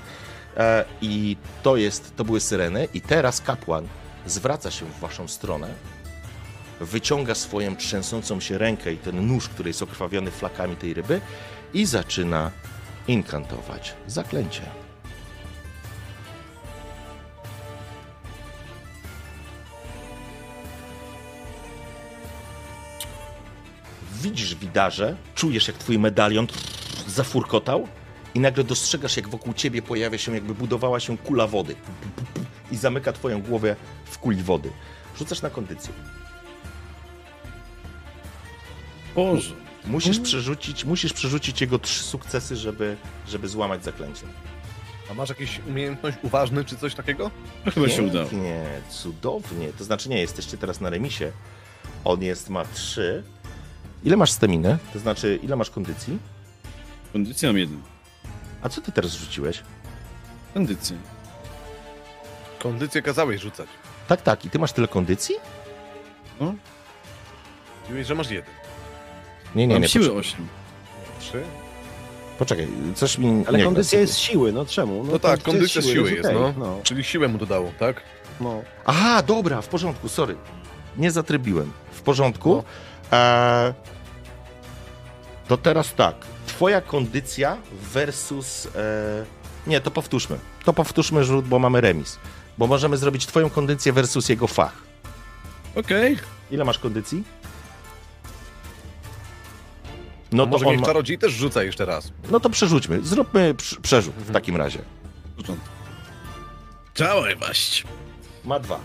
[0.56, 2.88] E, I to jest, to były syreny.
[2.94, 3.88] I teraz kapłan
[4.26, 5.68] zwraca się w waszą stronę,
[6.80, 11.20] wyciąga swoją trzęsącą się rękę i ten nóż, który jest okrwawiony flakami tej ryby
[11.74, 12.50] i zaczyna
[13.08, 14.81] inkantować zaklęcie.
[24.22, 26.46] Widzisz widarze, czujesz jak twój medalion
[27.06, 27.88] zafurkotał
[28.34, 31.76] i nagle dostrzegasz jak wokół ciebie pojawia się, jakby budowała się kula wody
[32.70, 34.70] i zamyka twoją głowę w kuli wody.
[35.18, 35.92] Rzucasz na kondycję.
[39.14, 39.54] Boże.
[39.86, 42.96] Musisz przerzucić, musisz przerzucić jego trzy sukcesy, żeby,
[43.28, 44.26] żeby złamać zaklęcie.
[45.10, 47.30] A masz jakąś umiejętność uważny czy coś takiego?
[47.66, 48.28] No chyba się udało.
[48.32, 49.68] Nie, cudownie.
[49.78, 51.32] To znaczy nie, jesteście teraz na remisie.
[52.04, 53.22] On jest, ma trzy.
[54.04, 54.78] Ile masz staminy?
[54.92, 56.18] To znaczy, ile masz kondycji?
[57.12, 57.80] Kondycja mam jeden.
[58.62, 59.62] A co ty teraz rzuciłeś?
[60.54, 60.96] Kondycja.
[62.58, 63.66] Kondycję kazałeś rzucać.
[64.08, 64.44] Tak, tak.
[64.44, 65.34] I ty masz tyle kondycji?
[66.40, 66.54] No,
[67.90, 68.54] Mówisz, że masz jeden.
[69.54, 69.88] Nie, nie, mam nie.
[69.88, 70.48] siły Poczekaj, 8.
[71.20, 71.42] Trzy?
[72.38, 75.04] poczekaj coś mi Ale nie kondycja jest siły, no czemu?
[75.04, 76.54] No tak, kondycja z siły jest, okej, no.
[76.58, 76.80] no.
[76.82, 78.02] Czyli siłę mu dodało, tak?
[78.40, 78.62] no.
[78.86, 80.36] Aha, dobra, w porządku, sorry.
[80.96, 81.72] Nie zatrybiłem.
[81.92, 82.54] W porządku.
[82.56, 82.64] No.
[83.12, 83.74] Eee,
[85.48, 86.14] to teraz tak.
[86.46, 88.66] Twoja kondycja versus...
[88.76, 89.24] E,
[89.66, 90.38] nie, to powtórzmy.
[90.64, 92.18] To powtórzmy rzut, bo mamy remis.
[92.58, 94.72] Bo możemy zrobić twoją kondycję versus jego fach.
[95.76, 96.18] Okej.
[96.50, 97.24] Ile masz kondycji?
[100.32, 102.12] No to, może on niech ma, czarodziej też rzuca jeszcze raz.
[102.30, 103.00] no to przerzućmy.
[103.02, 104.78] Zróbmy prz- przerzut w takim razie.
[106.94, 107.84] Działaj waść.
[108.44, 108.80] Ma dwa.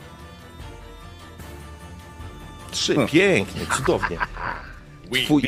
[2.77, 2.95] Trzy.
[2.95, 3.07] No.
[3.07, 4.17] Pięknie, cudownie.
[5.25, 5.43] Twój,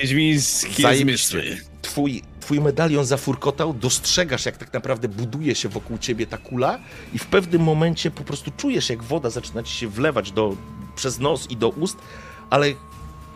[0.97, 1.57] zmysły.
[1.81, 6.79] twój, twój medalion zafurkotał, dostrzegasz, jak tak naprawdę buduje się wokół ciebie ta kula
[7.13, 10.55] i w pewnym momencie po prostu czujesz, jak woda zaczyna ci się wlewać do,
[10.95, 11.97] przez nos i do ust,
[12.49, 12.67] ale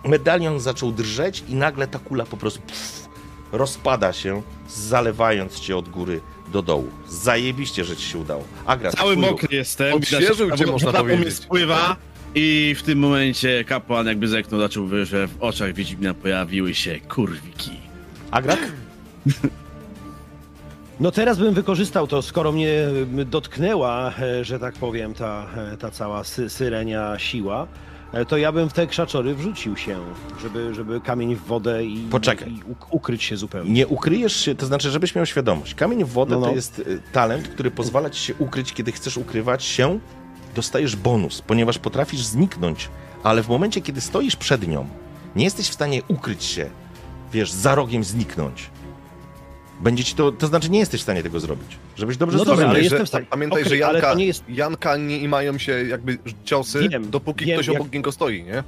[0.05, 3.09] medalion zaczął drżeć i nagle ta kula po prostu pff,
[3.51, 6.89] rozpada się, zalewając cię od góry do dołu.
[7.07, 8.43] Zajebiście, że ci się udało.
[8.65, 9.93] Agra, Cały mokry jestem.
[9.93, 11.33] Odświeżył cię, można powiedzieć.
[11.35, 11.95] spływa.
[12.35, 17.71] I w tym momencie kapłan jakby zerknął, zaczął, że w oczach Wiedźmina pojawiły się kurwiki.
[18.31, 18.71] Agrak?
[20.99, 22.87] No teraz bym wykorzystał to, skoro mnie
[23.25, 27.67] dotknęła, e, że tak powiem, ta, e, ta cała sy syrenia siła,
[28.13, 29.99] e, to ja bym w te krzaczory wrzucił się,
[30.41, 32.51] żeby, żeby kamień w wodę i, Poczekaj.
[32.51, 33.71] i uk- ukryć się zupełnie.
[33.71, 35.75] Nie ukryjesz się, to znaczy, żebyś miał świadomość.
[35.75, 36.47] Kamień w wodę No, no.
[36.47, 39.99] to jest y, talent, który pozwala ci się ukryć, kiedy chcesz ukrywać się,
[40.55, 42.89] dostajesz bonus, ponieważ potrafisz zniknąć,
[43.23, 44.87] ale w momencie, kiedy stoisz przed nią,
[45.35, 46.69] nie jesteś w stanie ukryć się,
[47.33, 48.69] wiesz, za rogiem zniknąć.
[49.81, 51.77] Będzie ci to, to znaczy nie jesteś w stanie tego zrobić.
[51.97, 52.69] Żebyś dobrze No dobra, zrozumiał.
[52.69, 55.57] ale Pamiętaj, jestem że, w stanie- pamiętaj okej, że Janka, nie jest- Janka nie imają
[55.57, 58.63] się jakby ciosy, Wiem, dopóki wiem, ktoś jak- obok niego stoi, nie?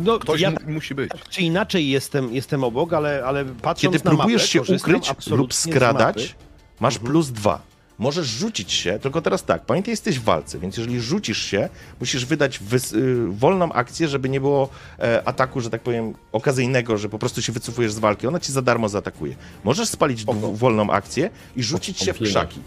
[0.00, 1.10] No, Ktoś ja mu, musi być.
[1.10, 5.10] tak czy inaczej jestem, jestem obok, ale, ale patrząc Kiedy na próbujesz mapę, się ukryć
[5.30, 6.34] lub skradać, mapy.
[6.80, 7.60] masz plus dwa.
[7.98, 11.68] Możesz rzucić się, tylko teraz tak, pamiętaj, jesteś w walce, więc jeżeli rzucisz się,
[12.00, 12.60] musisz wydać
[12.94, 14.68] y, wolną akcję, żeby nie było
[14.98, 18.26] e, ataku, że tak powiem, okazyjnego, że po prostu się wycofujesz z walki.
[18.26, 19.36] Ona ci za darmo zaatakuje.
[19.64, 22.60] Możesz spalić wolną akcję i rzucić się w krzaki,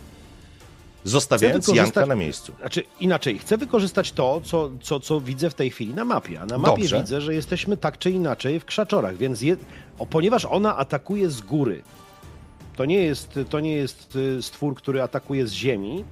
[1.04, 2.54] zostawiając Janka na miejscu.
[2.60, 6.42] Znaczy inaczej, chcę wykorzystać to, co, co, co widzę w tej chwili na mapie.
[6.42, 7.02] A na mapie Dobrze.
[7.02, 9.58] widzę, że jesteśmy tak czy inaczej w krzaczorach, więc je,
[10.00, 11.84] o, ponieważ ona atakuje z góry,
[12.76, 16.04] to nie, jest, to nie jest y, stwór, który atakuje z ziemi,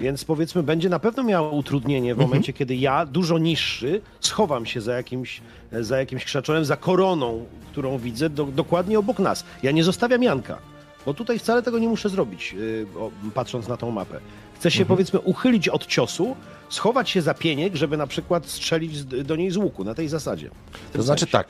[0.00, 2.28] więc powiedzmy będzie na pewno miała utrudnienie w Mhm.
[2.28, 5.40] momencie, kiedy ja, dużo niższy, schowam się za jakimś,
[5.72, 9.44] za jakimś krzaczorem, za koroną, którą widzę do, dokładnie obok nas.
[9.62, 10.58] Ja nie zostawiam Janka.
[11.06, 12.54] Bo tutaj wcale tego nie muszę zrobić,
[12.98, 14.20] o, patrząc na tą mapę.
[14.54, 16.36] Chcę się powiedzmy uchylić od ciosu,
[16.68, 20.50] schować się za pieniek, żeby na przykład strzelić do niej z łuku, na tej zasadzie.
[20.92, 21.32] To znaczy sensie.
[21.32, 21.48] tak,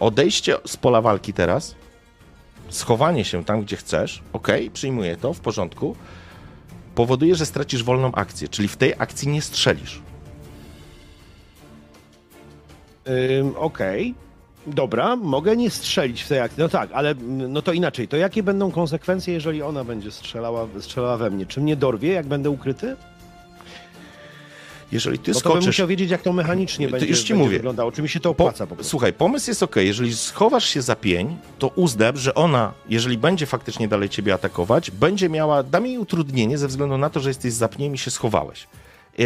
[0.00, 1.74] odejście z pola walki teraz,
[2.70, 5.96] schowanie się tam, gdzie chcesz, ok, przyjmuję to, w porządku,
[6.94, 10.02] powoduje, że stracisz wolną akcję, czyli w tej akcji nie strzelisz.
[13.40, 14.14] Ym, Okej.
[14.66, 16.62] Dobra, mogę nie strzelić w tej akcji.
[16.62, 18.08] No tak, ale mm, no to inaczej.
[18.08, 21.46] To jakie będą konsekwencje, jeżeli ona będzie strzelała, strzelała we mnie?
[21.46, 22.96] Czy mnie dorwie, jak będę ukryty?
[24.92, 25.66] Jeżeli ty No to skoczysz...
[25.66, 27.56] musiał wiedzieć, jak to mechanicznie będzie, już ci będzie mówię.
[27.56, 27.92] wyglądało.
[27.92, 28.90] Czy mi się to Po, opłaca po prostu?
[28.90, 29.76] słuchaj, pomysł jest ok.
[29.76, 34.90] Jeżeli schowasz się za pień, to uznam, że ona, jeżeli będzie faktycznie dalej ciebie atakować,
[34.90, 38.10] będzie miała, dam jej utrudnienie ze względu na to, że jesteś za pniem i się
[38.10, 38.66] schowałeś.
[39.18, 39.24] E,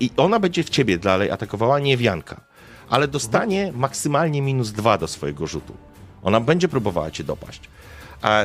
[0.00, 2.40] I ona będzie w ciebie dalej atakowała, nie wianka.
[2.88, 5.74] Ale dostanie maksymalnie minus dwa do swojego rzutu.
[6.22, 7.60] Ona będzie próbowała cię dopaść.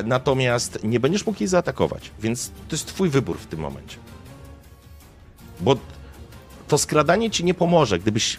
[0.04, 3.96] Natomiast nie będziesz mógł jej zaatakować, więc to jest twój wybór w tym momencie.
[5.60, 5.76] Bo
[6.72, 7.98] to skradanie ci nie pomoże.
[7.98, 8.38] Gdybyś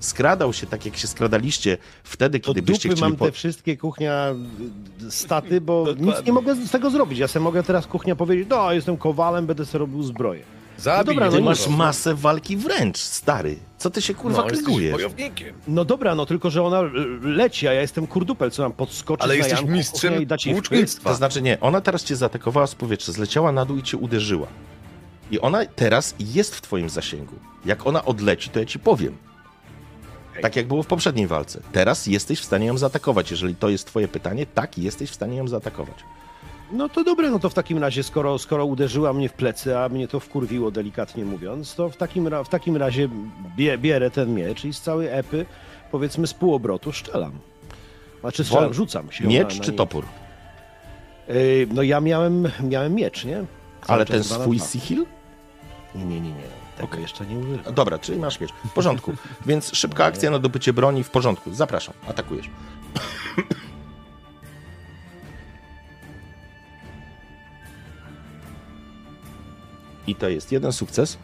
[0.00, 3.10] skradał się tak, jak się skradaliście wtedy, To kiedy byście dupy chcieli...
[3.10, 3.24] mam Po...
[3.26, 4.34] te wszystkie kuchnia
[5.06, 7.18] y, staty, bo nic nie mogę z tego zrobić.
[7.18, 10.42] Ja sobie mogę teraz kuchnia powiedzieć, no jestem kowalem, będę sobie robił zbroję.
[10.78, 11.76] Zabij, dobra, no Ty nie masz no.
[11.76, 13.56] masę walki wręcz, stary.
[13.78, 14.92] Co ty się kurwa no, jesteś krygujesz?
[14.92, 15.54] wojownikiem.
[15.68, 16.88] No dobra, no tylko, że ona y,
[17.22, 20.46] leci, a ja jestem kurdupel, co mam podskoczyć Ale na jesteś Janku, mistrzem i dać
[20.46, 20.56] jej.
[21.04, 24.46] To znaczy nie, ona teraz cię zaatakowała z powietrza, zleciała na dół i cię uderzyła.
[25.30, 27.34] I ona teraz jest w twoim zasięgu.
[27.64, 29.16] Jak ona odleci, to ja ci powiem.
[30.42, 31.60] Tak jak było w poprzedniej walce.
[31.72, 33.30] Teraz jesteś w stanie ją zaatakować.
[33.30, 35.94] Jeżeli to jest twoje pytanie, tak, jesteś w stanie ją zaatakować.
[36.72, 39.88] No to dobra, no to w takim razie, skoro, skoro uderzyła mnie w plecy, a
[39.88, 43.08] mnie to wkurwiło delikatnie mówiąc, to w takim, w takim razie
[43.56, 45.46] bie, bierę ten miecz i z całej epy,
[45.90, 47.32] powiedzmy z półobrotu, szczelam.
[48.20, 49.24] Znaczy strzelam, Wol- rzucam się.
[49.24, 50.04] Miecz na, na czy topór?
[51.28, 51.34] Yy,
[51.74, 53.36] no ja miałem, miałem miecz, nie?
[53.36, 55.06] Cały Ale ten swój sihil?
[55.94, 56.42] Nie, nie, nie, nie.
[56.76, 57.02] Tego Okej.
[57.02, 57.74] jeszcze nie używam.
[57.74, 58.52] Dobra, czyli masz miecz.
[58.52, 59.14] W porządku.
[59.46, 61.54] Więc szybka akcja na dobycie broni, w porządku.
[61.54, 62.50] Zapraszam, atakujesz.
[70.06, 71.18] I to jest jeden sukces.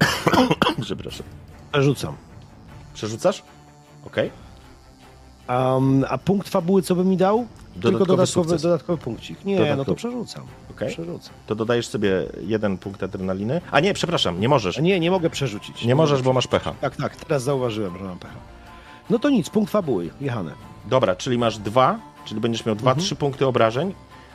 [0.82, 1.26] Przepraszam.
[1.74, 2.16] Rzucam.
[2.94, 3.42] Przerzucasz?
[4.06, 4.30] Okej.
[5.48, 7.46] Um, a punkt fabuły co by mi dał?
[7.74, 8.62] Tylko Dodatkowy dodatkowy, sukces.
[8.62, 9.44] dodatkowy punkcik.
[9.44, 9.86] Nie, no Dodatkowy.
[9.86, 10.42] to przerzucam.
[10.70, 10.88] Okej.
[10.88, 11.34] Przerzucam.
[11.46, 13.60] To dodajesz sobie jeden punkt adrenaliny.
[13.70, 14.78] A nie, przepraszam, nie możesz.
[14.78, 15.84] Nie, nie mogę przerzucić.
[15.84, 16.74] Nie możesz, bo masz pecha.
[16.80, 18.34] Tak, tak, teraz zauważyłem, że mam pecha.
[19.10, 20.52] No to nic, punkt fabuły, jechane.
[20.86, 23.04] Dobra, czyli masz dwa, czyli będziesz miał dwa, Mhm.
[23.06, 23.94] trzy punkty obrażeń,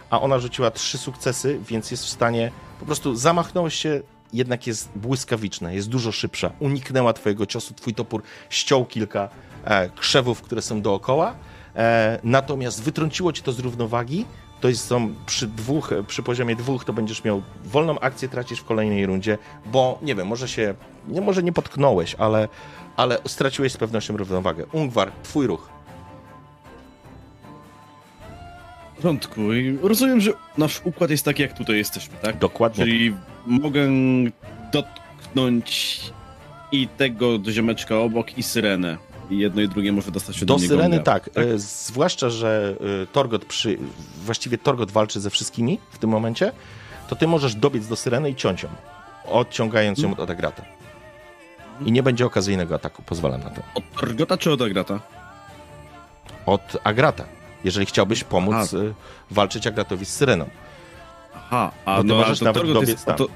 [0.09, 2.51] a ona rzuciła trzy sukcesy, więc jest w stanie.
[2.79, 4.01] Po prostu zamachnąłeś się,
[4.33, 6.51] jednak jest błyskawiczna, jest dużo szybsza.
[6.59, 9.29] Uniknęła twojego ciosu, twój topór ściął kilka
[9.65, 11.33] e, krzewów, które są dookoła.
[11.79, 14.25] E, natomiast wytrąciło ci to z równowagi.
[14.61, 18.65] To jest są przy dwóch, przy poziomie dwóch, to będziesz miał wolną akcję, tracisz w
[18.65, 20.73] kolejnej rundzie, bo nie wiem, może się,
[21.07, 22.47] nie, może nie potknąłeś, ale,
[22.95, 24.65] ale straciłeś z pewnością równowagę.
[24.71, 25.69] Ungwar, twój ruch.
[28.93, 29.53] W porządku.
[29.53, 32.37] I rozumiem, że nasz układ jest taki, jak tutaj jesteśmy, tak?
[32.37, 32.85] Dokładnie.
[32.85, 33.87] Czyli mogę
[34.73, 35.99] dotknąć
[36.71, 39.08] i tego do ziomeczka obok, i syrenę.
[39.29, 41.03] I jedno i drugie może dostać się do, Do Syreny gonga.
[41.03, 43.77] tak, e, zwłaszcza, że e, Torgot przy,
[44.25, 46.51] właściwie Torgot walczy ze wszystkimi w tym momencie,
[47.07, 48.69] to ty możesz dobiec do Syreny i ciąć ją,
[49.25, 50.63] odciągając ją od Agrata.
[51.85, 53.61] I nie będzie okazyjnego ataku, pozwalam na to.
[53.75, 54.99] Od Torgota czy od Agrata?
[56.45, 57.23] Od Agrata,
[57.63, 58.77] jeżeli chciałbyś pomóc A.
[58.77, 58.93] e,
[59.31, 60.49] walczyć Agratowi z Syreną.
[61.35, 63.15] Aha, a Bo ty no, ale możesz to nawet Torgot dobiec jest, tam.
[63.17, 63.27] to,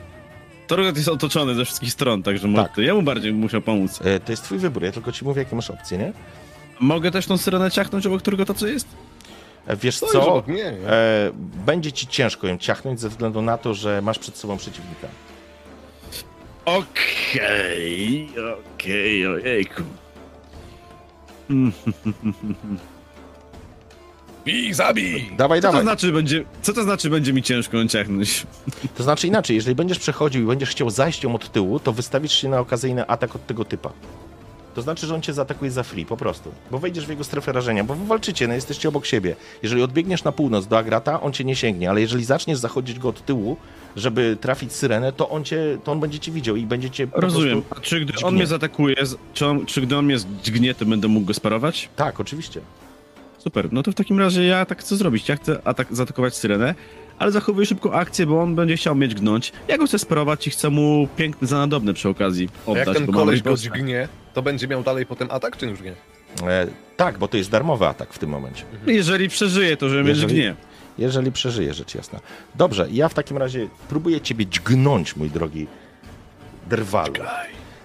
[0.67, 2.75] Torgot jest otoczony ze wszystkich stron, także może Tak.
[2.75, 3.99] to jemu bardziej musiał pomóc.
[4.03, 6.13] E, To jest twój wybór, ja tylko ci mówię, jakie masz opcje, nie?
[6.79, 8.87] Mogę też tą syrenę ciachnąć obok Torgota, co jest?
[9.67, 10.07] E, Wiesz Co?
[10.07, 10.69] co, Nie, nie.
[10.89, 11.31] e,
[11.65, 15.07] będzie ci ciężko ją ciachnąć ze względu na to, że masz przed sobą przeciwnika.
[16.65, 18.29] Okej,
[18.75, 19.83] okej, ojejku.
[24.45, 25.29] Bij, zabij!
[25.37, 25.81] Dawaj, Co to dawaj.
[25.83, 28.45] znaczy będzie, co to znaczy będzie mi ciężko ciachnąć?
[28.95, 32.31] To znaczy inaczej, jeżeli będziesz przechodził i będziesz chciał zajść ją od tyłu, to wystawisz
[32.33, 33.89] się na okazyjny atak od tego typa.
[34.75, 36.51] To znaczy, że on cię zaatakuje za free, po prostu.
[36.71, 39.35] Bo wejdziesz w jego strefę rażenia, bo wy walczycie, no jesteście obok siebie.
[39.63, 43.09] Jeżeli odbiegniesz na północ do Agrata, on cię nie sięgnie, ale jeżeli zaczniesz zachodzić go
[43.09, 43.57] od tyłu,
[43.95, 47.21] żeby trafić syrenę, to on, cię, to on będzie cię widział i będzie cię po
[47.21, 47.61] Rozumiem.
[47.61, 47.83] prostu...
[47.83, 48.27] A czy gdy dźgnie.
[48.27, 48.95] on mnie zaatakuje,
[49.33, 51.89] czy, on, czy gdy on mnie dźgnie, to będę mógł go sparować?
[51.95, 52.61] Tak, oczywiście.
[53.43, 55.29] Super, no to w takim razie ja tak chcę zrobić.
[55.29, 56.75] Ja chcę atak, zaatakować syrenę,
[57.19, 59.51] ale zachowuję szybką akcję, bo on będzie chciał mnie dźgnąć.
[59.67, 62.87] Ja go chcę sparować i chcę mu piękny zanadobny przy okazji A oddać.
[62.87, 65.91] jak ten koleś go dźgnie, to będzie miał dalej potem atak, czy już nie?
[66.47, 68.63] E, tak, bo to jest darmowy atak w tym momencie.
[68.87, 70.55] Jeżeli przeżyje, to że mnie Jeżeli- dźgnie.
[70.97, 72.19] Jeżeli przeżyje, rzecz jasna.
[72.55, 75.67] Dobrze, ja w takim razie próbuję ciebie dźgnąć, mój drogi
[76.69, 77.13] drwalu.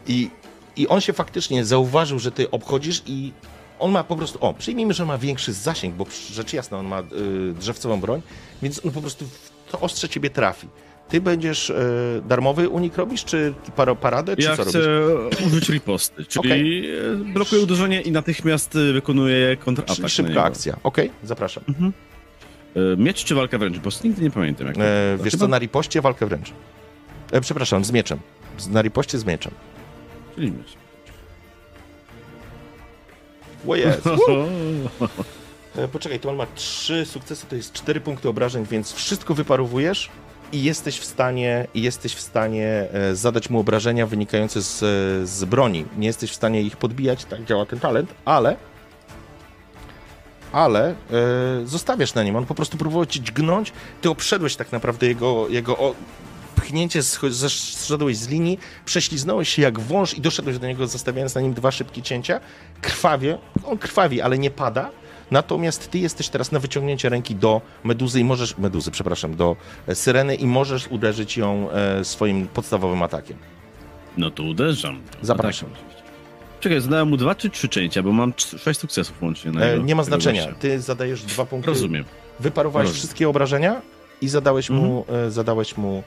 [0.07, 0.31] I,
[0.77, 3.33] I on się faktycznie zauważył, że ty obchodzisz i
[3.78, 7.00] on ma po prostu, o, przyjmijmy, że ma większy zasięg, bo rzecz jasna, on ma
[7.00, 7.05] y,
[7.60, 8.23] drzewcową broń,
[8.62, 9.24] więc on po prostu
[9.70, 10.68] to ostrze ciebie trafi.
[11.08, 11.74] ty będziesz e,
[12.28, 15.40] darmowy unik robisz, czy paro, paradę, czy Ja co chcę robisz?
[15.47, 19.97] użyć riposty, czyli e, blokuję uderzenie i natychmiast e, wykonuję kontratak.
[19.97, 20.76] Czyli szybka akcja.
[20.82, 21.65] Okej, zapraszam.
[22.76, 23.78] E, Miecz czy walka wręcz?
[23.78, 26.52] Bo nigdy nie pamiętam jak to- E, wiesz chyba- co, na ripoście walkę wręcz.
[27.32, 28.18] E, przepraszam, z mieczem.
[28.58, 29.52] Z- Na ripoście z mieczem.
[30.34, 30.73] Czyli miecz.
[33.67, 34.03] O jest.
[35.77, 40.11] E, Poczekaj, tu on ma trzy sukcesy, to jest cztery punkty obrażeń, więc wszystko wyparowujesz
[40.53, 44.78] i jesteś w stanie, jesteś w stanie e, zadać mu obrażenia wynikające z,
[45.28, 45.85] z broni.
[45.99, 48.57] Nie jesteś w stanie ich podbijać, tak działa ten talent, ale
[50.53, 50.95] ale e,
[51.65, 52.37] zostawiasz na nim.
[52.37, 55.95] On po prostu próbował ci dźgnąć, ty obszedłeś tak naprawdę jego, jego o,
[56.61, 61.55] pchnięcie, zeszedłeś z linii, prześliznąłeś się jak wąż i doszedłeś do niego, zostawiając na nim
[61.55, 62.41] dwa szybkie cięcia.
[62.81, 64.91] Krwawie, on krwawi, ale nie pada.
[65.31, 69.57] Natomiast ty jesteś teraz na wyciągnięcie ręki do meduzy i możesz, meduzy, przepraszam, do
[69.87, 73.37] e, syreny i możesz uderzyć ją e, swoim podstawowym atakiem.
[74.17, 75.01] No to uderzam.
[75.23, 75.69] Zapraszam.
[75.70, 76.09] No tak, oczywiście.
[76.61, 79.51] Czekaj, zadałem mu dwa czy trzy cięcia, bo mam sześć sukcesów łącznie.
[79.53, 80.43] Na E, nie ma znaczenia.
[80.45, 80.59] gościa.
[80.61, 81.70] Ty zadajesz dwa punkty.
[81.70, 82.05] Rozumiem.
[82.41, 82.99] Wyparowałeś Rozumiem.
[82.99, 83.83] wszystkie obrażenia
[84.20, 86.03] i zadałeś mu, e, zadałeś mu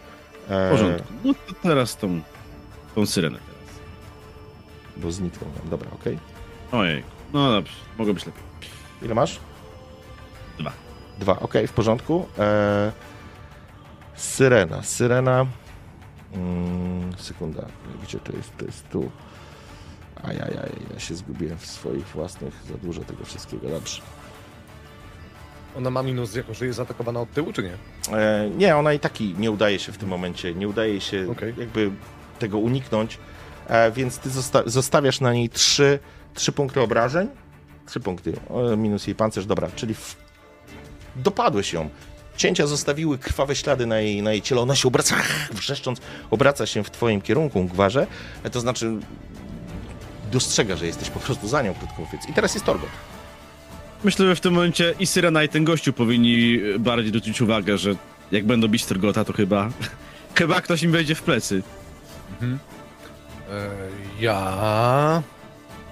[0.52, 1.14] W porządku.
[1.24, 2.22] No to teraz tą,
[2.96, 3.80] tą syrenę teraz.
[4.98, 5.70] Bo zniknął nam.
[5.70, 6.20] Dobra, okej.
[6.72, 7.04] Ojej.
[7.34, 8.44] No dobrze, mogło być lepiej.
[9.02, 9.40] Ile masz?
[10.60, 10.72] Dwa.
[11.20, 12.26] Dwa, okej, w porządku.
[12.40, 12.92] E,
[14.16, 14.84] syrena.
[14.84, 15.46] Syrena.
[16.34, 17.66] Mm, sekunda.
[18.04, 18.58] Gdzie to jest?
[18.58, 19.12] To jest tu.
[20.24, 22.54] Ajajaj, ja się zgubiłem w swoich własnych.
[22.70, 23.70] Za dużo tego wszystkiego.
[23.70, 24.02] Dobrze.
[25.78, 27.74] Ona ma minus, jako że jest zaatakowana od tyłu, czy nie?
[28.18, 30.56] E, nie, ona i taki nie udaje się w tym momencie.
[30.56, 31.54] Nie udaje się Okej.
[31.58, 31.92] jakby
[32.40, 33.18] tego uniknąć.
[33.68, 36.00] E, więc ty zosta- zostawiasz na niej trzy,
[36.34, 37.28] trzy punkty obrażeń.
[37.86, 38.34] Trzy punkty.
[38.78, 39.68] Minus jej pancerz, dobra.
[39.76, 40.16] Czyli w...
[41.16, 41.90] dopadłeś ją.
[42.38, 44.62] Cięcia zostawiły krwawe ślady na jej, na jej ciele.
[44.62, 45.16] Ona się obraca,
[45.52, 46.02] wrzeszcząc,
[46.32, 48.08] obraca się w twoim kierunku, Gwarze.
[48.44, 48.92] E, to znaczy
[50.32, 52.30] dostrzega, że jesteś po prostu za nią, krótko mówiąc.
[52.30, 52.90] I teraz jest Torgot.
[54.04, 57.96] Myślę, że w tym momencie i Syrena, i ten gościu powinni bardziej zwrócić uwagę, że
[58.32, 59.70] jak będą bić Torgota, to chyba...
[60.36, 61.64] Chyba ktoś im wejdzie w plecy.
[62.42, 62.54] E,
[64.20, 65.24] ja...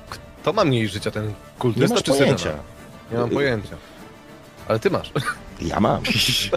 [0.09, 2.37] Kto ma mniej życia, ten Nie kultysta masz czy pojęcia.
[2.37, 2.63] Syrena?
[3.11, 3.77] Nie mam pojęcia.
[4.67, 5.11] Ale ty masz.
[5.61, 6.01] Ja mam.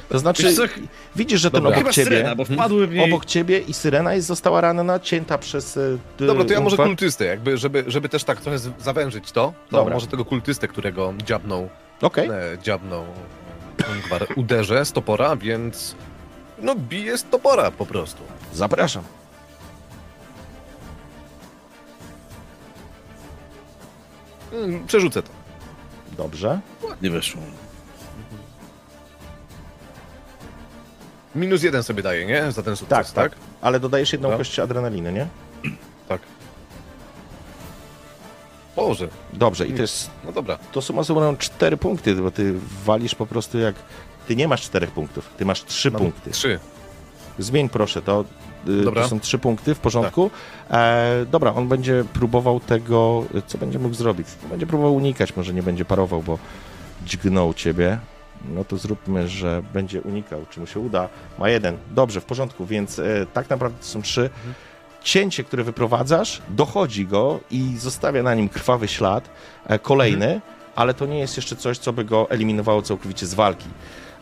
[0.09, 0.55] To znaczy,
[1.17, 1.69] widzisz, że ten Dobra.
[1.71, 2.05] obok Chyba ciebie...
[2.17, 3.05] Syrena, bo wpadły w niej...
[3.13, 5.77] Obok ciebie i Syrena jest, została ranna, cięta przez...
[5.77, 5.81] e,
[6.19, 9.77] d- Dobra, to ja może kultystę, jakby, żeby, żeby też tak trochę zawężyć to, to
[9.77, 9.95] Dobra.
[9.95, 11.69] może tego kultystę, którego dziabnął,
[12.03, 12.33] Okej, e,
[12.63, 13.05] dziabnął
[13.95, 15.95] Ungwar, uderzę z topora, więc
[16.59, 18.23] no bije z topora po prostu.
[18.53, 19.03] zapraszam.
[24.53, 25.31] Mm, Przerzucę to.
[26.17, 26.61] Dobrze.
[26.83, 27.43] Ładnie weszło.
[31.35, 32.53] Minus jeden sobie daję, nie?
[32.53, 33.31] Za ten sukces, Tak, tak?
[33.33, 33.41] tak.
[33.61, 34.39] Ale dodajesz jedną Dobra.
[34.39, 35.27] kość adrenaliny, nie?
[36.09, 36.21] Tak.
[38.77, 40.11] Boże, Dobrze, i to jest...
[40.25, 40.59] no dobra.
[40.73, 42.55] To suma summarum cztery punkty, bo ty
[42.85, 43.75] walisz po prostu jak...
[44.29, 46.31] Ty nie masz czterech punktów, ty masz trzy Mam punkty.
[46.31, 46.61] Trzy.
[47.39, 48.25] Zmień proszę, to,
[48.69, 49.03] y, Dobra.
[49.03, 50.31] to są trzy punkty, w porządku.
[50.71, 54.27] E, dobra, on będzie próbował tego, co będzie mógł zrobić.
[54.51, 56.39] Będzie próbował unikać, może nie będzie parował, bo
[57.07, 57.99] dźgnął ciebie.
[58.49, 61.09] No to zróbmy, że będzie unikał, czy mu się uda.
[61.39, 61.77] Ma jeden.
[61.91, 64.31] Dobrze, w porządku, więc e, tak naprawdę to są trzy.
[65.03, 69.31] Cięcie, które wyprowadzasz, dochodzi go i zostawia na nim krwawy ślad,
[69.67, 70.41] e, kolejny,
[70.75, 73.69] ale to nie jest jeszcze coś, co by go eliminowało całkowicie z walki.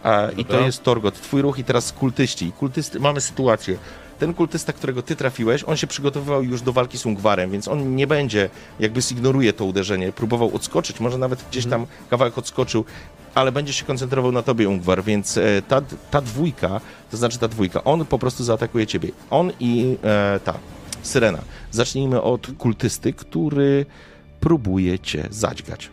[0.05, 2.47] E, I to jest Torgot, twój ruch i teraz kultyści.
[2.47, 3.77] I kultysty, mamy sytuację.
[4.21, 7.97] Ten kultysta, którego ty trafiłeś, on się przygotowywał już do walki z Ungwarem, więc on
[7.97, 8.51] nie będzie,
[8.81, 12.85] jakby zignoruje to uderzenie, próbował odskoczyć, może nawet gdzieś tam kawałek odskoczył,
[13.35, 17.49] ale będzie się koncentrował na tobie Ungwar, więc e, ta, ta dwójka, to znaczy ta
[17.49, 19.09] dwójka, on po prostu zaatakuje ciebie.
[19.31, 20.55] On i e, ta,
[21.03, 21.39] Syrena.
[21.71, 23.87] Zacznijmy od kultysty, który
[24.41, 25.91] próbuje cię zadźgać.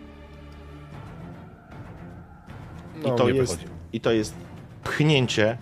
[3.03, 3.59] No, I to jest,
[3.93, 4.33] i to jest
[4.83, 5.57] pchnięcie,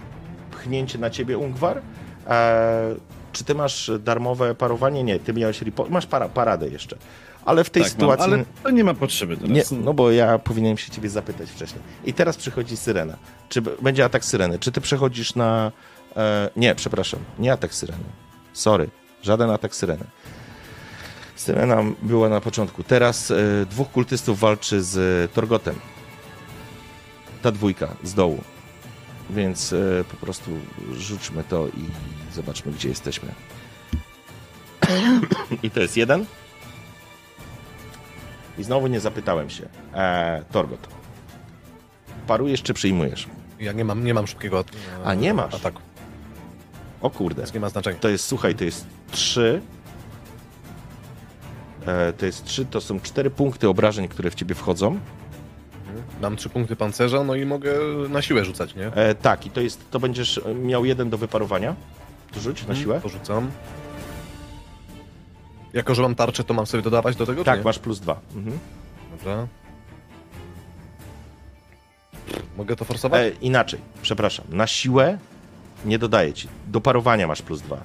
[0.52, 1.82] pchnięcie na ciebie, Ungwar.
[2.28, 2.96] E,
[3.32, 5.04] czy ty masz darmowe parowanie?
[5.04, 6.98] Nie, ty miałeś ripo- masz para, paradę jeszcze.
[7.46, 8.30] Ale w tej tak, sytuacji...
[8.30, 9.72] Mam, ale to nie ma potrzeby teraz.
[9.72, 11.82] Nie, no bo ja powinienem się ciebie zapytać wcześniej.
[12.06, 13.18] I teraz przychodzi syrena.
[13.50, 14.60] Czy będzie atak syreny?
[14.60, 15.72] Czy ty przechodzisz na.
[16.18, 18.04] E, nie, przepraszam, nie atak syreny.
[18.54, 18.90] Sorry,
[19.24, 20.06] żaden atak syreny.
[21.36, 22.84] Syrena była na początku.
[22.84, 23.36] Teraz e,
[23.70, 25.76] dwóch kultystów walczy z e, Torgotem.
[27.42, 28.42] Ta dwójka z dołu.
[29.30, 30.52] Więc e, po prostu
[30.98, 31.86] rzućmy to i
[32.36, 33.30] zobaczmy, gdzie jesteśmy.
[35.64, 36.26] I to jest jeden.
[38.58, 39.68] I znowu nie zapytałem się.
[39.94, 40.88] E, Torgot.
[42.28, 43.28] Parujesz czy przyjmujesz?
[43.60, 44.72] Ja nie mam, nie mam szybkiego at-
[45.06, 45.54] A, nie masz?
[45.56, 45.82] ataku.
[47.02, 47.42] O kurde.
[47.42, 48.00] Więc nie ma znaczenia.
[48.00, 49.62] To jest, słuchaj, to jest 3.
[51.86, 55.00] E, to jest 3, to są 4 punkty obrażeń, które w ciebie wchodzą.
[56.22, 57.74] Mam trzy punkty pancerza, no i mogę
[58.10, 58.88] na siłę rzucać, nie?
[58.88, 61.76] E, tak, i to jest, to będziesz miał jeden do wyparowania.
[62.42, 63.02] Rzuć na siłę.
[63.02, 63.52] Porzucam.
[65.74, 67.64] Jako, że mam tarczę, to mam sobie dodawać do tego, czy Tak, nie?
[67.66, 68.20] masz plus 2.
[68.36, 68.60] Mhm.
[69.12, 69.48] Dobra.
[72.58, 73.22] Mogę to forsować?
[73.22, 74.46] E, inaczej, przepraszam.
[74.50, 75.18] Na siłę
[75.86, 76.48] nie dodaję ci.
[76.68, 77.78] Do parowania masz plus 2.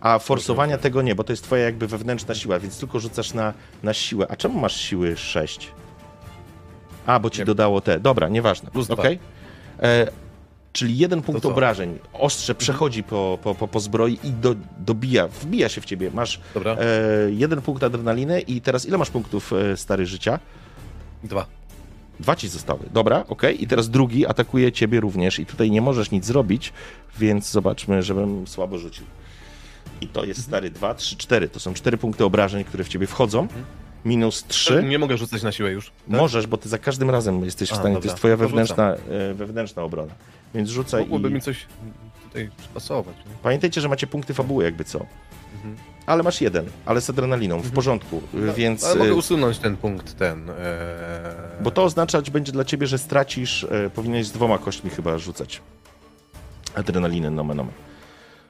[0.00, 3.52] A forsowania tego nie, bo to jest twoja jakby wewnętrzna siła, więc tylko rzucasz na,
[3.82, 4.26] na siłę.
[4.30, 5.72] A czemu masz siły 6?
[7.06, 7.44] A, bo ci Nie.
[7.44, 8.00] dodało te.
[8.00, 8.70] Dobra, nieważne.
[8.70, 8.94] Plus dwa.
[8.94, 9.18] Okej.
[9.82, 10.06] E,
[10.72, 11.98] Czyli jeden punkt obrażeń.
[12.12, 16.10] Ostrze przechodzi po, po, po, po zbroi i do, dobija, wbija się w ciebie.
[16.14, 20.38] Masz e, jeden punkt adrenaliny i teraz ile masz punktów e, stary życia?
[21.24, 21.46] Dwa.
[22.20, 22.80] Dwa ci zostały.
[22.92, 23.62] Dobra, okej.
[23.62, 26.72] I teraz drugi atakuje ciebie również i tutaj nie możesz nic zrobić,
[27.18, 29.04] więc zobaczmy, żebym słabo rzucił.
[30.00, 31.48] I to jest stary 2, 3, 4.
[31.48, 33.48] To są cztery punkty obrażeń, które w ciebie wchodzą.
[34.04, 34.82] Minus 3.
[34.82, 35.86] Nie mogę rzucać na siłę już.
[35.86, 36.20] tak?
[36.20, 37.94] Możesz, bo ty za każdym razem jesteś w A, stanie.
[37.94, 38.08] To dobra.
[38.10, 38.94] jest twoja To wewnętrzna,
[39.30, 40.12] e, wewnętrzna obrona.
[40.54, 41.32] Więc rzucaj Mogłoby i...
[41.32, 41.66] mi coś
[42.24, 43.16] tutaj przypasować.
[43.16, 43.34] Nie?
[43.42, 45.06] Pamiętajcie, że macie punkty fabuły jakby co.
[45.54, 45.76] Mhm.
[46.06, 48.84] Ale masz jeden, ale z adrenaliną, w porządku, No, więc...
[48.84, 50.50] Ale mogę e, usunąć ten punkt, ten.
[50.50, 50.56] Eee...
[51.60, 55.60] Bo to oznaczać będzie dla ciebie, że stracisz, e, powinieneś z dwoma kośćmi chyba rzucać.
[56.74, 57.74] Adrenalinę, nomen omen.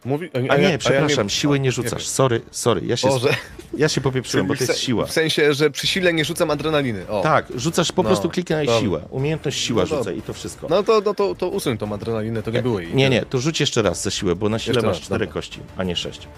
[0.04, 0.30] Mówi...
[0.50, 1.72] A nie, ja przepraszam, siły nie wiem.
[1.72, 2.06] rzucasz.
[2.06, 3.34] Sorry, sorry, ja się, Boże,
[3.76, 5.06] ja się popieprzyłem, bo to jest siła.
[5.06, 7.08] W sensie, że przy sile nie rzucam adrenaliny.
[7.08, 7.22] O.
[7.22, 8.80] Tak, rzucasz po No, prostu kliknij dobra.
[8.80, 9.02] siłę.
[9.10, 10.12] Umiejętność siła No dobra.
[10.12, 10.66] i to wszystko.
[10.70, 12.94] No to, no to, to usuń tą adrenalinę, to nie było jej.
[12.94, 15.26] Nie, nie, to rzuć jeszcze raz za siłę, bo na sile Jeszcze masz raz, cztery
[15.26, 15.34] dobra.
[15.34, 16.28] kości, a nie sześć.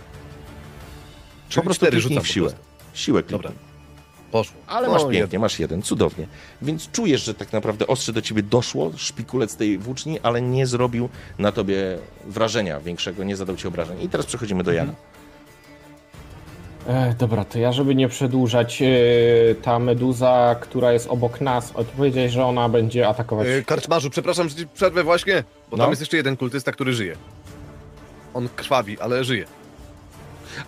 [1.49, 2.52] Czyli po prostu kliknij w siłę.
[2.94, 3.43] Siłę kliknij.
[3.43, 3.74] Dobra.
[4.35, 4.57] Poszło.
[4.67, 6.27] Ale masz nie- pięknie, masz jeden, cudownie.
[6.63, 11.09] Więc czujesz, że tak naprawdę ostrze do ciebie doszło, szpikulec tej włóczni, ale nie zrobił
[11.39, 14.03] na tobie wrażenia większego, nie zadał ci obrażeń.
[14.03, 14.93] I teraz przechodzimy do Jana.
[16.87, 18.89] E, dobra, to ja, żeby nie przedłużać, e,
[19.63, 23.47] ta meduza, która jest obok nas, o, ty powiedziałeś, że ona będzie atakować.
[23.47, 25.85] Yy, Karczmarzu, przepraszam, że ci przerwę właśnie, bo No.
[25.85, 27.17] tam jest jeszcze jeden kultysta, który żyje.
[28.35, 29.45] On krwawi, ale żyje.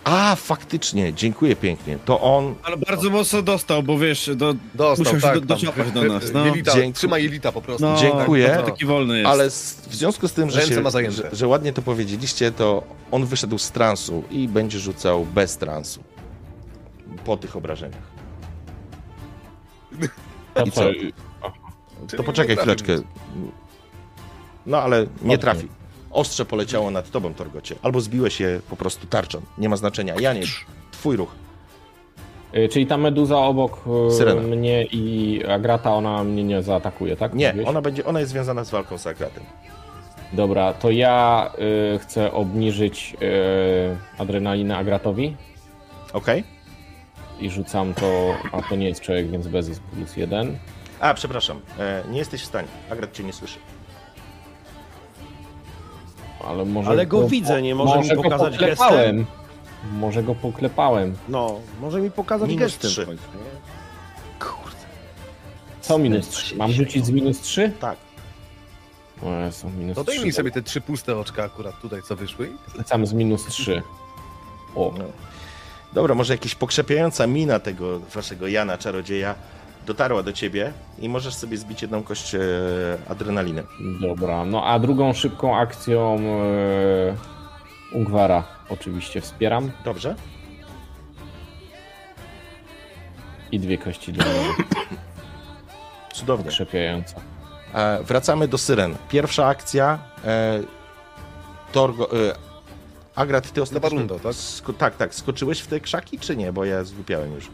[0.03, 1.97] A, faktycznie, dziękuję pięknie.
[2.05, 2.55] To on.
[2.63, 4.53] Ale bardzo mocno dostał, bo wiesz, do...
[4.73, 5.57] Dostał, Musiał się tak, do- tam.
[5.65, 6.45] doczapać do nas, no.
[6.45, 6.93] Jelita, Dziękuję.
[6.93, 7.83] trzyma jelita po prostu.
[7.85, 8.47] No, Dziękuję.
[8.49, 9.29] tak, taki wolny jest.
[9.29, 13.25] Ale s- w związku z tym, że, się, że, że ładnie to powiedzieliście, to on
[13.25, 16.03] wyszedł z transu i będzie rzucał bez transu.
[17.25, 18.07] Po tych obrażeniach.
[20.65, 20.81] I co?
[22.17, 22.93] To poczekaj chwileczkę.
[24.65, 25.67] No ale nie trafi.
[26.17, 27.75] Ostrze poleciało nad tobą, Torgocie.
[27.81, 29.41] Albo zbiłeś je po prostu tarczą.
[29.57, 30.15] Nie ma znaczenia.
[30.19, 30.41] Janie,
[30.91, 31.31] twój ruch.
[32.53, 34.41] E, Czyli ta meduza obok e, Syrena.
[34.41, 37.33] mnie i Agrata, ona mnie nie zaatakuje, tak?
[37.33, 37.67] Nie, Mówiłeś?
[37.69, 39.43] ona, będzie, ona jest związana z walką z Agratem.
[40.33, 41.51] Dobra, to ja
[41.95, 45.35] e, chcę obniżyć e, adrenalinę Agratowi
[46.13, 46.43] Okej?
[47.39, 50.57] i rzucam to, a to nie jest człowiek, więc bez jest plus jeden.
[50.99, 51.59] A, przepraszam.
[51.79, 52.67] E, nie jesteś w stanie.
[52.89, 53.59] Agrat cię nie słyszy.
[56.47, 59.25] Ale może Ale go widzę, nie może mi go pokazać poklepałem.
[59.93, 61.15] Może go poklepałem.
[61.29, 62.89] No, może mi pokazać Minus gestem.
[62.91, 63.03] trzy.
[63.03, 64.45] w końcu, nie?
[64.45, 64.77] Kurde.
[65.81, 66.49] Co minus Wstyd 3?
[66.49, 67.71] się Mam rzucić z minus 3?
[67.79, 67.97] Tak.
[69.23, 70.15] O Jezu, minus To 3.
[70.15, 72.49] daj mi sobie te trzy puste oczka akurat tutaj, co wyszły.
[72.77, 73.81] Lecam z minus 3.
[74.75, 75.03] O, No.
[75.93, 79.35] Dobra, może jakaś pokrzepiająca mina tego waszego Jana, czarodzieja,
[79.87, 82.39] dotarła do ciebie i możesz sobie zbić jedną kość e,
[83.09, 83.63] adrenaliny.
[84.01, 84.45] dobra.
[84.45, 89.71] No a drugą szybką akcją e, Ungwara oczywiście wspieram.
[89.85, 90.15] Dobrze?
[93.51, 94.53] I dwie kości dla mnie
[96.13, 96.49] Cudownie.
[96.49, 97.15] krzepiająca.
[97.73, 98.95] E, wracamy do syren.
[99.09, 99.99] Pierwsza akcja.
[100.25, 100.59] E,
[101.71, 102.11] Torgo.
[102.11, 102.35] E,
[103.15, 103.89] Agrat, ty ostatnio.
[103.89, 104.31] Barundo, tak?
[104.33, 105.15] Sko- tak, tak.
[105.15, 106.53] Skoczyłeś w te krzaki, czy nie?
[106.53, 107.47] Bo ja zgłupiałem już.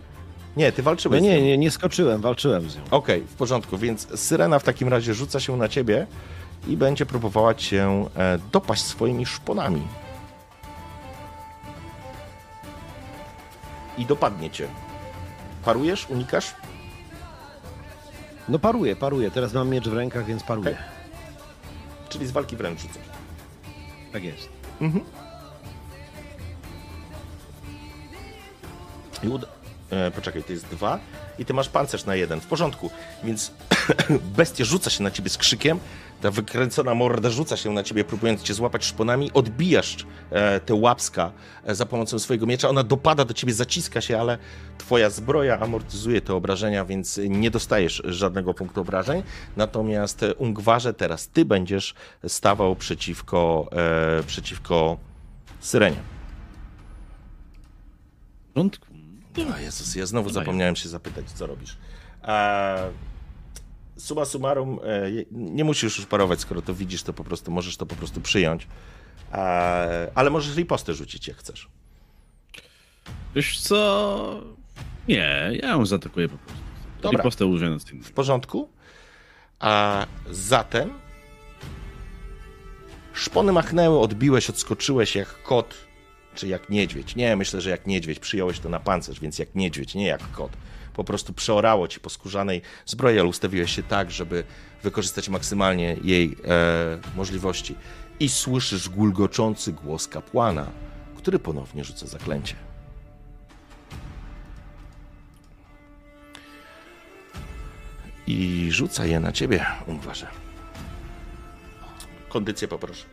[0.58, 1.22] Nie, ty No walczyłeś.
[1.22, 1.46] z nie, nią.
[1.46, 2.82] nie, nie skoczyłem, walczyłem z nią.
[2.92, 6.08] Okej, w porządku, więc syrena w takim razie rzuca się na ciebie
[6.68, 9.82] i będzie próbowała cię e, dopaść swoimi szponami.
[13.98, 14.68] I dopadnie cię.
[15.66, 16.54] Parujesz, unikasz?
[18.50, 19.32] No paruję, paruję.
[19.32, 20.70] Teraz mam miecz w rękach, więc paruję.
[20.72, 20.84] Okej.
[22.10, 23.02] Czyli z walki wręcz rzucasz.
[24.14, 24.50] Tak jest.
[29.24, 29.48] I uda...
[29.94, 31.00] e, poczekaj, to jest dwa
[31.40, 32.42] i ty masz pancerz na jeden.
[32.42, 32.90] W porządku.
[33.24, 33.52] Więc
[34.38, 35.80] bestia rzuca się na ciebie z krzykiem.
[36.22, 39.32] Ta wykręcona morda rzuca się na ciebie, próbując cię złapać szponami.
[39.34, 41.32] Odbijasz e, tę łapska
[41.66, 42.70] e, za pomocą swojego miecza.
[42.70, 44.38] Ona dopada do ciebie, zaciska się, ale
[44.78, 49.24] twoja zbroja amortyzuje te obrażenia, więc nie dostajesz żadnego punktu obrażeń.
[49.58, 51.94] Natomiast e, Ungwarze, teraz ty będziesz
[52.28, 53.70] stawał przeciwko,
[54.20, 54.98] e, przeciwko
[55.64, 55.98] Syrenie.
[58.50, 58.93] W porządku.
[59.38, 61.78] O Jezus, ja znowu zapomniałem się zapytać, co robisz.
[62.24, 62.92] E,
[63.98, 67.86] suma summarum, e, nie musisz już parować, skoro to widzisz, to po prostu możesz to
[67.86, 68.68] po prostu przyjąć.
[69.34, 71.68] E, ale możesz ripostę rzucić, jak chcesz.
[73.36, 74.42] Wiesz co?
[75.08, 76.64] Nie, ja ją zaatakuję po prostu.
[77.02, 77.20] Dobra.
[77.20, 78.70] I postę użyję na W porządku?
[79.60, 80.94] A zatem
[83.14, 85.76] szpony machnęły, odbiłeś, odskoczyłeś jak kot,
[86.34, 87.16] czy jak niedźwiedź.
[87.16, 88.20] Nie, myślę, że jak niedźwiedź.
[88.20, 90.52] Przyjąłeś to na pancerz, więc jak niedźwiedź, nie jak kot.
[90.94, 94.44] Po prostu przeorało ci po skórzanej zbroi, ale ustawiłeś się tak, żeby
[94.84, 97.76] wykorzystać maksymalnie jej e, możliwości.
[98.20, 100.68] I słyszysz gulgoczący głos kapłana,
[101.18, 102.56] który ponownie rzuca zaklęcie.
[108.28, 110.28] I rzuca je na ciebie, Ungwarze.
[112.30, 113.13] Kondycję poproszę.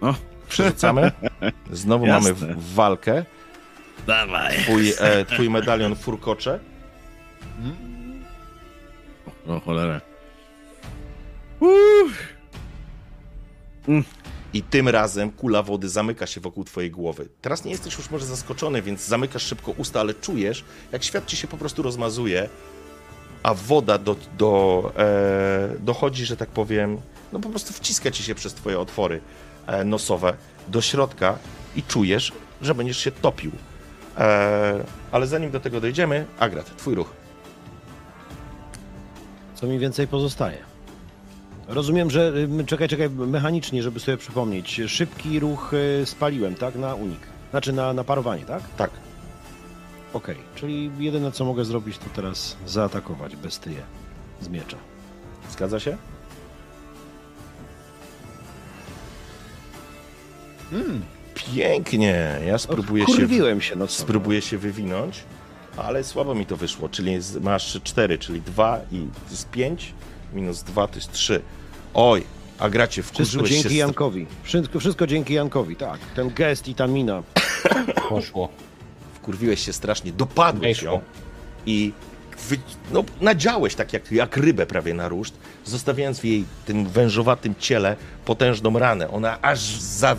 [0.00, 0.14] O,
[0.48, 1.12] Przerzucamy.
[1.72, 2.32] Znowu Jasne.
[2.32, 3.24] mamy walkę.
[4.06, 4.58] dawaj.
[4.58, 6.60] Twój, e, twój medalion furkocze.
[9.48, 10.00] O cholera.
[14.52, 17.28] I tym razem kula wody zamyka się wokół twojej głowy.
[17.40, 21.36] Teraz nie jesteś już może zaskoczony, więc zamykasz szybko usta, ale czujesz, jak świat ci
[21.36, 22.48] się po prostu rozmazuje,
[23.42, 26.98] a woda do, do, e, dochodzi, że tak powiem,
[27.32, 29.20] no po prostu wciska ci się przez twoje otwory
[29.84, 30.34] nosowe
[30.68, 31.38] do środka
[31.76, 33.50] i czujesz, że będziesz się topił.
[34.18, 37.12] E, ale zanim do tego dojdziemy, Agrat, twój ruch.
[39.54, 40.58] Co mi więcej pozostaje?
[41.68, 42.32] Rozumiem, że.
[42.66, 44.80] Czekaj, czekaj, mechanicznie, żeby sobie przypomnieć.
[44.86, 46.74] Szybki ruch y, spaliłem, tak?
[46.74, 47.20] Na unik.
[47.50, 48.62] Znaczy na, na parowanie, tak?
[48.76, 48.90] Tak.
[50.12, 53.82] Okej, czyli jedyne co mogę zrobić to teraz zaatakować bestyję
[54.40, 54.76] z miecza.
[55.50, 55.96] Zgadza się?
[61.34, 62.40] Pięknie.
[62.46, 65.24] Ja spróbuję się, się, no spróbuję się wywinąć,
[65.76, 66.88] ale słabo mi to wyszło.
[66.88, 69.92] Czyli jest, masz 4, czyli 2 i to jest 5,
[70.32, 71.42] minus 2 to jest 3.
[71.94, 72.24] Oj,
[72.58, 73.74] a gracie, Wszystko wkurzyłeś dzięki się.
[73.74, 74.26] Jankowi.
[74.42, 76.00] Wszystko, wszystko dzięki Jankowi, tak.
[76.16, 77.22] Ten gest i ta mina.
[78.08, 78.48] Poszło.
[79.14, 80.92] Wkurwiłeś się strasznie, dopadłeś Weszło.
[80.92, 81.00] ją
[81.66, 81.92] i
[82.48, 82.58] wy,
[82.92, 87.96] no, nadziałeś tak jak, jak rybę prawie na ruszt, zostawiając w jej tym wężowatym ciele
[88.24, 89.10] potężną ranę.
[89.10, 90.16] Ona aż za,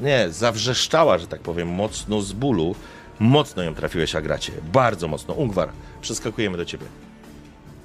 [0.00, 2.74] nie, zawrzeszczała, że tak powiem, mocno z bólu.
[3.20, 4.52] Mocno ją trafiłeś, Agracie.
[4.72, 5.34] Bardzo mocno.
[5.34, 5.68] Ungwar,
[6.00, 6.86] przeskakujemy do ciebie.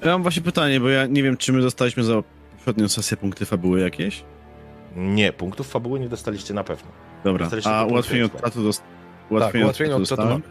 [0.02, 2.24] Ja mam właśnie pytanie, bo ja nie wiem, czy my dostaliśmy za
[2.58, 4.24] poprzednią sesję punkty fabuły jakieś?
[4.96, 6.92] Nie, punktów fabuły nie dostaliście na pewno.
[7.24, 8.82] Dobra, Dostaliście a ułatwienie od czatu dost...
[8.82, 10.42] Tak, ułatwienie ułatwienie od czatu mamy.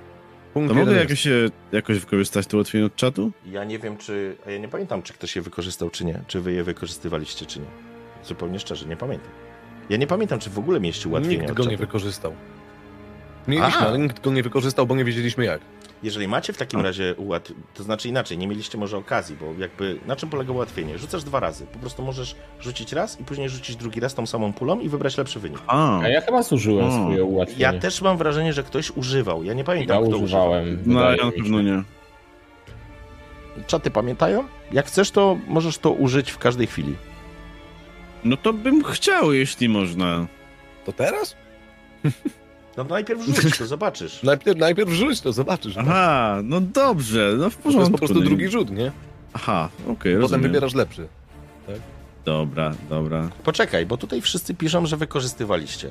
[0.55, 3.33] Punkt To mogę jakoś, się, jakoś wykorzystać to ułatwienie od czatu?
[3.47, 4.37] Ja nie wiem, czy.
[4.47, 6.21] A ja nie pamiętam, czy ktoś je wykorzystał, czy nie.
[6.27, 7.67] Czy wy je wykorzystywaliście, czy nie.
[8.25, 9.31] Zupełnie szczerze, nie pamiętam.
[9.91, 12.33] Ja nie pamiętam, czy w ogóle mieliście ułatwienie Nikt go nie wykorzystał.
[13.49, 13.87] Mieliśmy, A.
[13.87, 15.61] ale nikt go nie wykorzystał, bo nie wiedzieliśmy jak.
[16.03, 17.53] Jeżeli macie w takim razie ułat...
[17.75, 20.99] to znaczy inaczej, nie mieliście może okazji, bo jakby na czym polega ułatwienie?
[20.99, 21.67] Rzucasz dwa razy.
[21.67, 25.19] Po prostu możesz rzucić raz i później rzucić drugi raz tą samą pulą i wybrać
[25.19, 25.59] lepszy wynik.
[25.67, 26.93] A, A ja chyba zużyłem O.
[26.93, 27.63] swoje ułatwienie.
[27.63, 29.45] Ja też mam wrażenie, że ktoś używał.
[29.45, 30.79] Ja nie Ja pamiętam, kto używałem.
[30.87, 31.71] no wydaje ja na pewno nie.
[31.73, 31.85] używał.
[33.67, 34.45] Czaty pamiętają?
[34.73, 36.95] Jak chcesz, to możesz to użyć w każdej chwili.
[38.25, 40.27] No to bym chciał, jeśli można.
[40.85, 41.37] To teraz?
[42.77, 44.23] No najpierw rzuć, to zobaczysz.
[44.23, 45.77] Najpierw, najpierw rzuć to, zobaczysz.
[45.77, 47.81] Aha, no dobrze, no w To porządku.
[47.81, 48.93] jest po prostu no drugi rzut, nie?
[49.33, 50.43] Aha, okej, Potem rozumiem.
[50.43, 51.09] wybierasz lepszy.
[52.25, 53.29] Dobra, dobra.
[53.45, 55.91] Poczekaj, bo tutaj wszyscy piszą, że wykorzystywaliście.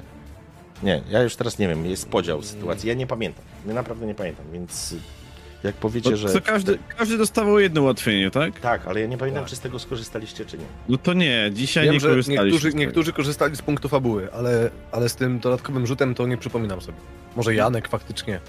[0.84, 2.90] Nie, ja już teraz nie wiem, jest podział sytuacji.
[2.90, 3.44] Ja nie pamiętam.
[3.68, 4.96] Ja naprawdę nie pamiętam, więc
[5.64, 6.30] jak powiecie, że.
[6.30, 8.60] co każdy, każdy dostawał jedno ułatwienie, tak?
[8.60, 10.64] Tak, ale ja nie pamiętam, czy z tego skorzystaliście, czy nie.
[10.90, 12.46] No to nie, dzisiaj Wiem, nie że korzystaliśmy.
[12.46, 16.82] niektórzy, niektórzy korzystali z punktu fabuły, ale, ale z tym dodatkowym rzutem to nie przypominam
[16.82, 16.98] sobie.
[17.36, 18.40] Może Janek faktycznie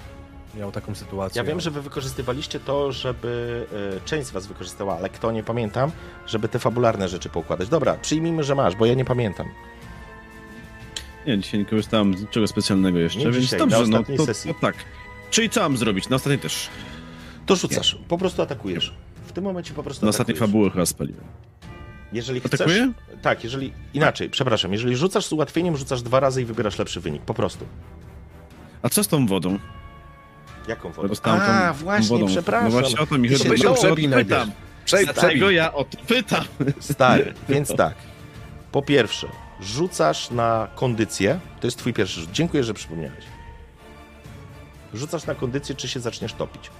[0.57, 1.39] miał taką sytuację.
[1.39, 3.65] Ja wiem, że wy wykorzystywaliście to, żeby.
[3.97, 5.91] e, Część z was wykorzystała, ale kto nie pamiętam,
[6.27, 7.69] żeby te fabularne rzeczy poukładać.
[7.69, 9.47] Dobra, przyjmijmy, że masz, bo ja nie pamiętam.
[11.27, 14.17] Nie, dzisiaj nie korzystałem z niczego specjalnego jeszcze, Nie więc dzisiaj, na dobrze, no ostatniej
[14.17, 14.53] to, sesji.
[14.53, 14.75] to tak.
[15.29, 16.09] Czyli co mam zrobić?
[16.09, 16.69] Na ostatniej też.
[17.51, 18.93] To rzucasz, po prostu atakujesz.
[19.25, 21.23] W tym momencie po prostu Na ostatniej fabuły chyba spaliłem.
[22.13, 22.53] Jeżeli chcesz.
[22.53, 22.91] Atakuję?
[23.21, 23.73] Tak, jeżeli.
[23.93, 27.21] Inaczej, przepraszam, jeżeli rzucasz z ułatwieniem, rzucasz dwa razy i wybierasz lepszy wynik.
[27.21, 27.65] Po prostu.
[28.81, 29.59] A co z tą wodą?
[30.67, 32.27] Jaką dostałem tą, A, tą właśnie, wodą.
[32.27, 32.65] przepraszam.
[32.65, 33.43] No właśnie o to mi chodzi.
[33.43, 34.27] się najpierw.
[34.27, 34.51] pytam.
[35.13, 36.45] Dlatego ja o to pytam.
[36.79, 37.93] Stary, więc tak.
[38.71, 39.27] Po pierwsze,
[39.61, 41.39] rzucasz na kondycję.
[41.59, 42.31] To jest twój pierwszy rzut.
[42.31, 43.23] Dziękuję, że przypomniałeś.
[44.93, 46.71] Rzucasz na kondycję, czy się zaczniesz topić.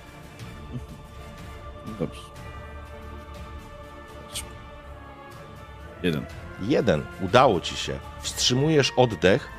[2.01, 2.21] Dobrze.
[6.03, 6.25] Jeden.
[6.61, 7.99] Jeden, udało ci się.
[8.21, 9.49] Wstrzymujesz oddech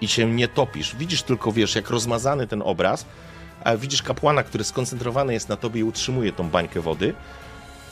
[0.00, 0.96] i się nie topisz.
[0.96, 3.06] Widzisz tylko, wiesz, jak rozmazany ten obraz,
[3.64, 7.14] a widzisz kapłana, który skoncentrowany jest na tobie i utrzymuje tą bańkę wody,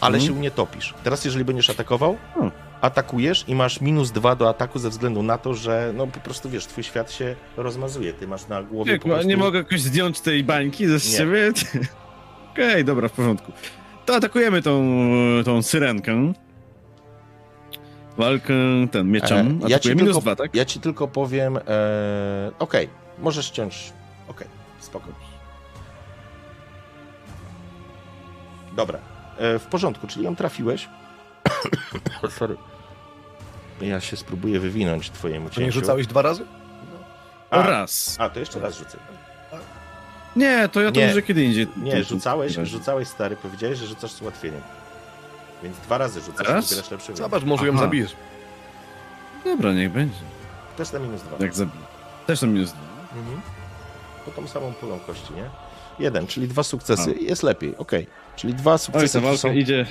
[0.01, 0.35] ale Mhm.
[0.35, 0.95] się nie topisz.
[1.05, 2.53] Teraz, jeżeli będziesz atakował, Hmm.
[2.81, 6.51] atakujesz i masz minus dwa do ataku ze względu na to, że no po prostu
[6.51, 8.13] wiesz, twój świat się rozmazuje.
[8.13, 8.99] Ty masz na głowie.
[8.99, 9.29] Prostu...
[9.29, 11.53] Nie mogę jakoś zdjąć tej bańki ze siebie?
[12.53, 13.53] Okej, dobra, w porządku.
[14.11, 14.83] To atakujemy tą,
[15.45, 16.33] tą syrenkę.
[18.19, 18.55] Walkę
[18.91, 19.61] ten mieczem.
[19.65, 20.55] E, ja, ci minus tylko, dwa, tak?
[20.55, 21.57] ja ci tylko powiem.
[21.57, 21.61] E,
[22.59, 23.93] Okej, możesz ściąć.
[24.29, 24.47] Okej,
[24.81, 25.07] spoko.
[28.77, 28.99] Dobra,
[29.39, 30.89] e, w porządku, czyli ją trafiłeś.
[32.39, 32.57] Sorry.
[33.81, 35.81] Ja się spróbuję wywinąć twojemu Czy nie cięciu.
[35.81, 36.45] rzucałeś dwa razy?
[37.51, 38.17] A, Raz.
[38.21, 38.99] a, to jeszcze raz rzucę.
[40.37, 41.07] Nie, to ja to Nie.
[41.07, 41.67] może kiedy indziej.
[41.77, 44.61] Nie, To- rzucałeś, to- rzucałeś stary, powiedziałeś, że rzucasz z ułatwieniem.
[45.63, 46.73] Więc dwa razy rzucasz Teraz?
[46.73, 47.17] i lepszy wynik.
[47.17, 47.83] Zobacz, może ją Aha.
[47.83, 48.17] zabijesz.
[49.45, 50.17] Dobra, niech będzie.
[50.77, 51.37] Też na minus dwa.
[51.41, 51.85] Jak zabiję.
[52.27, 52.81] Też to minus dwa.
[53.19, 53.41] Mhm.
[54.25, 55.51] Po tą samą pulą kości, nie?
[55.99, 57.15] Jeden, czyli dwa sukcesy.
[57.21, 58.07] Jest lepiej, okej.
[58.37, 59.53] Czyli dwa Oj, sukcesy ta to walka są...
[59.53, 59.87] idzie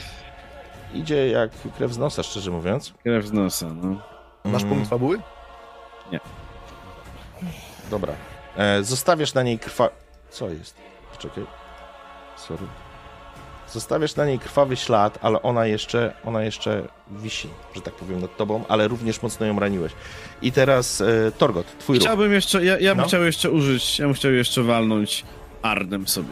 [0.94, 2.94] idzie jak krew z nosa, szczerze mówiąc.
[3.04, 4.02] krew z nosa, no.
[4.44, 5.20] Masz Mm, punkt fabuły?
[7.92, 8.14] Dobra.
[8.58, 9.90] E, zostawiasz na niej krwa...
[10.32, 10.76] Co jest?
[11.16, 11.44] Poczekaj.
[12.38, 12.66] Sorry.
[13.74, 18.38] Zostawiasz na niej krwawy ślad, ale ona jeszcze, ona jeszcze wisi, że tak powiem, nad
[18.38, 19.92] tobą, ale również mocno ją raniłeś.
[20.42, 22.04] I teraz e, Torgot, twój ruch.
[22.04, 23.08] Chciałbym jeszcze, ja, ja bym No.
[23.08, 25.26] chciał jeszcze użyć, ja bym chciał jeszcze walnąć
[25.62, 26.28] Ardem sobie.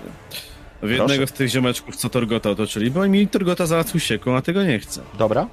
[0.82, 1.28] W jednego Proszę.
[1.28, 5.02] z tych ziomeczków, co Torgota otoczyli, bo mi Torgota załatwił sieką, a tego nie chcę.
[5.18, 5.48] Dobra.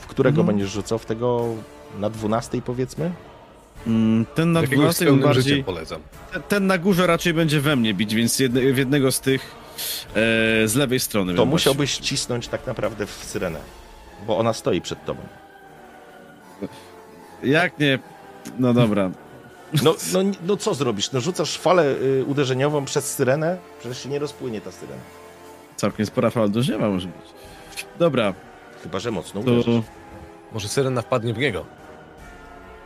[0.00, 0.46] W którego Mhm.
[0.56, 0.98] będziesz rzucał?
[0.98, 1.44] W tego
[1.98, 3.12] na dwunastej powiedzmy?
[3.86, 6.00] Mm, Ten na Jakiegoś z 12 pełnym bardziej, polecam.
[6.48, 9.54] ten- na górze raczej będzie we mnie bić, więc jedne, w jednego z tych
[10.10, 10.14] e,
[10.68, 11.34] z lewej strony.
[11.34, 13.60] To musiałbyś cisnąć tak naprawdę w syrenę,
[14.26, 15.20] bo ona stoi przed tobą.
[16.60, 16.78] właśnie-
[17.42, 17.98] Jak nie?
[18.58, 19.10] No dobra.
[19.82, 21.12] No, no, no co zrobisz?
[21.12, 23.56] No rzucasz falę y, uderzeniową przez syrenę?
[23.80, 25.00] Przecież się nie rozpłynie ta syrena.
[25.76, 27.26] Całkiem spora fala do drzewa może być.
[27.98, 28.34] Dobra,
[28.82, 29.50] Chyba, że mocno to...
[29.52, 29.84] uderzysz.
[30.52, 31.64] Może syrena wpadnie w niego.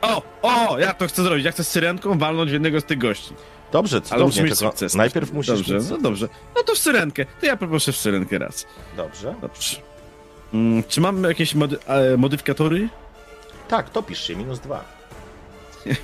[0.03, 1.45] O, o, jak to chcę zrobić?
[1.45, 3.35] Jak chcę z syrenką walnąć w jednego z tych gości.
[3.73, 4.95] Dobrze, Ale cudownie, tylko sukces.
[4.95, 5.91] najpierw musisz Dobrze, mieć...
[5.91, 6.29] no dobrze.
[6.57, 7.27] No to w syrenkę.
[7.41, 8.67] To ja poproszę w syrenkę raz.
[8.97, 9.35] Dobrze.
[9.41, 9.77] Dobrze.
[10.55, 12.89] Mm, czy mamy jakieś mody e, modyfikatory?
[13.69, 14.85] Tak, topisz się, minus dwa.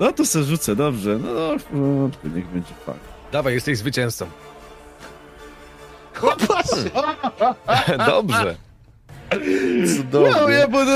[0.00, 1.18] No to se rzucę, dobrze.
[1.18, 2.98] No, no niech będzie fakt.
[3.32, 4.26] Dawaj, jesteś zwycięzcą.
[8.06, 8.56] Dobrze.
[9.96, 10.54] Cudownie.
[10.54, 10.90] ja budu!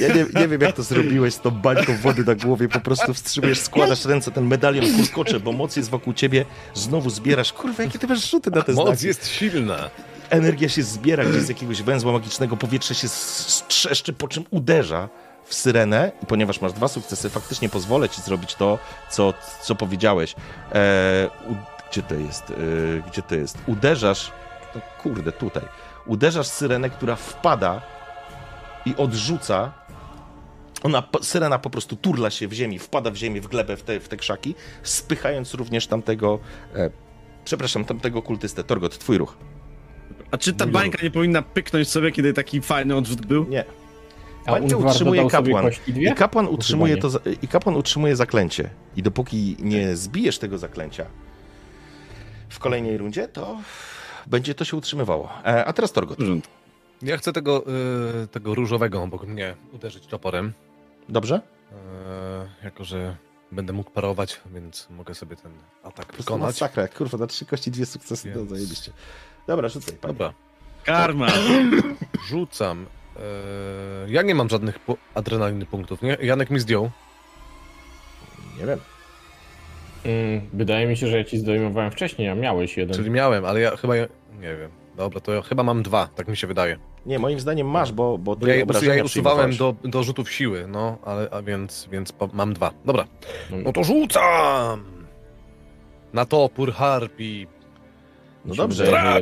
[0.00, 2.68] Ja nie, nie wiem, jak to zrobiłeś z tą bańką wody na głowie.
[2.68, 6.44] Po prostu wstrzymujesz, składasz ręce, ten medalion kurkocze, bo moc jest wokół ciebie.
[6.74, 7.52] Znowu zbierasz.
[7.52, 9.06] Kurwa, jakie ty masz rzuty na te Moc znaki.
[9.06, 9.90] jest silna.
[10.30, 15.08] Energia się zbiera gdzieś z jakiegoś węzła magicznego, powietrze się strzeszczy, po czym uderza
[15.44, 16.12] w syrenę.
[16.22, 18.78] I ponieważ masz dwa sukcesy, faktycznie pozwolę ci zrobić to,
[19.10, 20.34] co, co powiedziałeś.
[20.74, 21.54] E, u,
[21.90, 22.50] gdzie to jest?
[22.50, 22.54] E,
[23.10, 23.58] gdzie to jest?
[23.66, 24.32] Uderzasz,
[24.74, 25.62] no kurde, tutaj.
[26.10, 27.82] Uderzasz syrenę, która wpada
[28.86, 29.72] i odrzuca.
[30.82, 33.82] Ona, po- syrena po prostu turla się w ziemi, wpada w ziemię, w glebę, w
[33.82, 36.38] te, w te krzaki, spychając również tamtego,
[36.76, 36.90] e,
[37.44, 38.64] przepraszam, tamtego kultystę.
[38.64, 39.36] Torgot, twój ruch.
[40.30, 43.48] A czy ta Mój bańka nie powinna pyknąć sobie, kiedy taki fajny odrzut był?
[43.48, 43.64] Nie.
[44.46, 45.66] A Bańkę utrzymuje kapłan.
[45.86, 47.08] I kapłan utrzymuje to,
[47.42, 48.70] i kapłan utrzymuje zaklęcie.
[48.96, 51.06] I dopóki nie zbijesz tego zaklęcia
[52.48, 53.58] w kolejnej rundzie, to
[54.26, 55.28] będzie to się utrzymywało.
[55.44, 56.18] E, a teraz Torgot.
[56.18, 56.52] Porządku.
[57.02, 57.64] Ja chcę tego,
[58.24, 60.52] y, tego różowego obok mnie uderzyć toporem.
[61.08, 61.40] Dobrze?
[61.72, 63.16] E, jako, że
[63.52, 66.46] będę mógł parować, więc mogę sobie ten atak wykonać.
[66.46, 66.88] masakra.
[66.88, 68.28] Kurwa, na trzy kości dwie sukcesy.
[68.30, 68.92] No, Więc- zajebiście.
[69.46, 69.94] Dobra, rzucaj.
[69.94, 70.14] Panie.
[70.14, 70.32] Dobra,
[70.84, 71.26] Karma!
[72.28, 72.86] rzucam.
[73.16, 73.20] E,
[74.10, 74.78] ja nie mam żadnych
[75.14, 76.16] adrenaliny punktów, nie?
[76.22, 76.90] Janek mi zdjął.
[78.58, 78.78] Nie wiem.
[80.04, 82.96] Mm, wydaje mi się, że ja ci zdejmowałem wcześniej, a miałeś jeden.
[82.96, 83.94] Czyli miałem, ale ja chyba...
[84.40, 84.70] Nie wiem.
[84.96, 86.76] Dobra, to ja chyba mam dwa, tak mi się wydaje.
[87.06, 90.64] Nie, moim zdaniem masz, bo, bo ja, je- ja je usuwałem do, do rzutów siły,
[90.68, 92.70] no, ale, a więc, więc mam dwa.
[92.84, 93.04] Dobra,
[93.50, 94.84] No, no to rzucam!
[96.12, 97.46] Na topór harpi.
[98.44, 99.20] No dobrze.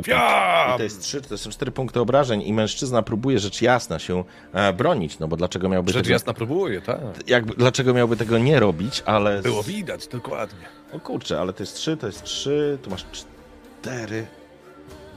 [0.75, 4.23] I to jest trzy, to są cztery punkty obrażeń i mężczyzna próbuje rzecz jasna się
[4.53, 6.99] e, bronić, no bo dlaczego miałby Rzecz tego, jasna próbuję, tak.
[7.27, 9.41] jakby, dlaczego miałby tego nie robić, ale...
[9.41, 10.65] Było widać, dokładnie.
[10.93, 14.27] O kurczę, ale to jest trzy, to jest trzy, tu masz cztery.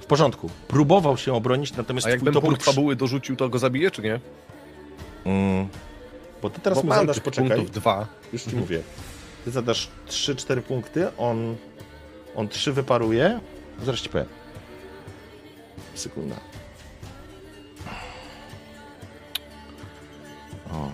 [0.01, 0.51] W porządku.
[0.69, 4.21] Próbował się obronić, natomiast A jakbym topór punkt fabuły dorzucił, to go zabiję, czy nie?
[5.25, 5.69] Mm.
[6.43, 8.07] Bo ty teraz Bo mu zadasz, poczekaj, punktów dwa.
[8.33, 8.83] już ci mówię.
[9.45, 11.57] Ty zadasz trzy, cztery punkty, on,
[12.37, 13.41] on trzy wyparuje.
[13.85, 14.27] Zaraz ci powiem.
[15.95, 16.37] Sekunda.
[20.73, 20.87] O.
[20.87, 20.91] E,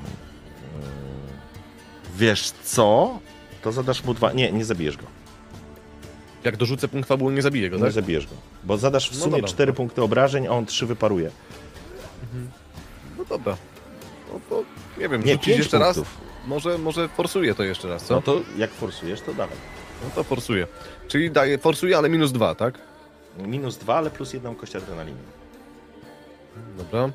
[2.17, 3.19] wiesz co?
[3.63, 4.33] To zadasz mu dwa...
[4.33, 5.05] Nie, nie zabijesz go.
[6.45, 7.85] Jak dorzucę punkt fabuły, nie zabiję go, tak?
[7.85, 8.35] Nie zabijesz go.
[8.65, 9.77] Bo zadasz w no sumie cztery no.
[9.77, 11.31] punkty obrażeń, a on trzy wyparuje.
[12.23, 12.51] Mhm.
[13.19, 13.57] No dobra.
[14.33, 14.63] No to
[15.01, 16.19] nie wiem, nie, rzucić jeszcze punktów.
[16.19, 16.49] raz?
[16.49, 18.15] Może, może forsuję to jeszcze raz, co?
[18.15, 19.57] No to jak forsujesz, to dawaj.
[20.05, 20.67] No to forsuję.
[21.09, 22.79] Czyli daję, forsuję, ale minus dwa, tak?
[23.39, 25.19] Minus dwa, ale plus jedną kość adrenaliny.
[26.79, 27.11] Dobra.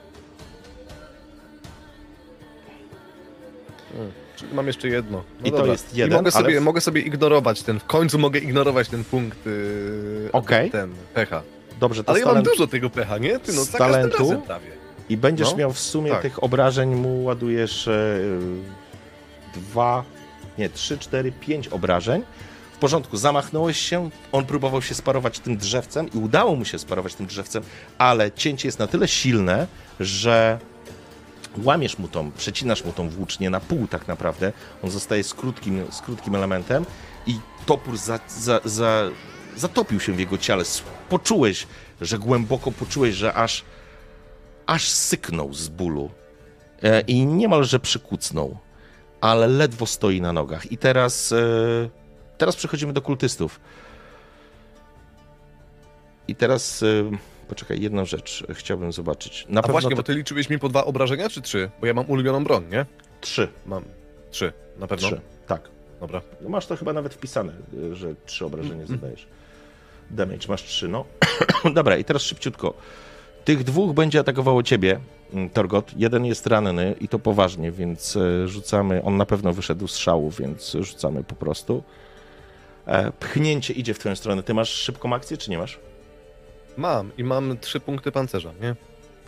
[3.93, 5.23] Hmm, Czyli mam jeszcze jedno.
[5.41, 5.71] No I to dobra.
[5.71, 9.45] jest jeden, I mogę sobie, mogę sobie ignorować ten, w końcu mogę ignorować ten punkt
[9.45, 10.71] yy, Okej.
[10.71, 11.41] ten, pecha.
[11.79, 12.51] Dobrze, to Ale ja mam talentu.
[12.51, 13.39] dużo tego pecha, nie?
[13.39, 14.41] Ty no, Z talentu?
[15.09, 15.57] I będziesz No.
[15.57, 16.21] miał w sumie Tak.
[16.21, 18.19] tych obrażeń mu ładujesz e,
[19.55, 20.03] dwa,
[20.57, 22.23] nie, trzy, cztery, pięć obrażeń.
[22.83, 27.25] Porządku, zamachnąłeś się, on próbował się sparować tym drzewcem i udało mu się sparować tym
[27.25, 27.63] drzewcem,
[27.97, 29.67] ale cięcie jest na tyle silne,
[29.99, 30.59] że
[31.63, 34.53] łamiesz mu tą, przecinasz mu tą włócznię na pół tak naprawdę.
[34.83, 36.85] On zostaje z krótkim, z krótkim elementem
[37.27, 39.03] i topór za, za, za,
[39.55, 40.63] zatopił się w jego ciele.
[41.09, 41.67] Poczułeś,
[42.01, 43.63] że głęboko poczułeś, że aż
[44.65, 46.09] aż syknął z bólu
[46.81, 48.57] e, i niemalże przykucnął,
[49.21, 50.71] ale ledwo stoi na nogach.
[50.71, 52.02] I teraz, e,
[52.43, 53.59] teraz przechodzimy do kultystów.
[56.27, 56.87] I teraz, e,
[57.47, 59.45] poczekaj, jedną rzecz chciałbym zobaczyć.
[59.49, 61.69] Na A pewno właśnie, to bo ty liczyłeś mi po dwa obrażenia, czy trzy?
[61.81, 62.85] Bo ja mam ulubioną broń, nie?
[63.21, 63.47] trzy.
[63.65, 63.83] Mam
[64.31, 65.07] trzy, na pewno.
[65.07, 65.69] Trzy, tak.
[65.99, 66.21] Dobra.
[66.41, 67.53] No masz to chyba nawet wpisane,
[67.91, 69.27] e, że trzy obrażenia zadajesz.
[70.11, 71.05] Damage masz trzy, no.
[71.75, 72.73] Dobra, i teraz szybciutko.
[73.45, 74.99] Tych dwóch będzie atakowało ciebie,
[75.33, 75.91] mm, Torgot.
[75.97, 79.03] Jeden jest ranny i to poważnie, więc e, rzucamy.
[79.03, 81.83] On na pewno wyszedł z szału, więc rzucamy po prostu.
[82.87, 84.43] E, Pchnięcie idzie w twoją stronę.
[84.43, 85.79] Ty masz szybką akcję, czy nie masz?
[86.77, 88.75] Mam i mam trzy punkty pancerza, nie?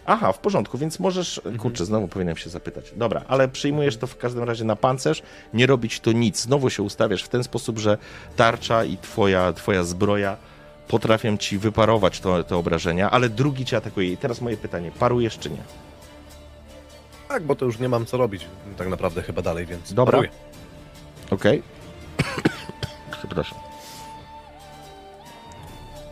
[0.05, 1.41] Aha, w porządku, więc możesz.
[1.59, 2.91] Kurczę, znowu powinienem się zapytać.
[2.95, 6.41] Dobra, ale przyjmujesz to w każdym razie na pancerz, nie robić to nic.
[6.41, 7.97] Znowu się ustawiasz w ten sposób, że
[8.35, 10.37] tarcza i twoja, twoja zbroja
[10.87, 14.11] potrafią ci wyparować to, te obrażenia, ale drugi cię atakuje.
[14.11, 15.63] I teraz moje pytanie: parujesz czy nie?
[17.27, 18.45] Tak, bo to już nie mam co robić
[18.77, 20.21] tak naprawdę chyba dalej, więc Dobra.
[21.31, 21.63] Okej.
[23.43, 23.59] Przepraszam.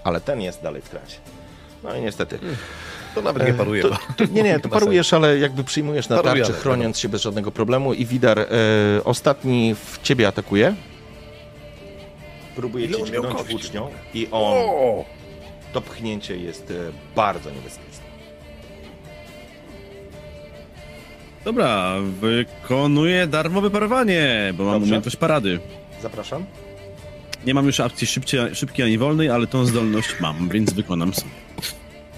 [0.03, 1.17] Ale ten jest dalej w trasie.
[1.83, 2.39] No i niestety.
[3.15, 3.81] To nawet nie paruję.
[3.83, 6.99] To, bo- to, nie, nie, to parujesz, ale jakby przyjmujesz na Paruję, tarczę, ale- chroniąc
[6.99, 7.93] się bez żadnego problemu.
[7.93, 8.45] I Widar e,
[9.03, 10.75] ostatni w ciebie atakuje.
[12.55, 15.05] Próbuje Ile cię dźgnąć włócznią i on, O!
[15.73, 16.73] to pchnięcie jest e,
[17.15, 18.03] bardzo niebezpieczne.
[21.45, 24.85] Dobra, wykonuję darmowe parowanie, bo mam Dobrze.
[24.85, 25.59] umiejętność parady.
[26.01, 26.45] Zapraszam.
[27.45, 31.31] Nie mam już opcji szybciej, szybkiej ani wolnej, ale tą zdolność mam, więc wykonam sobie.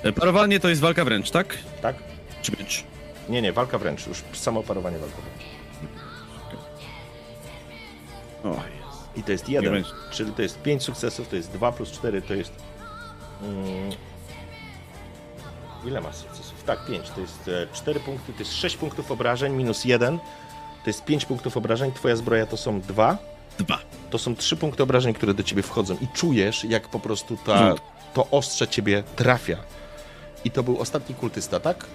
[0.04, 1.58] E, Parowanie to jest walka wręcz, tak?
[1.82, 1.95] Tak?
[2.42, 2.84] Czy miecz?
[3.30, 4.08] Nie, nie, walka wręcz.
[4.08, 5.45] Już samo parowanie walka wręcz.
[8.44, 9.18] O, jest.
[9.18, 12.34] I to jest jeden, czyli to jest 5 sukcesów, to jest 2 plus 4, to
[12.34, 12.52] jest...
[13.44, 13.92] Mm,
[15.86, 16.64] ile masz sukcesów?
[16.66, 20.18] Tak, 5, to jest 4 punkty, to jest 6 punktów obrażeń, minus 1,
[20.84, 23.18] to jest 5 punktów obrażeń, twoja zbroja to są 2,
[23.60, 23.80] Dwa.
[24.16, 27.76] To są 3 punkty obrażeń, które do ciebie wchodzą i czujesz, jak po prostu ta,
[28.14, 29.58] to ostrze ciebie trafia.
[30.45, 31.85] I to był ostatni kultysta, tak?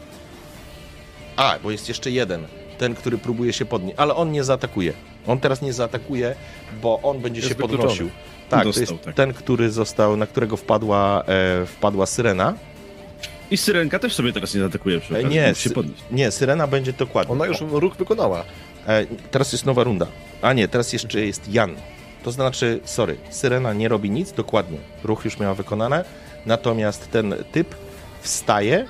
[1.37, 2.47] A, bo jest jeszcze jeden,
[2.79, 4.93] ten, który próbuje się podnieść, ale on nie zaatakuje.
[5.27, 6.35] On teraz nie zaatakuje,
[6.83, 7.79] bo on będzie Jest się wykluczony.
[7.83, 8.11] podnosił.
[8.49, 9.15] Tak, to Dostał, jest tak.
[9.15, 12.55] ten, który został, na którego wpadła, e, wpadła syrena.
[13.51, 16.93] I syrenka też sobie teraz nie zaatakuje przy E, okazji, nie, sy- nie, syrena będzie
[16.93, 17.33] dokładnie.
[17.33, 18.45] Ona już ruch wykonała.
[18.87, 20.07] E, teraz jest nowa runda.
[20.43, 21.77] A nie, teraz jeszcze jest Jan.
[22.23, 24.79] To znaczy, sorry, Syrena nie robi nic, dokładnie.
[25.05, 26.05] Ruch już miała wykonane.
[26.47, 27.75] Natomiast ten typ
[28.21, 28.87] wstaje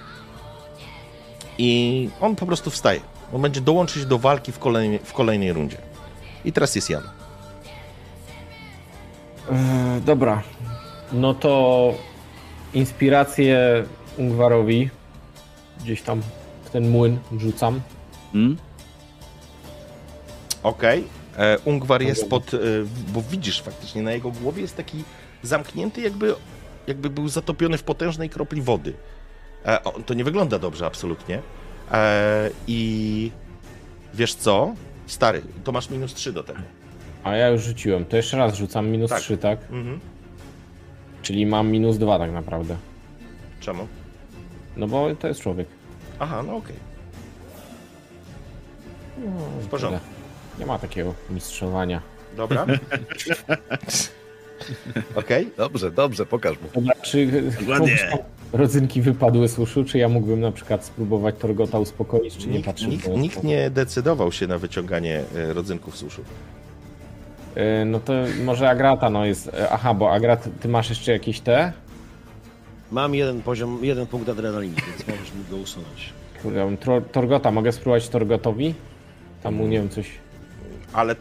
[1.59, 3.00] i on po prostu wstaje.
[3.33, 5.76] On będzie dołączyć do walki w kolejnej, w kolejnej rundzie.
[6.44, 7.02] I teraz jest Jan.
[9.50, 10.42] E, dobra.
[11.12, 11.94] No to
[12.75, 13.84] inspirację
[14.18, 14.91] Ungwarowi
[15.81, 16.23] gdzieś tam
[16.65, 17.81] w ten młyn rzucam.
[18.33, 18.57] Hmm?
[20.62, 21.00] Okej.
[21.00, 21.19] E,
[21.65, 22.55] Ungwar jest pod.
[22.55, 22.59] E,
[23.09, 25.05] bo widzisz faktycznie, na jego głowie jest taki
[25.43, 26.35] zamknięty, jakby,
[26.86, 28.93] jakby był zatopiony w potężnej kropli wody.
[29.65, 31.43] E, to nie wygląda dobrze, absolutnie.
[31.93, 33.31] E, I
[34.15, 34.75] wiesz co?
[35.07, 36.60] Stary, to masz minus 3 do tego.
[37.25, 38.05] A ja już rzuciłem.
[38.05, 39.20] To jeszcze raz rzucam minus Tak.
[39.20, 39.59] 3, tak?
[39.70, 40.01] Mhm.
[41.23, 42.77] Czyli mam minus 2 tak naprawdę.
[43.60, 43.86] Czemu?
[44.77, 45.69] No bo to jest człowiek.
[46.19, 46.77] Aha, no okej.
[49.60, 50.19] W porządku.
[50.59, 52.01] Nie ma takiego mistrzowania.
[52.37, 52.67] Dobra.
[55.15, 55.49] Okej.
[55.57, 56.69] Dobrze, dobrze, pokaż mu.
[56.75, 57.29] Dobra, czy
[57.69, 57.83] tam
[58.53, 62.83] rodzynki wypadły z uszu, czy ja mógłbym na przykład spróbować Torgota uspokoić, czy nie Nikt,
[62.87, 63.49] nikt, w moją nikt stronę?
[63.57, 66.23] nie decydował się na wyciąganie e, rodzynków z uszu.
[67.55, 68.12] E, No to
[68.45, 69.49] może Agrata, no jest...
[69.49, 71.73] e, Aha, bo Agrat, ty masz jeszcze jakieś te?
[72.93, 76.12] Mam jeden poziom, jeden punkt adrenaliny, więc możesz mi go usunąć.
[76.43, 76.77] Kurde,
[77.12, 78.75] Torgota, mogę spróbować Torgotowi?
[79.43, 80.07] Tam mu, nie wiem, coś...
[80.93, 81.17] Ale.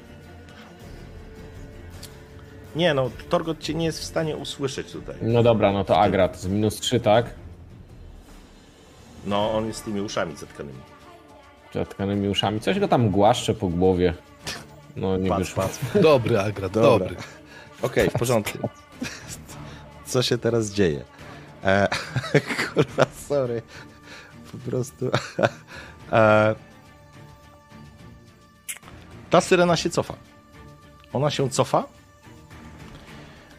[2.75, 5.15] Nie no, Torgot cię nie jest w stanie usłyszeć tutaj.
[5.21, 7.25] No dobra, no to Agrat z minus 3, tak?
[9.25, 10.79] No, on jest z tymi uszami zatkanymi.
[11.73, 12.59] Zatkanymi uszami.
[12.59, 14.13] Coś go tam głaszcze po głowie.
[14.95, 15.69] No nie wyszło.
[16.01, 16.89] Dobry, Agrat, Dobra.
[16.89, 17.15] dobry.
[17.81, 18.69] Okej, w porządku.
[20.05, 21.03] Co się teraz dzieje?
[21.63, 21.87] E,
[22.73, 23.61] kurwa, sorry.
[24.51, 25.09] Po prostu.
[26.11, 26.55] E,
[29.29, 30.13] ta syrena się cofa.
[31.13, 31.83] Ona się cofa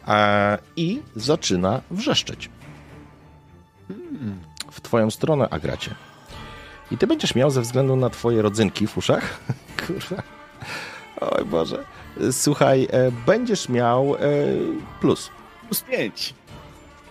[0.07, 2.49] e, i zaczyna wrzeszczeć.
[4.71, 5.95] W twoją stronę, Agracie.
[6.91, 9.39] I ty będziesz miał ze względu na twoje rodzynki w uszach.
[9.87, 10.23] Kurwa.
[11.21, 11.85] Oj Boże.
[12.31, 14.19] Słuchaj, e, będziesz miał e,
[15.01, 15.29] plus.
[15.65, 16.33] Plus pięć.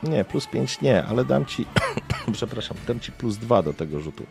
[0.02, 1.66] Nie, plus 5 nie, ale dam ci,
[2.32, 4.26] przepraszam, dam ci plus 2 do tego rzutu.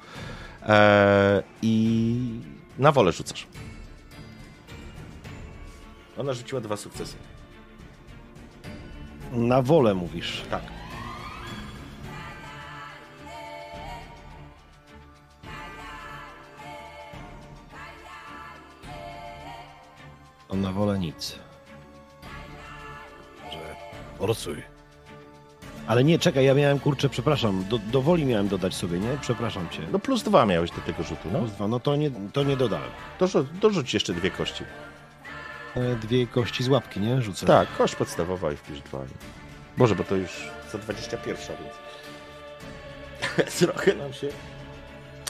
[1.62, 2.16] I
[2.80, 3.48] na wolę rzucasz.
[6.20, 7.16] Ona rzuciła dwa sukcesy.
[9.32, 10.44] Na wolę mówisz.
[10.50, 10.62] Tak.
[20.50, 21.36] A na wolę nic.
[23.52, 23.76] Że
[24.20, 24.64] orsuj.
[25.88, 29.18] Ale nie, czekaj, ja miałem, kurczę, przepraszam, do, do woli miałem dodać sobie, nie?
[29.22, 29.82] Przepraszam cię.
[29.92, 31.40] No plus 2 miałeś do tego rzutu, no.
[31.40, 32.90] Plus dwa, no to nie, to nie dodałem.
[33.20, 34.64] Dorzu, dorzuć jeszcze dwie kości.
[35.76, 37.22] E, Dwie kości z łapki, nie?
[37.22, 37.46] Rzucę.
[37.46, 39.00] Tak, kość podstawowa i wpisz 2.
[39.78, 41.58] Boże, bo to już za 21,
[43.38, 44.28] więc trochę nam się...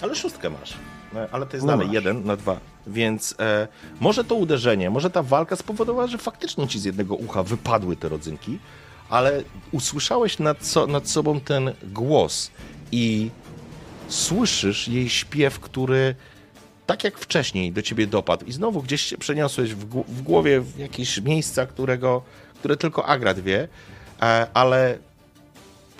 [0.01, 0.73] Ale szóstkę masz.
[1.15, 1.93] E, Ale to jest No dalej masz.
[1.93, 2.59] jeden na dwa.
[2.87, 3.67] Więc e,
[3.99, 8.09] może to uderzenie, może ta walka spowodowała, że faktycznie ci z jednego ucha wypadły te
[8.09, 8.59] rodzynki,
[9.09, 12.51] ale usłyszałeś nad, so, nad sobą ten głos
[12.91, 13.29] i
[14.07, 16.15] słyszysz jej śpiew, który
[16.89, 20.61] tak jak wcześniej do ciebie dopadł i znowu gdzieś się przeniosłeś w, gł- w głowie
[20.61, 22.21] w jakieś miejsca, którego,
[22.55, 23.67] które tylko Agrat wie,
[24.21, 24.97] e, ale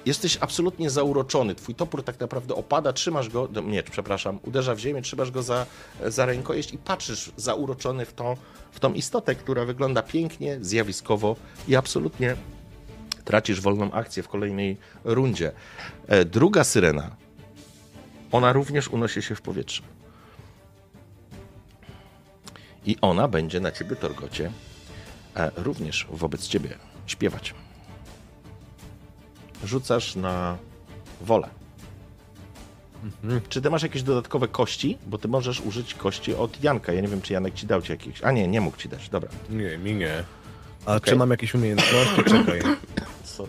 [0.06, 1.56] jesteś absolutnie zauroczony.
[1.56, 5.66] Twój topór tak naprawdę opada, trzymasz go, nie, przepraszam, uderza w ziemię, trzymasz go za,
[6.06, 8.38] za rękojeść i patrzysz zauroczony w tą,
[8.72, 11.36] w tą istotę, która wygląda pięknie, zjawiskowo
[11.68, 12.36] i absolutnie
[13.26, 15.52] tracisz wolną akcję w kolejnej rundzie.
[16.08, 17.16] E, Druga syrena,
[18.32, 19.84] ona również unosi się w powietrze.
[22.90, 24.52] I ona będzie na ciebie, Torgocie,
[25.36, 26.70] e, również wobec ciebie
[27.08, 27.54] śpiewać.
[29.64, 30.58] Rzucasz na
[31.22, 31.50] wolę.
[33.50, 34.98] Czy ty masz jakieś dodatkowe kości?
[35.08, 36.94] Bo ty możesz użyć kości od Janka.
[36.94, 38.24] Ja nie wiem, czy Janek ci dał ci jakieś.
[38.24, 39.10] A nie, nie mógł ci dać.
[39.10, 39.30] Dobra.
[39.50, 40.24] Nie, mi nie.
[40.86, 41.14] A Okej.
[41.14, 42.24] czy mam jakieś umiejętności?
[42.24, 42.62] Czekaj.
[43.24, 43.48] Co?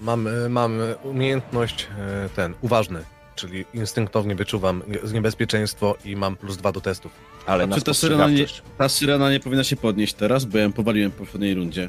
[0.00, 3.04] Mam, mam umiejętność e, ten, uważny,
[3.40, 7.12] czyli instynktownie wyczuwam z niebezpieczeństwo i mam plus dwa do testów.
[7.46, 8.44] Ale A na czy ta syrena, nie,
[8.78, 11.88] ta syrena nie powinna się podnieść teraz, bo ja ją powaliłem w poprzedniej rundzie.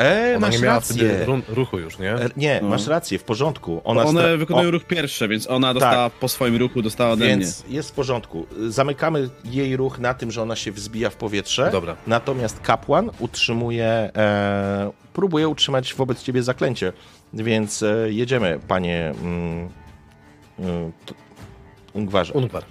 [0.00, 0.94] E, Ona masz nie miała rację.
[0.96, 2.12] wtedy ruchu już, nie?
[2.14, 2.68] E, Nie, No.
[2.68, 3.80] masz rację, w porządku.
[3.84, 7.10] One, Ona One stra- wykonują o, ruch pierwsze, więc ona dostała po swoim ruchu, dostała
[7.10, 7.76] ode Więc mnie.
[7.76, 8.46] jest w porządku.
[8.68, 11.68] Zamykamy jej ruch na tym, że ona się wzbija w powietrze.
[11.72, 11.96] Dobra.
[12.06, 16.92] Natomiast kapłan utrzymuje, e, próbuje utrzymać wobec ciebie zaklęcie.
[17.34, 19.68] Więc e, jedziemy, panie mm,
[21.06, 21.14] t-
[21.92, 22.32] Ungwarze.
[22.32, 22.64] Ungwar.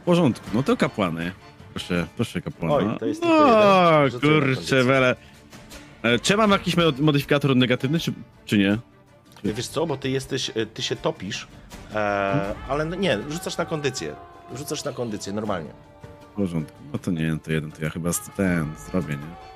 [0.00, 1.32] W porządku, no to kapłany.
[1.74, 2.74] Proszę, proszę kapłana.
[2.92, 4.20] Oj, to jest O, jeden.
[4.20, 5.16] Kurczę, wele.
[6.02, 8.12] E, Czy mam jakiś mo- modyfikator negatywny, czy,
[8.46, 8.78] czy nie?
[9.44, 11.46] Wiesz co, bo ty jesteś, e, ty się topisz,
[11.94, 14.14] e, ale no nie, rzucasz na kondycję.
[14.54, 15.70] Rzucasz na kondycję, normalnie.
[16.20, 16.78] W porządku.
[16.92, 19.51] No to nie, to jeden, to ja chyba ten zrobię, nie?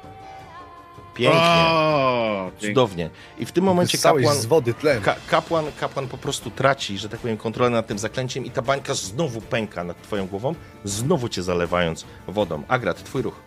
[1.16, 3.10] Pięknie, O, cudownie.
[3.38, 4.36] I w tym momencie kapłan...
[4.36, 5.02] z wody tlen.
[5.02, 8.62] Ka kapłan, kapłan po prostu traci, że tak powiem, kontrolę nad tym zaklęciem i ta
[8.62, 10.54] bańka znowu pęka nad twoją głową,
[10.84, 12.62] znowu cię zalewając wodą.
[12.68, 13.40] Agrat, twój ruch.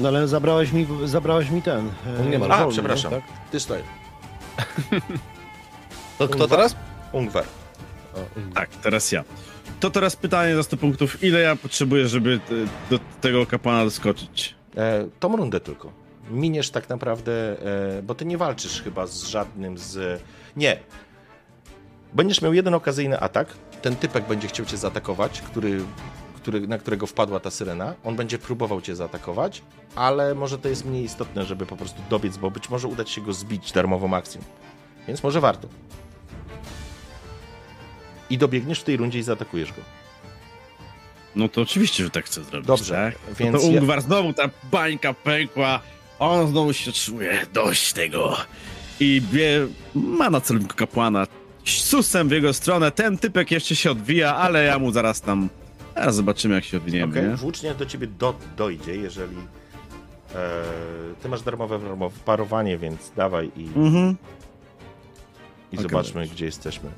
[0.00, 1.88] No ale zabrałeś mi, zabrałeś mi ten.
[2.06, 3.10] e, On nie ma A, wolny, przepraszam.
[3.10, 3.22] Tak?
[3.50, 3.82] Ty stoi.
[6.18, 6.76] To kto teraz?
[7.12, 7.44] Ungwer.
[8.54, 9.24] Tak, teraz ja.
[9.80, 11.22] To teraz pytanie za 100 punktów.
[11.24, 14.54] Ile ja potrzebuję, żeby e, do tego kapłana doskoczyć?
[14.76, 15.92] E, tą rundę tylko.
[16.30, 17.32] Miniesz tak naprawdę,
[17.98, 20.22] e, bo ty nie walczysz chyba z żadnym z...
[20.56, 20.78] Nie.
[22.12, 23.48] Będziesz miał jeden okazyjny atak.
[23.82, 25.80] Ten typek będzie chciał cię zaatakować, który,
[26.36, 27.94] który, na którego wpadła ta syrena.
[28.04, 29.62] On będzie próbował cię zaatakować,
[29.94, 33.20] ale może to jest mniej istotne, żeby po prostu dobiec, bo być może uda się
[33.20, 34.40] go zbić darmową akcją.
[35.08, 35.68] Więc może warto.
[38.30, 40.01] I dobiegniesz w tej rundzie i zaatakujesz go.
[41.36, 42.66] No to oczywiście, że tak chcę zrobić.
[42.66, 43.36] Dobrze, tak?
[43.38, 45.80] więc to ja- Ungwar znowu ta bańka pękła,
[46.18, 48.36] on znowu się czuje, dość tego.
[49.00, 51.26] I wie, ma na celowniku kapłana.
[51.64, 55.48] Susem w jego stronę, ten typek jeszcze się odwija, ale ja mu zaraz tam,
[55.96, 57.36] zaraz zobaczymy jak się odwiniemy, nie?
[57.36, 59.36] włócznia do ciebie do, dojdzie, jeżeli
[60.34, 60.62] e,
[61.22, 64.16] ty masz darmowe, darmowe parowanie, więc dawaj i, Mhm.
[65.72, 66.90] i Okej, zobaczmy, gdzie jesteśmy.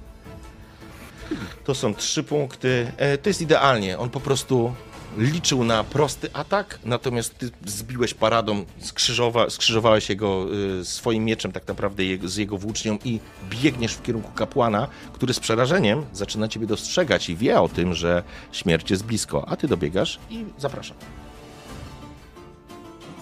[1.65, 2.93] To są trzy punkty.
[2.97, 3.99] E, to jest idealnie.
[3.99, 4.75] On po prostu
[5.19, 10.47] liczył na prosty atak, natomiast ty zbiłeś paradą, skrzyżowa, skrzyżowałeś jego
[10.81, 13.21] y, swoim mieczem tak naprawdę jego, z jego włócznią i
[13.51, 18.23] biegniesz w kierunku kapłana, który z przerażeniem zaczyna ciebie dostrzegać i wie o tym, że
[18.53, 20.97] śmierć jest blisko, a ty dobiegasz i zapraszam.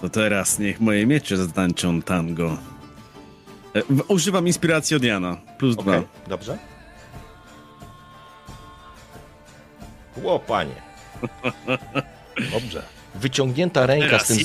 [0.01, 2.57] To teraz niech moje miecze zatańczą tango.
[3.75, 6.03] E, Używam inspiracji od Jana, plus Okej, dwa.
[6.27, 6.57] dobrze.
[10.17, 10.75] Ło, panie.
[12.53, 12.83] Dobrze.
[13.15, 14.37] Wyciągnięta ręka z tym,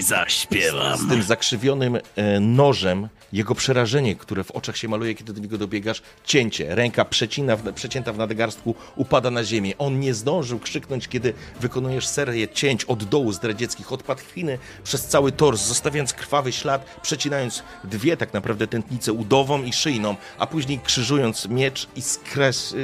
[0.00, 0.98] zaśpiewam.
[0.98, 5.58] z tym zakrzywionym e, nożem, jego przerażenie, które w oczach się maluje, kiedy do niego
[5.58, 9.78] dobiegasz, cięcie, ręka przecina w, przecięta w nadgarstku, upada na ziemię.
[9.78, 15.32] On nie zdążył krzyknąć, kiedy wykonujesz serię cięć od dołu zdradzieckich, od pachwiny przez cały
[15.32, 21.48] tors, zostawiając krwawy ślad, przecinając dwie tak naprawdę tętnice udową i szyjną, a później krzyżując
[21.48, 22.74] miecz i skres,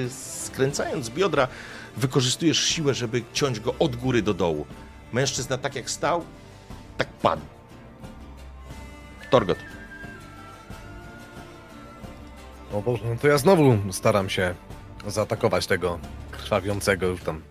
[0.45, 1.49] skręcając biodra,
[1.97, 4.67] wykorzystujesz siłę, żeby ciąć go od góry do dołu.
[5.13, 6.25] Mężczyzna tak jak stał,
[6.97, 7.43] tak padł.
[9.31, 9.59] Torgot.
[12.73, 14.55] O Boże, no to ja znowu staram się
[15.07, 15.99] zaatakować tego
[16.31, 17.43] krwawiącego już tam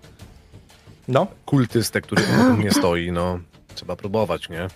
[1.08, 3.40] No, kultystę, który obok mnie stoi, no.
[3.76, 4.68] Trzeba próbować, nie?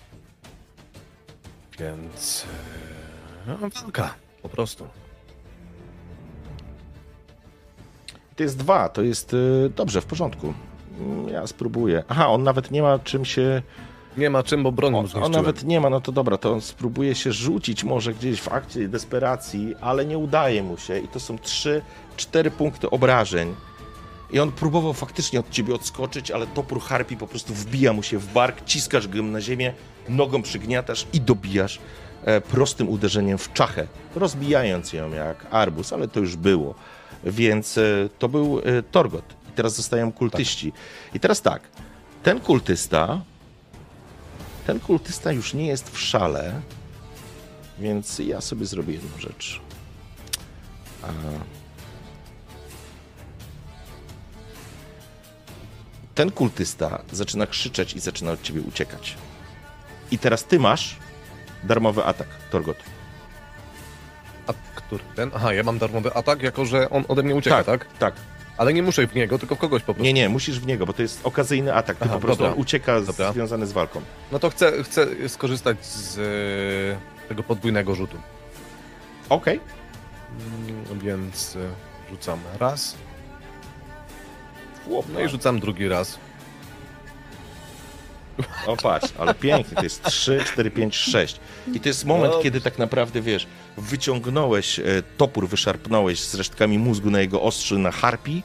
[1.78, 2.44] Więc...
[3.46, 4.86] e, No, walka, po prostu.
[8.40, 10.54] To jest dwa, to jest y, dobrze, w porządku.
[11.00, 12.04] Mm, Ja spróbuję.
[12.08, 13.62] Aha, on nawet nie ma czym się.
[14.16, 16.60] Nie ma czym, bo broń On, on nawet nie ma, no to dobra, to on
[16.60, 20.98] spróbuje się rzucić może gdzieś w akcie desperacji, ale nie udaje mu się.
[20.98, 21.82] I to są trzy,
[22.16, 23.54] cztery punkty obrażeń.
[24.30, 28.18] I on próbował faktycznie od ciebie odskoczyć, ale topór harpi po prostu wbija mu się
[28.18, 29.72] w bark, ciskasz go na ziemię,
[30.08, 31.78] nogą przygniatasz i dobijasz
[32.24, 36.74] e, prostym uderzeniem w czachę, rozbijając ją jak arbus, ale to już było.
[37.24, 39.24] Więc e, to był e, Torgot.
[39.48, 40.72] I teraz zostają kultyści.
[41.14, 41.62] I teraz tak,
[42.22, 43.20] ten kultysta,
[44.66, 46.60] ten kultysta już nie jest w szale,
[47.78, 49.60] więc ja sobie zrobię jedną rzecz.
[51.02, 51.06] A...
[56.14, 59.16] Ten kultysta zaczyna krzyczeć i zaczyna od ciebie uciekać.
[60.10, 60.96] I teraz ty masz
[61.64, 62.76] darmowy atak, Torgot.
[64.90, 65.04] Który?
[65.16, 65.30] Ten?
[65.34, 67.86] Aha, ja mam darmowy atak, jako że on ode mnie ucieka, tak?
[67.98, 68.14] Tak.
[68.56, 70.02] Ale nie muszę w niego, tylko w kogoś po prostu.
[70.02, 71.96] Nie, nie, musisz w niego, bo to jest okazyjny atak.
[71.96, 72.54] Ty Aha, po prostu dobra.
[72.54, 73.32] on ucieka z, Dobra.
[73.32, 74.00] związany z walką.
[74.32, 76.18] No to chcę, chcę skorzystać z
[77.24, 78.16] e, tego podwójnego rzutu.
[79.28, 79.60] Okej.
[80.90, 81.58] Mm, Więc e,
[82.10, 82.96] rzucam raz,
[85.12, 86.18] no i rzucam drugi raz.
[88.66, 91.40] O patrz, ale pięknie, to jest 3, 4, 5, 6.
[91.74, 92.42] I to jest moment, Dobrze.
[92.42, 93.46] kiedy tak naprawdę, wiesz,
[93.76, 94.82] wyciągnąłeś e,
[95.16, 98.42] topór, wyszarpnąłeś z resztkami mózgu na jego ostrzy na harpi.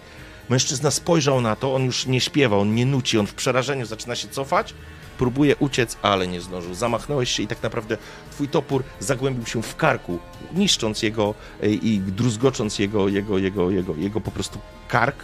[0.49, 4.15] Mężczyzna spojrzał na to, on już nie śpiewa, on nie nuci, on w przerażeniu zaczyna
[4.15, 4.73] się cofać,
[5.17, 6.73] próbuje uciec, ale nie zdążył.
[6.73, 7.97] Zamachnąłeś się i tak naprawdę
[8.31, 10.19] twój topór zagłębił się w karku,
[10.53, 11.33] niszcząc jego
[11.63, 15.23] e, i druzgocząc jego, jego, jego, jego, jego po prostu kark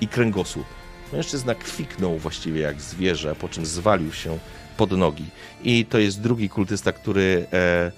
[0.00, 0.81] i kręgosłup.
[1.12, 4.38] Mężczyzna kwiknął właściwie jak zwierzę, po czym zwalił się
[4.76, 5.26] pod nogi.
[5.64, 7.92] I to jest drugi kultysta, który e,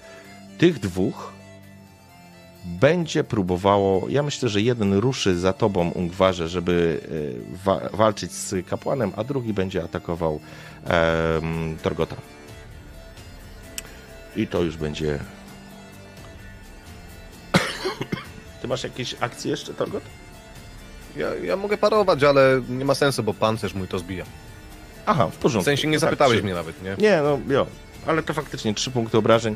[0.57, 1.33] tych dwóch
[2.65, 4.09] będzie próbowało.
[4.09, 7.01] Ja myślę, że jeden ruszy za tobą, Ungwarze, żeby
[7.55, 10.39] e, wa- walczyć z kapłanem, a drugi będzie atakował
[10.85, 12.15] em, Torgota.
[14.35, 15.19] I to już będzie.
[18.61, 20.03] Ty masz jakieś akcje jeszcze, Torgot?
[21.17, 24.25] Ja, ja mogę parować, ale nie ma sensu, bo pancerz mój to zbija.
[25.05, 25.65] Aha, w W porządku.
[25.65, 26.43] sensie nie No tak, zapytałeś trzy.
[26.43, 26.95] mnie nawet, nie?
[26.99, 27.67] Nie, no jo,
[28.07, 29.55] ale to faktycznie trzy punkty obrażeń.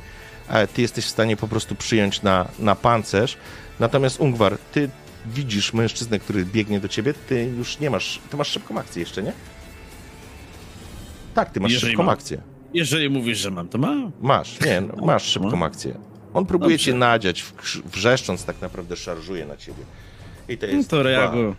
[0.73, 3.37] Ty jesteś w stanie po prostu przyjąć na, na pancerz.
[3.79, 4.89] Natomiast Ungwar, ty
[5.25, 8.19] widzisz mężczyznę, który biegnie do ciebie, ty już nie masz.
[8.29, 9.33] Ty masz szybką akcję jeszcze, nie?
[11.33, 12.13] Tak, ty masz Jeżeli szybką mam.
[12.13, 12.41] akcję.
[12.73, 14.11] Jeżeli mówisz, że mam, to mam.
[14.21, 15.95] Masz, nie, no, masz szybką akcję.
[16.33, 16.85] On próbuje Dobrze.
[16.85, 17.45] cię nadziać,
[17.85, 19.83] wrzeszcząc tak naprawdę szarżuje na ciebie.
[20.49, 21.03] I to No jest to dwa.
[21.09, 21.55] reaguję.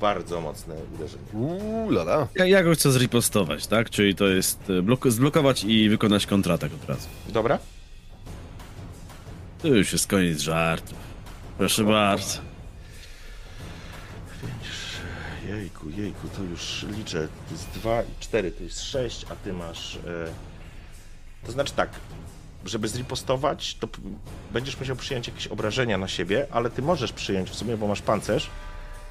[0.00, 1.22] bardzo mocne uderzenie.
[1.32, 2.28] Uuu, lala.
[2.34, 3.90] Ja, ja go chcę zripostować, tak?
[3.90, 7.08] Czyli to jest e, blok- zblokować i wykonać kontratak od razu.
[7.28, 7.58] Dobra?
[9.62, 10.98] To już jest koniec żartów.
[11.58, 12.38] Proszę bardzo.
[15.48, 17.28] Jejku, jejku, to już liczę.
[17.48, 19.96] To jest 2 i 4, to jest 6, a ty masz.
[19.96, 20.00] E...
[21.46, 21.90] To znaczy tak,
[22.64, 23.88] żeby zripostować, to
[24.52, 28.02] będziesz musiał przyjąć jakieś obrażenia na siebie, ale ty możesz przyjąć w sumie, bo masz
[28.02, 28.50] pancerz.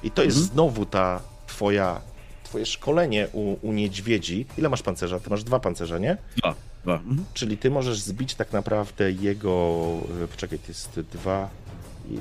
[0.02, 2.00] I to jest znowu ta twoja.
[2.44, 4.46] Twoje szkolenie u, u niedźwiedzi.
[4.58, 5.20] Ile masz pancerza?
[5.20, 6.16] Ty masz dwa pancerze, nie?
[6.36, 6.54] Dwa.
[6.82, 6.94] Dwa.
[6.94, 7.24] Mhm.
[7.34, 9.76] Czyli ty możesz zbić tak naprawdę jego.
[10.24, 11.48] e, Poczekaj, to jest dwa.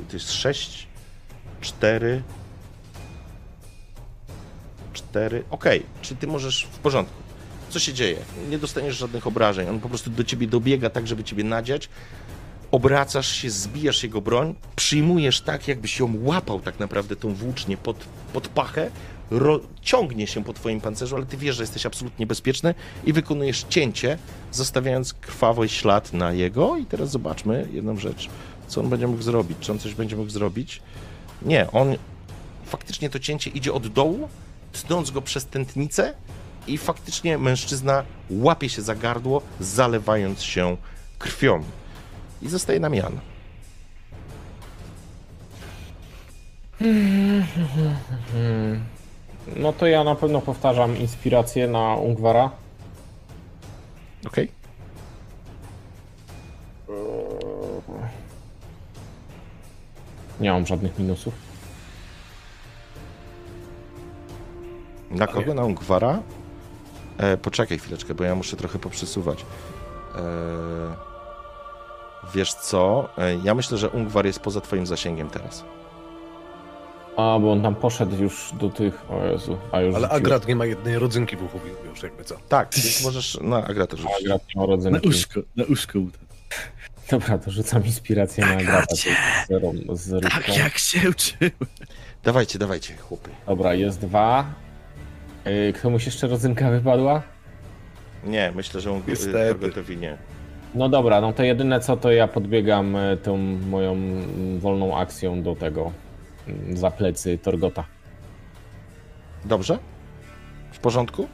[0.10, 0.88] To jest sześć,
[1.62, 2.22] cztery.
[4.94, 5.44] Cztery.
[5.50, 6.68] Okej, czy ty możesz.
[6.72, 7.29] W porządku.
[7.70, 8.18] Co się dzieje?
[8.50, 9.70] Nie dostaniesz żadnych obrażeń.
[9.70, 11.90] On po prostu do ciebie dobiega tak, żeby ciebie nadziać.
[12.72, 17.98] Obracasz się, zbijasz jego broń, przyjmujesz tak, jakbyś ją łapał tak naprawdę tą włócznię pod,
[18.34, 18.92] pod pachę,
[19.32, 22.76] ro, ciągnie się po twoim pancerzu, ale ty wiesz, że jesteś absolutnie bezpieczny
[23.06, 24.18] i wykonujesz cięcie,
[24.52, 26.78] zostawiając krwawy ślad na jego.
[26.78, 28.30] I teraz zobaczmy jedną rzecz.
[28.68, 29.58] Co on będzie mógł zrobić?
[29.60, 30.82] Czy on coś będzie mógł zrobić?
[31.42, 31.96] Nie, on
[32.66, 34.30] faktycznie to cięcie idzie od dołu,
[34.72, 36.14] tnąc go przez tętnicę
[36.68, 40.78] i faktycznie mężczyzna łapie się za gardło, zalewając się
[41.20, 41.64] krwią.
[42.42, 43.20] I zostaje nam Jan.
[49.56, 52.52] No to ja na pewno powtarzam inspirację na Ungwara.
[54.28, 54.52] Okej?
[60.40, 61.34] Nie mam żadnych minusów.
[65.12, 65.54] Na kogo?
[65.54, 66.20] Na Ungwara?
[67.20, 69.46] E, poczekaj chwileczkę, bo ja muszę trochę poprzesuwać.
[70.16, 70.22] E,
[72.36, 73.10] wiesz co?
[73.18, 75.64] E, ja myślę, że Ungwar jest poza twoim zasięgiem teraz.
[77.18, 79.02] A, bo on tam poszedł już do tych.
[79.12, 79.96] O Jezu, a już.
[79.96, 80.26] Ale rzuciłem.
[80.26, 82.36] Agrat nie ma jednej rodzynki w uchu, już jakby co.
[82.50, 84.16] Tak, więc możesz na Agrata rzucić.
[84.26, 85.08] Agrat nie ma Na rodzynki.
[85.10, 86.00] uszko, na uszko.
[87.12, 88.96] Dobra, to rzucam inspirację na Agrata.
[89.94, 90.30] z rybką.
[90.30, 91.52] Tak jak się uczyłem.
[92.24, 93.30] Dawajcie, dawajcie, chłopy.
[93.48, 94.46] Dobra, jest dwa.
[95.50, 97.22] Yy, Komuś jeszcze rodzynka wypadła?
[98.24, 98.92] Nie, myślę, że.
[98.92, 100.18] Ungwarowi nie.
[100.76, 103.38] No dobra, no to jedyne co to ja podbiegam e, tą
[103.70, 103.98] moją
[104.60, 105.92] wolną akcją do tego
[106.74, 107.84] za plecy Torgota.
[109.46, 109.80] Dobrze?
[110.72, 111.28] W porządku?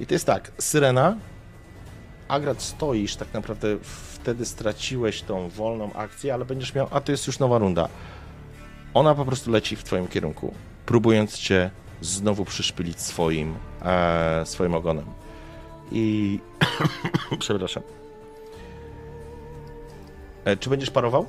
[0.00, 1.16] I to jest tak, Syrena,
[2.28, 7.26] Agrat stoisz, tak naprawdę wtedy straciłeś tą wolną akcję, ale będziesz miał, a to jest
[7.26, 7.88] już nowa runda.
[8.94, 10.54] Ona po prostu leci w twoim kierunku,
[10.86, 11.70] próbując cię
[12.04, 15.04] znowu przyszpylić swoim, e, swoim ogonem.
[15.92, 16.38] I...
[17.38, 17.82] Przepraszam.
[20.44, 21.26] E, czy będziesz parował?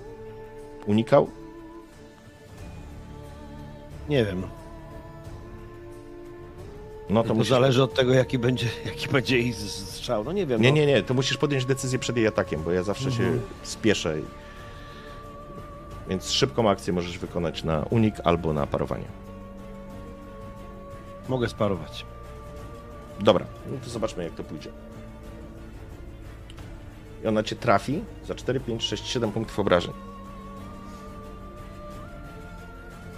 [0.85, 1.29] Unikał?
[4.09, 4.43] Nie wiem.
[7.09, 7.49] No to, To, musisz...
[7.49, 10.23] zależy od tego, jaki będzie, jaki będzie jej strzał.
[10.23, 10.61] No nie wiem.
[10.61, 10.75] Nie, no.
[10.75, 14.15] nie, nie, to musisz podjąć decyzję przed jej atakiem, bo ja zawsze się spieszę.
[16.09, 19.24] Więc szybką akcję możesz wykonać na unik albo na parowanie.
[21.29, 22.05] Mogę sparować.
[23.19, 24.69] Dobra, no to zobaczmy jak to pójdzie.
[27.23, 29.93] I ona cię trafi za 4, 5, 6, 7 punktów obrażeń.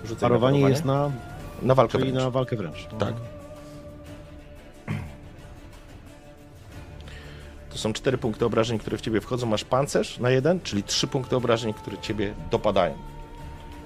[0.06, 1.11] Rzucaj na Parowanie jest na,
[1.61, 2.24] na walkę czyli wręcz.
[2.24, 2.88] na walkę wręcz.
[2.92, 2.98] No.
[2.98, 3.14] Tak.
[7.69, 9.48] To są cztery punkty obrażeń, które w ciebie wchodzą.
[9.48, 12.95] Masz pancerz na jeden, czyli trzy punkty obrażeń, które ciebie dopadają.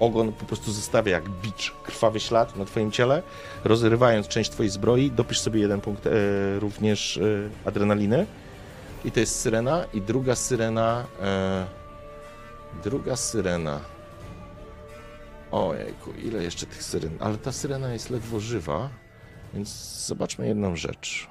[0.00, 3.22] Ogon po prostu zostawia jak bicz krwawy ślad na twoim ciele,
[3.64, 5.10] rozrywając część twojej zbroi.
[5.10, 6.10] Dopisz sobie jeden punkt e,
[6.58, 7.22] również e,
[7.68, 8.26] adrenaliny.
[9.04, 9.84] I to jest syrena.
[9.94, 11.06] I druga syrena.
[11.22, 11.66] E,
[12.84, 13.80] druga syrena.
[15.50, 17.16] Ojejku, ile jeszcze tych syren?
[17.20, 18.88] Ale ta syrena jest ledwo żywa,
[19.54, 19.68] więc
[20.06, 21.28] zobaczmy jedną rzecz.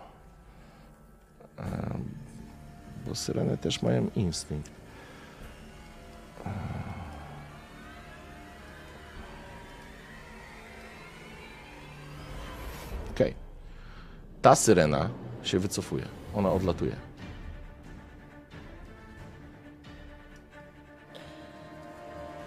[1.58, 2.04] Em,
[3.08, 4.72] Bo syreny też mają instynkt.
[13.16, 13.34] Okej.
[14.42, 15.10] Ta syrena
[15.44, 16.06] się wycofuje.
[16.36, 16.96] Ona odlatuje.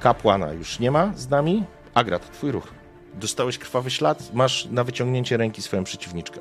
[0.00, 1.64] Kapłana już nie ma z nami.
[1.94, 2.66] Agrat, twój ruch.
[3.14, 6.40] Dostałeś krwawy ślad, masz na wyciągnięcie ręki swoją przeciwniczkę.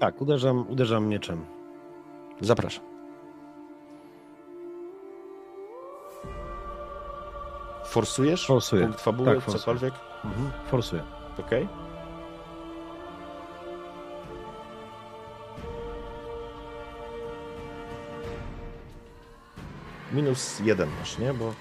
[0.00, 1.44] Tak, uderzam, uderzam mieczem.
[2.40, 2.84] Zapraszam.
[7.84, 8.46] Forsujesz?
[8.46, 8.82] Forsuję.
[8.82, 9.58] Punkt fabuły, Tak, forsuję.
[9.58, 9.94] cokolwiek?
[10.24, 10.50] Mhm.
[10.66, 11.02] Forsuję.
[11.38, 11.68] Okej.
[20.14, 21.34] Minus jeden masz, nie?
[21.34, 21.54] Bo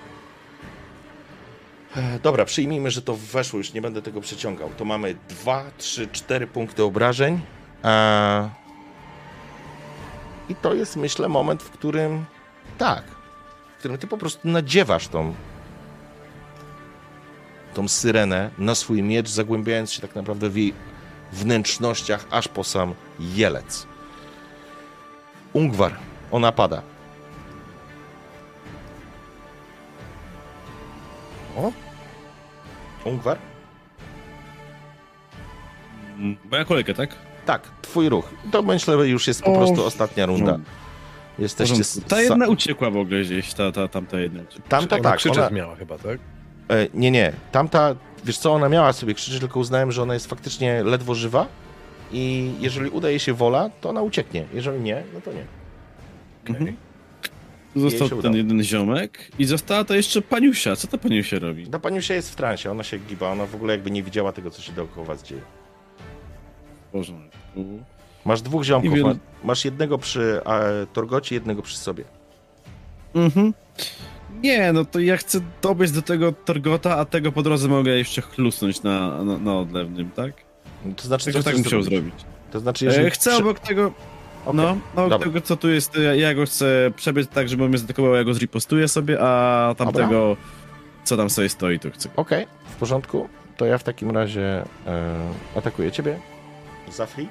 [1.95, 4.69] E, Dobra, przyjmijmy, że to weszło, już nie będę tego przeciągał.
[4.77, 7.41] To mamy 2, 3, 4 punkty obrażeń.
[7.83, 8.49] E,
[10.49, 12.25] I to jest, myślę, moment, w którym
[12.77, 13.03] tak,
[13.75, 15.33] w którym ty po prostu nadziewasz tą
[17.73, 20.73] tą syrenę na swój miecz, zagłębiając się tak naprawdę w jej
[21.31, 23.87] wnętrznościach, aż po sam jelec.
[25.53, 25.95] Ungwar,
[26.31, 26.81] ona pada.
[31.57, 31.71] O?
[33.05, 33.37] Ungwar?
[36.51, 37.15] Moja kolejka, tak?
[37.45, 38.29] Tak, twój ruch.
[38.51, 40.59] To myślę, że już jest po O, prostu ostatnia runda.
[41.37, 42.01] W Jesteście...
[42.07, 44.41] Ta jedna uciekła w ogóle gdzieś, ta, ta, tamta jedna.
[44.69, 46.19] Tamta Ona tak, krzyczeć ona, miała chyba, tak?
[46.69, 50.27] e, nie, nie, tamta, wiesz co, ona miała sobie krzyczeć, tylko uznałem, że ona jest
[50.27, 51.47] faktycznie ledwo żywa
[52.11, 54.45] i jeżeli uda jej się wola, to ona ucieknie.
[54.53, 55.45] Jeżeli nie, no to nie.
[56.49, 56.77] Mhm.
[57.75, 58.35] Został ten udało.
[58.35, 60.75] jeden ziomek i została to jeszcze paniusia.
[60.75, 61.67] Co ta paniusia robi?
[61.67, 64.51] Ta paniusia jest w transie, ona się giba, ona w ogóle jakby nie widziała tego,
[64.51, 65.41] co się dookoła was dzieje.
[66.91, 67.83] Porządku.
[68.25, 72.03] Masz dwóch ziomków, ma, masz jednego przy e, Torgocie, jednego przy sobie.
[73.15, 73.53] Mhm.
[74.43, 78.21] Nie, no to ja chcę dobiec do tego Torgota, a tego po drodze mogę jeszcze
[78.21, 80.33] chlusnąć na, na, na odlewnym, tak?
[80.95, 82.13] To znaczy, Tylko co tak musiał zrobić?
[82.51, 83.07] To znaczy, jeżeli...
[83.07, 83.91] E, chcę obok tego,
[84.45, 85.27] Okej, no, no dobra.
[85.27, 88.23] tego co tu jest, ja, ja go chcę przebiec tak, żeby on mnie zaatakował, ja
[88.23, 90.37] go zripostuję sobie, a tamtego,
[91.03, 92.09] co tam sobie stoi, to chcę.
[92.15, 93.29] Okej, w porządku.
[93.57, 95.19] To ja w takim razie e,
[95.55, 96.19] atakuję ciebie.
[96.91, 97.27] Zafri?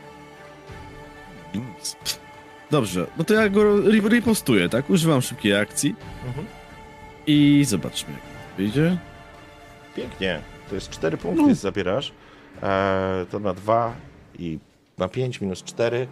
[2.70, 4.90] Dobrze, no to ja go ri- ripostuję, tak?
[4.90, 5.94] Używam szybkiej akcji
[6.26, 6.46] Mhm.
[7.26, 8.96] i zobaczmy, jak wyjdzie.
[9.96, 10.40] Pięknie.
[10.68, 11.54] To jest 4 punkty, No.
[11.54, 12.12] zabierasz.
[12.62, 13.92] E, to na 2
[14.38, 14.58] i
[14.98, 16.06] na 5 minus 4.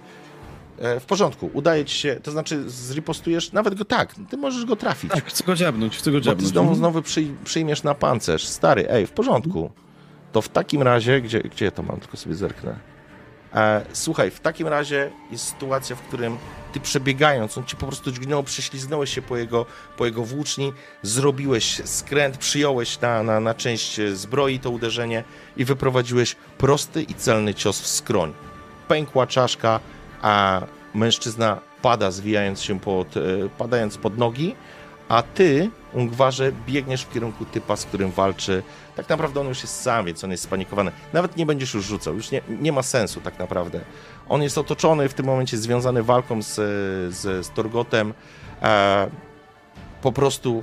[0.81, 4.77] E, w porządku, udaje ci się, to znaczy zripostujesz nawet go tak, ty możesz go
[4.77, 5.11] trafić.
[5.13, 6.49] Tak, chcę go dziabnąć, chcę go Bo ty dziabnąć.
[6.49, 6.79] znowu, Mhm.
[6.79, 8.45] znowu przyj, przyjmiesz na pancerz.
[8.47, 9.71] Stary, ej, w porządku.
[10.33, 12.77] To w takim razie, gdzie, gdzie ja to mam, tylko sobie zerknę.
[13.55, 16.37] E, słuchaj, w takim razie jest sytuacja, w którym
[16.73, 21.81] ty przebiegając, on ci po prostu dźgnął, prześliznąłeś się po jego, po jego włóczni, zrobiłeś
[21.85, 25.25] skręt, przyjąłeś na, na, na część zbroi to uderzenie
[25.57, 28.33] i wyprowadziłeś prosty i celny cios w skroń.
[28.89, 29.81] Pękła czaszka,
[30.23, 30.63] a
[30.95, 33.21] mężczyzna pada, zwijając się pod, e,
[33.59, 34.55] padając pod nogi,
[35.09, 38.63] a ty, Ungwarze, biegniesz w kierunku typa, z którym walczy.
[38.97, 40.93] Tak naprawdę on już jest sam, więc on jest spanikowany.
[41.13, 43.81] Nawet nie będziesz już rzucał, już nie, nie ma sensu tak naprawdę.
[44.29, 46.55] On jest otoczony w tym momencie, związany walką z,
[47.15, 48.15] z, z Torgotem.
[48.63, 49.11] E,
[50.03, 50.63] po prostu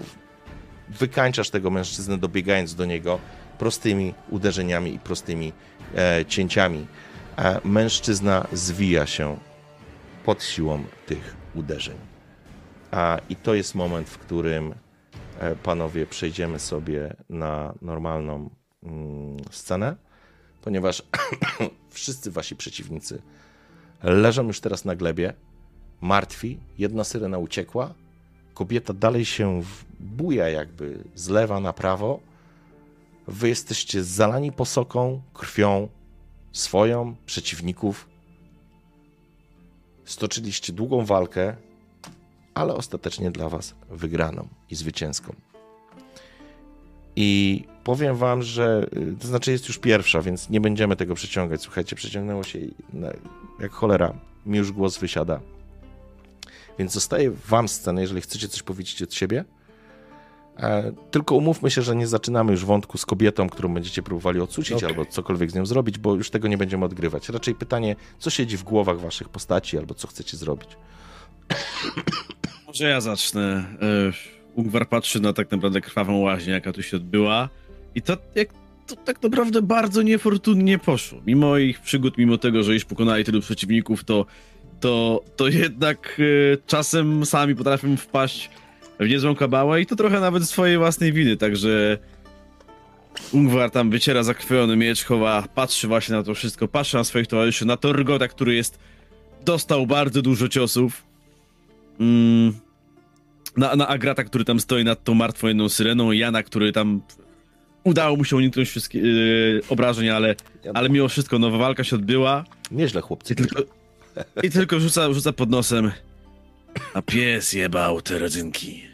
[0.89, 3.19] wykańczasz tego mężczyznę, dobiegając do niego
[3.57, 5.53] prostymi uderzeniami i prostymi
[5.95, 6.87] e, cięciami.
[7.63, 9.37] Mężczyzna zwija się
[10.25, 11.97] pod siłą tych uderzeń.
[12.91, 14.75] A, I to jest moment, w którym
[15.39, 18.49] e, panowie przejdziemy sobie na normalną
[18.83, 19.95] mm, scenę,
[20.61, 21.03] ponieważ
[21.89, 23.21] wszyscy wasi przeciwnicy
[24.03, 25.33] leżą już teraz na glebie,
[26.01, 27.93] martwi, jedna syrena uciekła,
[28.53, 29.61] kobieta dalej się
[29.99, 32.19] buja jakby z lewa na prawo,
[33.27, 35.89] wy jesteście zalani posoką, krwią
[36.57, 38.07] swoją, przeciwników,
[40.05, 41.55] stoczyliście długą walkę,
[42.53, 45.35] ale ostatecznie dla Was wygraną i zwycięską.
[47.15, 51.61] I powiem Wam, że y, to znaczy jest już pierwsza, więc nie będziemy tego przeciągać.
[51.61, 52.59] Słuchajcie, przeciągnęło się
[53.59, 54.13] jak cholera.
[54.45, 55.39] Mi już głos wysiada.
[56.79, 59.45] Więc zostaje Wam scena, jeżeli chcecie coś powiedzieć od siebie.
[60.59, 64.73] E, tylko umówmy się, że nie zaczynamy już wątku z kobietą, którą będziecie próbowali odsucić
[64.77, 64.89] Okej.
[64.89, 67.29] albo cokolwiek z nią zrobić, bo już tego nie będziemy odgrywać.
[67.29, 70.69] Raczej pytanie, co siedzi w głowach Waszych postaci albo co chcecie zrobić.
[72.67, 73.65] Może ja zacznę.
[73.81, 77.49] E, Ungwar patrzy na tak naprawdę krwawą łaźnię, jaka tu się odbyła.
[77.95, 78.49] I to, jak,
[78.87, 81.21] to tak naprawdę bardzo niefortunnie poszło.
[81.27, 84.25] Mimo ich przygód, mimo tego, że już pokonali tylu przeciwników, to,
[84.79, 86.17] to, to jednak
[86.53, 88.49] e, czasem sami potrafią wpaść
[88.99, 91.97] w niezłą kabałę i to trochę nawet swojej własnej winy, także
[93.31, 97.65] Ungwar tam wyciera zakrwiony miecz, chowa, patrzy właśnie na to wszystko, patrzy na swoich towarzyszy,
[97.65, 98.79] na Torgota, który jest
[99.45, 101.03] dostał bardzo dużo ciosów.
[101.99, 102.53] Mm,
[103.57, 107.01] na, na Agrata, który tam stoi nad tą martwą jedną syreną, Jana, który tam
[107.83, 110.35] udało mu się uniknąć wszystkich yy, obrażeń, ale,
[110.73, 113.33] ale mimo wszystko nowa walka się odbyła Nieźle, chłopcy.
[113.33, 113.63] i tylko,
[114.43, 115.91] i tylko rzuca, rzuca pod nosem
[116.93, 118.87] a pies jebał te rodzynki.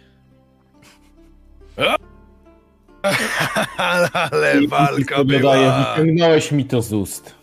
[3.77, 5.95] Ale walka była!
[5.95, 7.35] wyciągnąłeś mi to z ust.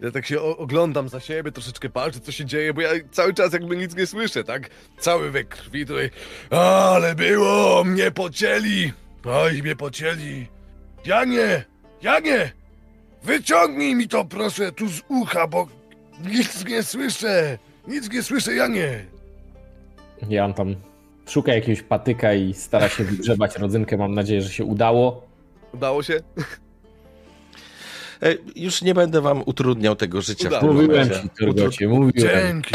[0.00, 3.52] Ja tak się oglądam za siebie, troszeczkę patrzę, co się dzieje, bo ja cały czas
[3.52, 4.70] jakby nic nie słyszę, tak?
[4.98, 6.10] Cały we krwi tutaj.
[6.50, 7.84] Ale było!
[7.84, 8.92] Mnie pocięli!
[9.24, 10.46] Oj, mnie pocięli!
[11.06, 11.64] Janie!
[12.02, 12.52] Janie!
[13.22, 15.68] Wyciągnij mi to proszę tu z ucha, bo
[16.24, 17.58] nic nie słyszę!
[17.88, 19.13] Nic nie słyszę, Janie!
[20.28, 20.74] Jan tam
[21.28, 23.96] szuka jakiegoś patyka i stara się wygrzebać rodzynkę.
[23.96, 25.26] Mam nadzieję, że się udało.
[25.74, 26.20] Udało się?
[28.22, 30.44] E, Już nie będę wam utrudniał tego życia.
[30.44, 30.62] w Udało.
[30.62, 31.22] tym Mówiłem momencie.
[31.22, 32.32] ci, Turgocie, mówiłem.
[32.62, 32.74] Dzięki,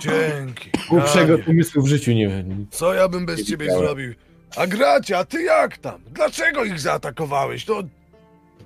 [0.00, 0.70] dzięki.
[0.90, 2.66] Głupszego pomysłu w życiu nie wiem.
[2.70, 3.84] Co ja bym bez ciebie widziałem.
[3.86, 4.14] zrobił?
[4.56, 6.00] A Gracia, ty jak tam?
[6.14, 7.64] Dlaczego ich zaatakowałeś?
[7.64, 7.82] To...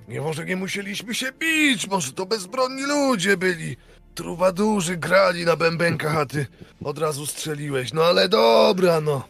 [0.07, 3.75] Nie, może nie musieliśmy się bić, może to bezbronni ludzie byli.
[4.15, 6.45] Trubadurzy grali na bębenkach, a ty
[6.83, 7.93] od razu strzeliłeś.
[7.93, 9.23] No ale dobra, no.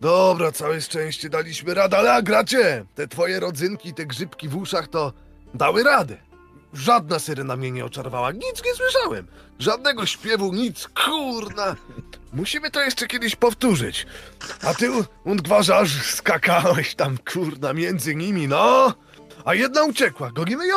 [0.00, 4.88] Dobra, całe szczęście daliśmy radę, ale a gracie, te twoje rodzynki, te grzybki w uszach
[4.88, 5.12] to
[5.54, 6.16] dały radę.
[6.74, 9.26] Żadna syrena mnie nie oczarowała, nic nie słyszałem.
[9.58, 11.76] Żadnego śpiewu, nic, kurna.
[12.32, 14.06] Musimy to jeszcze kiedyś powtórzyć.
[14.62, 14.90] A ty,
[15.24, 18.94] Undgwarzasz, skakałeś tam, kurna, między nimi, no.
[19.44, 20.76] A jedna uciekła, gonimy ją?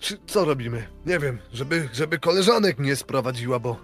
[0.00, 0.86] Czy co robimy?
[1.06, 3.76] Nie wiem, żeby, żeby koleżanek nie sprowadziła, bo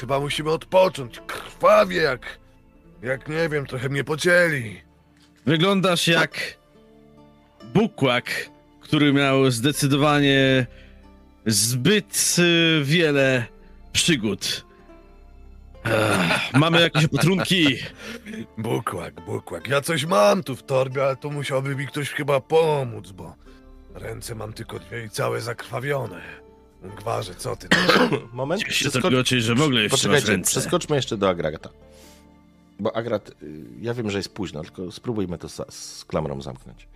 [0.00, 1.20] chyba musimy odpocząć.
[1.26, 2.38] Krwawie jak,
[3.02, 4.80] jak nie wiem, trochę mnie pocięli.
[5.46, 6.40] Wyglądasz jak
[7.74, 8.24] bukłak,
[8.80, 10.66] który miał zdecydowanie
[11.46, 13.46] zbyt y, wiele
[13.92, 14.64] przygód.
[15.84, 17.76] Ech, mamy jakieś opatrunki.
[18.58, 19.68] Bukłak, bukłak.
[19.68, 23.34] Ja coś mam tu w torbie, ale to musiałby mi ktoś chyba pomóc, bo
[23.94, 26.20] ręce mam tylko dwie i całe zakrwawione.
[26.98, 27.68] Gwarze, co ty?
[28.32, 28.92] Moment, się przeskocz-
[29.24, 30.50] tylko, że w ogóle jeszcze masz ręce.
[30.50, 31.68] przeskoczmy jeszcze do Agrata.
[32.80, 36.88] Bo Agrat, y, ja wiem, że jest późno, tylko spróbujmy to sa- z klamrą zamknąć.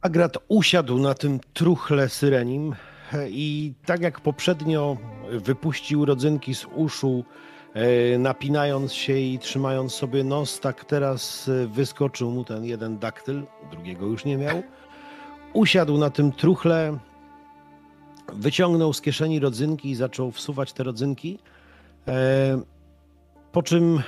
[0.00, 2.74] Agrat usiadł na tym truchle syrenim
[3.12, 4.96] e, i tak jak poprzednio
[5.30, 7.24] wypuścił rodzynki z uszu,
[7.74, 13.42] e, napinając się i trzymając sobie nos, tak teraz e, wyskoczył mu ten jeden daktyl,
[13.70, 14.62] drugiego już nie miał.
[15.54, 16.98] Usiadł na tym truchle,
[18.32, 21.38] wyciągnął z kieszeni rodzynki i zaczął wsuwać te rodzynki,
[22.08, 22.60] e,
[23.52, 24.02] po czym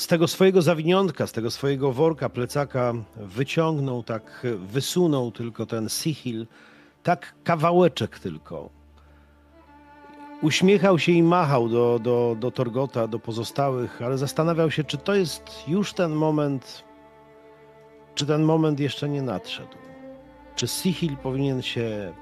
[0.00, 6.46] z tego swojego zawiniątka, z tego swojego worka, plecaka wyciągnął tak, wysunął tylko ten sichil,
[7.02, 8.70] tak kawałeczek tylko.
[10.42, 15.14] Uśmiechał się i machał do, do, do Torgota, do pozostałych, ale zastanawiał się, czy to
[15.14, 16.84] jest już ten moment,
[18.14, 19.76] czy ten moment jeszcze nie nadszedł.
[20.56, 22.12] Czy sichil powinien się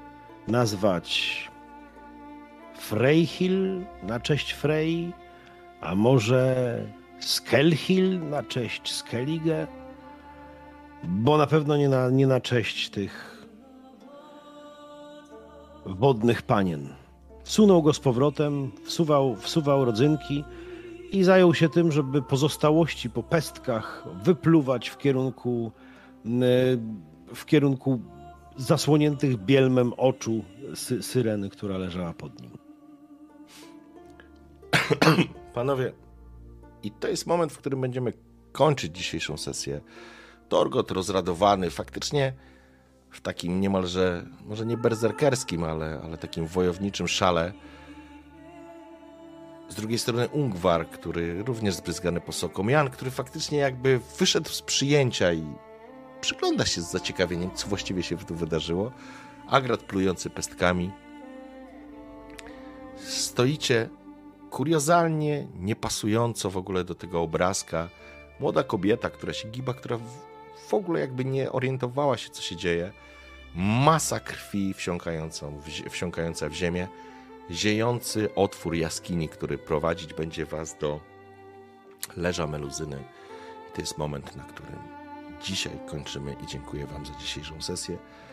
[0.47, 1.51] nazwać
[2.77, 5.13] Freyhil na cześć Frey,
[5.81, 6.55] a może
[7.19, 9.67] Skelhil na cześć Skellige,
[11.03, 13.45] bo na pewno nie na, nie na cześć tych
[15.85, 16.89] wodnych panien.
[17.43, 20.43] Sunął go z powrotem, wsuwał, wsuwał rodzynki
[21.11, 25.71] i zajął się tym, żeby pozostałości po pestkach wypluwać w kierunku,
[27.35, 28.01] w kierunku
[28.57, 30.43] zasłoniętych bielmem oczu
[30.75, 32.51] sy, syreny, która leżała pod nim.
[35.53, 35.93] Panowie,
[36.83, 38.13] i to jest moment, w którym będziemy
[38.51, 39.81] kończyć dzisiejszą sesję.
[40.49, 42.33] Torgot rozradowany, faktycznie
[43.09, 47.53] w takim niemalże, może nie berserkerskim, ale, ale takim wojowniczym szale.
[49.69, 52.67] Z drugiej strony Ungwar, który również zbryzgany posoką.
[52.67, 55.43] Jan, który faktycznie jakby wyszedł z przyjęcia i
[56.21, 58.91] przygląda się z zaciekawieniem, co właściwie się tu wydarzyło.
[59.47, 60.91] Agrat plujący pestkami.
[62.97, 63.89] Stoicie
[64.49, 67.89] kuriozalnie, niepasująco w ogóle do tego obrazka.
[68.39, 69.97] Młoda kobieta, która się giba, która
[70.67, 72.91] w, ogóle jakby nie orientowała się, co się dzieje.
[73.55, 74.73] Masa krwi
[75.89, 76.87] wsiąkająca w ziemię.
[77.51, 80.99] Ziejący otwór jaskini, który prowadzić będzie was do
[82.17, 83.03] leża meluzyny.
[83.69, 84.90] I to jest moment, na którym
[85.43, 87.97] dzisiaj kończymy i dziękuję wam za dzisiejszą sesję.